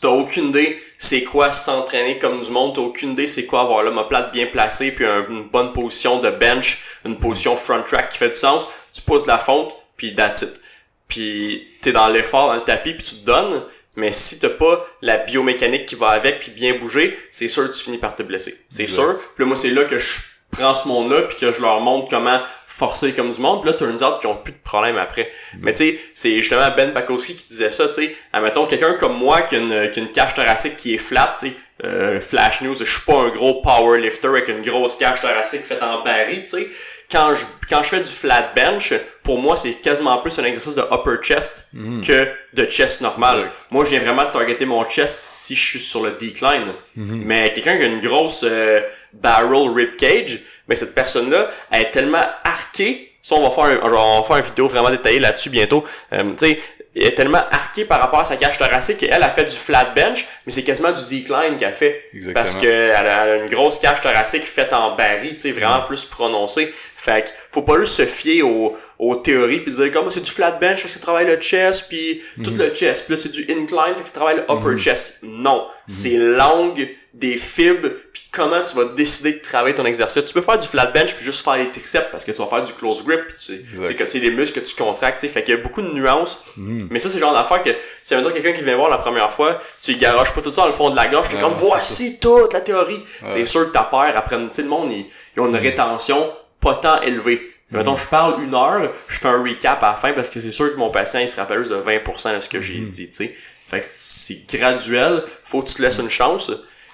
t'as 0.00 0.08
aucune 0.08 0.48
idée 0.48 0.80
c'est 1.02 1.24
quoi 1.24 1.50
s'entraîner 1.50 2.18
comme 2.18 2.42
du 2.42 2.50
monde, 2.50 2.74
t'as 2.74 2.82
aucune 2.82 3.12
idée 3.12 3.26
c'est 3.26 3.46
quoi 3.46 3.62
avoir 3.62 3.82
l'homoplate 3.82 4.32
bien 4.32 4.46
placé, 4.46 4.92
puis 4.92 5.04
une 5.04 5.48
bonne 5.48 5.72
position 5.72 6.20
de 6.20 6.30
bench, 6.30 6.78
une 7.06 7.18
position 7.18 7.56
front 7.56 7.82
track 7.82 8.10
qui 8.10 8.18
fait 8.18 8.28
du 8.28 8.34
sens, 8.34 8.68
tu 8.92 9.00
poses 9.00 9.26
la 9.26 9.38
fonte, 9.38 9.74
puis 9.96 10.14
that's 10.14 10.42
it. 10.42 10.60
Puis 11.08 11.66
t'es 11.80 11.92
dans 11.92 12.08
l'effort, 12.08 12.48
dans 12.48 12.54
le 12.54 12.60
tapis, 12.60 12.92
puis 12.92 13.02
tu 13.02 13.14
te 13.16 13.24
donnes, 13.24 13.64
mais 13.96 14.12
si 14.12 14.38
t'as 14.38 14.50
pas 14.50 14.86
la 15.02 15.16
biomécanique 15.16 15.86
qui 15.86 15.94
va 15.94 16.10
avec, 16.10 16.38
puis 16.38 16.52
bien 16.52 16.78
bouger, 16.78 17.18
c'est 17.30 17.48
sûr 17.48 17.68
que 17.68 17.74
tu 17.74 17.82
finis 17.82 17.98
par 17.98 18.14
te 18.14 18.22
blesser. 18.22 18.60
C'est 18.68 18.86
sûr. 18.86 19.16
Puis 19.34 19.44
moi, 19.44 19.56
c'est 19.56 19.70
là 19.70 19.84
que 19.84 19.98
je 19.98 20.20
prends 20.50 20.74
ce 20.74 20.86
monde-là 20.88 21.22
puis 21.22 21.36
que 21.36 21.50
je 21.50 21.60
leur 21.60 21.80
montre 21.80 22.08
comment 22.08 22.40
forcer 22.66 23.12
comme 23.12 23.30
du 23.30 23.40
monde. 23.40 23.62
Puis 23.62 23.70
là, 23.70 23.76
turns 23.76 24.02
out 24.02 24.20
qu'ils 24.20 24.30
ont 24.30 24.36
plus 24.36 24.52
de 24.52 24.58
problème 24.62 24.96
après. 24.96 25.30
Mais 25.60 25.72
tu 25.72 25.78
sais, 25.78 26.00
c'est 26.14 26.36
justement 26.36 26.70
Ben 26.76 26.92
Pakowski 26.92 27.36
qui 27.36 27.46
disait 27.46 27.70
ça, 27.70 27.88
tu 27.88 27.94
sais. 27.94 28.16
Admettons, 28.32 28.66
quelqu'un 28.66 28.94
comme 28.94 29.16
moi 29.16 29.42
qui 29.42 29.56
a 29.56 29.58
une, 29.58 29.90
qui 29.90 30.00
a 30.00 30.02
une 30.02 30.10
cage 30.10 30.34
thoracique 30.34 30.76
qui 30.76 30.94
est 30.94 30.98
flat, 30.98 31.34
tu 31.38 31.48
sais, 31.48 31.54
euh, 31.84 32.20
Flash 32.20 32.60
News, 32.62 32.74
je 32.74 32.84
suis 32.84 33.00
pas 33.02 33.16
un 33.16 33.28
gros 33.30 33.62
powerlifter 33.62 34.28
avec 34.28 34.48
une 34.48 34.62
grosse 34.62 34.96
cage 34.96 35.20
thoracique 35.20 35.64
faite 35.64 35.82
en 35.82 36.02
baril, 36.02 36.40
tu 36.40 36.46
sais. 36.46 36.68
Quand 37.10 37.34
je, 37.34 37.44
quand 37.68 37.82
je 37.82 37.88
fais 37.88 38.00
du 38.00 38.10
flat 38.10 38.52
bench, 38.54 38.92
pour 39.22 39.38
moi, 39.38 39.56
c'est 39.56 39.74
quasiment 39.74 40.18
plus 40.18 40.38
un 40.38 40.44
exercice 40.44 40.74
de 40.74 40.82
upper 40.82 41.22
chest 41.22 41.66
mm. 41.72 42.00
que 42.02 42.28
de 42.52 42.64
chest 42.66 43.00
normal. 43.00 43.50
Moi, 43.70 43.84
je 43.84 43.90
viens 43.90 44.00
vraiment 44.00 44.24
de 44.24 44.30
targeter 44.30 44.64
mon 44.64 44.84
chest 44.88 45.14
si 45.18 45.54
je 45.54 45.64
suis 45.64 45.80
sur 45.80 46.02
le 46.02 46.12
decline. 46.12 46.68
Mm-hmm. 46.96 47.22
Mais 47.24 47.52
quelqu'un 47.52 47.76
qui 47.76 47.82
a 47.82 47.86
une 47.86 48.00
grosse 48.00 48.44
euh, 48.44 48.80
barrel 49.12 49.68
rib 49.70 49.96
cage, 49.96 50.40
mais 50.68 50.76
cette 50.76 50.94
personne-là, 50.94 51.48
elle 51.70 51.82
est 51.82 51.90
tellement 51.90 52.24
arquée. 52.44 53.12
Ça, 53.22 53.34
on 53.34 53.42
va 53.42 53.50
faire 53.50 53.64
un, 53.64 53.92
on 53.92 54.20
va 54.20 54.26
faire 54.26 54.36
une 54.36 54.44
vidéo 54.44 54.68
vraiment 54.68 54.90
détaillée 54.90 55.18
là-dessus 55.18 55.50
bientôt. 55.50 55.84
Euh, 56.12 56.32
tu 56.32 56.38
sais, 56.38 56.60
elle 56.78 56.79
est 56.94 57.16
tellement 57.16 57.44
arquée 57.50 57.84
par 57.84 58.00
rapport 58.00 58.20
à 58.20 58.24
sa 58.24 58.36
cage 58.36 58.58
thoracique 58.58 58.98
qu'elle 58.98 59.22
a 59.22 59.28
fait 59.28 59.44
du 59.44 59.56
flat 59.56 59.92
bench, 59.94 60.26
mais 60.44 60.52
c'est 60.52 60.64
quasiment 60.64 60.90
du 60.90 61.04
decline 61.04 61.56
qu'elle 61.56 61.72
fait. 61.72 62.04
Exactement. 62.12 62.34
Parce 62.34 62.54
qu'elle 62.56 62.92
a 62.92 63.36
une 63.36 63.48
grosse 63.48 63.78
cage 63.78 64.00
thoracique 64.00 64.44
faite 64.44 64.72
en 64.72 64.96
baril, 64.96 65.32
tu 65.32 65.38
sais, 65.38 65.52
vraiment 65.52 65.82
plus 65.82 66.04
prononcée. 66.04 66.74
Fait 66.96 67.24
que 67.24 67.30
faut 67.50 67.62
pas 67.62 67.78
juste 67.78 67.94
se 67.94 68.06
fier 68.06 68.42
aux, 68.42 68.76
aux 68.98 69.16
théories 69.16 69.60
puis 69.60 69.72
dire 69.72 69.90
comme 69.90 70.10
c'est 70.10 70.20
du 70.20 70.30
flat 70.30 70.50
bench 70.50 70.82
parce 70.82 70.92
que 70.92 70.98
tu 70.98 70.98
travailles 70.98 71.26
le 71.26 71.36
chest 71.36 71.86
puis 71.88 72.22
tout 72.44 72.50
mhm. 72.50 72.58
le 72.58 72.74
chest. 72.74 73.06
Puis 73.06 73.14
là 73.14 73.16
c'est 73.16 73.30
du 73.30 73.42
incline 73.50 73.96
fait 73.96 74.02
que 74.02 74.08
tu 74.08 74.12
travailles 74.12 74.36
le 74.36 74.42
upper 74.42 74.72
mhm. 74.72 74.78
chest. 74.78 75.18
Non, 75.22 75.62
mhm. 75.62 75.68
c'est 75.86 76.16
l'angle 76.16 76.88
des 77.12 77.36
fibres 77.36 77.88
puis 78.12 78.22
comment 78.30 78.62
tu 78.62 78.76
vas 78.76 78.84
décider 78.84 79.32
de 79.32 79.38
travailler 79.38 79.74
ton 79.74 79.84
exercice. 79.84 80.24
Tu 80.24 80.32
peux 80.32 80.42
faire 80.42 80.58
du 80.58 80.68
flat 80.68 80.86
bench 80.86 81.14
puis 81.14 81.24
juste 81.24 81.42
faire 81.42 81.56
les 81.56 81.70
triceps 81.70 82.06
parce 82.12 82.24
que 82.24 82.30
tu 82.30 82.38
vas 82.38 82.46
faire 82.46 82.62
du 82.62 82.72
close 82.72 83.04
grip 83.04 83.36
tu 83.36 83.64
c'est 83.82 83.94
que 83.94 84.04
c'est 84.04 84.20
les 84.20 84.30
muscles 84.30 84.60
que 84.60 84.64
tu 84.64 84.74
contractes, 84.74 85.26
fait 85.26 85.42
qu'il 85.42 85.54
y 85.54 85.58
a 85.58 85.60
beaucoup 85.60 85.82
de 85.82 85.92
nuances. 85.92 86.40
Mais 86.56 86.98
ça 86.98 87.08
c'est 87.08 87.16
le 87.16 87.20
genre 87.20 87.34
d'affaire 87.34 87.62
que 87.62 87.70
si 88.02 88.14
maintenant 88.14 88.30
quelqu'un 88.30 88.52
qui 88.52 88.62
vient 88.62 88.76
voir 88.76 88.90
la 88.90 88.98
première 88.98 89.32
fois, 89.32 89.58
tu 89.80 89.96
garoches 89.96 90.32
pas 90.32 90.40
tout 90.40 90.52
ça 90.52 90.62
dans 90.62 90.68
le 90.68 90.72
fond 90.72 90.90
de 90.90 90.96
la 90.96 91.08
gorge, 91.08 91.28
tu 91.28 91.36
es 91.36 91.40
comme 91.40 91.54
voici 91.54 92.18
toute 92.18 92.52
la 92.52 92.60
théorie. 92.60 93.02
C'est 93.26 93.44
sûr 93.44 93.66
que 93.66 93.72
ta 93.72 93.82
peur 93.82 94.12
après 94.14 94.36
tu 94.36 94.48
sais 94.52 94.62
le 94.62 94.68
monde 94.68 94.90
ils, 94.92 95.06
ils 95.36 95.40
ont 95.40 95.48
une 95.48 95.56
rétention 95.56 96.32
pas 96.60 96.76
tant 96.76 97.00
élevé. 97.00 97.50
Mm. 97.70 97.76
Mettons, 97.76 97.96
je 97.96 98.06
parle 98.06 98.42
une 98.42 98.54
heure, 98.54 98.92
je 99.08 99.18
fais 99.18 99.28
un 99.28 99.42
recap 99.42 99.82
à 99.82 99.90
la 99.90 99.94
fin 99.94 100.12
parce 100.12 100.28
que 100.28 100.40
c'est 100.40 100.50
sûr 100.50 100.72
que 100.72 100.78
mon 100.78 100.90
patient, 100.90 101.20
il 101.20 101.28
se 101.28 101.36
rappelle 101.36 101.58
juste 101.58 101.72
de 101.72 101.80
20% 101.80 102.34
de 102.34 102.40
ce 102.40 102.48
que 102.48 102.60
j'ai 102.60 102.80
mm. 102.80 102.88
dit, 102.88 103.08
tu 103.08 103.14
sais. 103.14 103.34
Fait 103.66 103.80
que 103.80 103.86
c'est 103.88 104.46
graduel, 104.52 105.22
faut 105.44 105.62
que 105.62 105.68
tu 105.68 105.76
te 105.76 105.82
laisses 105.82 105.98
une 105.98 106.10
chance. 106.10 106.50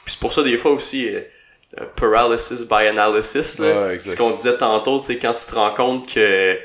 Puis 0.07 0.14
c'est 0.14 0.20
pour 0.20 0.32
ça, 0.32 0.42
des 0.42 0.57
fois 0.57 0.70
aussi, 0.70 1.09
euh, 1.09 1.20
euh, 1.78 1.84
paralysis 1.96 2.64
by 2.64 2.86
analysis, 2.86 3.59
là. 3.59 3.98
ce 4.00 4.16
qu'on 4.16 4.30
disait 4.30 4.57
tantôt, 4.57 4.98
c'est 4.98 5.18
quand 5.18 5.34
tu 5.34 5.44
te 5.44 5.54
rends 5.54 5.74
compte 5.74 6.11
que, 6.11 6.59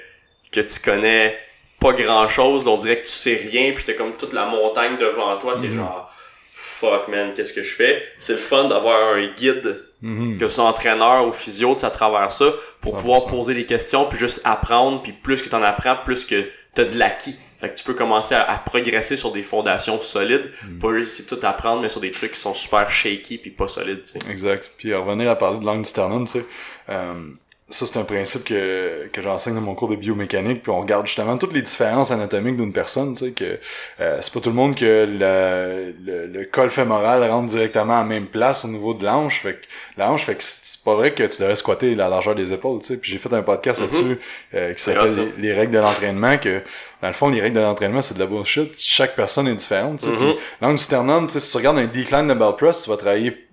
que 0.53 0.61
tu 0.61 0.79
connais 0.79 1.37
pas 1.81 1.91
grand 1.91 2.29
chose, 2.29 2.67
on 2.67 2.77
dirait 2.77 3.01
que 3.01 3.05
tu 3.05 3.11
sais 3.11 3.35
rien, 3.35 3.73
puis 3.73 3.83
t'as 3.83 3.93
comme 3.93 4.15
toute 4.15 4.31
la 4.31 4.45
montagne 4.45 4.97
devant 4.97 5.37
toi, 5.37 5.57
t'es 5.59 5.67
mm. 5.67 5.75
genre, 5.75 6.13
fuck 6.53 7.09
man, 7.09 7.33
qu'est-ce 7.33 7.51
que 7.51 7.63
je 7.63 7.73
fais? 7.73 8.01
C'est 8.17 8.33
le 8.33 8.39
fun 8.39 8.69
d'avoir 8.69 9.15
un 9.15 9.27
guide 9.33 9.83
Mhm. 10.01 10.37
Que 10.37 10.47
ce 10.47 10.55
soit 10.55 10.65
entraîneur 10.65 11.27
ou 11.27 11.31
physio, 11.31 11.77
à 11.83 11.89
travers 11.89 12.31
ça, 12.31 12.53
pour 12.81 12.97
pouvoir 12.97 13.27
poser 13.27 13.53
des 13.53 13.65
questions, 13.65 14.05
puis 14.05 14.17
juste 14.17 14.41
apprendre, 14.43 15.01
puis 15.01 15.11
plus 15.11 15.41
que 15.41 15.49
tu 15.49 15.55
en 15.55 15.61
apprends, 15.61 15.95
plus 16.03 16.25
que 16.25 16.49
tu 16.73 16.81
as 16.81 16.85
de 16.85 16.97
l'acquis. 16.97 17.37
Fait 17.61 17.69
que 17.69 17.75
tu 17.75 17.83
peux 17.83 17.93
commencer 17.93 18.33
à, 18.33 18.57
progresser 18.57 19.15
sur 19.15 19.31
des 19.31 19.43
fondations 19.43 20.01
solides, 20.01 20.51
mm. 20.67 20.79
pas 20.79 20.93
juste 20.97 21.27
tout 21.29 21.45
apprendre, 21.45 21.83
mais 21.83 21.89
sur 21.89 22.01
des 22.01 22.09
trucs 22.09 22.31
qui 22.31 22.39
sont 22.39 22.55
super 22.55 22.89
shaky 22.89 23.37
puis 23.37 23.51
pas 23.51 23.67
solides, 23.67 24.01
tu 24.01 24.19
sais. 24.19 24.31
Exact. 24.31 24.71
Puis 24.77 24.93
revenir 24.95 25.29
à 25.29 25.35
parler 25.35 25.59
de 25.59 25.65
l'angle 25.65 25.83
du 25.83 25.89
sternum, 25.89 26.25
tu 26.25 26.39
sais, 26.39 26.45
euh, 26.89 27.29
ça 27.71 27.85
c'est 27.85 27.97
un 27.97 28.03
principe 28.03 28.43
que, 28.43 29.07
que 29.07 29.21
j'enseigne 29.21 29.55
dans 29.55 29.61
mon 29.61 29.75
cours 29.75 29.87
de 29.87 29.95
biomécanique 29.95 30.61
puis 30.61 30.71
on 30.71 30.81
regarde 30.81 31.07
justement 31.07 31.37
toutes 31.37 31.53
les 31.53 31.61
différences 31.61 32.11
anatomiques 32.11 32.57
d'une 32.57 32.73
personne 32.73 33.13
tu 33.13 33.25
sais 33.25 33.31
que 33.31 33.59
euh, 33.99 34.17
c'est 34.21 34.33
pas 34.33 34.39
tout 34.39 34.49
le 34.49 34.55
monde 34.55 34.75
que 34.75 35.05
le, 35.07 35.93
le, 36.05 36.27
le, 36.27 36.45
col 36.45 36.69
fémoral 36.69 37.23
rentre 37.23 37.47
directement 37.47 37.95
à 37.95 38.03
la 38.03 38.07
même 38.07 38.27
place 38.27 38.65
au 38.65 38.67
niveau 38.67 38.93
de 38.93 39.05
l'anche 39.05 39.41
fait 39.41 39.53
que 39.53 39.65
l'anche 39.97 40.25
fait 40.25 40.35
que 40.35 40.43
c'est 40.43 40.83
pas 40.83 40.95
vrai 40.95 41.13
que 41.13 41.23
tu 41.23 41.39
devrais 41.39 41.55
squatter 41.55 41.95
la 41.95 42.09
largeur 42.09 42.35
des 42.35 42.51
épaules 42.53 42.79
tu 42.79 42.87
sais 42.87 42.97
puis 42.97 43.11
j'ai 43.11 43.17
fait 43.17 43.33
un 43.33 43.41
podcast 43.41 43.81
mm-hmm. 43.81 43.85
là-dessus 43.85 44.19
euh, 44.53 44.73
qui 44.73 44.83
s'appelle 44.83 45.33
les, 45.37 45.53
règles 45.53 45.73
de 45.73 45.79
l'entraînement 45.79 46.37
que 46.37 46.61
dans 47.01 47.07
le 47.07 47.13
fond 47.13 47.29
les 47.29 47.41
règles 47.41 47.55
de 47.55 47.61
l'entraînement 47.61 48.01
c'est 48.01 48.15
de 48.15 48.19
la 48.19 48.27
bullshit 48.27 48.73
chaque 48.77 49.15
personne 49.15 49.47
est 49.47 49.55
différente 49.55 49.99
tu 49.99 50.05
sais 50.05 50.11
mm-hmm. 50.11 50.35
l'angle 50.61 50.77
du 50.77 50.83
sternum 50.83 51.27
tu 51.27 51.33
sais 51.33 51.39
si 51.39 51.51
tu 51.51 51.57
regardes 51.57 51.77
un 51.77 51.87
decline 51.87 52.27
de 52.27 52.33
bell 52.33 52.53
press 52.57 52.83
tu 52.83 52.89
vas 52.89 52.97
travailler 52.97 53.47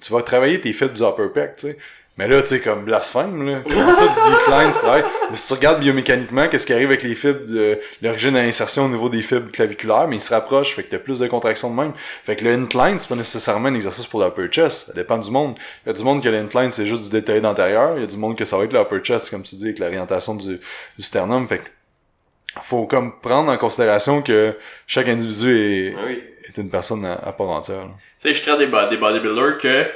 tu 0.00 0.12
vas 0.12 0.22
travailler 0.22 0.58
tes 0.58 0.72
fibres 0.72 0.94
du 0.94 1.02
upper 1.02 1.28
pec 1.32 1.56
tu 1.56 1.68
sais 1.68 1.78
mais 2.18 2.28
là, 2.28 2.42
tu 2.42 2.48
sais, 2.48 2.60
comme 2.60 2.84
blasphème, 2.84 3.42
là. 3.42 3.62
Comment 3.64 3.92
ça, 3.94 4.06
du 4.06 4.30
decline, 4.30 4.70
tu 4.70 4.78
travailles. 4.78 5.04
Mais 5.30 5.36
si 5.36 5.46
tu 5.46 5.54
regardes 5.54 5.80
biomécaniquement, 5.80 6.46
qu'est-ce 6.46 6.66
qui 6.66 6.74
arrive 6.74 6.88
avec 6.88 7.02
les 7.02 7.14
fibres 7.14 7.46
de 7.46 7.80
l'origine 8.02 8.32
de 8.34 8.38
l'insertion 8.38 8.84
au 8.84 8.88
niveau 8.88 9.08
des 9.08 9.22
fibres 9.22 9.50
claviculaires, 9.50 10.06
mais 10.08 10.16
ils 10.16 10.22
se 10.22 10.32
rapprochent, 10.34 10.74
fait 10.74 10.82
que 10.82 10.90
t'as 10.90 10.98
plus 10.98 11.20
de 11.20 11.26
contraction 11.26 11.70
de 11.70 11.74
même. 11.74 11.92
Fait 11.96 12.36
que 12.36 12.44
le 12.44 12.52
incline, 12.52 12.98
c'est 12.98 13.08
pas 13.08 13.14
nécessairement 13.16 13.68
un 13.68 13.74
exercice 13.74 14.06
pour 14.06 14.22
l'upper 14.22 14.48
chest. 14.48 14.88
Ça 14.88 14.92
dépend 14.92 15.16
du 15.16 15.30
monde. 15.30 15.58
Il 15.84 15.88
y 15.88 15.90
a 15.90 15.94
du 15.94 16.04
monde 16.04 16.22
que 16.22 16.28
l'incline, 16.28 16.70
c'est 16.70 16.86
juste 16.86 17.04
du 17.04 17.10
détail 17.10 17.40
d'intérieur. 17.40 17.94
Il 17.96 18.02
y 18.02 18.04
a 18.04 18.06
du 18.06 18.18
monde 18.18 18.36
que 18.36 18.44
ça 18.44 18.58
va 18.58 18.64
être 18.64 18.74
l'upper 18.74 19.02
chest, 19.02 19.30
comme 19.30 19.42
tu 19.42 19.54
dis, 19.54 19.64
avec 19.64 19.78
l'orientation 19.78 20.34
du, 20.34 20.60
du 20.98 21.02
sternum. 21.02 21.48
Fait 21.48 21.58
que 21.60 21.68
faut 22.60 22.86
comme 22.86 23.18
prendre 23.20 23.50
en 23.50 23.56
considération 23.56 24.20
que 24.20 24.54
chaque 24.86 25.08
individu 25.08 25.56
est, 25.56 25.94
ah 25.96 26.10
est 26.46 26.58
une 26.58 26.68
personne 26.68 27.06
à, 27.06 27.32
part 27.32 27.48
entière. 27.48 27.84
Tu 27.84 27.88
sais, 28.18 28.34
je 28.34 28.42
crée 28.42 28.58
des, 28.58 28.66
des 28.66 28.96
bodybuilders 28.98 29.56
que 29.56 29.86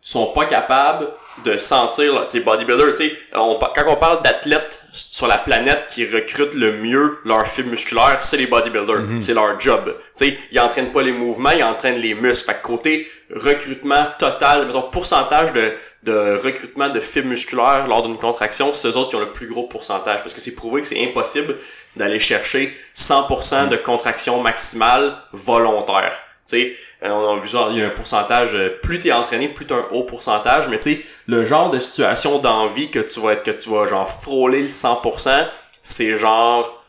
sont 0.00 0.32
pas 0.32 0.46
capables 0.46 1.08
de 1.44 1.56
sentir, 1.56 2.22
tu 2.22 2.30
sais, 2.30 2.40
bodybuilder, 2.40 2.90
tu 2.90 2.96
sais, 2.96 3.12
quand 3.32 3.58
on 3.86 3.96
parle 3.96 4.22
d'athlètes 4.22 4.82
sur 4.92 5.26
la 5.26 5.38
planète 5.38 5.86
qui 5.88 6.04
recrutent 6.04 6.54
le 6.54 6.72
mieux 6.72 7.18
leur 7.24 7.46
fibres 7.46 7.70
musculaires, 7.70 8.22
c'est 8.22 8.36
les 8.36 8.46
bodybuilders, 8.46 9.00
mhm. 9.00 9.22
c'est 9.22 9.34
leur 9.34 9.58
job. 9.58 9.94
Tu 10.16 10.30
sais, 10.30 10.38
ils 10.50 10.60
entraînent 10.60 10.92
pas 10.92 11.02
les 11.02 11.12
mouvements, 11.12 11.50
ils 11.50 11.62
entraînent 11.62 12.00
les 12.00 12.14
muscles. 12.14 12.46
Fait 12.46 12.58
que 12.58 12.66
côté 12.66 13.08
recrutement 13.34 14.06
total, 14.18 14.66
mettons 14.66 14.90
pourcentage 14.90 15.52
de, 15.52 15.72
de 16.02 16.38
recrutement 16.42 16.88
de 16.88 17.00
fibres 17.00 17.28
musculaires 17.28 17.86
lors 17.86 18.02
d'une 18.02 18.16
contraction, 18.16 18.72
c'est 18.72 18.88
eux 18.88 18.96
autres 18.96 19.10
qui 19.10 19.16
ont 19.16 19.20
le 19.20 19.32
plus 19.32 19.46
gros 19.46 19.64
pourcentage 19.68 20.20
parce 20.20 20.34
que 20.34 20.40
c'est 20.40 20.54
prouvé 20.54 20.80
que 20.80 20.86
c'est 20.86 21.02
impossible 21.02 21.56
d'aller 21.96 22.18
chercher 22.18 22.74
100% 22.96 23.68
de 23.68 23.76
contraction 23.76 24.42
maximale 24.42 25.16
volontaire 25.32 26.14
sais, 26.50 26.72
euh, 26.72 26.74
on 27.02 27.36
a 27.36 27.40
vu 27.40 27.48
ça, 27.48 27.68
il 27.70 27.78
y 27.78 27.82
a 27.82 27.86
un 27.86 27.90
pourcentage, 27.90 28.54
euh, 28.54 28.78
plus 28.82 28.98
t'es 28.98 29.12
entraîné, 29.12 29.48
plus 29.48 29.66
t'as 29.66 29.76
un 29.76 29.86
haut 29.92 30.04
pourcentage, 30.04 30.68
mais 30.68 30.78
tu 30.78 30.92
sais, 30.92 31.00
le 31.26 31.44
genre 31.44 31.70
de 31.70 31.78
situation 31.78 32.38
d'envie 32.38 32.90
que 32.90 32.98
tu 32.98 33.20
vas 33.20 33.32
être, 33.32 33.42
que 33.42 33.50
tu 33.50 33.70
vas 33.70 33.86
genre 33.86 34.08
frôler 34.08 34.62
le 34.62 34.68
100%, 34.68 35.48
c'est 35.80 36.14
genre, 36.14 36.84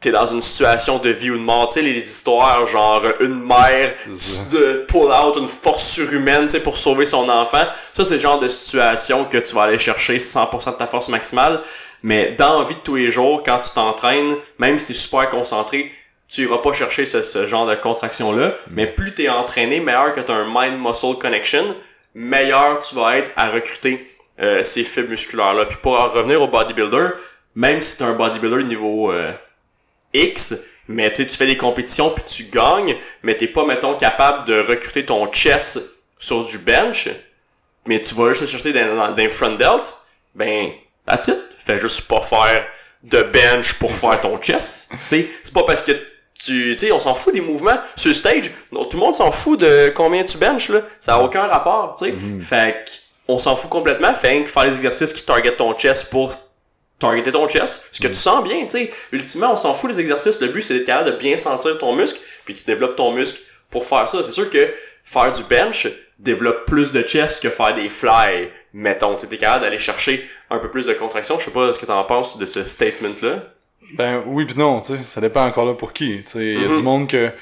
t'es 0.00 0.10
dans 0.10 0.26
une 0.26 0.40
situation 0.40 0.98
de 0.98 1.10
vie 1.10 1.30
ou 1.30 1.36
de 1.36 1.42
mort, 1.42 1.68
tu 1.68 1.74
sais, 1.74 1.82
les 1.82 1.96
histoires, 1.96 2.64
genre, 2.66 3.02
une 3.20 3.40
mère 3.44 3.94
de 4.50 4.84
pull 4.88 5.10
out 5.10 5.36
une 5.36 5.48
force 5.48 5.92
surhumaine, 5.92 6.44
tu 6.44 6.50
sais, 6.50 6.60
pour 6.60 6.78
sauver 6.78 7.04
son 7.04 7.28
enfant. 7.28 7.64
Ça, 7.92 8.04
c'est 8.04 8.14
le 8.14 8.20
genre 8.20 8.38
de 8.38 8.48
situation 8.48 9.24
que 9.24 9.38
tu 9.38 9.54
vas 9.54 9.64
aller 9.64 9.78
chercher 9.78 10.16
100% 10.16 10.72
de 10.72 10.76
ta 10.76 10.86
force 10.86 11.08
maximale. 11.08 11.60
Mais 12.02 12.32
dans 12.32 12.60
la 12.60 12.66
vie 12.66 12.74
de 12.74 12.80
tous 12.80 12.96
les 12.96 13.10
jours, 13.10 13.42
quand 13.42 13.60
tu 13.60 13.72
t'entraînes, 13.72 14.36
même 14.58 14.78
si 14.78 14.88
t'es 14.88 14.92
super 14.92 15.30
concentré, 15.30 15.90
tu 16.34 16.42
iras 16.42 16.58
pas 16.58 16.72
chercher 16.72 17.04
ce, 17.04 17.46
genre 17.46 17.66
de 17.66 17.74
contraction-là. 17.74 18.56
Mais 18.70 18.86
plus 18.86 19.14
t'es 19.14 19.28
entraîné, 19.28 19.80
meilleur 19.80 20.12
que 20.14 20.20
t'as 20.20 20.34
un 20.34 20.46
mind-muscle 20.46 21.18
connection, 21.18 21.76
meilleur 22.14 22.80
tu 22.80 22.94
vas 22.94 23.18
être 23.18 23.30
à 23.36 23.50
recruter 23.50 24.00
euh, 24.40 24.62
ces 24.62 24.82
fibres 24.82 25.10
musculaires-là. 25.10 25.66
Puis 25.66 25.78
pour 25.80 26.00
en 26.00 26.08
revenir 26.08 26.42
au 26.42 26.48
bodybuilder, 26.48 27.10
même 27.54 27.80
si 27.80 27.96
t'es 27.96 28.04
un 28.04 28.14
bodybuilder 28.14 28.64
niveau 28.64 29.12
euh, 29.12 29.32
X, 30.12 30.54
mais 30.88 31.10
tu 31.12 31.24
tu 31.26 31.36
fais 31.36 31.46
des 31.46 31.56
compétitions 31.56 32.10
puis 32.10 32.24
tu 32.24 32.44
gagnes, 32.44 32.96
mais 33.22 33.36
t'es 33.36 33.46
pas, 33.46 33.64
mettons, 33.64 33.94
capable 33.94 34.46
de 34.46 34.58
recruter 34.58 35.04
ton 35.06 35.30
chest 35.30 35.80
sur 36.18 36.44
du 36.44 36.58
bench, 36.58 37.08
mais 37.86 38.00
tu 38.00 38.14
vas 38.14 38.32
juste 38.32 38.46
chercher 38.46 38.72
d'un 38.72 39.28
front 39.28 39.54
delt, 39.54 39.96
ben, 40.34 40.70
that's 41.06 41.28
it. 41.28 41.38
Fais 41.56 41.78
juste 41.78 42.08
pas 42.08 42.20
faire 42.22 42.66
de 43.04 43.22
bench 43.22 43.74
pour 43.74 43.94
faire 43.94 44.20
ton 44.20 44.40
chest. 44.40 44.90
Tu 44.90 44.96
sais, 45.06 45.28
c'est 45.42 45.54
pas 45.54 45.62
parce 45.62 45.80
que 45.80 45.92
tu 46.38 46.76
sais, 46.76 46.92
on 46.92 46.98
s'en 46.98 47.14
fout 47.14 47.32
des 47.32 47.40
mouvements 47.40 47.78
sur 47.96 48.08
le 48.08 48.14
stage. 48.14 48.50
tout 48.70 48.88
le 48.92 48.98
monde 48.98 49.14
s'en 49.14 49.30
fout 49.30 49.58
de 49.60 49.92
combien 49.94 50.24
tu 50.24 50.38
benches, 50.38 50.68
là. 50.68 50.82
Ça 51.00 51.14
a 51.14 51.22
aucun 51.22 51.46
rapport, 51.46 51.96
tu 51.98 52.06
sais. 52.06 52.12
Mm-hmm. 52.12 52.40
Fait 52.40 53.02
on 53.28 53.38
s'en 53.38 53.56
fout 53.56 53.70
complètement. 53.70 54.14
Fait 54.14 54.42
que 54.42 54.50
faire 54.50 54.64
les 54.64 54.74
exercices 54.76 55.12
qui 55.12 55.22
targetent 55.22 55.56
ton 55.56 55.74
chest 55.74 56.10
pour 56.10 56.36
targeter 56.98 57.32
ton 57.32 57.48
chest, 57.48 57.84
ce 57.92 58.00
que 58.00 58.06
tu 58.06 58.12
mm. 58.12 58.16
sens 58.16 58.44
bien, 58.44 58.62
tu 58.62 58.70
sais. 58.70 58.90
Ultimement, 59.12 59.52
on 59.52 59.56
s'en 59.56 59.74
fout 59.74 59.90
des 59.90 60.00
exercices. 60.00 60.40
Le 60.40 60.48
but, 60.48 60.62
c'est 60.62 60.74
d'être 60.74 60.86
capable 60.86 61.12
de 61.12 61.16
bien 61.16 61.36
sentir 61.36 61.78
ton 61.78 61.94
muscle, 61.94 62.20
puis 62.44 62.54
tu 62.54 62.64
développes 62.64 62.96
ton 62.96 63.12
muscle 63.12 63.40
pour 63.70 63.84
faire 63.84 64.08
ça. 64.08 64.22
C'est 64.22 64.32
sûr 64.32 64.50
que 64.50 64.72
faire 65.04 65.32
du 65.32 65.42
bench 65.44 65.88
développe 66.18 66.64
plus 66.66 66.92
de 66.92 67.02
chest 67.02 67.42
que 67.42 67.50
faire 67.50 67.74
des 67.74 67.88
fly, 67.88 68.50
mettons. 68.72 69.16
Tu 69.16 69.26
es 69.26 69.38
capable 69.38 69.64
d'aller 69.64 69.78
chercher 69.78 70.28
un 70.50 70.58
peu 70.58 70.70
plus 70.70 70.86
de 70.86 70.92
contraction. 70.94 71.38
Je 71.38 71.46
sais 71.46 71.50
pas 71.50 71.72
ce 71.72 71.78
que 71.78 71.86
tu 71.86 71.92
en 71.92 72.04
penses 72.04 72.38
de 72.38 72.46
ce 72.46 72.64
statement-là. 72.64 73.53
Ben 73.92 74.22
oui 74.26 74.46
pis 74.46 74.58
non, 74.58 74.80
tu 74.80 74.96
sais. 74.96 75.02
Ça 75.04 75.20
dépend 75.20 75.44
encore 75.44 75.64
là 75.64 75.74
pour 75.74 75.92
qui. 75.92 76.22
Tu 76.24 76.30
sais, 76.30 76.46
il 76.46 76.60
y 76.60 76.64
a 76.64 76.68
du 76.68 76.74
mm-hmm. 76.74 76.82
monde 76.82 77.08
que 77.08 77.32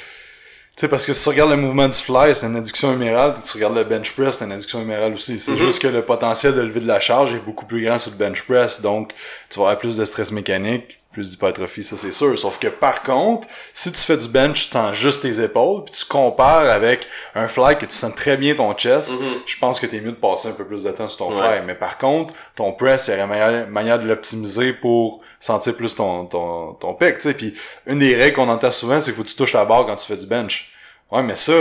tu 0.74 0.80
sais, 0.80 0.88
parce 0.88 1.04
que 1.04 1.12
si 1.12 1.22
tu 1.22 1.28
regardes 1.28 1.50
le 1.50 1.58
mouvement 1.58 1.86
du 1.86 1.98
fly, 1.98 2.34
c'est 2.34 2.46
une 2.46 2.56
induction 2.56 2.94
humérale, 2.94 3.34
tu 3.44 3.52
regardes 3.58 3.76
le 3.76 3.84
bench 3.84 4.12
press, 4.12 4.38
c'est 4.38 4.46
une 4.46 4.52
induction 4.52 4.80
humérale 4.80 5.12
aussi. 5.12 5.38
C'est 5.38 5.52
mm-hmm. 5.52 5.56
juste 5.58 5.82
que 5.82 5.88
le 5.88 6.02
potentiel 6.02 6.54
de 6.54 6.62
lever 6.62 6.80
de 6.80 6.86
la 6.86 6.98
charge 6.98 7.34
est 7.34 7.40
beaucoup 7.40 7.66
plus 7.66 7.84
grand 7.84 7.98
sur 7.98 8.10
le 8.10 8.16
bench 8.16 8.42
press, 8.42 8.80
donc 8.80 9.12
tu 9.50 9.58
vas 9.58 9.66
avoir 9.66 9.78
plus 9.78 9.98
de 9.98 10.04
stress 10.06 10.32
mécanique, 10.32 11.01
plus 11.12 11.30
d'hypertrophie, 11.30 11.82
ça 11.82 11.96
c'est 11.96 12.12
sûr. 12.12 12.38
Sauf 12.38 12.58
que 12.58 12.68
par 12.68 13.02
contre, 13.02 13.46
si 13.72 13.92
tu 13.92 13.98
fais 13.98 14.16
du 14.16 14.28
bench, 14.28 14.64
tu 14.64 14.70
sens 14.70 14.94
juste 14.96 15.22
tes 15.22 15.40
épaules, 15.40 15.84
puis 15.84 15.94
tu 15.94 16.04
compares 16.04 16.70
avec 16.70 17.06
un 17.34 17.48
fly 17.48 17.76
que 17.76 17.86
tu 17.86 17.94
sens 17.94 18.14
très 18.14 18.36
bien 18.36 18.54
ton 18.54 18.72
chest, 18.74 19.12
mm-hmm. 19.12 19.42
je 19.46 19.58
pense 19.58 19.78
que 19.78 19.86
t'es 19.86 20.00
mieux 20.00 20.12
de 20.12 20.16
passer 20.16 20.48
un 20.48 20.52
peu 20.52 20.64
plus 20.64 20.84
de 20.84 20.90
temps 20.90 21.08
sur 21.08 21.26
ton 21.26 21.36
fly. 21.36 21.62
Mais 21.66 21.74
par 21.74 21.98
contre, 21.98 22.34
ton 22.54 22.72
press, 22.72 23.08
il 23.08 23.18
y 23.18 23.22
aurait 23.22 23.66
manière 23.66 23.98
de 23.98 24.06
l'optimiser 24.06 24.72
pour 24.72 25.20
sentir 25.38 25.76
plus 25.76 25.94
ton, 25.94 26.26
ton, 26.26 26.74
ton 26.74 26.94
pic, 26.94 27.14
tu 27.16 27.20
sais. 27.20 27.34
Puis 27.34 27.54
une 27.86 27.98
des 27.98 28.14
règles 28.14 28.36
qu'on 28.36 28.48
entend 28.48 28.70
souvent, 28.70 28.98
c'est 29.00 29.06
qu'il 29.06 29.14
faut 29.14 29.22
que 29.22 29.28
tu 29.28 29.36
touches 29.36 29.52
la 29.52 29.64
barre 29.64 29.86
quand 29.86 29.96
tu 29.96 30.06
fais 30.06 30.16
du 30.16 30.26
bench. 30.26 30.71
Ouais, 31.12 31.22
mais 31.22 31.36
ça, 31.36 31.52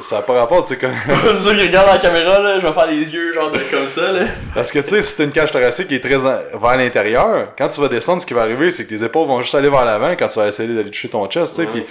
ça, 0.00 0.16
n'a 0.16 0.22
pas 0.22 0.34
rapport, 0.34 0.62
tu 0.62 0.74
sais, 0.74 0.78
comme... 0.78 0.92
ceux 1.42 1.56
qui 1.56 1.62
regardent 1.62 1.88
la 1.88 1.98
caméra, 1.98 2.38
là, 2.38 2.60
je 2.60 2.64
vais 2.64 2.72
faire 2.72 2.86
les 2.86 3.12
yeux, 3.12 3.32
genre, 3.32 3.50
de, 3.50 3.58
comme 3.58 3.88
ça, 3.88 4.12
là. 4.12 4.26
Parce 4.54 4.70
que, 4.70 4.78
tu 4.78 4.90
sais, 4.90 5.02
si 5.02 5.16
t'as 5.16 5.24
une 5.24 5.32
cage 5.32 5.50
thoracique 5.50 5.88
qui 5.88 5.96
est 5.96 6.00
très 6.00 6.18
vers 6.18 6.76
l'intérieur, 6.76 7.48
quand 7.58 7.66
tu 7.66 7.80
vas 7.80 7.88
descendre, 7.88 8.22
ce 8.22 8.26
qui 8.26 8.32
va 8.32 8.42
arriver, 8.42 8.70
c'est 8.70 8.84
que 8.86 8.94
tes 8.94 9.04
épaules 9.04 9.26
vont 9.26 9.42
juste 9.42 9.56
aller 9.56 9.70
vers 9.70 9.84
l'avant 9.84 10.10
quand 10.16 10.28
tu 10.28 10.38
vas 10.38 10.46
essayer 10.46 10.72
d'aller 10.72 10.92
toucher 10.92 11.08
ton 11.08 11.28
chest, 11.28 11.56
tu 11.56 11.62
sais, 11.62 11.68
puis... 11.68 11.84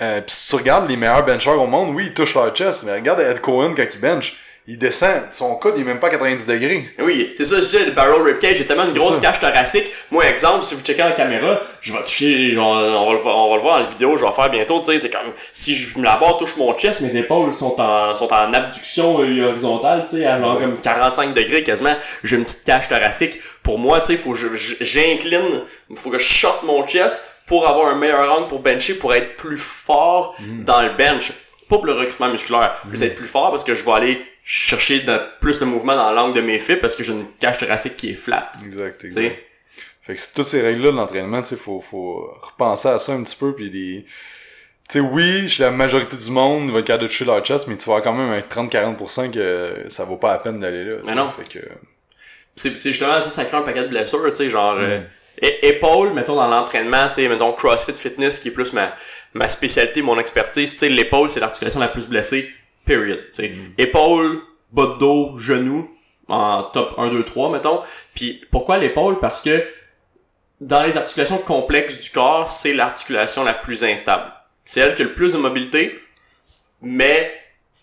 Euh, 0.00 0.20
pis 0.20 0.32
si 0.32 0.50
tu 0.50 0.54
regardes 0.54 0.88
les 0.88 0.96
meilleurs 0.96 1.24
benchers 1.24 1.50
au 1.50 1.66
monde, 1.66 1.92
oui, 1.92 2.04
ils 2.06 2.14
touchent 2.14 2.36
leur 2.36 2.54
chest, 2.54 2.84
mais 2.86 2.94
regarde 2.94 3.18
Ed 3.18 3.40
Cohen 3.40 3.74
quand 3.76 3.86
il 3.92 4.00
bench 4.00 4.36
il 4.70 4.76
descend, 4.76 5.22
son 5.32 5.56
coude 5.56 5.72
il 5.76 5.80
est 5.80 5.84
même 5.84 5.98
pas 5.98 6.08
à 6.08 6.10
90 6.10 6.44
degrés. 6.44 6.86
Oui, 6.98 7.32
c'est 7.38 7.46
ça, 7.46 7.58
je 7.58 7.66
dis, 7.66 7.84
le 7.86 7.92
barrel 7.92 8.20
ribcage, 8.20 8.58
j'ai 8.58 8.66
tellement 8.66 8.84
une 8.84 8.92
grosse 8.92 9.18
cage 9.18 9.40
thoracique. 9.40 9.90
Moi, 10.10 10.28
exemple, 10.28 10.62
si 10.62 10.74
vous 10.74 10.82
checkez 10.82 11.02
la 11.02 11.12
caméra, 11.12 11.62
je 11.80 11.90
vais 11.90 12.02
toucher, 12.02 12.54
on, 12.58 12.74
va 12.74 13.12
le, 13.14 13.26
on 13.26 13.48
va 13.48 13.56
le 13.56 13.62
voir 13.62 13.78
dans 13.78 13.84
la 13.84 13.90
vidéo, 13.90 14.18
je 14.18 14.26
vais 14.26 14.32
faire 14.32 14.50
bientôt, 14.50 14.78
tu 14.80 14.84
sais, 14.84 14.98
c'est 15.00 15.08
comme, 15.08 15.32
si 15.54 15.74
je, 15.74 15.98
la 16.02 16.18
barre 16.18 16.36
touche 16.36 16.58
mon 16.58 16.76
chest, 16.76 17.00
mes 17.00 17.16
épaules 17.16 17.54
sont 17.54 17.80
en, 17.80 18.14
sont 18.14 18.30
en 18.30 18.52
abduction 18.52 19.22
euh, 19.22 19.48
horizontale, 19.48 20.02
tu 20.02 20.18
sais, 20.18 20.26
à 20.26 20.38
genre 20.38 20.60
comme 20.60 20.78
45 20.78 21.32
degrés 21.32 21.62
quasiment, 21.62 21.94
j'ai 22.22 22.36
une 22.36 22.44
petite 22.44 22.64
cage 22.64 22.88
thoracique. 22.88 23.40
Pour 23.62 23.78
moi, 23.78 24.02
tu 24.02 24.12
sais, 24.12 24.18
faut 24.18 24.32
que 24.32 24.54
j'incline, 24.54 25.62
faut 25.94 26.10
que 26.10 26.18
je 26.18 26.24
shot 26.24 26.60
mon 26.64 26.86
chest 26.86 27.22
pour 27.46 27.66
avoir 27.66 27.86
un 27.86 27.94
meilleur 27.94 28.30
angle 28.36 28.48
pour 28.48 28.58
bencher, 28.58 28.92
pour 28.92 29.14
être 29.14 29.34
plus 29.36 29.56
fort 29.56 30.34
mm. 30.40 30.64
dans 30.64 30.82
le 30.82 30.90
bench 30.90 31.32
pas 31.68 31.76
pour 31.76 31.86
le 31.86 31.92
recrutement 31.92 32.28
musculaire. 32.28 32.82
Je 32.90 32.96
vais 32.96 33.06
mm. 33.06 33.10
être 33.10 33.14
plus 33.14 33.28
fort 33.28 33.50
parce 33.50 33.64
que 33.64 33.74
je 33.74 33.84
vais 33.84 33.92
aller 33.92 34.22
chercher 34.50 35.00
de, 35.00 35.20
plus 35.40 35.60
de 35.60 35.66
mouvement 35.66 35.94
dans 35.94 36.10
l'angle 36.10 36.32
de 36.34 36.40
mes 36.40 36.58
fibres 36.58 36.80
parce 36.80 36.96
que 36.96 37.02
j'ai 37.02 37.12
une 37.12 37.26
cage 37.38 37.58
thoracique 37.58 37.96
qui 37.96 38.12
est 38.12 38.14
flat. 38.14 38.50
Exact, 38.64 39.04
exact. 39.04 39.36
Fait 40.00 40.14
que 40.14 40.20
toutes 40.34 40.46
ces 40.46 40.62
règles-là 40.62 40.90
de 40.90 40.96
l'entraînement, 40.96 41.42
tu 41.42 41.50
sais, 41.50 41.56
faut, 41.56 41.80
faut 41.80 42.26
repenser 42.40 42.88
à 42.88 42.98
ça 42.98 43.12
un 43.12 43.22
petit 43.22 43.36
peu 43.36 43.54
puis 43.54 43.68
des... 43.68 44.06
Tu 44.88 44.94
sais, 44.94 45.00
oui, 45.00 45.50
chez 45.50 45.64
la 45.64 45.70
majorité 45.70 46.16
du 46.16 46.30
monde, 46.30 46.64
ils 46.64 46.72
vont 46.72 46.78
être 46.78 46.96
de 46.96 47.06
toucher 47.06 47.26
leur 47.26 47.44
chest, 47.44 47.66
mais 47.68 47.76
tu 47.76 47.90
vas 47.90 48.00
quand 48.00 48.14
même 48.14 48.30
un 48.30 48.40
30-40% 48.40 49.30
que 49.30 49.84
ça 49.88 50.04
vaut 50.04 50.16
pas 50.16 50.32
la 50.32 50.38
peine 50.38 50.60
d'aller 50.60 50.82
là. 50.82 50.96
Mais 51.04 51.14
non. 51.14 51.28
Fait 51.28 51.44
que... 51.44 51.66
C'est 52.56 52.74
justement 52.74 53.20
ça, 53.20 53.28
ça 53.28 53.44
crée 53.44 53.58
un 53.58 53.62
paquet 53.62 53.82
de 53.82 53.88
blessures, 53.88 54.24
tu 54.30 54.34
sais, 54.34 54.48
genre... 54.48 54.76
Euh, 54.78 55.00
mm. 55.00 55.46
épaule, 55.60 56.14
mettons, 56.14 56.36
dans 56.36 56.48
l'entraînement, 56.48 57.10
c'est, 57.10 57.28
mettons, 57.28 57.52
CrossFit 57.52 57.92
Fitness, 57.94 58.40
qui 58.40 58.48
est 58.48 58.52
plus 58.52 58.72
ma, 58.72 58.96
ma 59.34 59.46
spécialité, 59.46 60.00
mon 60.00 60.18
expertise, 60.18 60.72
tu 60.72 60.78
sais, 60.78 60.88
l'épaule, 60.88 61.28
c'est 61.28 61.40
l'articulation 61.40 61.80
la 61.80 61.88
plus 61.88 62.08
blessée 62.08 62.50
period. 62.88 63.20
mm. 63.38 63.74
Épaule, 63.78 64.42
bas 64.72 64.86
de 64.86 64.98
dos, 64.98 65.38
genou, 65.38 65.88
en 66.28 66.64
top 66.64 66.94
1, 66.98 67.10
2, 67.10 67.24
3, 67.24 67.50
mettons. 67.50 67.80
Puis 68.14 68.44
pourquoi 68.50 68.78
l'épaule? 68.78 69.18
Parce 69.20 69.40
que 69.40 69.64
dans 70.60 70.82
les 70.82 70.96
articulations 70.96 71.38
complexes 71.38 72.02
du 72.02 72.10
corps, 72.10 72.50
c'est 72.50 72.72
l'articulation 72.72 73.44
la 73.44 73.54
plus 73.54 73.84
instable. 73.84 74.32
C'est 74.64 74.80
elle 74.80 74.94
qui 74.94 75.02
a 75.02 75.04
le 75.04 75.14
plus 75.14 75.32
de 75.32 75.38
mobilité, 75.38 75.98
mais 76.82 77.32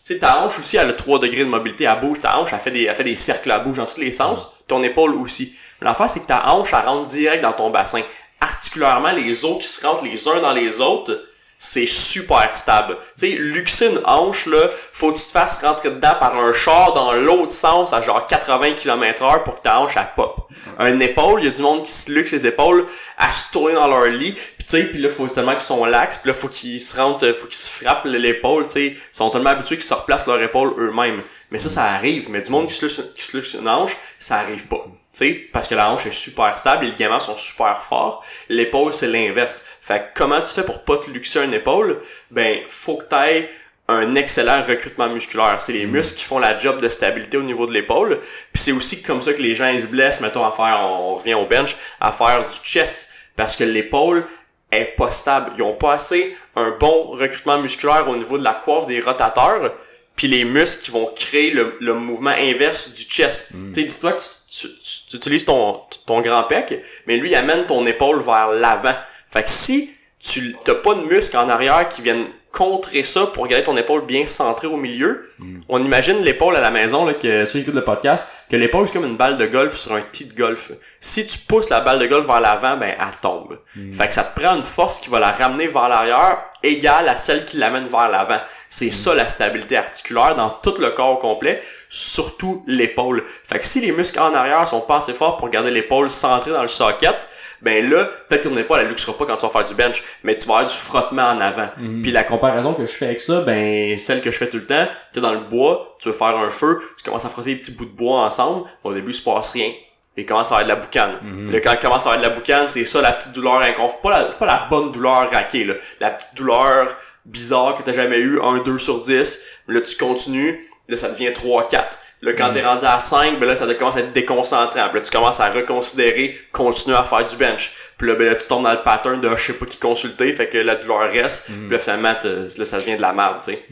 tu 0.05 0.19
ta 0.19 0.43
hanche 0.43 0.59
aussi, 0.59 0.77
elle 0.77 0.89
a 0.89 0.93
3 0.93 1.19
degrés 1.19 1.39
de 1.39 1.49
mobilité, 1.49 1.85
elle 1.85 1.99
bouge, 1.99 2.19
ta 2.19 2.37
hanche, 2.37 2.53
elle 2.53 2.59
fait 2.59 2.71
des, 2.71 2.83
elle 2.83 2.95
fait 2.95 3.03
des 3.03 3.15
cercles, 3.15 3.49
à 3.49 3.57
bouge 3.57 3.77
dans 3.77 3.87
tous 3.87 3.99
les 3.99 4.11
sens, 4.11 4.53
ton 4.67 4.83
épaule 4.83 5.15
aussi. 5.15 5.55
L'affaire, 5.81 6.09
c'est 6.09 6.19
que 6.19 6.27
ta 6.27 6.51
hanche, 6.51 6.73
elle 6.73 6.87
rentre 6.87 7.05
direct 7.05 7.41
dans 7.41 7.53
ton 7.53 7.71
bassin. 7.71 8.01
Articulairement, 8.39 9.11
les 9.11 9.45
os 9.45 9.57
qui 9.57 9.67
se 9.67 9.85
rentrent 9.85 10.03
les 10.03 10.27
uns 10.27 10.39
dans 10.41 10.53
les 10.53 10.79
autres, 10.79 11.25
c'est 11.57 11.85
super 11.85 12.55
stable. 12.55 12.97
Tu 12.99 13.05
sais, 13.15 13.35
luxer 13.37 13.87
une 13.87 14.01
hanche, 14.05 14.45
là, 14.45 14.69
faut 14.91 15.11
que 15.11 15.17
tu 15.17 15.25
te 15.25 15.31
fasses 15.31 15.61
rentrer 15.63 15.89
dedans 15.89 16.15
par 16.19 16.37
un 16.37 16.51
char 16.51 16.93
dans 16.93 17.13
l'autre 17.13 17.53
sens 17.53 17.93
à 17.93 18.01
genre 18.01 18.25
80 18.25 18.73
km 18.73 19.23
heure 19.23 19.43
pour 19.43 19.57
que 19.57 19.61
ta 19.61 19.79
hanche, 19.79 19.93
elle 19.95 20.09
pop. 20.15 20.49
Un 20.77 20.99
épaule, 20.99 21.41
il 21.41 21.45
y 21.45 21.47
a 21.47 21.51
du 21.51 21.61
monde 21.61 21.83
qui 21.83 21.91
se 21.91 22.11
luxe 22.11 22.31
les 22.31 22.47
épaules 22.47 22.85
à 23.17 23.31
se 23.31 23.51
tourner 23.51 23.73
dans 23.73 23.87
leur 23.87 24.05
lit, 24.05 24.33
puis 24.33 24.53
tu 24.59 24.65
sais, 24.67 24.83
puis 24.83 24.99
là, 24.99 25.09
faut 25.09 25.27
seulement 25.27 25.53
qu'ils 25.53 25.61
sont 25.61 25.85
lax, 25.85 26.17
puis 26.17 26.29
là, 26.29 26.33
faut 26.33 26.49
qu'ils 26.49 26.81
se 26.81 26.95
rentrent, 26.99 27.31
faut 27.33 27.47
qu'ils 27.47 27.55
se 27.55 27.69
frappent 27.69 28.05
l'épaule, 28.05 28.63
tu 28.65 28.71
sais. 28.71 28.85
Ils 28.87 28.97
sont 29.11 29.29
tellement 29.29 29.51
habitués 29.51 29.77
qu'ils 29.77 29.85
se 29.85 29.93
replacent 29.93 30.27
leur 30.27 30.41
épaule 30.41 30.73
eux-mêmes. 30.77 31.21
Mais 31.55 31.59
ça, 31.59 31.69
ça 31.69 31.85
arrive. 31.85 32.29
Mais 32.29 32.41
du 32.41 32.51
monde 32.51 32.67
qui 32.67 32.73
se 32.73 32.83
luxe, 32.83 33.01
qui 33.15 33.23
se 33.23 33.37
luxe 33.37 33.53
une 33.53 33.69
hanche, 33.69 33.95
ça 34.19 34.39
arrive 34.39 34.67
pas 34.67 34.85
sais, 35.15 35.47
parce 35.53 35.69
que 35.69 35.75
la 35.75 35.89
hanche 35.89 36.05
est 36.05 36.11
super 36.11 36.57
stable 36.57 36.83
et 36.83 36.87
les 36.87 36.91
ligaments 36.91 37.21
sont 37.21 37.37
super 37.37 37.81
forts. 37.81 38.25
L'épaule, 38.49 38.93
c'est 38.93 39.07
l'inverse. 39.07 39.63
Fait 39.81 40.11
comment 40.13 40.41
tu 40.41 40.53
fais 40.53 40.63
pour 40.63 40.83
pas 40.83 40.97
te 40.97 41.09
luxer 41.09 41.43
une 41.43 41.53
épaule? 41.53 42.01
Ben, 42.31 42.59
faut 42.67 42.97
que 42.97 43.05
t'ailles 43.05 43.47
un 43.87 44.15
excellent 44.15 44.61
recrutement 44.63 45.07
musculaire. 45.07 45.61
C'est 45.61 45.71
les 45.71 45.85
mm. 45.85 45.91
muscles 45.91 46.17
qui 46.17 46.25
font 46.25 46.39
la 46.39 46.57
job 46.57 46.81
de 46.81 46.89
stabilité 46.89 47.37
au 47.37 47.43
niveau 47.43 47.65
de 47.65 47.71
l'épaule. 47.71 48.19
Puis 48.51 48.61
c'est 48.61 48.71
aussi 48.73 49.01
comme 49.01 49.21
ça 49.21 49.33
que 49.33 49.41
les 49.41 49.55
gens 49.55 49.69
ils 49.69 49.79
se 49.79 49.87
blessent, 49.87 50.19
mettons, 50.19 50.45
à 50.45 50.51
faire, 50.51 50.77
on 50.81 51.15
revient 51.15 51.35
au 51.35 51.45
bench, 51.45 51.77
à 52.01 52.11
faire 52.11 52.45
du 52.45 52.55
chest. 52.63 53.09
Parce 53.37 53.55
que 53.55 53.63
l'épaule 53.63 54.27
est 54.71 54.95
pas 54.97 55.11
stable. 55.11 55.53
Ils 55.55 55.63
ont 55.63 55.75
pas 55.75 55.93
assez 55.93 56.35
un 56.57 56.71
bon 56.71 57.11
recrutement 57.11 57.59
musculaire 57.59 58.09
au 58.09 58.15
niveau 58.17 58.37
de 58.37 58.43
la 58.43 58.53
coiffe 58.53 58.85
des 58.85 58.99
rotateurs 58.99 59.73
puis 60.15 60.27
les 60.27 60.45
muscles 60.45 60.83
qui 60.83 60.91
vont 60.91 61.11
créer 61.15 61.51
le, 61.51 61.77
le 61.79 61.93
mouvement 61.93 62.31
inverse 62.31 62.91
du 62.91 63.03
chest. 63.03 63.49
Mm. 63.51 63.71
Tu 63.71 63.81
sais, 63.81 63.87
dis-toi 63.87 64.13
que 64.13 64.23
tu, 64.49 64.67
tu, 65.09 65.15
utilises 65.15 65.45
ton, 65.45 65.81
ton 66.05 66.21
grand 66.21 66.43
pec, 66.43 66.81
mais 67.05 67.17
lui, 67.17 67.31
il 67.31 67.35
amène 67.35 67.65
ton 67.65 67.85
épaule 67.85 68.21
vers 68.21 68.47
l'avant. 68.47 68.95
Fait 69.27 69.43
que 69.43 69.49
si 69.49 69.91
tu 70.19 70.55
t'as 70.63 70.75
pas 70.75 70.95
de 70.95 71.01
muscles 71.01 71.37
en 71.37 71.49
arrière 71.49 71.87
qui 71.89 72.01
viennent 72.01 72.27
contrer 72.55 73.03
ça 73.03 73.25
pour 73.27 73.47
garder 73.47 73.65
ton 73.65 73.75
épaule 73.75 74.05
bien 74.05 74.25
centrée 74.25 74.67
au 74.67 74.77
milieu, 74.77 75.29
mm. 75.39 75.61
on 75.67 75.83
imagine 75.83 76.21
l'épaule 76.21 76.55
à 76.55 76.61
la 76.61 76.71
maison, 76.71 77.05
là, 77.05 77.13
que 77.13 77.45
ceux 77.45 77.59
qui 77.59 77.63
écoutent 77.63 77.75
le 77.75 77.83
podcast, 77.83 78.25
que 78.49 78.55
l'épaule 78.55 78.87
c'est 78.87 78.93
comme 78.93 79.03
une 79.03 79.17
balle 79.17 79.37
de 79.37 79.45
golf 79.45 79.75
sur 79.75 79.93
un 79.93 80.01
tee 80.01 80.23
de 80.23 80.33
golf. 80.33 80.71
Si 81.01 81.25
tu 81.25 81.37
pousses 81.37 81.69
la 81.69 81.81
balle 81.81 81.99
de 81.99 82.05
golf 82.05 82.25
vers 82.25 82.39
l'avant, 82.39 82.77
ben 82.77 82.95
elle 82.97 83.19
tombe. 83.21 83.59
Mm. 83.75 83.91
Fait 83.91 84.07
que 84.07 84.13
ça 84.13 84.23
te 84.23 84.39
prend 84.39 84.55
une 84.55 84.63
force 84.63 84.99
qui 84.99 85.09
va 85.09 85.19
la 85.19 85.31
ramener 85.31 85.67
vers 85.67 85.89
l'arrière 85.89 86.45
égale 86.65 87.07
à 87.07 87.15
celle 87.15 87.45
qui 87.45 87.57
l'amène 87.57 87.87
vers 87.87 88.09
l'avant. 88.09 88.39
C'est 88.69 88.89
ça 88.89 89.13
la 89.15 89.29
stabilité 89.29 89.77
articulaire 89.77 90.35
dans 90.35 90.49
tout 90.49 90.75
le 90.79 90.89
corps 90.91 91.19
complet, 91.19 91.61
surtout 91.89 92.63
l'épaule. 92.67 93.23
Fait 93.43 93.59
que 93.59 93.65
si 93.65 93.79
les 93.79 93.91
muscles 93.91 94.19
en 94.19 94.33
arrière 94.33 94.67
sont 94.67 94.81
pas 94.81 94.97
assez 94.97 95.13
forts 95.13 95.37
pour 95.37 95.49
garder 95.49 95.71
l'épaule 95.71 96.09
centrée 96.09 96.51
dans 96.51 96.61
le 96.61 96.67
socket, 96.67 97.27
ben 97.61 97.89
là, 97.89 98.05
peut-être 98.27 98.43
que 98.43 98.49
ton 98.49 98.57
épaule 98.57 98.79
elle 98.81 98.87
luxera 98.87 99.17
pas 99.17 99.25
quand 99.25 99.37
tu 99.37 99.45
vas 99.45 99.51
faire 99.51 99.63
du 99.63 99.73
bench, 99.75 100.03
mais 100.23 100.35
tu 100.35 100.47
vas 100.47 100.55
avoir 100.55 100.69
du 100.69 100.75
frottement 100.75 101.29
en 101.29 101.39
avant. 101.39 101.67
Puis 102.03 102.11
la 102.11 102.23
comparaison 102.23 102.73
que 102.73 102.85
je 102.85 102.91
fais 102.91 103.05
avec 103.05 103.19
ça, 103.19 103.41
ben 103.41 103.97
celle 103.97 104.21
que 104.21 104.31
je 104.31 104.37
fais 104.37 104.49
tout 104.49 104.57
le 104.57 104.65
temps, 104.65 104.87
tu 105.13 105.19
es 105.19 105.21
dans 105.21 105.33
le 105.33 105.39
bois, 105.39 105.95
tu 106.01 106.09
veux 106.09 106.13
faire 106.13 106.35
un 106.37 106.49
feu, 106.49 106.79
tu 106.97 107.03
commences 107.03 107.25
à 107.25 107.29
frotter 107.29 107.53
des 107.53 107.59
petits 107.59 107.71
bouts 107.71 107.85
de 107.85 107.91
bois 107.95 108.21
ensemble, 108.21 108.67
au 108.83 108.93
début 108.93 109.11
il 109.11 109.15
se 109.15 109.21
passe 109.23 109.49
rien. 109.51 109.71
Et 110.17 110.25
commence 110.25 110.51
à 110.51 110.57
avoir 110.57 110.63
de 110.63 110.69
la 110.69 110.75
boucane. 110.75 111.51
Là, 111.51 111.59
quand 111.59 111.73
il 111.73 111.79
commence 111.79 112.05
à 112.05 112.11
avoir 112.11 112.17
de 112.17 112.23
la 112.23 112.33
boucane, 112.33 112.67
c'est 112.69 112.85
ça 112.85 113.01
la 113.01 113.11
petite 113.11 113.33
douleur 113.33 113.61
inconfortable. 113.61 114.01
Pas 114.01 114.17
la, 114.17 114.25
pas 114.25 114.45
la 114.45 114.67
bonne 114.69 114.91
douleur 114.91 115.29
raquée, 115.29 115.65
là. 115.65 115.73
La 115.99 116.11
petite 116.11 116.35
douleur 116.35 116.95
bizarre 117.25 117.75
que 117.75 117.83
t'as 117.83 117.91
jamais 117.91 118.17
eu, 118.17 118.39
1, 118.41 118.59
2 118.59 118.77
sur 118.77 119.01
10. 119.01 119.39
Là, 119.67 119.81
tu 119.81 119.97
continues, 119.97 120.69
là, 120.87 120.95
ça 120.95 121.09
devient 121.09 121.33
3, 121.33 121.67
4. 121.67 121.99
Là, 122.21 122.33
quand 122.33 122.51
t'es 122.51 122.63
rendu 122.63 122.85
à 122.85 122.97
5, 122.97 123.39
ben 123.39 123.45
là, 123.45 123.55
ça 123.55 123.71
commence 123.75 123.97
à 123.97 123.99
être 123.99 124.13
déconcentrant. 124.13 124.87
Puis 124.89 124.99
là, 124.99 125.01
tu 125.01 125.11
commences 125.11 125.39
à 125.41 125.49
reconsidérer, 125.49 126.35
continuer 126.51 126.95
à 126.97 127.03
faire 127.03 127.25
du 127.25 127.35
bench. 127.35 127.73
Puis 127.97 128.07
là, 128.07 128.15
ben 128.15 128.25
là, 128.27 128.35
tu 128.35 128.47
tombes 128.47 128.63
dans 128.63 128.71
le 128.71 128.81
pattern 128.83 129.19
de 129.19 129.29
je 129.35 129.41
sais 129.43 129.53
pas 129.53 129.65
qui 129.65 129.77
consulter, 129.77 130.31
fait 130.33 130.47
que 130.47 130.57
la 130.57 130.75
douleur 130.75 131.11
reste. 131.11 131.45
Puis 131.47 131.69
là, 131.69 131.77
finalement, 131.77 132.13
là, 132.23 132.65
ça 132.65 132.77
devient 132.79 132.95
de 132.95 133.01
la 133.01 133.13
merde, 133.13 133.37
tu 133.43 133.51
sais. 133.51 133.65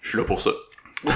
Je 0.00 0.08
suis 0.08 0.18
là 0.18 0.24
pour 0.24 0.40
ça. 0.40 0.50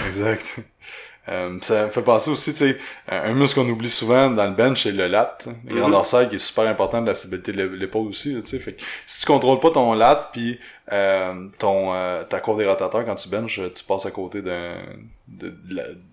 Exact. 0.06 0.56
Euh, 1.30 1.58
ça 1.62 1.86
me 1.86 1.90
fait 1.90 2.02
penser 2.02 2.30
aussi, 2.30 2.52
tu 2.52 2.58
sais, 2.58 2.78
un 3.08 3.30
un 3.30 3.34
muscle 3.34 3.60
qu'on 3.60 3.68
oublie 3.68 3.90
souvent 3.90 4.30
dans 4.30 4.44
le 4.46 4.52
bench, 4.52 4.82
c'est 4.84 4.92
le 4.92 5.06
lat. 5.08 5.36
Le 5.66 5.74
grand 5.76 5.86
Mhm. 5.88 5.92
dorsal 5.92 6.28
qui 6.28 6.36
est 6.36 6.38
super 6.38 6.64
important 6.66 7.00
de 7.02 7.06
la 7.06 7.14
stabilité 7.14 7.52
de 7.52 7.62
l'é- 7.62 7.76
l'épaule 7.76 8.06
aussi, 8.08 8.34
tu 8.40 8.46
sais. 8.46 8.58
Fait 8.58 8.72
que 8.74 8.82
si 9.06 9.20
tu 9.20 9.26
contrôles 9.26 9.60
pas 9.60 9.70
ton 9.70 9.92
lat 9.94 10.30
puis 10.32 10.58
euh, 10.92 11.34
ton 11.58 11.92
euh, 11.94 12.24
ta 12.24 12.40
courbe 12.40 12.58
des 12.58 12.66
rotateurs 12.66 13.04
quand 13.04 13.14
tu 13.16 13.28
benches, 13.28 13.60
tu 13.74 13.84
passes 13.84 14.06
à 14.06 14.10
côté 14.10 14.40
d'un 14.42 14.76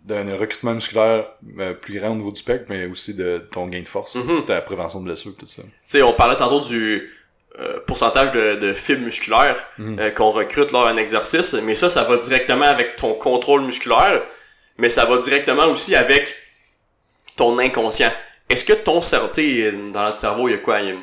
d'un 0.05 0.35
recrutement 0.37 0.73
musculaire 0.73 1.25
euh, 1.59 1.73
plus 1.73 1.99
grand 1.99 2.09
au 2.11 2.15
niveau 2.15 2.31
du 2.31 2.43
pec, 2.43 2.65
mais 2.69 2.85
aussi 2.85 3.13
de 3.13 3.37
ton 3.51 3.67
gain 3.67 3.81
de 3.81 3.87
force, 3.87 4.15
Mhm. 4.15 4.45
ta 4.45 4.61
prévention 4.61 4.99
de 4.99 5.05
blessures, 5.05 5.33
tout 5.37 5.45
ça. 5.45 5.61
Tu 5.61 5.69
sais, 5.87 6.01
on 6.03 6.13
parlait 6.13 6.35
tantôt 6.35 6.59
du 6.59 7.11
euh, 7.57 7.79
pourcentage 7.87 8.31
de, 8.33 8.55
de 8.55 8.73
fibres 8.73 9.03
musculaires 9.05 9.55
Mhm. 9.77 9.97
euh, 9.97 10.11
qu'on 10.11 10.29
recrute 10.29 10.73
lors 10.73 10.85
d'un 10.87 10.97
exercice, 10.97 11.53
mais 11.53 11.73
ça, 11.73 11.89
ça 11.89 12.03
va 12.03 12.17
directement 12.17 12.65
avec 12.65 12.97
ton 12.97 13.13
contrôle 13.13 13.61
musculaire, 13.61 14.23
mais 14.77 14.89
ça 14.89 15.05
va 15.05 15.17
directement 15.17 15.65
aussi 15.67 15.95
avec 15.95 16.35
ton 17.35 17.57
inconscient. 17.59 18.11
Est-ce 18.49 18.63
que 18.65 18.73
ton 18.73 19.01
cerveau, 19.01 19.29
dans 19.93 20.03
notre 20.03 20.17
cerveau, 20.17 20.47
il 20.47 20.51
y 20.51 20.55
a 20.55 20.59
quoi? 20.59 20.79
Il 20.81 20.87
y 20.87 20.91
a 20.91 20.93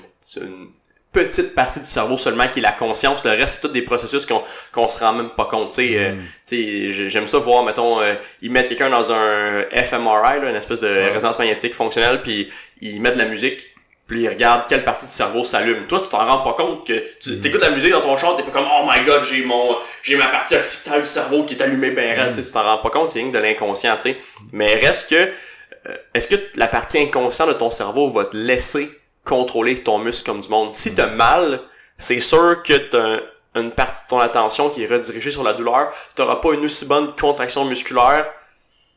une, 0.43 0.69
petite 1.13 1.55
partie 1.55 1.79
du 1.79 1.85
cerveau 1.85 2.17
seulement 2.17 2.49
qui 2.49 2.61
est 2.61 2.63
la 2.63 2.73
conscience, 2.73 3.27
le 3.27 3.33
reste, 3.33 3.57
c'est 3.57 3.61
tous 3.61 3.69
des 3.69 3.83
processus 3.83 4.25
qu'on 4.25 4.43
qu'on 4.73 4.89
se 4.89 4.99
rend 4.99 5.13
même 5.13 5.29
pas 5.29 5.45
compte, 5.45 5.69
tu 5.69 5.75
sais. 5.89 5.99
euh, 5.99 6.13
Mhm. 6.15 6.19
tu 6.19 6.57
sais, 6.57 6.89
j'ai- 6.91 7.09
j'aime 7.11 7.27
ça 7.27 7.37
voir, 7.37 7.65
mettons, 7.65 8.01
euh, 8.01 8.15
ils 8.41 8.51
mettent 8.51 8.69
quelqu'un 8.71 8.89
dans 8.89 9.13
un 9.13 9.63
fMRI, 9.73 10.41
là, 10.41 10.49
une 10.49 10.57
espèce 10.57 10.81
de 10.81 10.89
résonance 11.13 11.39
magnétique 11.39 11.75
fonctionnelle, 11.75 12.23
puis 12.23 12.49
ils 12.81 12.99
mettent 12.99 13.13
de 13.13 13.19
la 13.19 13.27
musique, 13.27 13.72
puis 14.13 14.23
ils 14.23 14.29
regardent 14.29 14.67
quelle 14.69 14.85
partie 14.85 15.07
du 15.07 15.11
cerveau 15.11 15.43
s'allume. 15.43 15.87
Toi, 15.87 15.99
tu 16.01 16.09
t'en 16.09 16.25
rends 16.25 16.43
pas 16.45 16.53
compte 16.53 16.87
que 16.87 17.03
tu 17.19 17.31
écoutes 17.45 17.63
la 17.63 17.71
musique 17.71 17.93
dans 17.93 18.03
ton 18.03 18.17
char, 18.17 18.37
t'es 18.37 18.43
pas 18.43 18.51
comme 18.51 18.67
oh 18.71 18.87
my 18.87 19.03
god, 19.05 19.23
j'ai 19.23 19.43
mon 19.43 19.77
j'ai 20.03 20.17
ma 20.17 20.29
partie 20.29 20.55
occipitale 20.55 21.01
du 21.01 21.09
cerveau 21.09 21.45
qui 21.45 21.55
est 21.55 21.63
allumée 21.63 21.91
ben 21.91 22.21
raide, 22.21 22.29
tu 22.29 22.43
sais, 22.43 22.47
tu 22.47 22.53
t'en 22.53 22.63
rends 22.63 22.79
pas 22.79 22.91
compte, 22.91 23.09
c'est 23.09 23.21
rien 23.21 23.31
que 23.31 23.37
de 23.37 23.43
l'inconscient, 23.43 23.97
tu 23.97 24.11
sais. 24.11 24.19
Mais 24.53 24.75
reste 24.75 25.09
que 25.09 25.15
euh, 25.15 25.97
est-ce 26.13 26.29
que 26.29 26.37
la 26.57 26.69
partie 26.69 26.99
inconsciente 26.99 27.49
de 27.49 27.55
ton 27.55 27.71
cerveau 27.71 28.11
va 28.11 28.27
te 28.27 28.37
laisser 28.37 28.91
contrôler 29.25 29.83
ton 29.83 29.99
muscle 29.99 30.27
comme 30.27 30.43
du 30.43 30.49
monde? 30.51 30.75
Si 30.75 30.95
t'as 30.95 31.07
mal, 31.07 31.63
c'est 31.97 32.21
sûr 32.21 32.63
que 32.63 32.75
t'as 32.75 33.21
une 33.59 33.71
partie 33.71 34.03
de 34.05 34.09
ton 34.09 34.21
attention 34.21 34.69
qui 34.69 34.85
est 34.85 34.87
redirigée 34.87 35.31
sur 35.31 35.43
la 35.43 35.55
douleur, 35.55 35.91
t'auras 36.15 36.37
pas 36.37 36.53
une 36.53 36.67
aussi 36.67 36.85
bonne 36.85 37.17
contraction 37.17 37.65
musculaire 37.65 38.31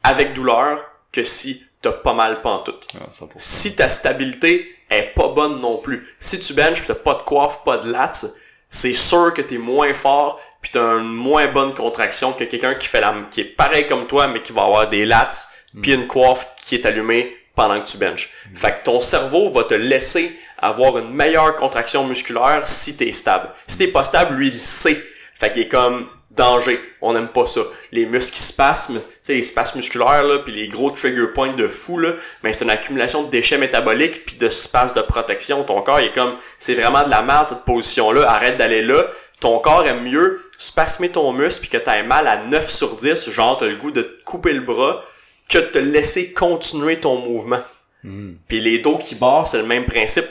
avec 0.03 0.33
douleur 0.33 0.83
que 1.13 1.23
si 1.23 1.63
t'as 1.81 1.93
pas 1.93 2.13
mal 2.13 2.41
pantoute. 2.41 2.87
Ah, 2.95 3.09
100%. 3.11 3.29
Si 3.37 3.75
ta 3.75 3.89
stabilité 3.89 4.75
est 4.97 5.13
pas 5.15 5.29
bonne 5.29 5.59
non 5.61 5.77
plus, 5.77 6.07
si 6.19 6.39
tu 6.39 6.53
benches 6.53 6.81
pis 6.81 6.87
t'as 6.87 6.95
pas 6.95 7.15
de 7.15 7.21
coiffe, 7.21 7.63
pas 7.63 7.77
de 7.77 7.91
lats, 7.91 8.25
c'est 8.69 8.93
sûr 8.93 9.33
que 9.33 9.41
t'es 9.41 9.57
moins 9.57 9.93
fort 9.93 10.39
puis 10.61 10.71
t'as 10.73 10.97
une 10.97 11.13
moins 11.13 11.47
bonne 11.47 11.73
contraction 11.73 12.33
que 12.33 12.43
quelqu'un 12.43 12.75
qui 12.75 12.87
fait 12.87 13.01
la, 13.01 13.13
qui 13.29 13.41
est 13.41 13.45
pareil 13.45 13.87
comme 13.87 14.07
toi 14.07 14.27
mais 14.27 14.41
qui 14.41 14.51
va 14.53 14.63
avoir 14.63 14.89
des 14.89 15.05
lats 15.05 15.47
puis 15.81 15.93
une 15.93 16.07
coiffe 16.07 16.47
qui 16.57 16.75
est 16.75 16.85
allumée 16.85 17.35
pendant 17.55 17.79
que 17.79 17.87
tu 17.87 17.97
benches. 17.97 18.29
Fait 18.53 18.79
que 18.79 18.83
ton 18.83 18.99
cerveau 18.99 19.49
va 19.49 19.63
te 19.63 19.73
laisser 19.73 20.37
avoir 20.57 20.97
une 20.97 21.09
meilleure 21.09 21.55
contraction 21.55 22.05
musculaire 22.05 22.67
si 22.67 22.95
t'es 22.95 23.11
stable. 23.11 23.49
Si 23.67 23.77
t'es 23.77 23.87
pas 23.87 24.03
stable, 24.03 24.35
lui, 24.35 24.47
il 24.49 24.59
sait. 24.59 25.03
Fait 25.33 25.51
qu'il 25.51 25.63
est 25.63 25.67
comme 25.67 26.07
danger. 26.35 26.79
On 27.01 27.13
n'aime 27.13 27.29
pas 27.29 27.47
ça. 27.47 27.61
Les 27.91 28.05
muscles 28.05 28.35
qui 28.35 28.41
spasment, 28.41 28.99
tu 28.99 29.05
sais, 29.21 29.33
les 29.33 29.41
spasmes 29.41 29.77
musculaires, 29.77 30.23
là, 30.23 30.39
puis 30.39 30.53
les 30.53 30.67
gros 30.67 30.91
trigger 30.91 31.27
points 31.33 31.53
de 31.53 31.67
fou, 31.67 31.97
là, 31.97 32.13
ben, 32.43 32.53
c'est 32.53 32.63
une 32.63 32.69
accumulation 32.69 33.23
de 33.23 33.29
déchets 33.29 33.57
métaboliques 33.57 34.25
puis 34.25 34.35
de 34.35 34.49
spasmes 34.49 34.95
de 34.95 35.01
protection. 35.01 35.63
Ton 35.63 35.81
corps, 35.81 35.99
il 35.99 36.07
est 36.07 36.13
comme, 36.13 36.35
c'est 36.57 36.75
vraiment 36.75 37.03
de 37.03 37.09
la 37.09 37.21
merde, 37.21 37.45
cette 37.47 37.65
position-là. 37.65 38.29
Arrête 38.29 38.57
d'aller 38.57 38.81
là. 38.81 39.07
Ton 39.39 39.59
corps 39.59 39.85
aime 39.85 40.03
mieux 40.03 40.41
spasmer 40.57 41.09
ton 41.09 41.33
muscle 41.33 41.61
puis 41.61 41.69
que 41.69 41.77
t'aies 41.77 42.03
mal 42.03 42.27
à 42.27 42.37
9 42.37 42.69
sur 42.69 42.95
10, 42.95 43.29
genre 43.29 43.57
t'as 43.57 43.67
le 43.67 43.75
goût 43.77 43.91
de 43.91 44.01
te 44.01 44.23
couper 44.23 44.53
le 44.53 44.61
bras, 44.61 45.03
que 45.49 45.57
de 45.57 45.63
te 45.63 45.77
laisser 45.77 46.31
continuer 46.31 46.97
ton 46.97 47.17
mouvement. 47.17 47.61
Mhm. 48.03 48.37
Puis 48.47 48.59
les 48.59 48.79
dos 48.79 48.97
qui 48.97 49.15
barrent, 49.15 49.47
c'est 49.47 49.57
le 49.57 49.65
même 49.65 49.85
principe. 49.85 50.25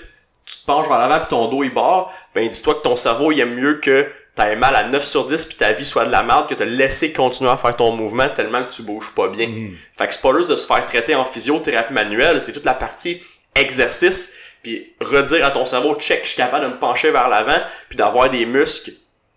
Tu 0.47 0.59
te 0.59 0.67
penches 0.67 0.89
vers 0.89 0.99
l'avant 0.99 1.19
puis 1.21 1.29
ton 1.29 1.47
dos 1.49 1.63
il 1.65 1.73
barre, 1.73 2.13
ben 2.35 2.49
dis-toi 2.49 2.75
que 2.75 2.83
ton 2.83 2.97
cerveau 2.97 3.33
il 3.33 3.41
aime 3.41 3.55
mieux 3.55 3.81
que 3.81 4.07
t'aies 4.35 4.57
mal 4.57 4.75
à 4.75 4.85
9 4.85 5.05
sur 5.05 5.27
10 5.27 5.47
puis 5.47 5.57
ta 5.57 5.73
vie 5.73 5.85
soit 5.85 6.07
de 6.07 6.11
la 6.11 6.23
merde 6.23 6.49
que 6.49 6.55
te 6.55 6.63
laisser 6.63 7.13
continuer 7.13 7.51
à 7.51 7.57
faire 7.57 7.77
ton 7.77 7.93
mouvement 7.93 8.29
tellement 8.29 8.65
que 8.65 8.73
tu 8.73 8.83
bouges 8.83 9.11
pas 9.15 9.29
bien. 9.29 9.49
Mhm. 9.49 9.77
Fait 9.97 10.07
que 10.07 10.15
c'est 10.15 10.23
pas 10.23 10.37
juste 10.37 10.51
de 10.51 10.57
se 10.57 10.67
faire 10.67 10.85
traiter 10.85 11.15
en 11.15 11.25
physiothérapie 11.25 11.93
manuelle, 11.93 12.43
c'est 12.43 12.53
toute 12.53 12.65
la 12.65 12.75
partie 12.75 13.21
exercice 13.55 14.31
puis 14.63 14.95
redire 15.01 15.45
à 15.45 15.51
ton 15.51 15.65
cerveau 15.65 15.95
check, 15.95 16.21
je 16.23 16.29
suis 16.29 16.37
capable 16.37 16.65
de 16.65 16.71
me 16.71 16.79
pencher 16.79 17.11
vers 17.11 17.29
l'avant 17.29 17.63
puis 17.89 17.97
d'avoir 17.97 18.31
des 18.31 18.47
muscles 18.47 18.93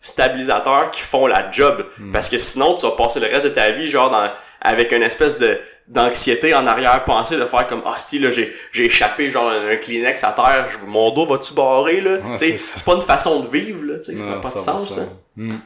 stabilisateurs 0.07 0.91
qui 0.91 1.01
font 1.01 1.27
la 1.27 1.51
job 1.51 1.85
parce 2.13 2.29
que 2.29 2.37
sinon 2.37 2.75
tu 2.75 2.85
vas 2.85 2.91
passer 2.93 3.19
le 3.19 3.27
reste 3.27 3.45
de 3.47 3.51
ta 3.51 3.69
vie 3.71 3.87
genre 3.89 4.09
dans 4.09 4.29
avec 4.61 4.91
une 4.91 5.03
espèce 5.03 5.37
de 5.37 5.59
d'anxiété 5.87 6.53
en 6.55 6.65
arrière-pensée 6.65 7.37
de 7.37 7.45
faire 7.45 7.67
comme 7.67 7.83
ah 7.85 7.95
si 7.97 8.19
là 8.19 8.29
j'ai 8.31 8.53
j'ai 8.71 8.85
échappé 8.85 9.29
genre 9.29 9.49
un, 9.49 9.69
un 9.69 9.75
Kleenex 9.77 10.23
à 10.23 10.31
terre, 10.33 10.67
je, 10.69 10.77
mon 10.85 11.11
dos 11.11 11.25
va-tu 11.25 11.53
barrer 11.53 12.01
là, 12.01 12.17
Ouais, 12.19 12.35
Tu 12.37 12.57
c'est 12.57 12.83
pas 12.83 12.95
une 12.95 13.01
façon 13.01 13.41
de 13.41 13.49
vivre 13.49 13.83
là, 13.85 13.99
tu 13.99 14.11
sais, 14.11 14.15
ça 14.17 14.25
n'a 14.25 14.35
pas 14.37 14.49
de 14.49 14.55
100%. 14.55 14.59
sens 14.59 14.95
ça. 14.95 15.01
Mhm. 15.35 15.59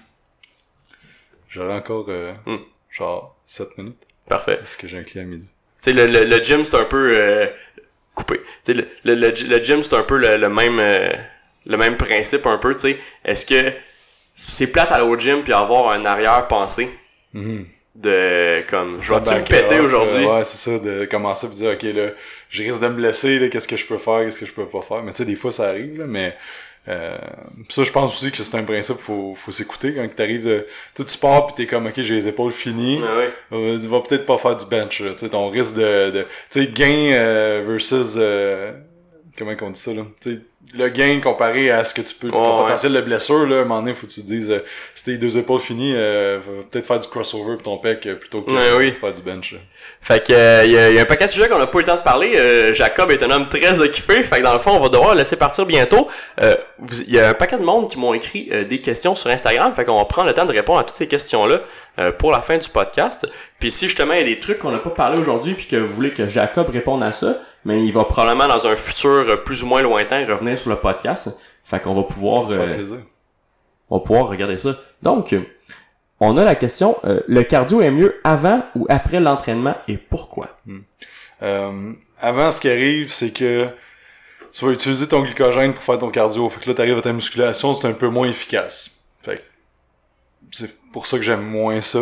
J'aurais 1.50 1.74
encore, 1.74 2.06
euh, 2.10 2.34
Hmm. 2.46 2.58
genre, 2.90 3.36
7 3.46 3.78
minutes. 3.78 4.02
Parfait. 4.28 4.58
Parce 4.58 4.76
que 4.76 4.88
j'ai 4.88 4.98
un 5.00 5.04
client 5.04 5.24
à 5.26 5.28
midi. 5.28 5.48
Tu 5.82 5.92
sais, 5.92 5.94
le, 5.94 6.06
le, 6.08 6.24
le 6.26 6.44
gym, 6.44 6.64
c'est 6.64 6.76
un 6.78 6.86
peu 6.86 7.18
euh, 7.18 7.48
coupé. 8.16 8.40
Tu 8.64 8.74
sais, 8.74 8.74
le, 8.74 8.88
le, 9.04 9.16
le, 9.16 9.28
le 9.30 9.64
gym, 9.64 9.84
c'est 9.84 9.96
un 9.96 10.04
peu 10.04 10.18
le, 10.18 10.38
le 10.38 10.50
même 10.50 10.80
euh, 10.80 11.10
le 11.66 11.78
même 11.78 11.98
principe 11.98 12.46
un 12.48 12.58
peu, 12.58 12.74
tu 12.74 12.80
sais. 12.82 13.00
Est-ce 13.26 13.46
que 13.46 13.74
c'est 14.34 14.68
plate 14.68 14.92
aller 14.92 15.04
au 15.04 15.18
gym 15.18 15.44
puis 15.44 15.54
avoir 15.54 15.92
un 15.92 16.06
arrière-pensée 16.06 16.90
Mhm. 17.34 17.66
de 17.96 18.62
comme 18.70 19.02
je 19.02 19.14
vais-tu 19.14 19.34
me 19.34 19.44
péter 19.46 19.80
aujourd'hui? 19.80 20.26
euh, 20.26 20.38
ouais, 20.38 20.44
c'est 20.44 20.58
ça, 20.58 20.80
de 20.80 21.06
commencer 21.06 21.48
à 21.48 21.50
dire, 21.50 21.72
ok, 21.72 21.84
là, 21.84 22.12
je 22.50 22.64
risque 22.64 22.82
de 22.82 22.88
me 22.88 22.94
blesser, 22.96 23.40
là, 23.40 23.48
qu'est-ce 23.50 23.68
que 23.68 23.76
je 23.76 23.86
peux 23.86 23.98
faire, 23.98 24.22
qu'est-ce 24.24 24.40
que 24.40 24.46
je 24.46 24.54
peux 24.54 24.66
pas 24.66 24.82
faire? 24.82 25.04
Mais 25.04 25.12
tu 25.12 25.18
sais, 25.20 25.26
des 25.26 25.36
fois, 25.36 25.52
ça 25.52 25.70
arrive, 25.70 26.00
là, 26.00 26.06
mais 26.08 26.36
euh, 26.88 27.18
ça, 27.70 27.84
je 27.84 27.92
pense 27.92 28.12
aussi 28.14 28.32
que 28.32 28.38
c'est 28.38 28.58
un 28.58 28.64
principe, 28.64 28.98
faut, 28.98 29.36
faut 29.36 29.52
s'écouter 29.52 29.94
quand 29.94 30.08
t'arrives 30.16 30.46
de, 30.46 30.66
tu 30.96 31.04
sais, 31.04 31.06
tu 31.10 31.18
pars 31.20 31.48
pis 31.48 31.54
t'es 31.54 31.68
comme, 31.68 31.86
ok, 31.88 32.02
j'ai 32.02 32.16
les 32.16 32.28
épaules 32.28 32.52
finies, 32.52 33.02
Ah 33.08 33.18
ouais. 33.18 33.34
euh, 33.54 33.78
va 33.88 34.00
peut-être 34.02 34.26
pas 34.26 34.38
faire 34.38 34.56
du 34.56 34.66
bench, 34.66 35.02
là, 35.02 35.12
tu 35.12 35.18
sais, 35.20 35.30
ton 35.30 35.50
risque 35.50 35.76
de, 35.76 36.10
de 36.12 36.22
tu 36.50 36.62
sais, 36.62 36.68
gain 36.68 37.12
euh, 37.14 37.64
versus, 37.68 38.16
euh, 38.18 38.72
comment 39.38 39.56
qu'on 39.56 39.70
dit 39.70 39.80
ça, 39.80 39.94
là, 39.94 40.04
tu 40.22 40.42
le 40.74 40.88
gain 40.90 41.20
comparé 41.22 41.70
à 41.72 41.84
ce 41.84 41.94
que 41.94 42.02
tu 42.02 42.16
peux, 42.16 42.30
ton 42.30 42.40
ouais. 42.40 42.64
potentiel 42.64 42.94
de 42.94 43.02
blessure, 43.02 43.46
là, 43.46 43.58
à 43.58 43.60
un 43.60 43.64
moment 43.64 43.82
donné, 43.82 43.94
faut 43.94 44.08
que 44.08 44.12
tu 44.12 44.22
te 44.22 44.26
dises, 44.28 44.50
euh, 44.50 44.60
si 44.94 45.04
tes 45.06 45.18
deux 45.18 45.38
épaules 45.38 45.60
finies, 45.60 45.94
euh, 45.96 46.40
peut-être 46.72 46.86
faire 46.86 47.00
du 47.00 47.08
crossover 47.08 47.56
pour 47.56 47.64
ton 47.64 47.78
pec 47.78 48.06
euh, 48.06 48.16
plutôt 48.16 48.42
que 48.42 48.52
Ouais, 48.52 48.78
oui. 48.78 48.92
de 48.92 48.98
faire 48.98 49.12
du 49.12 49.22
bench. 49.22 49.54
là. 49.54 49.60
Fait 50.00 50.26
que 50.26 50.32
euh, 50.34 50.66
y, 50.66 50.78
a, 50.78 50.90
y 50.92 50.98
a 50.98 51.02
un 51.02 51.06
paquet 51.06 51.26
de 51.26 51.30
sujets 51.32 51.50
qu'on 51.50 51.58
n'a 51.58 51.68
pas 51.68 51.78
eu 51.80 51.82
le 51.82 51.88
temps 51.88 51.96
de 51.98 52.02
parler. 52.02 52.34
Euh, 52.38 52.72
Jacob 52.74 53.12
est 53.12 53.22
un 53.24 53.32
homme 53.32 53.48
très 53.48 53.82
occupé. 53.82 54.24
Fait 54.24 54.38
que 54.38 54.44
dans 54.44 54.54
le 54.54 54.60
fond, 54.60 54.72
on 54.72 54.80
va 54.80 54.90
devoir 54.90 55.12
le 55.14 55.18
laisser 55.18 55.36
partir 55.36 55.66
bientôt. 55.66 56.08
Euh, 56.42 56.56
Il 57.08 57.14
y 57.14 57.20
a 57.20 57.30
un 57.30 57.34
paquet 57.34 57.58
de 57.58 57.64
monde 57.64 57.90
qui 57.90 57.98
m'ont 58.00 58.14
écrit 58.14 58.48
euh, 58.52 58.64
des 58.64 58.80
questions 58.80 59.16
sur 59.16 59.30
Instagram. 59.30 59.74
Fait 59.76 59.84
qu'on 59.86 59.98
va 59.98 60.06
prendre 60.06 60.28
le 60.28 60.34
temps 60.34 60.46
de 60.46 60.54
répondre 60.54 60.80
à 60.80 60.84
toutes 60.84 60.96
ces 60.98 61.08
questions-là 61.08 61.60
euh, 62.00 62.12
pour 62.12 62.32
la 62.32 62.42
fin 62.42 62.58
du 62.58 62.70
podcast. 62.70 63.28
Puis 63.60 63.72
si 63.72 63.88
justement 63.88 64.14
il 64.14 64.20
y 64.20 64.24
a 64.24 64.26
des 64.36 64.40
trucs 64.40 64.60
qu'on 64.60 64.72
n'a 64.72 64.80
pas 64.80 64.90
parlé 64.92 65.18
aujourd'hui 65.20 65.54
puis 65.54 65.66
que 65.68 65.76
vous 65.76 65.94
voulez 65.94 66.12
que 66.12 66.28
Jacob 66.28 66.70
réponde 66.70 67.04
à 67.04 67.12
ça, 67.12 67.38
mais 67.66 67.84
il 67.86 67.94
va 67.94 68.06
probablement 68.06 68.48
dans 68.48 68.68
un 68.68 68.76
futur 68.76 69.10
euh, 69.10 69.38
plus 69.38 69.64
ou 69.64 69.68
moins 69.68 69.82
lointain 69.82 70.26
revenir 70.26 70.58
sur 70.58 70.70
le 70.70 70.78
podcast. 70.78 71.38
Fait 71.64 71.80
qu'on 71.80 71.96
va 71.96 72.04
pouvoir 72.04 72.50
euh, 72.52 72.84
on 73.90 73.98
va 73.98 74.04
pouvoir 74.04 74.28
regarder 74.28 74.58
ça. 74.58 74.78
Donc, 75.04 75.34
euh, 75.34 75.42
on 76.20 76.38
a 76.38 76.44
la 76.44 76.56
question, 76.56 76.98
euh, 77.04 77.20
le 77.28 77.44
cardio 77.44 77.82
est 77.82 77.92
mieux 77.92 78.20
avant 78.24 78.64
ou 78.76 78.86
après 78.90 79.20
l'entraînement 79.20 79.76
et 79.88 79.98
pourquoi? 79.98 80.60
Euh, 81.42 81.94
avant, 82.20 82.52
ce 82.52 82.62
qui 82.62 82.70
arrive, 82.70 83.12
c'est 83.12 83.32
que 83.32 83.68
tu 84.52 84.66
vas 84.66 84.72
utiliser 84.72 85.08
ton 85.08 85.22
glycogène 85.22 85.74
pour 85.74 85.84
faire 85.84 85.98
ton 85.98 86.10
cardio. 86.10 86.48
Fait 86.50 86.60
que 86.60 86.70
là, 86.70 86.76
t'arrives 86.76 86.98
à 86.98 87.02
ta 87.02 87.12
musculation, 87.12 87.74
c'est 87.76 87.88
un 87.88 87.94
peu 87.94 88.08
moins 88.08 88.28
efficace. 88.28 88.92
Fait 89.24 89.44
que 90.52 90.66
pour 90.92 91.06
ça 91.06 91.18
que 91.18 91.24
j'aime 91.24 91.42
moins 91.42 91.80
ça. 91.82 92.00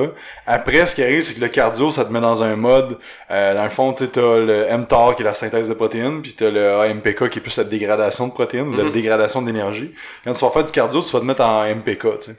Après, 0.47 0.85
ce 0.85 0.95
qui 0.95 1.03
arrive, 1.03 1.23
c'est 1.23 1.35
que 1.35 1.41
le 1.41 1.47
cardio, 1.47 1.91
ça 1.91 2.05
te 2.05 2.11
met 2.11 2.19
dans 2.21 2.43
un 2.43 2.55
mode, 2.55 2.97
euh, 3.31 3.53
dans 3.55 3.63
le 3.63 3.69
fond, 3.69 3.93
tu 3.93 4.05
sais, 4.05 4.11
t'as 4.11 4.37
le 4.37 4.77
mTOR 4.77 5.15
qui 5.15 5.21
est 5.21 5.25
la 5.25 5.33
synthèse 5.33 5.69
de 5.69 5.73
protéines, 5.73 6.21
puis 6.21 6.33
t'as 6.33 6.49
le 6.49 6.73
AMPK 6.79 7.29
qui 7.29 7.39
est 7.39 7.41
plus 7.41 7.57
la 7.57 7.63
dégradation 7.63 8.27
de 8.27 8.33
protéines, 8.33 8.67
ou 8.69 8.75
la 8.77 8.83
Mhm. 8.85 8.91
dégradation 8.91 9.41
d'énergie. 9.41 9.93
Quand 10.23 10.33
tu 10.33 10.43
vas 10.45 10.51
faire 10.51 10.63
du 10.63 10.71
cardio, 10.71 11.01
tu 11.01 11.11
vas 11.11 11.19
te 11.19 11.25
mettre 11.25 11.41
en 11.43 11.63
MPK, 11.65 12.19
tu 12.19 12.31
sais. 12.31 12.35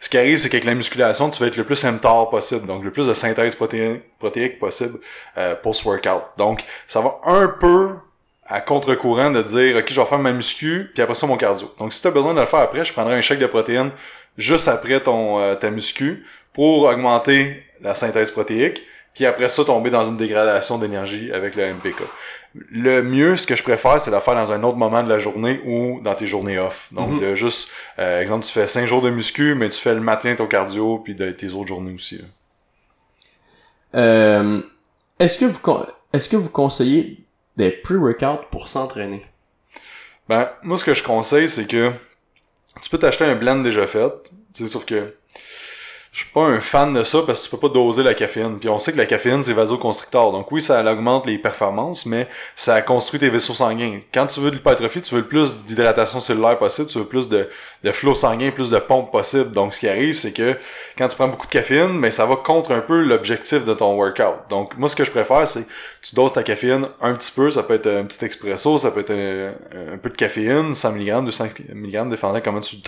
Ce 0.00 0.08
qui 0.10 0.18
arrive, 0.18 0.38
c'est 0.38 0.48
qu'avec 0.50 0.64
la 0.64 0.74
musculation, 0.74 1.30
tu 1.30 1.40
vas 1.40 1.46
être 1.48 1.56
le 1.56 1.64
plus 1.64 1.82
mTOR 1.84 2.30
possible, 2.30 2.66
donc 2.66 2.84
le 2.84 2.90
plus 2.90 3.08
de 3.08 3.14
synthèse 3.14 3.54
proté- 3.56 4.00
protéique 4.18 4.58
possible 4.58 4.98
euh, 5.38 5.54
post-workout. 5.56 6.22
Donc, 6.36 6.64
ça 6.86 7.00
va 7.00 7.16
un 7.24 7.48
peu 7.48 7.90
à 8.46 8.60
contre-courant 8.60 9.30
de 9.30 9.42
dire 9.42 9.76
ok 9.76 9.84
je 9.88 10.00
vais 10.00 10.06
faire 10.06 10.18
ma 10.18 10.32
muscu 10.32 10.90
puis 10.92 11.02
après 11.02 11.14
ça 11.14 11.26
mon 11.26 11.36
cardio. 11.36 11.70
Donc 11.78 11.92
si 11.92 12.02
tu 12.02 12.08
as 12.08 12.10
besoin 12.10 12.34
de 12.34 12.40
le 12.40 12.46
faire 12.46 12.60
après, 12.60 12.84
je 12.84 12.92
prendrai 12.92 13.14
un 13.14 13.20
chèque 13.20 13.38
de 13.38 13.46
protéines 13.46 13.90
juste 14.36 14.68
après 14.68 15.00
ton 15.00 15.38
euh, 15.38 15.54
ta 15.54 15.70
muscu 15.70 16.24
pour 16.52 16.84
augmenter 16.84 17.62
la 17.80 17.94
synthèse 17.94 18.30
protéique 18.30 18.82
puis 19.14 19.26
après 19.26 19.48
ça 19.48 19.64
tomber 19.64 19.90
dans 19.90 20.04
une 20.04 20.16
dégradation 20.16 20.78
d'énergie 20.78 21.32
avec 21.32 21.54
le 21.54 21.74
MPK. 21.74 22.02
Le 22.70 23.02
mieux 23.02 23.36
ce 23.36 23.46
que 23.46 23.56
je 23.56 23.62
préfère 23.62 24.00
c'est 24.00 24.10
de 24.10 24.16
le 24.16 24.20
faire 24.20 24.34
dans 24.34 24.52
un 24.52 24.62
autre 24.62 24.76
moment 24.76 25.02
de 25.02 25.08
la 25.08 25.18
journée 25.18 25.60
ou 25.64 26.00
dans 26.02 26.14
tes 26.14 26.26
journées 26.26 26.58
off. 26.58 26.88
Donc 26.92 27.10
Mhm. 27.10 27.20
de 27.20 27.34
juste 27.34 27.70
euh, 27.98 28.20
exemple 28.20 28.44
tu 28.44 28.52
fais 28.52 28.66
5 28.66 28.86
jours 28.86 29.00
de 29.02 29.10
muscu 29.10 29.54
mais 29.54 29.68
tu 29.70 29.80
fais 29.80 29.94
le 29.94 30.00
matin 30.00 30.34
ton 30.34 30.46
cardio 30.46 30.98
puis 30.98 31.14
de 31.14 31.30
tes 31.30 31.52
autres 31.52 31.68
journées 31.68 31.94
aussi. 31.94 32.20
Euh, 33.94 34.60
est-ce 35.18 35.38
que 35.38 35.44
vous 35.44 35.58
est-ce 36.12 36.28
que 36.28 36.36
vous 36.36 36.50
conseillez 36.50 37.23
des 37.56 37.70
pre-workouts 37.70 38.46
pour 38.50 38.68
s'entraîner? 38.68 39.24
Ben, 40.28 40.50
moi, 40.62 40.76
ce 40.76 40.84
que 40.84 40.94
je 40.94 41.02
conseille, 41.02 41.48
c'est 41.48 41.66
que 41.66 41.92
tu 42.80 42.90
peux 42.90 42.98
t'acheter 42.98 43.24
un 43.24 43.34
blend 43.34 43.56
déjà 43.56 43.86
fait. 43.86 44.12
Sauf 44.54 44.84
que 44.84 45.14
je 46.14 46.20
suis 46.20 46.30
pas 46.30 46.42
un 46.42 46.60
fan 46.60 46.94
de 46.94 47.02
ça 47.02 47.22
parce 47.26 47.40
que 47.40 47.44
tu 47.46 47.50
peux 47.50 47.68
pas 47.68 47.74
doser 47.74 48.04
la 48.04 48.14
caféine. 48.14 48.60
Puis 48.60 48.68
on 48.68 48.78
sait 48.78 48.92
que 48.92 48.98
la 48.98 49.04
caféine, 49.04 49.42
c'est 49.42 49.52
vasoconstricteur. 49.52 50.30
Donc 50.30 50.52
oui, 50.52 50.62
ça 50.62 50.80
augmente 50.84 51.26
les 51.26 51.38
performances, 51.38 52.06
mais 52.06 52.28
ça 52.54 52.80
construit 52.82 53.18
tes 53.18 53.28
vaisseaux 53.28 53.52
sanguins. 53.52 53.98
Quand 54.12 54.28
tu 54.28 54.38
veux 54.38 54.52
de 54.52 54.54
l'hypertrophie, 54.54 55.02
tu 55.02 55.12
veux 55.16 55.22
le 55.22 55.26
plus 55.26 55.56
d'hydratation 55.64 56.20
cellulaire 56.20 56.56
possible, 56.56 56.86
tu 56.86 56.98
veux 56.98 57.04
plus 57.04 57.28
de, 57.28 57.48
de 57.82 57.90
flot 57.90 58.14
sanguin, 58.14 58.52
plus 58.52 58.70
de 58.70 58.78
pompe 58.78 59.10
possible. 59.10 59.50
Donc 59.50 59.74
ce 59.74 59.80
qui 59.80 59.88
arrive, 59.88 60.14
c'est 60.14 60.32
que 60.32 60.56
quand 60.96 61.08
tu 61.08 61.16
prends 61.16 61.26
beaucoup 61.26 61.48
de 61.48 61.52
caféine, 61.52 61.98
mais 61.98 62.12
ça 62.12 62.26
va 62.26 62.36
contre 62.36 62.70
un 62.70 62.80
peu 62.80 63.02
l'objectif 63.02 63.64
de 63.64 63.74
ton 63.74 63.96
workout. 63.96 64.48
Donc 64.50 64.78
moi, 64.78 64.88
ce 64.88 64.94
que 64.94 65.04
je 65.04 65.10
préfère, 65.10 65.48
c'est 65.48 65.66
tu 66.00 66.14
doses 66.14 66.32
ta 66.32 66.44
caféine 66.44 66.86
un 67.00 67.14
petit 67.14 67.32
peu, 67.32 67.50
ça 67.50 67.64
peut 67.64 67.74
être 67.74 67.88
un 67.88 68.04
petit 68.04 68.24
expresso, 68.24 68.78
ça 68.78 68.92
peut 68.92 69.00
être 69.00 69.10
un, 69.10 69.98
peu 69.98 70.10
de 70.10 70.16
caféine, 70.16 70.76
100 70.76 70.92
mg, 70.92 71.24
200 71.24 71.44
mg, 71.74 72.10
dépendant 72.10 72.40
comment 72.40 72.60
tu 72.60 72.76
le. 72.76 72.82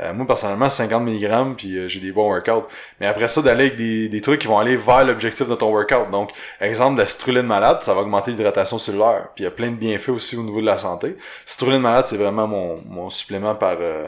Euh, 0.00 0.14
moi, 0.14 0.26
personnellement, 0.26 0.70
50 0.70 1.04
mg, 1.04 1.56
puis 1.56 1.76
euh, 1.76 1.88
j'ai 1.88 2.00
des 2.00 2.12
bons 2.12 2.29
workouts. 2.30 2.66
Mais 3.00 3.06
après 3.06 3.28
ça, 3.28 3.42
d'aller 3.42 3.66
avec 3.66 3.76
des, 3.76 4.08
des 4.08 4.20
trucs 4.20 4.40
qui 4.40 4.46
vont 4.46 4.58
aller 4.58 4.76
vers 4.76 5.04
l'objectif 5.04 5.46
de 5.48 5.54
ton 5.54 5.70
workout. 5.70 6.10
Donc, 6.10 6.30
exemple, 6.60 6.98
la 6.98 7.06
citrulline 7.06 7.46
malade, 7.46 7.78
ça 7.82 7.94
va 7.94 8.00
augmenter 8.00 8.30
l'hydratation 8.30 8.78
cellulaire. 8.78 9.28
Puis 9.34 9.42
il 9.42 9.44
y 9.44 9.48
a 9.48 9.50
plein 9.50 9.70
de 9.70 9.76
bienfaits 9.76 10.10
aussi 10.10 10.36
au 10.36 10.42
niveau 10.42 10.60
de 10.60 10.66
la 10.66 10.78
santé. 10.78 11.16
Citrulline 11.44 11.80
malade, 11.82 12.06
c'est 12.06 12.16
vraiment 12.16 12.46
mon, 12.46 12.82
mon 12.88 13.10
supplément 13.10 13.54
par 13.54 13.76
euh, 13.80 14.06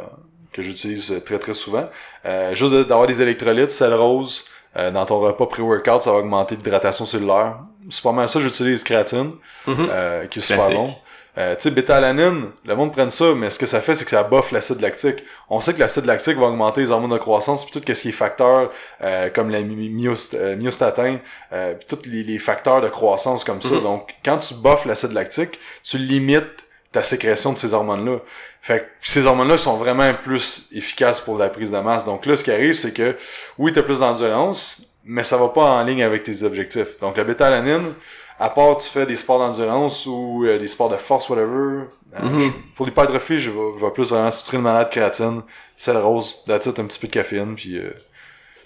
que 0.53 0.63
j'utilise 0.63 1.23
très 1.25 1.39
très 1.39 1.55
souvent. 1.55 1.89
Euh, 2.25 2.55
juste 2.55 2.73
d'avoir 2.75 3.07
des 3.07 3.21
électrolytes, 3.23 3.71
sel 3.71 3.95
rose, 3.95 4.45
euh, 4.77 4.91
dans 4.91 5.05
ton 5.05 5.21
repas 5.21 5.47
pré-workout, 5.47 6.01
ça 6.03 6.13
va 6.13 6.19
augmenter 6.19 6.57
l'hydratation 6.57 7.05
cellulaire. 7.07 7.57
C'est 7.91 8.03
pas 8.03 8.13
mal 8.13 8.29
ça, 8.29 8.41
j'utilise 8.41 8.83
créatine, 8.85 9.33
Mhm. 9.67 9.89
euh, 9.91 10.27
qui 10.27 10.39
est 10.39 10.43
super 10.43 10.59
Classique. 10.59 10.77
bon. 10.77 10.95
Euh, 11.39 11.55
tu 11.57 11.63
sais, 11.63 11.71
bêta-alanine, 11.71 12.51
le 12.67 12.77
monde 12.77 12.93
prenne 12.93 13.11
ça, 13.11 13.33
mais 13.35 13.49
ce 13.49 13.59
que 13.59 13.65
ça 13.65 13.81
fait, 13.81 13.95
c'est 13.95 14.05
que 14.05 14.11
ça 14.11 14.23
boffe 14.23 14.53
l'acide 14.53 14.81
lactique. 14.83 15.25
On 15.49 15.63
sait 15.63 15.73
que 15.73 15.79
l'acide 15.79 16.05
lactique 16.05 16.37
va 16.37 16.47
augmenter 16.47 16.83
les 16.83 16.91
hormones 16.91 17.13
de 17.13 17.17
croissance, 17.19 17.65
puis 17.65 17.73
tout 17.73 17.81
ce 17.95 18.03
qui 18.03 18.09
est 18.11 18.13
facteur, 18.13 18.71
euh, 19.03 19.31
comme 19.31 19.49
la 19.49 19.63
my- 19.63 19.89
myost- 19.89 20.35
euh, 20.35 20.57
myostatin, 20.57 21.19
euh, 21.55 21.75
puis 21.75 21.87
tous 21.97 22.07
les, 22.09 22.23
les 22.23 22.39
facteurs 22.39 22.83
de 22.83 22.89
croissance 22.89 23.45
comme 23.45 23.63
ça. 23.63 23.75
Mhm. 23.77 23.83
Donc, 23.83 24.11
quand 24.23 24.39
tu 24.39 24.53
boffes 24.55 24.85
l'acide 24.85 25.13
lactique, 25.13 25.59
tu 25.83 25.97
limites 25.97 26.67
ta 26.93 27.03
sécrétion 27.03 27.55
de 27.55 27.59
ces 27.59 27.73
hormones-là. 27.73 28.19
Fait 28.61 28.81
que 28.81 28.85
ces 29.01 29.25
hormones-là 29.25 29.57
sont 29.57 29.77
vraiment 29.79 30.13
plus 30.13 30.69
efficaces 30.73 31.21
pour 31.21 31.39
la 31.39 31.49
prise 31.49 31.73
de 31.73 31.79
masse. 31.79 32.05
Donc 32.05 32.27
là, 32.27 32.37
ce 32.37 32.45
qui 32.45 32.51
arrive, 32.53 32.75
c'est 32.75 32.93
que 32.93 33.17
oui, 33.57 33.73
t'as 33.73 33.83
plus 33.83 34.01
d'endurance, 34.01 34.83
mais 35.05 35.25
ça 35.25 35.39
va 35.39 35.49
pas 35.49 35.63
en 35.65 35.83
ligne 35.83 36.03
avec 36.03 36.23
tes 36.25 36.43
objectifs. 36.43 36.99
Donc 37.01 37.17
la 37.17 37.25
bêta-alanine, 37.25 37.95
à 38.43 38.51
part 38.51 38.77
tu 38.79 38.89
fais 38.89 39.07
des 39.07 39.17
sports 39.17 39.39
d'endurance 39.39 40.07
ou 40.07 40.45
euh, 40.45 40.59
des 40.59 40.67
sports 40.69 40.89
de 40.89 40.97
force, 40.97 41.29
whatever, 41.29 41.85
euh, 42.15 42.21
Mhm. 42.23 42.41
je- 42.41 42.75
pour 42.77 42.87
l'hypertrophie, 42.87 43.39
je 43.39 43.51
vais, 43.51 43.61
je 43.79 43.85
vais 43.85 43.91
plus 43.93 44.11
vraiment 44.11 44.31
citrine 44.31 44.61
malade, 44.61 44.91
créatine, 44.91 45.43
sel 45.77 45.97
rose, 45.97 46.43
that's 46.47 46.67
it, 46.67 46.79
un 46.79 46.85
petit 46.87 46.99
peu 46.99 47.07
de 47.07 47.13
caféine, 47.13 47.55
puis 47.55 47.79
euh, 47.79 47.91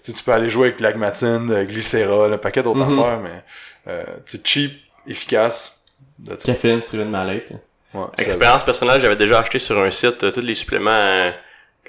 tu 0.02 0.10
sais, 0.10 0.16
tu 0.16 0.22
peux 0.24 0.32
aller 0.32 0.48
jouer 0.48 0.68
avec 0.68 0.80
l'agmatine, 0.80 1.50
euh, 1.50 1.64
glycérol, 1.64 2.32
un 2.32 2.38
paquet 2.38 2.62
d'autres 2.62 2.84
Mhm. 2.84 2.98
affaires, 2.98 3.20
mais 3.20 3.44
euh, 3.88 4.04
cheap, 4.44 4.72
efficace. 5.06 5.84
Caféine, 6.44 6.80
citrulline 6.80 7.10
malade. 7.10 7.60
Ouais, 7.94 8.04
Expérience 8.18 8.64
personnelle, 8.64 9.00
j'avais 9.00 9.16
déjà 9.16 9.40
acheté 9.40 9.58
sur 9.58 9.78
un 9.80 9.90
site 9.90 10.24
euh, 10.24 10.30
tous 10.30 10.40
les 10.40 10.54
suppléments 10.54 10.90
euh, 10.90 11.30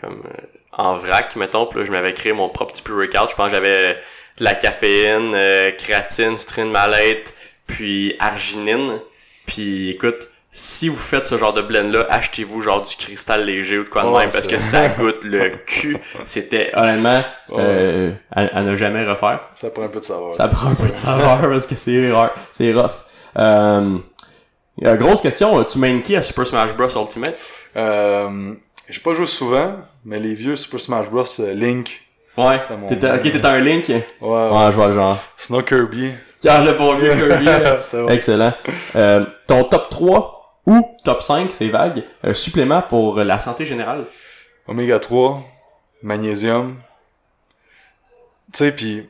comme 0.02 0.24
euh, 0.26 0.42
en 0.74 0.98
vrac, 0.98 1.36
mettons. 1.36 1.66
Puis 1.66 1.80
là, 1.80 1.86
je 1.86 1.92
m'avais 1.92 2.14
créé 2.14 2.34
mon 2.34 2.50
propre 2.50 2.74
petit 2.74 2.82
pre-workout. 2.82 3.30
Je 3.32 3.36
pense 3.36 3.48
que 3.48 3.52
j'avais 3.56 3.94
de 4.38 4.44
la 4.44 4.56
caféine, 4.56 5.34
euh, 5.34 5.72
créatine, 5.72 6.38
citrine 6.38 6.70
malate, 6.70 7.34
puis 7.68 8.16
arginine. 8.20 9.00
Puis 9.46 9.90
écoute, 9.92 10.30
si 10.50 10.90
vous 10.90 10.96
faites 10.96 11.26
ce 11.26 11.38
genre 11.38 11.54
de 11.54 11.62
blend-là, 11.62 12.08
achetez-vous 12.10 12.62
genre 12.62 12.82
du 12.82 12.96
cristal 12.96 13.46
léger 13.46 13.78
ou 13.80 13.84
de 13.84 13.90
quoi 13.90 14.04
de 14.04 14.08
Ouais, 14.08 14.22
même, 14.24 14.30
parce 14.32 14.48
que 14.48 14.58
ça 14.60 14.88
goûte 14.90 15.24
le 15.26 15.52
cul. 15.66 15.98
C'était, 16.26 16.72
honnêtement, 16.74 17.20
Ouais. 17.52 17.58
euh, 17.60 18.12
à, 18.32 18.42
à 18.58 18.62
ne 18.64 18.76
jamais 18.76 19.06
refaire. 19.06 19.42
Ça 19.54 19.70
prend 19.70 19.84
un 19.84 19.88
peu 19.90 20.00
de 20.00 20.06
savoir. 20.06 20.34
Ça 20.34 20.48
prend 20.48 20.70
un 20.70 20.76
peu 20.76 20.90
de 20.90 20.96
saveur 20.98 21.42
parce 21.42 21.68
que 21.68 21.76
c'est 21.76 22.12
rare, 22.12 22.32
c'est 22.52 22.74
rough. 22.74 22.92
Euh, 23.38 23.98
euh, 24.84 24.96
grosse 24.96 25.22
question, 25.22 25.64
tu 25.64 25.78
main 25.80 26.00
qui 26.00 26.16
à 26.16 26.22
Super 26.22 26.48
Smash 26.48 26.76
Bros 26.76 26.88
Ultimate? 27.02 27.38
Euh, 27.76 28.54
j'ai 28.90 29.00
pas 29.02 29.14
joué 29.14 29.26
souvent, 29.26 29.76
mais 30.06 30.20
les 30.20 30.34
vieux 30.34 30.56
Super 30.56 30.80
Smash 30.80 31.10
Bros. 31.10 31.24
euh, 31.40 31.54
Link. 31.54 32.02
Ouais, 32.38 32.58
mon- 32.70 32.86
ok, 32.86 33.22
t'étais 33.22 33.46
un 33.46 33.60
Link? 33.60 33.90
Ouais, 33.90 34.06
Ouais, 34.22 34.30
ouais. 34.30 34.72
je 34.72 34.76
vois 34.76 34.88
le 34.88 34.94
genre. 34.94 35.18
Sinon 35.36 35.62
Kirby. 35.62 36.14
Ah, 36.48 36.62
le 36.64 36.74
bon 36.74 36.94
vieux 36.96 37.12
Kirby. 37.16 37.48
C'est 37.82 38.02
bon. 38.02 38.10
Excellent. 38.10 38.54
Euh, 38.96 39.26
ton 39.48 39.64
top 39.64 39.90
3 39.90 40.60
ou 40.66 40.86
top 41.04 41.22
5, 41.22 41.50
c'est 41.52 41.70
vague, 41.70 42.04
euh, 42.26 42.34
supplément 42.34 42.82
pour 42.82 43.16
la 43.20 43.40
santé 43.40 43.66
générale? 43.66 44.04
Oméga 44.68 45.00
3, 45.00 45.42
magnésium. 46.04 46.76
Tu 48.54 48.58
sais, 48.60 48.72
puis 48.72 49.10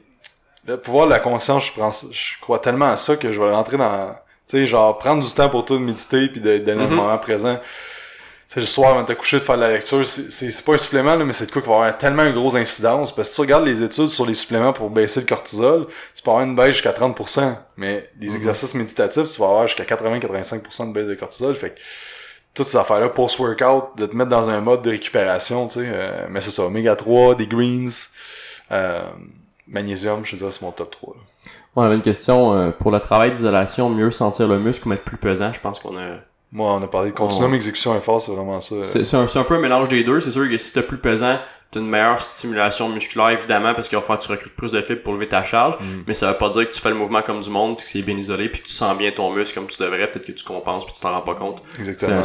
le 0.67 0.77
pouvoir 0.77 1.05
de 1.07 1.11
la 1.11 1.19
conscience, 1.19 1.65
je, 1.67 1.73
pense, 1.73 2.05
je 2.11 2.39
crois 2.41 2.59
tellement 2.59 2.89
à 2.89 2.97
ça 2.97 3.15
que 3.15 3.31
je 3.31 3.41
vais 3.41 3.49
rentrer 3.51 3.77
dans... 3.77 4.09
Tu 4.47 4.57
sais, 4.59 4.67
genre, 4.67 4.97
prendre 4.97 5.23
du 5.25 5.31
temps 5.33 5.49
pour 5.49 5.65
tout 5.65 5.77
méditer 5.79 6.27
puis 6.29 6.39
de 6.41 6.57
donner 6.59 6.83
Mhm. 6.83 6.89
le 6.91 6.95
moment 6.95 7.17
présent. 7.17 7.59
Sais, 8.49 8.61
le 8.61 8.65
soir, 8.65 8.91
avant 8.91 9.01
de 9.01 9.07
te 9.07 9.11
coucher, 9.13 9.39
de 9.39 9.43
faire 9.43 9.57
de 9.57 9.61
la 9.61 9.71
lecture, 9.71 10.07
c'est- 10.07 10.31
c'est 10.31 10.51
c'est 10.51 10.63
pas 10.63 10.73
un 10.73 10.77
supplément, 10.77 11.15
là, 11.15 11.25
mais 11.25 11.33
c'est 11.33 11.47
de 11.47 11.51
quoi 11.51 11.61
qui 11.61 11.67
va 11.67 11.75
avoir 11.75 11.97
tellement 11.97 12.23
une 12.23 12.33
grosse 12.33 12.55
incidence. 12.55 13.13
Parce 13.13 13.27
que 13.27 13.31
si 13.33 13.35
tu 13.35 13.41
regardes 13.41 13.65
les 13.65 13.83
études 13.83 14.07
sur 14.07 14.25
les 14.25 14.35
suppléments 14.35 14.71
pour 14.71 14.89
baisser 14.89 15.19
le 15.19 15.25
cortisol, 15.25 15.87
tu 16.15 16.23
peux 16.23 16.29
avoir 16.31 16.45
une 16.45 16.55
baisse 16.55 16.71
jusqu'à 16.73 16.93
30%. 16.93 17.57
Mais 17.75 18.09
les 18.21 18.29
Mhm. 18.29 18.35
exercices 18.37 18.73
méditatifs, 18.73 19.29
tu 19.33 19.39
vas 19.41 19.47
avoir 19.47 19.67
jusqu'à 19.67 19.83
80-85% 19.83 20.85
de 20.87 20.93
baisse 20.93 21.07
de 21.07 21.15
cortisol. 21.15 21.55
Fait 21.55 21.71
que 21.71 21.79
toutes 22.53 22.67
ces 22.67 22.77
affaires-là, 22.77 23.09
post-workout, 23.09 23.97
de 23.97 24.05
te 24.05 24.15
mettre 24.15 24.29
dans 24.29 24.49
un 24.49 24.61
mode 24.61 24.81
de 24.81 24.91
récupération, 24.91 25.67
tu 25.67 25.79
sais. 25.81 25.85
euh, 25.85 26.27
mais 26.29 26.39
c'est 26.39 26.51
ça, 26.51 26.63
oméga 26.63 26.95
3, 26.95 27.35
des 27.35 27.47
greens, 27.47 28.07
euh, 28.71 29.01
magnésium, 29.67 30.23
je 30.23 30.31
te 30.31 30.35
dirais, 30.37 30.51
c'est 30.51 30.61
mon 30.61 30.71
top 30.71 30.91
3. 30.91 31.15
là. 31.15 31.21
On 31.75 31.81
avait 31.81 31.95
une 31.95 32.01
question 32.01 32.53
euh, 32.53 32.71
pour 32.71 32.91
le 32.91 32.99
travail 33.01 33.31
d'isolation, 33.31 33.89
mieux 33.89 34.09
sentir 34.09 34.47
le 34.47 34.57
muscle 34.57 34.87
ou 34.87 34.89
mettre 34.89 35.03
plus 35.03 35.17
pesant. 35.17 35.51
Je 35.53 35.59
pense 35.59 35.79
qu'on 35.81 35.97
a. 35.97 36.15
Moi, 36.57 36.73
on 36.73 36.81
a 36.81 36.87
parlé 36.87 37.11
de 37.11 37.15
continuum, 37.15 37.53
exécution 37.53 37.95
et 37.95 37.99
force, 37.99 38.25
c'est 38.25 38.31
vraiment 38.31 38.59
ça. 38.59 38.83
C'est 38.83 39.13
un, 39.13 39.25
un 39.31 39.43
peu 39.43 39.53
un 39.55 39.59
mélange 39.59 39.89
des 39.89 40.03
deux. 40.03 40.19
C'est 40.19 40.31
sûr 40.31 40.49
que 40.49 40.57
si 40.57 40.73
t'as 40.73 40.81
plus 40.81 40.97
pesant, 40.97 41.37
t'as 41.69 41.79
une 41.79 41.87
meilleure 41.87 42.19
stimulation 42.19 42.89
musculaire 42.89 43.29
évidemment 43.29 43.75
parce 43.75 43.87
qu'il 43.87 43.95
va 43.95 44.01
falloir 44.01 44.17
que 44.17 44.25
tu 44.25 44.31
recrutes 44.31 44.55
plus 44.55 44.71
de 44.71 44.81
fibres 44.81 45.03
pour 45.03 45.13
lever 45.13 45.27
ta 45.27 45.43
charge. 45.43 45.75
Mm. 45.79 46.03
Mais 46.07 46.15
ça 46.15 46.31
veut 46.31 46.37
pas 46.39 46.49
dire 46.49 46.67
que 46.67 46.73
tu 46.73 46.81
fais 46.81 46.89
le 46.89 46.95
mouvement 46.95 47.21
comme 47.21 47.41
du 47.41 47.51
monde, 47.51 47.75
puis 47.77 47.83
que 47.83 47.89
c'est 47.91 48.01
bien 48.01 48.17
isolé, 48.17 48.49
puis 48.49 48.61
que 48.61 48.65
tu 48.67 48.73
sens 48.73 48.97
bien 48.97 49.11
ton 49.11 49.29
muscle 49.31 49.53
comme 49.59 49.67
tu 49.67 49.77
devrais. 49.83 50.09
Peut-être 50.09 50.25
que 50.25 50.31
tu 50.31 50.43
compenses, 50.43 50.83
puis 50.83 50.95
tu 50.95 51.01
t'en 51.01 51.11
rends 51.11 51.21
pas 51.21 51.35
compte. 51.35 51.61
Exactement. 51.77 52.23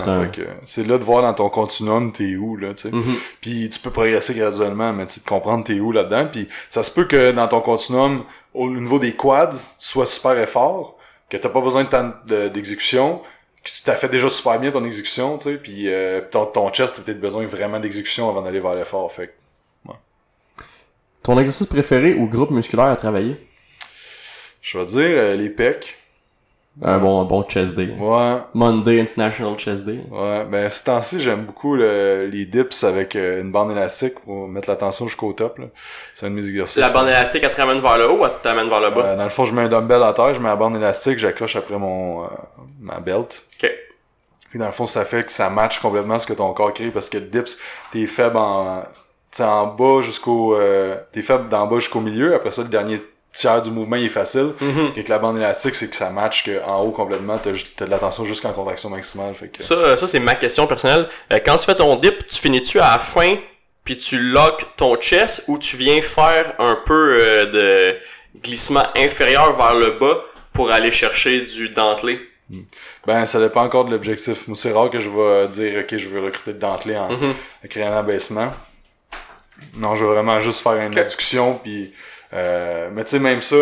c'est 0.65 0.81
un- 0.83 0.87
là 0.87 0.97
de 0.97 1.05
voir 1.05 1.21
dans 1.21 1.35
ton 1.35 1.51
continuum 1.51 2.11
t'es 2.11 2.37
où, 2.37 2.57
là, 2.57 2.73
tu 2.73 2.85
sais. 2.85 2.91
Mhm. 2.91 3.15
Puis 3.43 3.69
tu 3.69 3.81
peux 3.81 3.91
progresser 3.91 4.33
graduellement, 4.33 4.95
mais 4.95 5.05
tu 5.05 5.13
sais, 5.13 5.21
de 5.21 5.29
comprendre 5.29 5.63
t'es 5.65 5.79
où 5.79 5.93
là-dedans. 5.93 6.27
Puis 6.33 6.49
ça 6.71 6.83
se 6.83 6.91
peut 6.91 7.05
que 7.05 7.33
dans 7.33 7.49
ton 7.49 7.61
continuum, 7.61 8.25
au 8.55 8.71
niveau 8.71 8.99
des 8.99 9.13
quads, 9.15 9.51
tu 9.51 9.87
sois 9.87 10.07
super 10.07 10.39
effort, 10.39 10.97
que 11.29 11.37
t'as 11.37 11.51
pas 11.51 11.61
besoin 11.61 11.85
de 11.85 11.89
temps 11.91 12.13
de- 12.27 12.49
d'exécution, 12.49 13.21
tu 13.63 13.83
t'as 13.83 13.97
fait 13.97 14.09
déjà 14.09 14.29
super 14.29 14.59
bien 14.59 14.71
ton 14.71 14.85
exécution, 14.85 15.39
tu 15.39 15.45
sais, 15.45 15.57
puis 15.57 15.89
euh, 15.89 16.21
ton, 16.31 16.47
ton 16.47 16.73
chest, 16.73 16.97
t'as 16.97 17.03
peut-être 17.03 17.21
besoin 17.21 17.47
vraiment 17.47 17.79
d'exécution 17.81 18.29
avant 18.29 18.43
d'aller 18.43 18.61
vers 18.61 18.75
l'effort. 18.75 19.11
Fait 19.13 19.29
que 19.29 19.93
Ton 21.23 21.39
exercice 21.39 21.67
préféré 21.67 22.15
ou 22.15 22.27
groupe 22.29 22.51
musculaire 22.51 22.87
à 22.87 22.97
travailler? 22.97 23.37
je 24.61 24.79
vais 24.79 24.87
dire 24.87 25.19
euh, 25.19 25.37
les 25.37 25.51
pecs. 25.51 25.99
Un 26.81 26.99
bon, 26.99 27.21
un 27.21 27.25
bon 27.25 27.43
chest 27.43 27.75
day. 27.75 27.95
Ouais, 27.99 28.39
Monday 28.55 28.99
International 29.01 29.59
Chest 29.59 29.85
Day. 29.85 30.01
ouais. 30.11 30.45
Ben, 30.51 30.71
ces 30.71 30.85
temps-ci, 30.85 31.21
j'aime 31.21 31.43
beaucoup 31.45 31.77
le- 31.77 32.27
les 32.33 32.47
dips 32.47 32.83
avec 32.85 33.15
euh, 33.15 33.43
une 33.43 33.53
bande 33.53 33.71
élastique 33.73 34.19
pour 34.21 34.49
mettre 34.49 34.71
la 34.71 34.77
tension 34.77 35.07
jusqu'au 35.07 35.35
top, 35.35 35.59
là. 35.59 35.67
C'est 36.15 36.25
un 36.25 36.31
de 36.31 36.35
mes 36.35 36.47
exercices. 36.49 36.79
La 36.79 36.89
bande 36.89 37.09
élastique, 37.09 37.43
elle 37.45 37.51
te 37.51 37.61
ramène 37.61 37.79
vers 37.81 37.99
le 37.99 38.09
haut 38.11 38.21
ou 38.21 38.25
elle 38.25 38.31
t'amène 38.43 38.71
vers 38.71 38.81
le 38.81 38.89
bas? 38.89 39.05
Euh, 39.05 39.17
dans 39.17 39.25
le 39.25 39.29
fond, 39.31 39.45
je 39.45 39.53
mets 39.55 39.63
un 39.63 39.69
dumbbell 39.69 40.03
à 40.03 40.15
terre, 40.15 40.33
je 40.33 40.41
mets 40.41 40.49
la 40.49 40.57
bande 40.57 40.75
élastique, 40.75 41.19
j'accroche 41.19 41.57
après 41.57 41.77
mon, 41.79 42.23
euh, 42.25 42.27
ma 42.81 43.01
belt. 43.01 43.45
Ok. 43.63 43.71
Puis 44.49 44.59
dans 44.59 44.67
le 44.67 44.73
fond, 44.73 44.87
ça 44.87 45.05
fait 45.05 45.25
que 45.25 45.33
ça 45.33 45.51
match 45.51 45.79
complètement 45.79 46.19
ce 46.19 46.27
que 46.27 46.33
ton 46.33 46.53
corps 46.55 46.73
crée 46.73 46.91
parce 46.91 47.11
que 47.11 47.19
le 47.19 47.27
dips, 47.27 47.59
t'es 47.91 48.07
faible 48.07 48.39
en, 48.39 48.83
t'sais, 49.31 49.45
en 49.45 49.67
bas 49.67 50.01
jusqu'au, 50.01 50.55
euh, 50.55 50.97
t'es 51.13 51.21
faible 51.23 51.49
d'en 51.51 51.67
bas 51.67 51.77
jusqu'au 51.81 52.01
milieu. 52.01 52.35
Après 52.35 52.51
ça, 52.51 52.63
le 52.63 52.69
dernier 52.69 52.99
tiers 53.35 53.63
du 53.63 53.71
mouvement, 53.71 53.97
il 53.97 54.05
est 54.05 54.09
facile. 54.11 54.53
Mhm. 54.61 54.93
Et 54.97 55.05
que 55.05 55.09
la 55.11 55.19
bande 55.19 55.37
élastique, 55.39 55.75
c'est 55.75 55.89
que 55.89 55.97
ça 55.97 56.11
match 56.11 56.45
que 56.45 56.63
en 56.65 56.83
haut 56.83 56.91
complètement, 56.91 57.39
t'as, 57.39 57.53
de 57.53 57.91
la 57.91 57.99
tension 57.99 58.25
jusqu'en 58.25 58.53
contraction 58.53 58.91
maximale. 58.91 59.35
Fait 59.35 59.49
que, 59.49 59.63
Ça, 59.63 59.97
ça 59.97 60.07
c'est 60.09 60.21
ma 60.21 60.35
question 60.35 60.67
personnelle. 60.67 61.09
Euh, 61.33 61.39
quand 61.45 61.57
tu 61.57 61.65
fais 61.65 61.75
ton 61.75 61.95
dip, 61.97 62.27
tu 62.27 62.41
finis-tu 62.41 62.79
à 62.81 62.93
la 62.93 62.99
fin, 62.99 63.37
puis 63.85 63.97
tu 63.97 64.19
lock 64.19 64.65
ton 64.77 64.97
chest, 64.97 65.45
ou 65.49 65.59
tu 65.59 65.77
viens 65.77 66.01
faire 66.03 66.55
un 66.59 66.77
peu 66.85 67.17
euh, 67.21 67.47
de 67.47 67.99
glissement 68.43 68.85
inférieur 68.97 69.53
vers 69.55 69.75
le 69.75 69.91
bas 69.99 70.19
pour 70.53 70.71
aller 70.71 70.91
chercher 70.91 71.41
du 71.41 71.71
dentelé? 71.71 72.21
ben, 73.07 73.25
ça 73.25 73.41
dépend 73.41 73.63
encore 73.65 73.87
de 73.87 73.91
l'objectif. 73.93 74.47
Moi, 74.47 74.57
c'est 74.57 74.73
rare 74.73 74.91
que 74.91 75.01
je 75.01 75.09
vais 75.09 75.49
dire, 75.49 75.81
ok, 75.81 75.97
je 75.97 76.09
veux 76.09 76.21
recruter 76.23 76.53
de 76.53 76.59
dentelé 76.59 76.97
en, 76.99 77.09
Mhm. 77.11 77.35
créant 77.71 77.93
un 77.95 77.97
abaissement. 78.01 78.53
Non, 79.75 79.95
je 79.97 80.05
veux 80.05 80.13
vraiment 80.13 80.39
juste 80.41 80.61
faire 80.63 80.75
une 80.75 80.93
Ok. 80.93 80.99
adduction, 80.99 81.55
puis 81.63 81.93
euh, 82.33 82.91
mais 82.93 83.05
tu 83.05 83.11
sais 83.13 83.19
même 83.19 83.43
ça, 83.43 83.57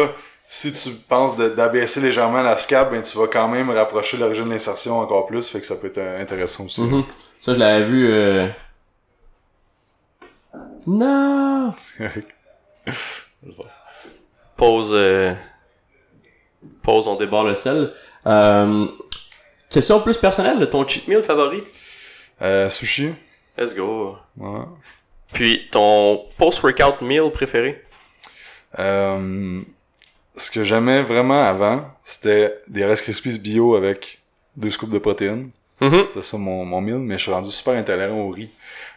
si 0.46 0.72
tu 0.72 0.90
penses 0.90 1.36
d'abaisser 1.36 2.00
légèrement 2.00 2.42
la 2.42 2.56
scap, 2.56 2.90
ben 2.90 3.02
tu 3.02 3.16
vas 3.16 3.26
quand 3.28 3.46
même 3.48 3.70
rapprocher 3.70 4.16
l'origine 4.16 4.46
de 4.46 4.50
l'insertion 4.50 4.98
encore 4.98 5.26
plus, 5.26 5.48
fait 5.48 5.60
que 5.60 5.66
ça 5.66 5.76
peut 5.76 5.86
être 5.86 5.98
euh, 5.98 6.20
intéressant 6.20 6.64
aussi. 6.64 6.82
Mhm. 6.82 7.04
Ça, 7.38 7.54
je 7.54 7.58
l'avais 7.58 7.84
vu... 7.84 8.12
Euh... 8.12 8.48
Non! 10.86 11.72
Pause... 14.56 14.92
euh, 14.92 15.34
Pause, 16.82 17.06
on 17.06 17.14
débarre 17.16 17.44
le 17.44 17.54
sel. 17.54 17.92
Euh... 18.26 18.86
Question 19.70 20.00
plus 20.00 20.18
personnelle, 20.18 20.68
ton 20.68 20.86
cheat 20.86 21.06
meal 21.06 21.22
favori? 21.22 21.62
Euh, 22.42 22.68
sushi, 22.68 23.14
Let's 23.56 23.74
go. 23.74 24.16
ouais. 24.36 24.60
Puis, 25.32 25.68
ton 25.70 26.26
post-workout 26.38 27.02
meal 27.02 27.30
préféré? 27.30 27.84
Euh, 28.78 29.60
ce 30.36 30.50
que 30.50 30.62
j'aimais 30.64 31.02
vraiment 31.02 31.42
avant, 31.42 31.84
c'était 32.02 32.60
des 32.68 32.84
Rice 32.84 33.02
Krispies 33.02 33.38
bio 33.38 33.74
avec 33.74 34.20
deux 34.56 34.70
scoops 34.70 34.92
de 34.92 34.98
protéines. 34.98 35.50
Mhm. 35.80 36.06
C'est 36.12 36.22
ça 36.22 36.36
mon, 36.36 36.64
mon 36.64 36.80
meal, 36.80 36.98
mais 36.98 37.16
je 37.16 37.22
suis 37.22 37.32
rendu 37.32 37.50
super 37.50 37.74
intolérant 37.74 38.20
au 38.20 38.30
riz. 38.30 38.50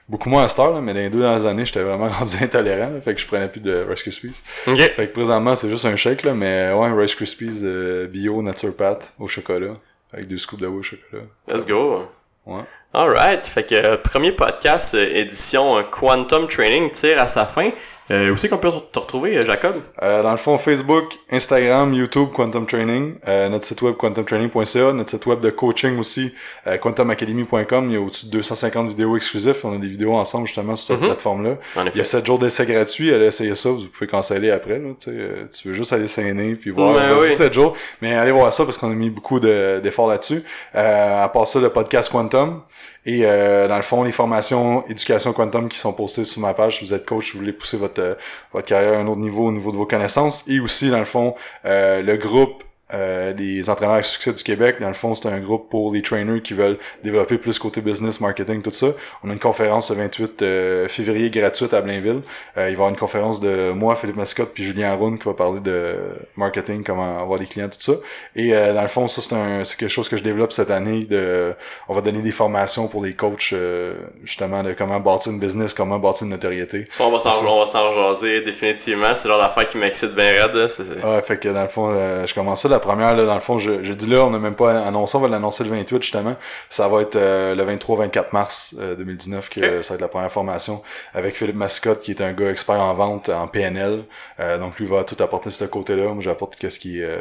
Beaucoup 0.09 0.29
moins 0.29 0.43
à 0.43 0.47
cette 0.49 0.59
heure, 0.59 0.73
là, 0.73 0.81
mais 0.81 0.93
dans 0.93 0.99
les 0.99 1.09
deux 1.09 1.21
dernières 1.21 1.45
années, 1.45 1.63
j'étais 1.63 1.81
vraiment 1.81 2.09
rendu 2.19 2.35
intolérant, 2.41 2.89
là, 2.89 2.99
fait 2.99 3.13
que 3.13 3.21
je 3.21 3.27
prenais 3.27 3.47
plus 3.47 3.61
de 3.61 3.85
Rice 3.87 4.01
Krispies. 4.01 4.41
Fait 4.65 5.07
que 5.07 5.13
présentement, 5.13 5.55
c'est 5.55 5.69
juste 5.69 5.85
un 5.85 5.95
shake, 5.95 6.23
là, 6.23 6.33
mais 6.33 6.73
ouais, 6.73 6.91
Rice 6.91 7.15
Krispies 7.15 7.61
euh, 7.63 8.07
bio, 8.07 8.41
nature 8.41 8.75
pat, 8.75 9.13
au 9.17 9.27
chocolat, 9.27 9.77
avec 10.11 10.27
deux 10.27 10.37
scoops 10.37 10.61
de 10.61 10.67
au 10.67 10.81
chocolat. 10.81 11.23
Let's 11.47 11.65
go. 11.65 12.05
Ouais. 12.45 12.63
Alright. 12.93 13.47
Fait 13.47 13.63
que 13.63 13.73
euh, 13.73 13.97
premier 13.97 14.33
podcast 14.33 14.93
euh, 14.93 15.09
édition 15.15 15.83
Quantum 15.89 16.47
Training 16.47 16.91
tire 16.91 17.19
à 17.19 17.25
sa 17.25 17.45
fin. 17.45 17.71
Euh, 18.11 18.31
où 18.31 18.37
c'est 18.37 18.49
qu'on 18.49 18.57
peut 18.57 18.69
te 18.91 18.99
retrouver, 18.99 19.37
euh, 19.37 19.45
Jacob? 19.45 19.75
Euh, 20.01 20.23
dans 20.23 20.31
le 20.31 20.37
fond, 20.37 20.57
Facebook, 20.57 21.05
Instagram, 21.31 21.93
YouTube, 21.93 22.29
Quantum 22.33 22.65
Training, 22.65 23.15
euh, 23.27 23.47
notre 23.47 23.65
site 23.65 23.81
web 23.81 23.95
quantumtraining.ca, 23.95 24.91
notre 24.93 25.09
site 25.09 25.25
web 25.25 25.39
de 25.39 25.49
coaching 25.49 25.97
aussi, 25.97 26.33
euh, 26.67 26.77
quantumacademy.com. 26.77 27.85
Il 27.89 27.93
y 27.93 27.95
a 27.97 28.01
au-dessus 28.01 28.25
de 28.25 28.31
250 28.31 28.89
vidéos 28.89 29.15
exclusives. 29.15 29.55
On 29.63 29.73
a 29.75 29.77
des 29.77 29.87
vidéos 29.87 30.13
ensemble 30.15 30.47
justement 30.47 30.75
sur 30.75 30.87
cette 30.95 31.01
Mhm. 31.01 31.07
plateforme-là. 31.07 31.57
Il 31.93 31.97
y 31.97 32.01
a 32.01 32.03
7 32.03 32.25
jours 32.25 32.39
d'essai 32.39 32.65
gratuits. 32.65 33.13
Allez 33.13 33.25
essayer 33.27 33.55
ça. 33.55 33.69
Vous 33.69 33.87
pouvez 33.87 34.07
canceller 34.07 34.51
après. 34.51 34.79
Là, 34.79 34.89
tu 34.99 35.09
sais, 35.11 35.11
euh, 35.17 35.45
tu 35.57 35.69
veux 35.69 35.73
juste 35.73 35.93
aller 35.93 36.07
saigner 36.07 36.55
puis 36.55 36.71
voir. 36.71 36.93
Vas-y, 36.93 37.19
oui. 37.21 37.29
7 37.35 37.53
jours. 37.53 37.73
Mais 38.01 38.13
allez 38.15 38.31
voir 38.31 38.51
ça 38.53 38.65
parce 38.65 38.77
qu'on 38.77 38.91
a 38.91 38.95
mis 38.95 39.09
beaucoup 39.11 39.39
de- 39.39 39.79
d'efforts 39.81 40.07
là-dessus. 40.07 40.43
Euh, 40.75 41.23
à 41.23 41.29
part 41.29 41.47
ça, 41.47 41.59
le 41.59 41.69
podcast 41.69 42.11
Quantum. 42.11 42.61
Et 43.05 43.25
euh, 43.25 43.67
dans 43.67 43.75
le 43.75 43.83
fond, 43.83 44.03
les 44.03 44.11
formations 44.11 44.85
éducation 44.87 45.33
quantum 45.33 45.67
qui 45.67 45.77
sont 45.77 45.93
postées 45.93 46.23
sur 46.23 46.41
ma 46.41 46.53
page, 46.53 46.79
si 46.79 46.85
vous 46.85 46.93
êtes 46.93 47.05
coach, 47.05 47.33
vous 47.33 47.39
voulez 47.39 47.53
pousser 47.53 47.77
votre 47.77 48.01
euh, 48.01 48.15
votre 48.53 48.67
carrière 48.67 48.93
à 48.93 49.01
un 49.01 49.07
autre 49.07 49.19
niveau 49.19 49.47
au 49.47 49.51
niveau 49.51 49.71
de 49.71 49.77
vos 49.77 49.85
connaissances. 49.85 50.43
Et 50.47 50.59
aussi, 50.59 50.89
dans 50.89 50.99
le 50.99 51.05
fond, 51.05 51.35
euh, 51.65 52.01
le 52.01 52.15
groupe 52.15 52.63
euh, 52.93 53.33
des 53.33 53.69
entraîneurs 53.69 53.95
à 53.95 54.03
succès 54.03 54.33
du 54.33 54.43
Québec, 54.43 54.77
dans 54.79 54.87
le 54.87 54.93
fond, 54.93 55.15
c'est 55.15 55.27
un 55.27 55.39
groupe 55.39 55.69
pour 55.69 55.93
les 55.93 56.01
trainers 56.01 56.41
qui 56.41 56.53
veulent 56.53 56.77
développer 57.03 57.37
plus 57.37 57.57
côté 57.59 57.81
business, 57.81 58.19
marketing, 58.19 58.61
tout 58.61 58.71
ça. 58.71 58.87
On 59.23 59.29
a 59.29 59.33
une 59.33 59.39
conférence 59.39 59.89
le 59.89 59.97
28 59.97 60.41
euh, 60.41 60.87
février 60.87 61.29
gratuite 61.29 61.73
à 61.73 61.81
Blainville. 61.81 62.21
Euh, 62.57 62.61
il 62.61 62.63
va 62.63 62.69
y 62.69 62.73
avoir 62.73 62.89
une 62.89 62.97
conférence 62.97 63.39
de 63.39 63.71
moi, 63.71 63.95
Philippe 63.95 64.17
Mascotte, 64.17 64.51
puis 64.53 64.63
Julien 64.63 64.91
Aroun 64.91 65.17
qui 65.17 65.25
va 65.25 65.33
parler 65.33 65.59
de 65.59 65.95
marketing, 66.35 66.83
comment 66.83 67.19
avoir 67.19 67.39
des 67.39 67.45
clients, 67.45 67.69
tout 67.69 67.77
ça. 67.79 67.93
Et 68.35 68.53
euh, 68.53 68.73
dans 68.73 68.81
le 68.81 68.87
fond, 68.87 69.07
ça 69.07 69.21
c'est 69.63 69.77
quelque 69.77 69.89
chose 69.89 70.09
que 70.09 70.17
je 70.17 70.23
développe 70.23 70.51
cette 70.51 70.71
année. 70.71 71.05
De, 71.05 71.53
on 71.87 71.93
va 71.93 72.01
donner 72.01 72.21
des 72.21 72.31
formations 72.31 72.87
pour 72.87 73.03
les 73.03 73.13
coachs 73.13 73.51
euh, 73.53 73.95
justement 74.23 74.63
de 74.63 74.73
comment 74.73 74.99
bâtir 74.99 75.31
une 75.31 75.39
business, 75.39 75.73
comment 75.73 75.99
bâtir 75.99 76.23
une 76.23 76.31
notoriété. 76.31 76.87
Ça, 76.91 77.05
on 77.05 77.11
va 77.11 77.19
s'en, 77.19 77.91
jaser 77.91 78.41
définitivement. 78.41 79.13
C'est 79.15 79.27
genre 79.27 79.41
d'affaire 79.41 79.67
qui 79.67 79.77
m'excite 79.77 80.13
bien 80.15 80.25
raide. 80.25 80.53
là. 80.53 81.15
Ouais, 81.15 81.21
fait 81.21 81.37
que 81.37 81.49
dans 81.49 81.61
le 81.61 81.67
fond, 81.67 81.93
euh, 81.93 82.25
je 82.25 82.33
commence 82.33 82.61
ça. 82.61 82.69
La 82.69 82.79
première, 82.83 83.15
là, 83.15 83.25
dans 83.25 83.33
le 83.33 83.39
fond, 83.39 83.57
je, 83.57 83.83
je 83.83 83.93
dis 83.93 84.07
là, 84.07 84.23
on 84.25 84.29
n'a 84.29 84.37
même 84.37 84.55
pas 84.55 84.85
annoncé, 84.85 85.17
on 85.17 85.21
va 85.21 85.27
l'annoncer 85.27 85.63
le 85.63 85.71
28 85.71 86.01
justement. 86.03 86.35
Ça 86.69 86.87
va 86.87 87.01
être 87.01 87.15
euh, 87.15 87.55
le 87.55 87.63
23-24 87.65 88.25
mars 88.31 88.75
euh, 88.79 88.95
2019 88.95 89.49
que 89.49 89.81
ça 89.81 89.93
va 89.93 89.95
être 89.95 90.01
la 90.01 90.07
première 90.07 90.31
formation 90.31 90.83
avec 91.13 91.35
Philippe 91.35 91.55
Mascotte, 91.55 92.01
qui 92.01 92.11
est 92.11 92.21
un 92.21 92.33
gars 92.33 92.49
expert 92.51 92.79
en 92.79 92.93
vente 92.93 93.29
en 93.29 93.47
PNL. 93.47 94.03
Euh, 94.39 94.57
donc 94.59 94.77
lui 94.79 94.85
va 94.85 95.03
tout 95.03 95.17
apporter 95.23 95.49
de 95.49 95.53
ce 95.55 95.65
côté-là. 95.65 96.13
Moi, 96.13 96.21
j'apporte 96.21 96.55
qu'est-ce 96.57 96.79
qui 96.79 96.99
est 97.01 97.05
euh, 97.05 97.17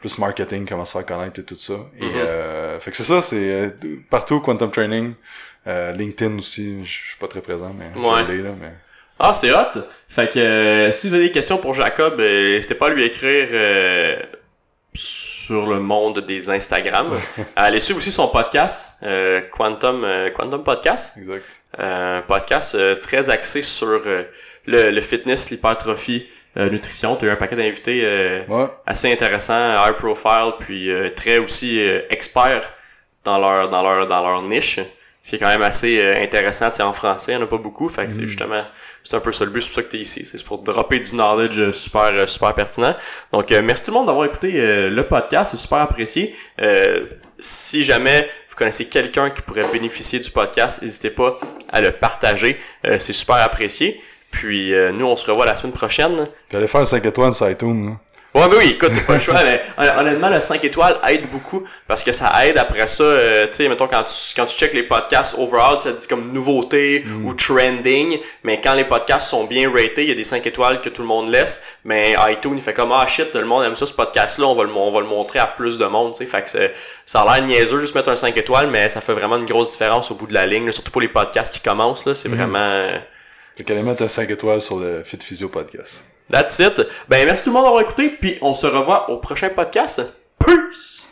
plus 0.00 0.18
marketing, 0.18 0.66
comment 0.68 0.84
se 0.84 0.92
faire 0.92 1.06
connaître 1.06 1.40
et 1.40 1.44
tout 1.44 1.56
ça. 1.56 1.74
Et 1.98 2.04
euh, 2.16 2.78
fait 2.80 2.90
que 2.90 2.96
c'est 2.96 3.04
ça, 3.04 3.22
c'est 3.22 3.36
euh, 3.36 3.70
partout 4.10 4.40
Quantum 4.40 4.70
Training. 4.70 5.14
Euh, 5.66 5.92
LinkedIn 5.92 6.36
aussi, 6.38 6.84
je 6.84 6.90
suis 6.90 7.16
pas 7.18 7.26
très 7.28 7.40
présent, 7.40 7.72
mais 7.78 7.86
Ouais. 7.98 8.22
là, 8.42 8.50
mais 8.60 8.72
Ah, 9.18 9.32
c'est 9.32 9.50
hot. 9.52 9.80
Fait 10.08 10.30
que 10.30 10.38
euh, 10.38 10.90
si 10.90 11.08
vous 11.08 11.14
avez 11.14 11.24
des 11.26 11.30
questions 11.32 11.56
pour 11.56 11.72
Jacob, 11.72 12.20
euh, 12.20 12.54
n'hésitez 12.56 12.74
pas 12.74 12.88
à 12.88 12.90
lui 12.90 13.04
écrire 13.04 13.48
euh, 13.52 14.16
sur 14.96 15.66
le 15.66 15.80
monde 15.80 16.20
des 16.20 16.50
Instagram. 16.50 17.08
Allez 17.56 17.80
suivre 17.80 17.98
aussi 17.98 18.12
son 18.12 18.28
podcast, 18.28 18.92
euh, 19.02 19.40
Quantum, 19.50 20.04
euh, 20.04 20.30
Quantum 20.30 20.62
Podcast. 20.62 21.14
exact. 21.18 21.44
Un 21.76 22.22
podcast 22.22 22.76
euh, 22.76 22.94
très 22.94 23.30
axé 23.30 23.60
sur 23.62 23.88
euh, 24.06 24.22
le, 24.66 24.90
le 24.90 25.00
fitness, 25.00 25.50
l'hypertrophie, 25.50 26.28
euh, 26.56 26.70
nutrition. 26.70 27.16
Tu 27.16 27.24
as 27.24 27.28
eu 27.28 27.32
un 27.32 27.36
paquet 27.36 27.56
d'invités 27.56 28.02
euh, 28.04 28.44
Ouais. 28.46 28.66
assez 28.86 29.12
intéressants, 29.12 29.84
high 29.84 29.96
profile, 29.96 30.52
puis 30.60 30.88
euh, 30.90 31.08
très 31.10 31.38
aussi 31.38 31.80
euh, 31.80 32.02
experts 32.10 32.72
dans 33.24 33.38
leur 33.38 33.68
dans 33.70 33.82
leur 33.82 34.06
dans 34.06 34.22
leur 34.22 34.42
niche. 34.42 34.78
Ce 35.24 35.30
qui 35.30 35.36
est 35.36 35.38
quand 35.38 35.48
même 35.48 35.62
assez 35.62 35.98
euh, 35.98 36.22
intéressant, 36.22 36.68
tu 36.68 36.76
sais, 36.76 36.82
en 36.82 36.92
français, 36.92 37.32
il 37.32 37.36
n'y 37.38 37.42
en 37.42 37.46
a 37.46 37.48
pas 37.48 37.56
beaucoup, 37.56 37.88
fait 37.88 38.04
que 38.04 38.12
c'est 38.12 38.20
Mhm. 38.20 38.26
justement, 38.26 38.62
c'est 39.02 39.16
un 39.16 39.20
peu 39.20 39.32
ça 39.32 39.46
le 39.46 39.50
but, 39.50 39.62
c'est 39.62 39.68
pour 39.68 39.76
ça 39.76 39.82
que 39.82 39.88
t'es 39.88 39.98
ici, 39.98 40.26
c'est 40.26 40.44
pour 40.44 40.58
dropper 40.58 41.00
du 41.00 41.10
knowledge 41.12 41.58
euh, 41.58 41.72
super 41.72 42.12
euh, 42.14 42.26
super 42.26 42.52
pertinent. 42.54 42.94
Donc 43.32 43.50
euh, 43.50 43.62
merci 43.62 43.84
tout 43.84 43.90
le 43.90 43.96
monde 43.96 44.06
d'avoir 44.06 44.26
écouté 44.26 44.52
euh, 44.56 44.90
le 44.90 45.06
podcast, 45.08 45.52
c'est 45.52 45.56
super 45.56 45.78
apprécié. 45.78 46.34
Euh, 46.60 47.06
si 47.38 47.84
jamais 47.84 48.28
vous 48.50 48.54
connaissez 48.56 48.84
quelqu'un 48.84 49.30
qui 49.30 49.40
pourrait 49.40 49.64
bénéficier 49.72 50.18
du 50.20 50.30
podcast, 50.30 50.82
n'hésitez 50.82 51.10
pas 51.10 51.36
à 51.72 51.80
le 51.80 51.90
partager, 51.92 52.60
Euh, 52.86 52.98
c'est 52.98 53.14
super 53.14 53.36
apprécié. 53.36 54.02
Puis 54.30 54.74
euh, 54.74 54.92
nous, 54.92 55.06
on 55.06 55.16
se 55.16 55.24
revoit 55.30 55.46
la 55.46 55.56
semaine 55.56 55.72
prochaine. 55.72 56.16
Puis 56.48 56.58
allez 56.58 56.66
faire 56.66 56.82
un 56.82 56.84
5 56.84 57.02
étoiles 57.06 57.32
sur 57.32 57.48
iTunes. 57.48 57.86
là. 57.86 57.96
Ouais, 58.34 58.48
mais 58.48 58.56
oui, 58.56 58.70
écoute, 58.70 58.90
t'as 58.92 59.00
pas 59.02 59.14
le 59.14 59.20
choix, 59.20 59.40
mais 59.44 59.60
hon- 59.78 60.00
honnêtement, 60.00 60.28
le 60.28 60.40
5 60.40 60.64
étoiles 60.64 60.98
aide 61.08 61.30
beaucoup 61.30 61.62
parce 61.86 62.02
que 62.02 62.10
ça 62.10 62.44
aide 62.44 62.58
après 62.58 62.88
ça, 62.88 63.04
euh, 63.04 63.46
tu 63.46 63.52
sais, 63.52 63.68
mettons, 63.68 63.86
quand 63.86 64.02
tu, 64.02 64.12
quand 64.34 64.44
tu 64.44 64.56
check 64.56 64.74
les 64.74 64.82
podcasts 64.82 65.36
overall, 65.38 65.80
ça 65.80 65.92
te 65.92 66.00
dit 66.00 66.08
comme 66.08 66.32
nouveauté 66.32 67.04
Mm. 67.06 67.26
ou 67.26 67.34
trending, 67.34 68.18
mais 68.42 68.60
quand 68.60 68.74
les 68.74 68.84
podcasts 68.86 69.28
sont 69.30 69.44
bien 69.44 69.70
ratés, 69.70 70.02
il 70.02 70.08
y 70.08 70.10
a 70.10 70.16
des 70.16 70.24
5 70.24 70.44
étoiles 70.48 70.80
que 70.80 70.88
tout 70.88 71.02
le 71.02 71.06
monde 71.06 71.28
laisse, 71.30 71.62
mais 71.84 72.16
iTunes, 72.28 72.54
il 72.56 72.60
fait 72.60 72.74
comme, 72.74 72.90
ah 72.90 73.06
shit, 73.06 73.32
le 73.36 73.44
monde 73.44 73.62
aime 73.62 73.76
ça, 73.76 73.86
ce 73.86 73.94
podcast-là, 73.94 74.46
on 74.48 74.56
va 74.56 74.64
le, 74.64 74.70
on 74.74 74.90
va 74.90 74.98
le 75.00 75.06
montrer 75.06 75.38
à 75.38 75.46
plus 75.46 75.78
de 75.78 75.84
monde, 75.86 76.12
tu 76.14 76.18
sais, 76.18 76.26
fait 76.26 76.42
que 76.42 76.50
c'est- 76.50 76.72
ça 77.06 77.20
a 77.20 77.36
l'air 77.36 77.46
niaiseux 77.46 77.78
juste 77.78 77.94
mettre 77.94 78.08
un 78.08 78.16
5 78.16 78.36
étoiles, 78.36 78.66
mais 78.66 78.88
ça 78.88 79.00
fait 79.00 79.12
vraiment 79.14 79.36
une 79.36 79.46
grosse 79.46 79.70
différence 79.72 80.10
au 80.10 80.16
bout 80.16 80.26
de 80.26 80.34
la 80.34 80.44
ligne, 80.46 80.66
là, 80.66 80.72
surtout 80.72 80.90
pour 80.90 81.00
les 81.02 81.08
podcasts 81.08 81.54
qui 81.54 81.60
commencent, 81.60 82.04
là, 82.04 82.16
c'est 82.16 82.28
Mhm. 82.28 82.34
vraiment... 82.36 82.58
euh, 82.58 82.98
Fait 83.56 83.62
qu'allez 83.62 83.84
mettre 83.84 84.02
un 84.02 84.08
5 84.08 84.28
étoiles 84.28 84.60
sur 84.60 84.80
le 84.80 85.04
Fit 85.04 85.18
Physio 85.22 85.48
Podcast. 85.48 86.02
That's 86.30 86.58
it. 86.58 86.80
Ben, 87.08 87.26
merci 87.26 87.42
tout 87.42 87.50
le 87.50 87.54
monde 87.54 87.64
d'avoir 87.64 87.82
écouté, 87.82 88.10
puis 88.10 88.38
on 88.40 88.54
se 88.54 88.66
revoit 88.66 89.10
au 89.10 89.18
prochain 89.18 89.50
podcast. 89.50 90.02
Peace! 90.38 91.08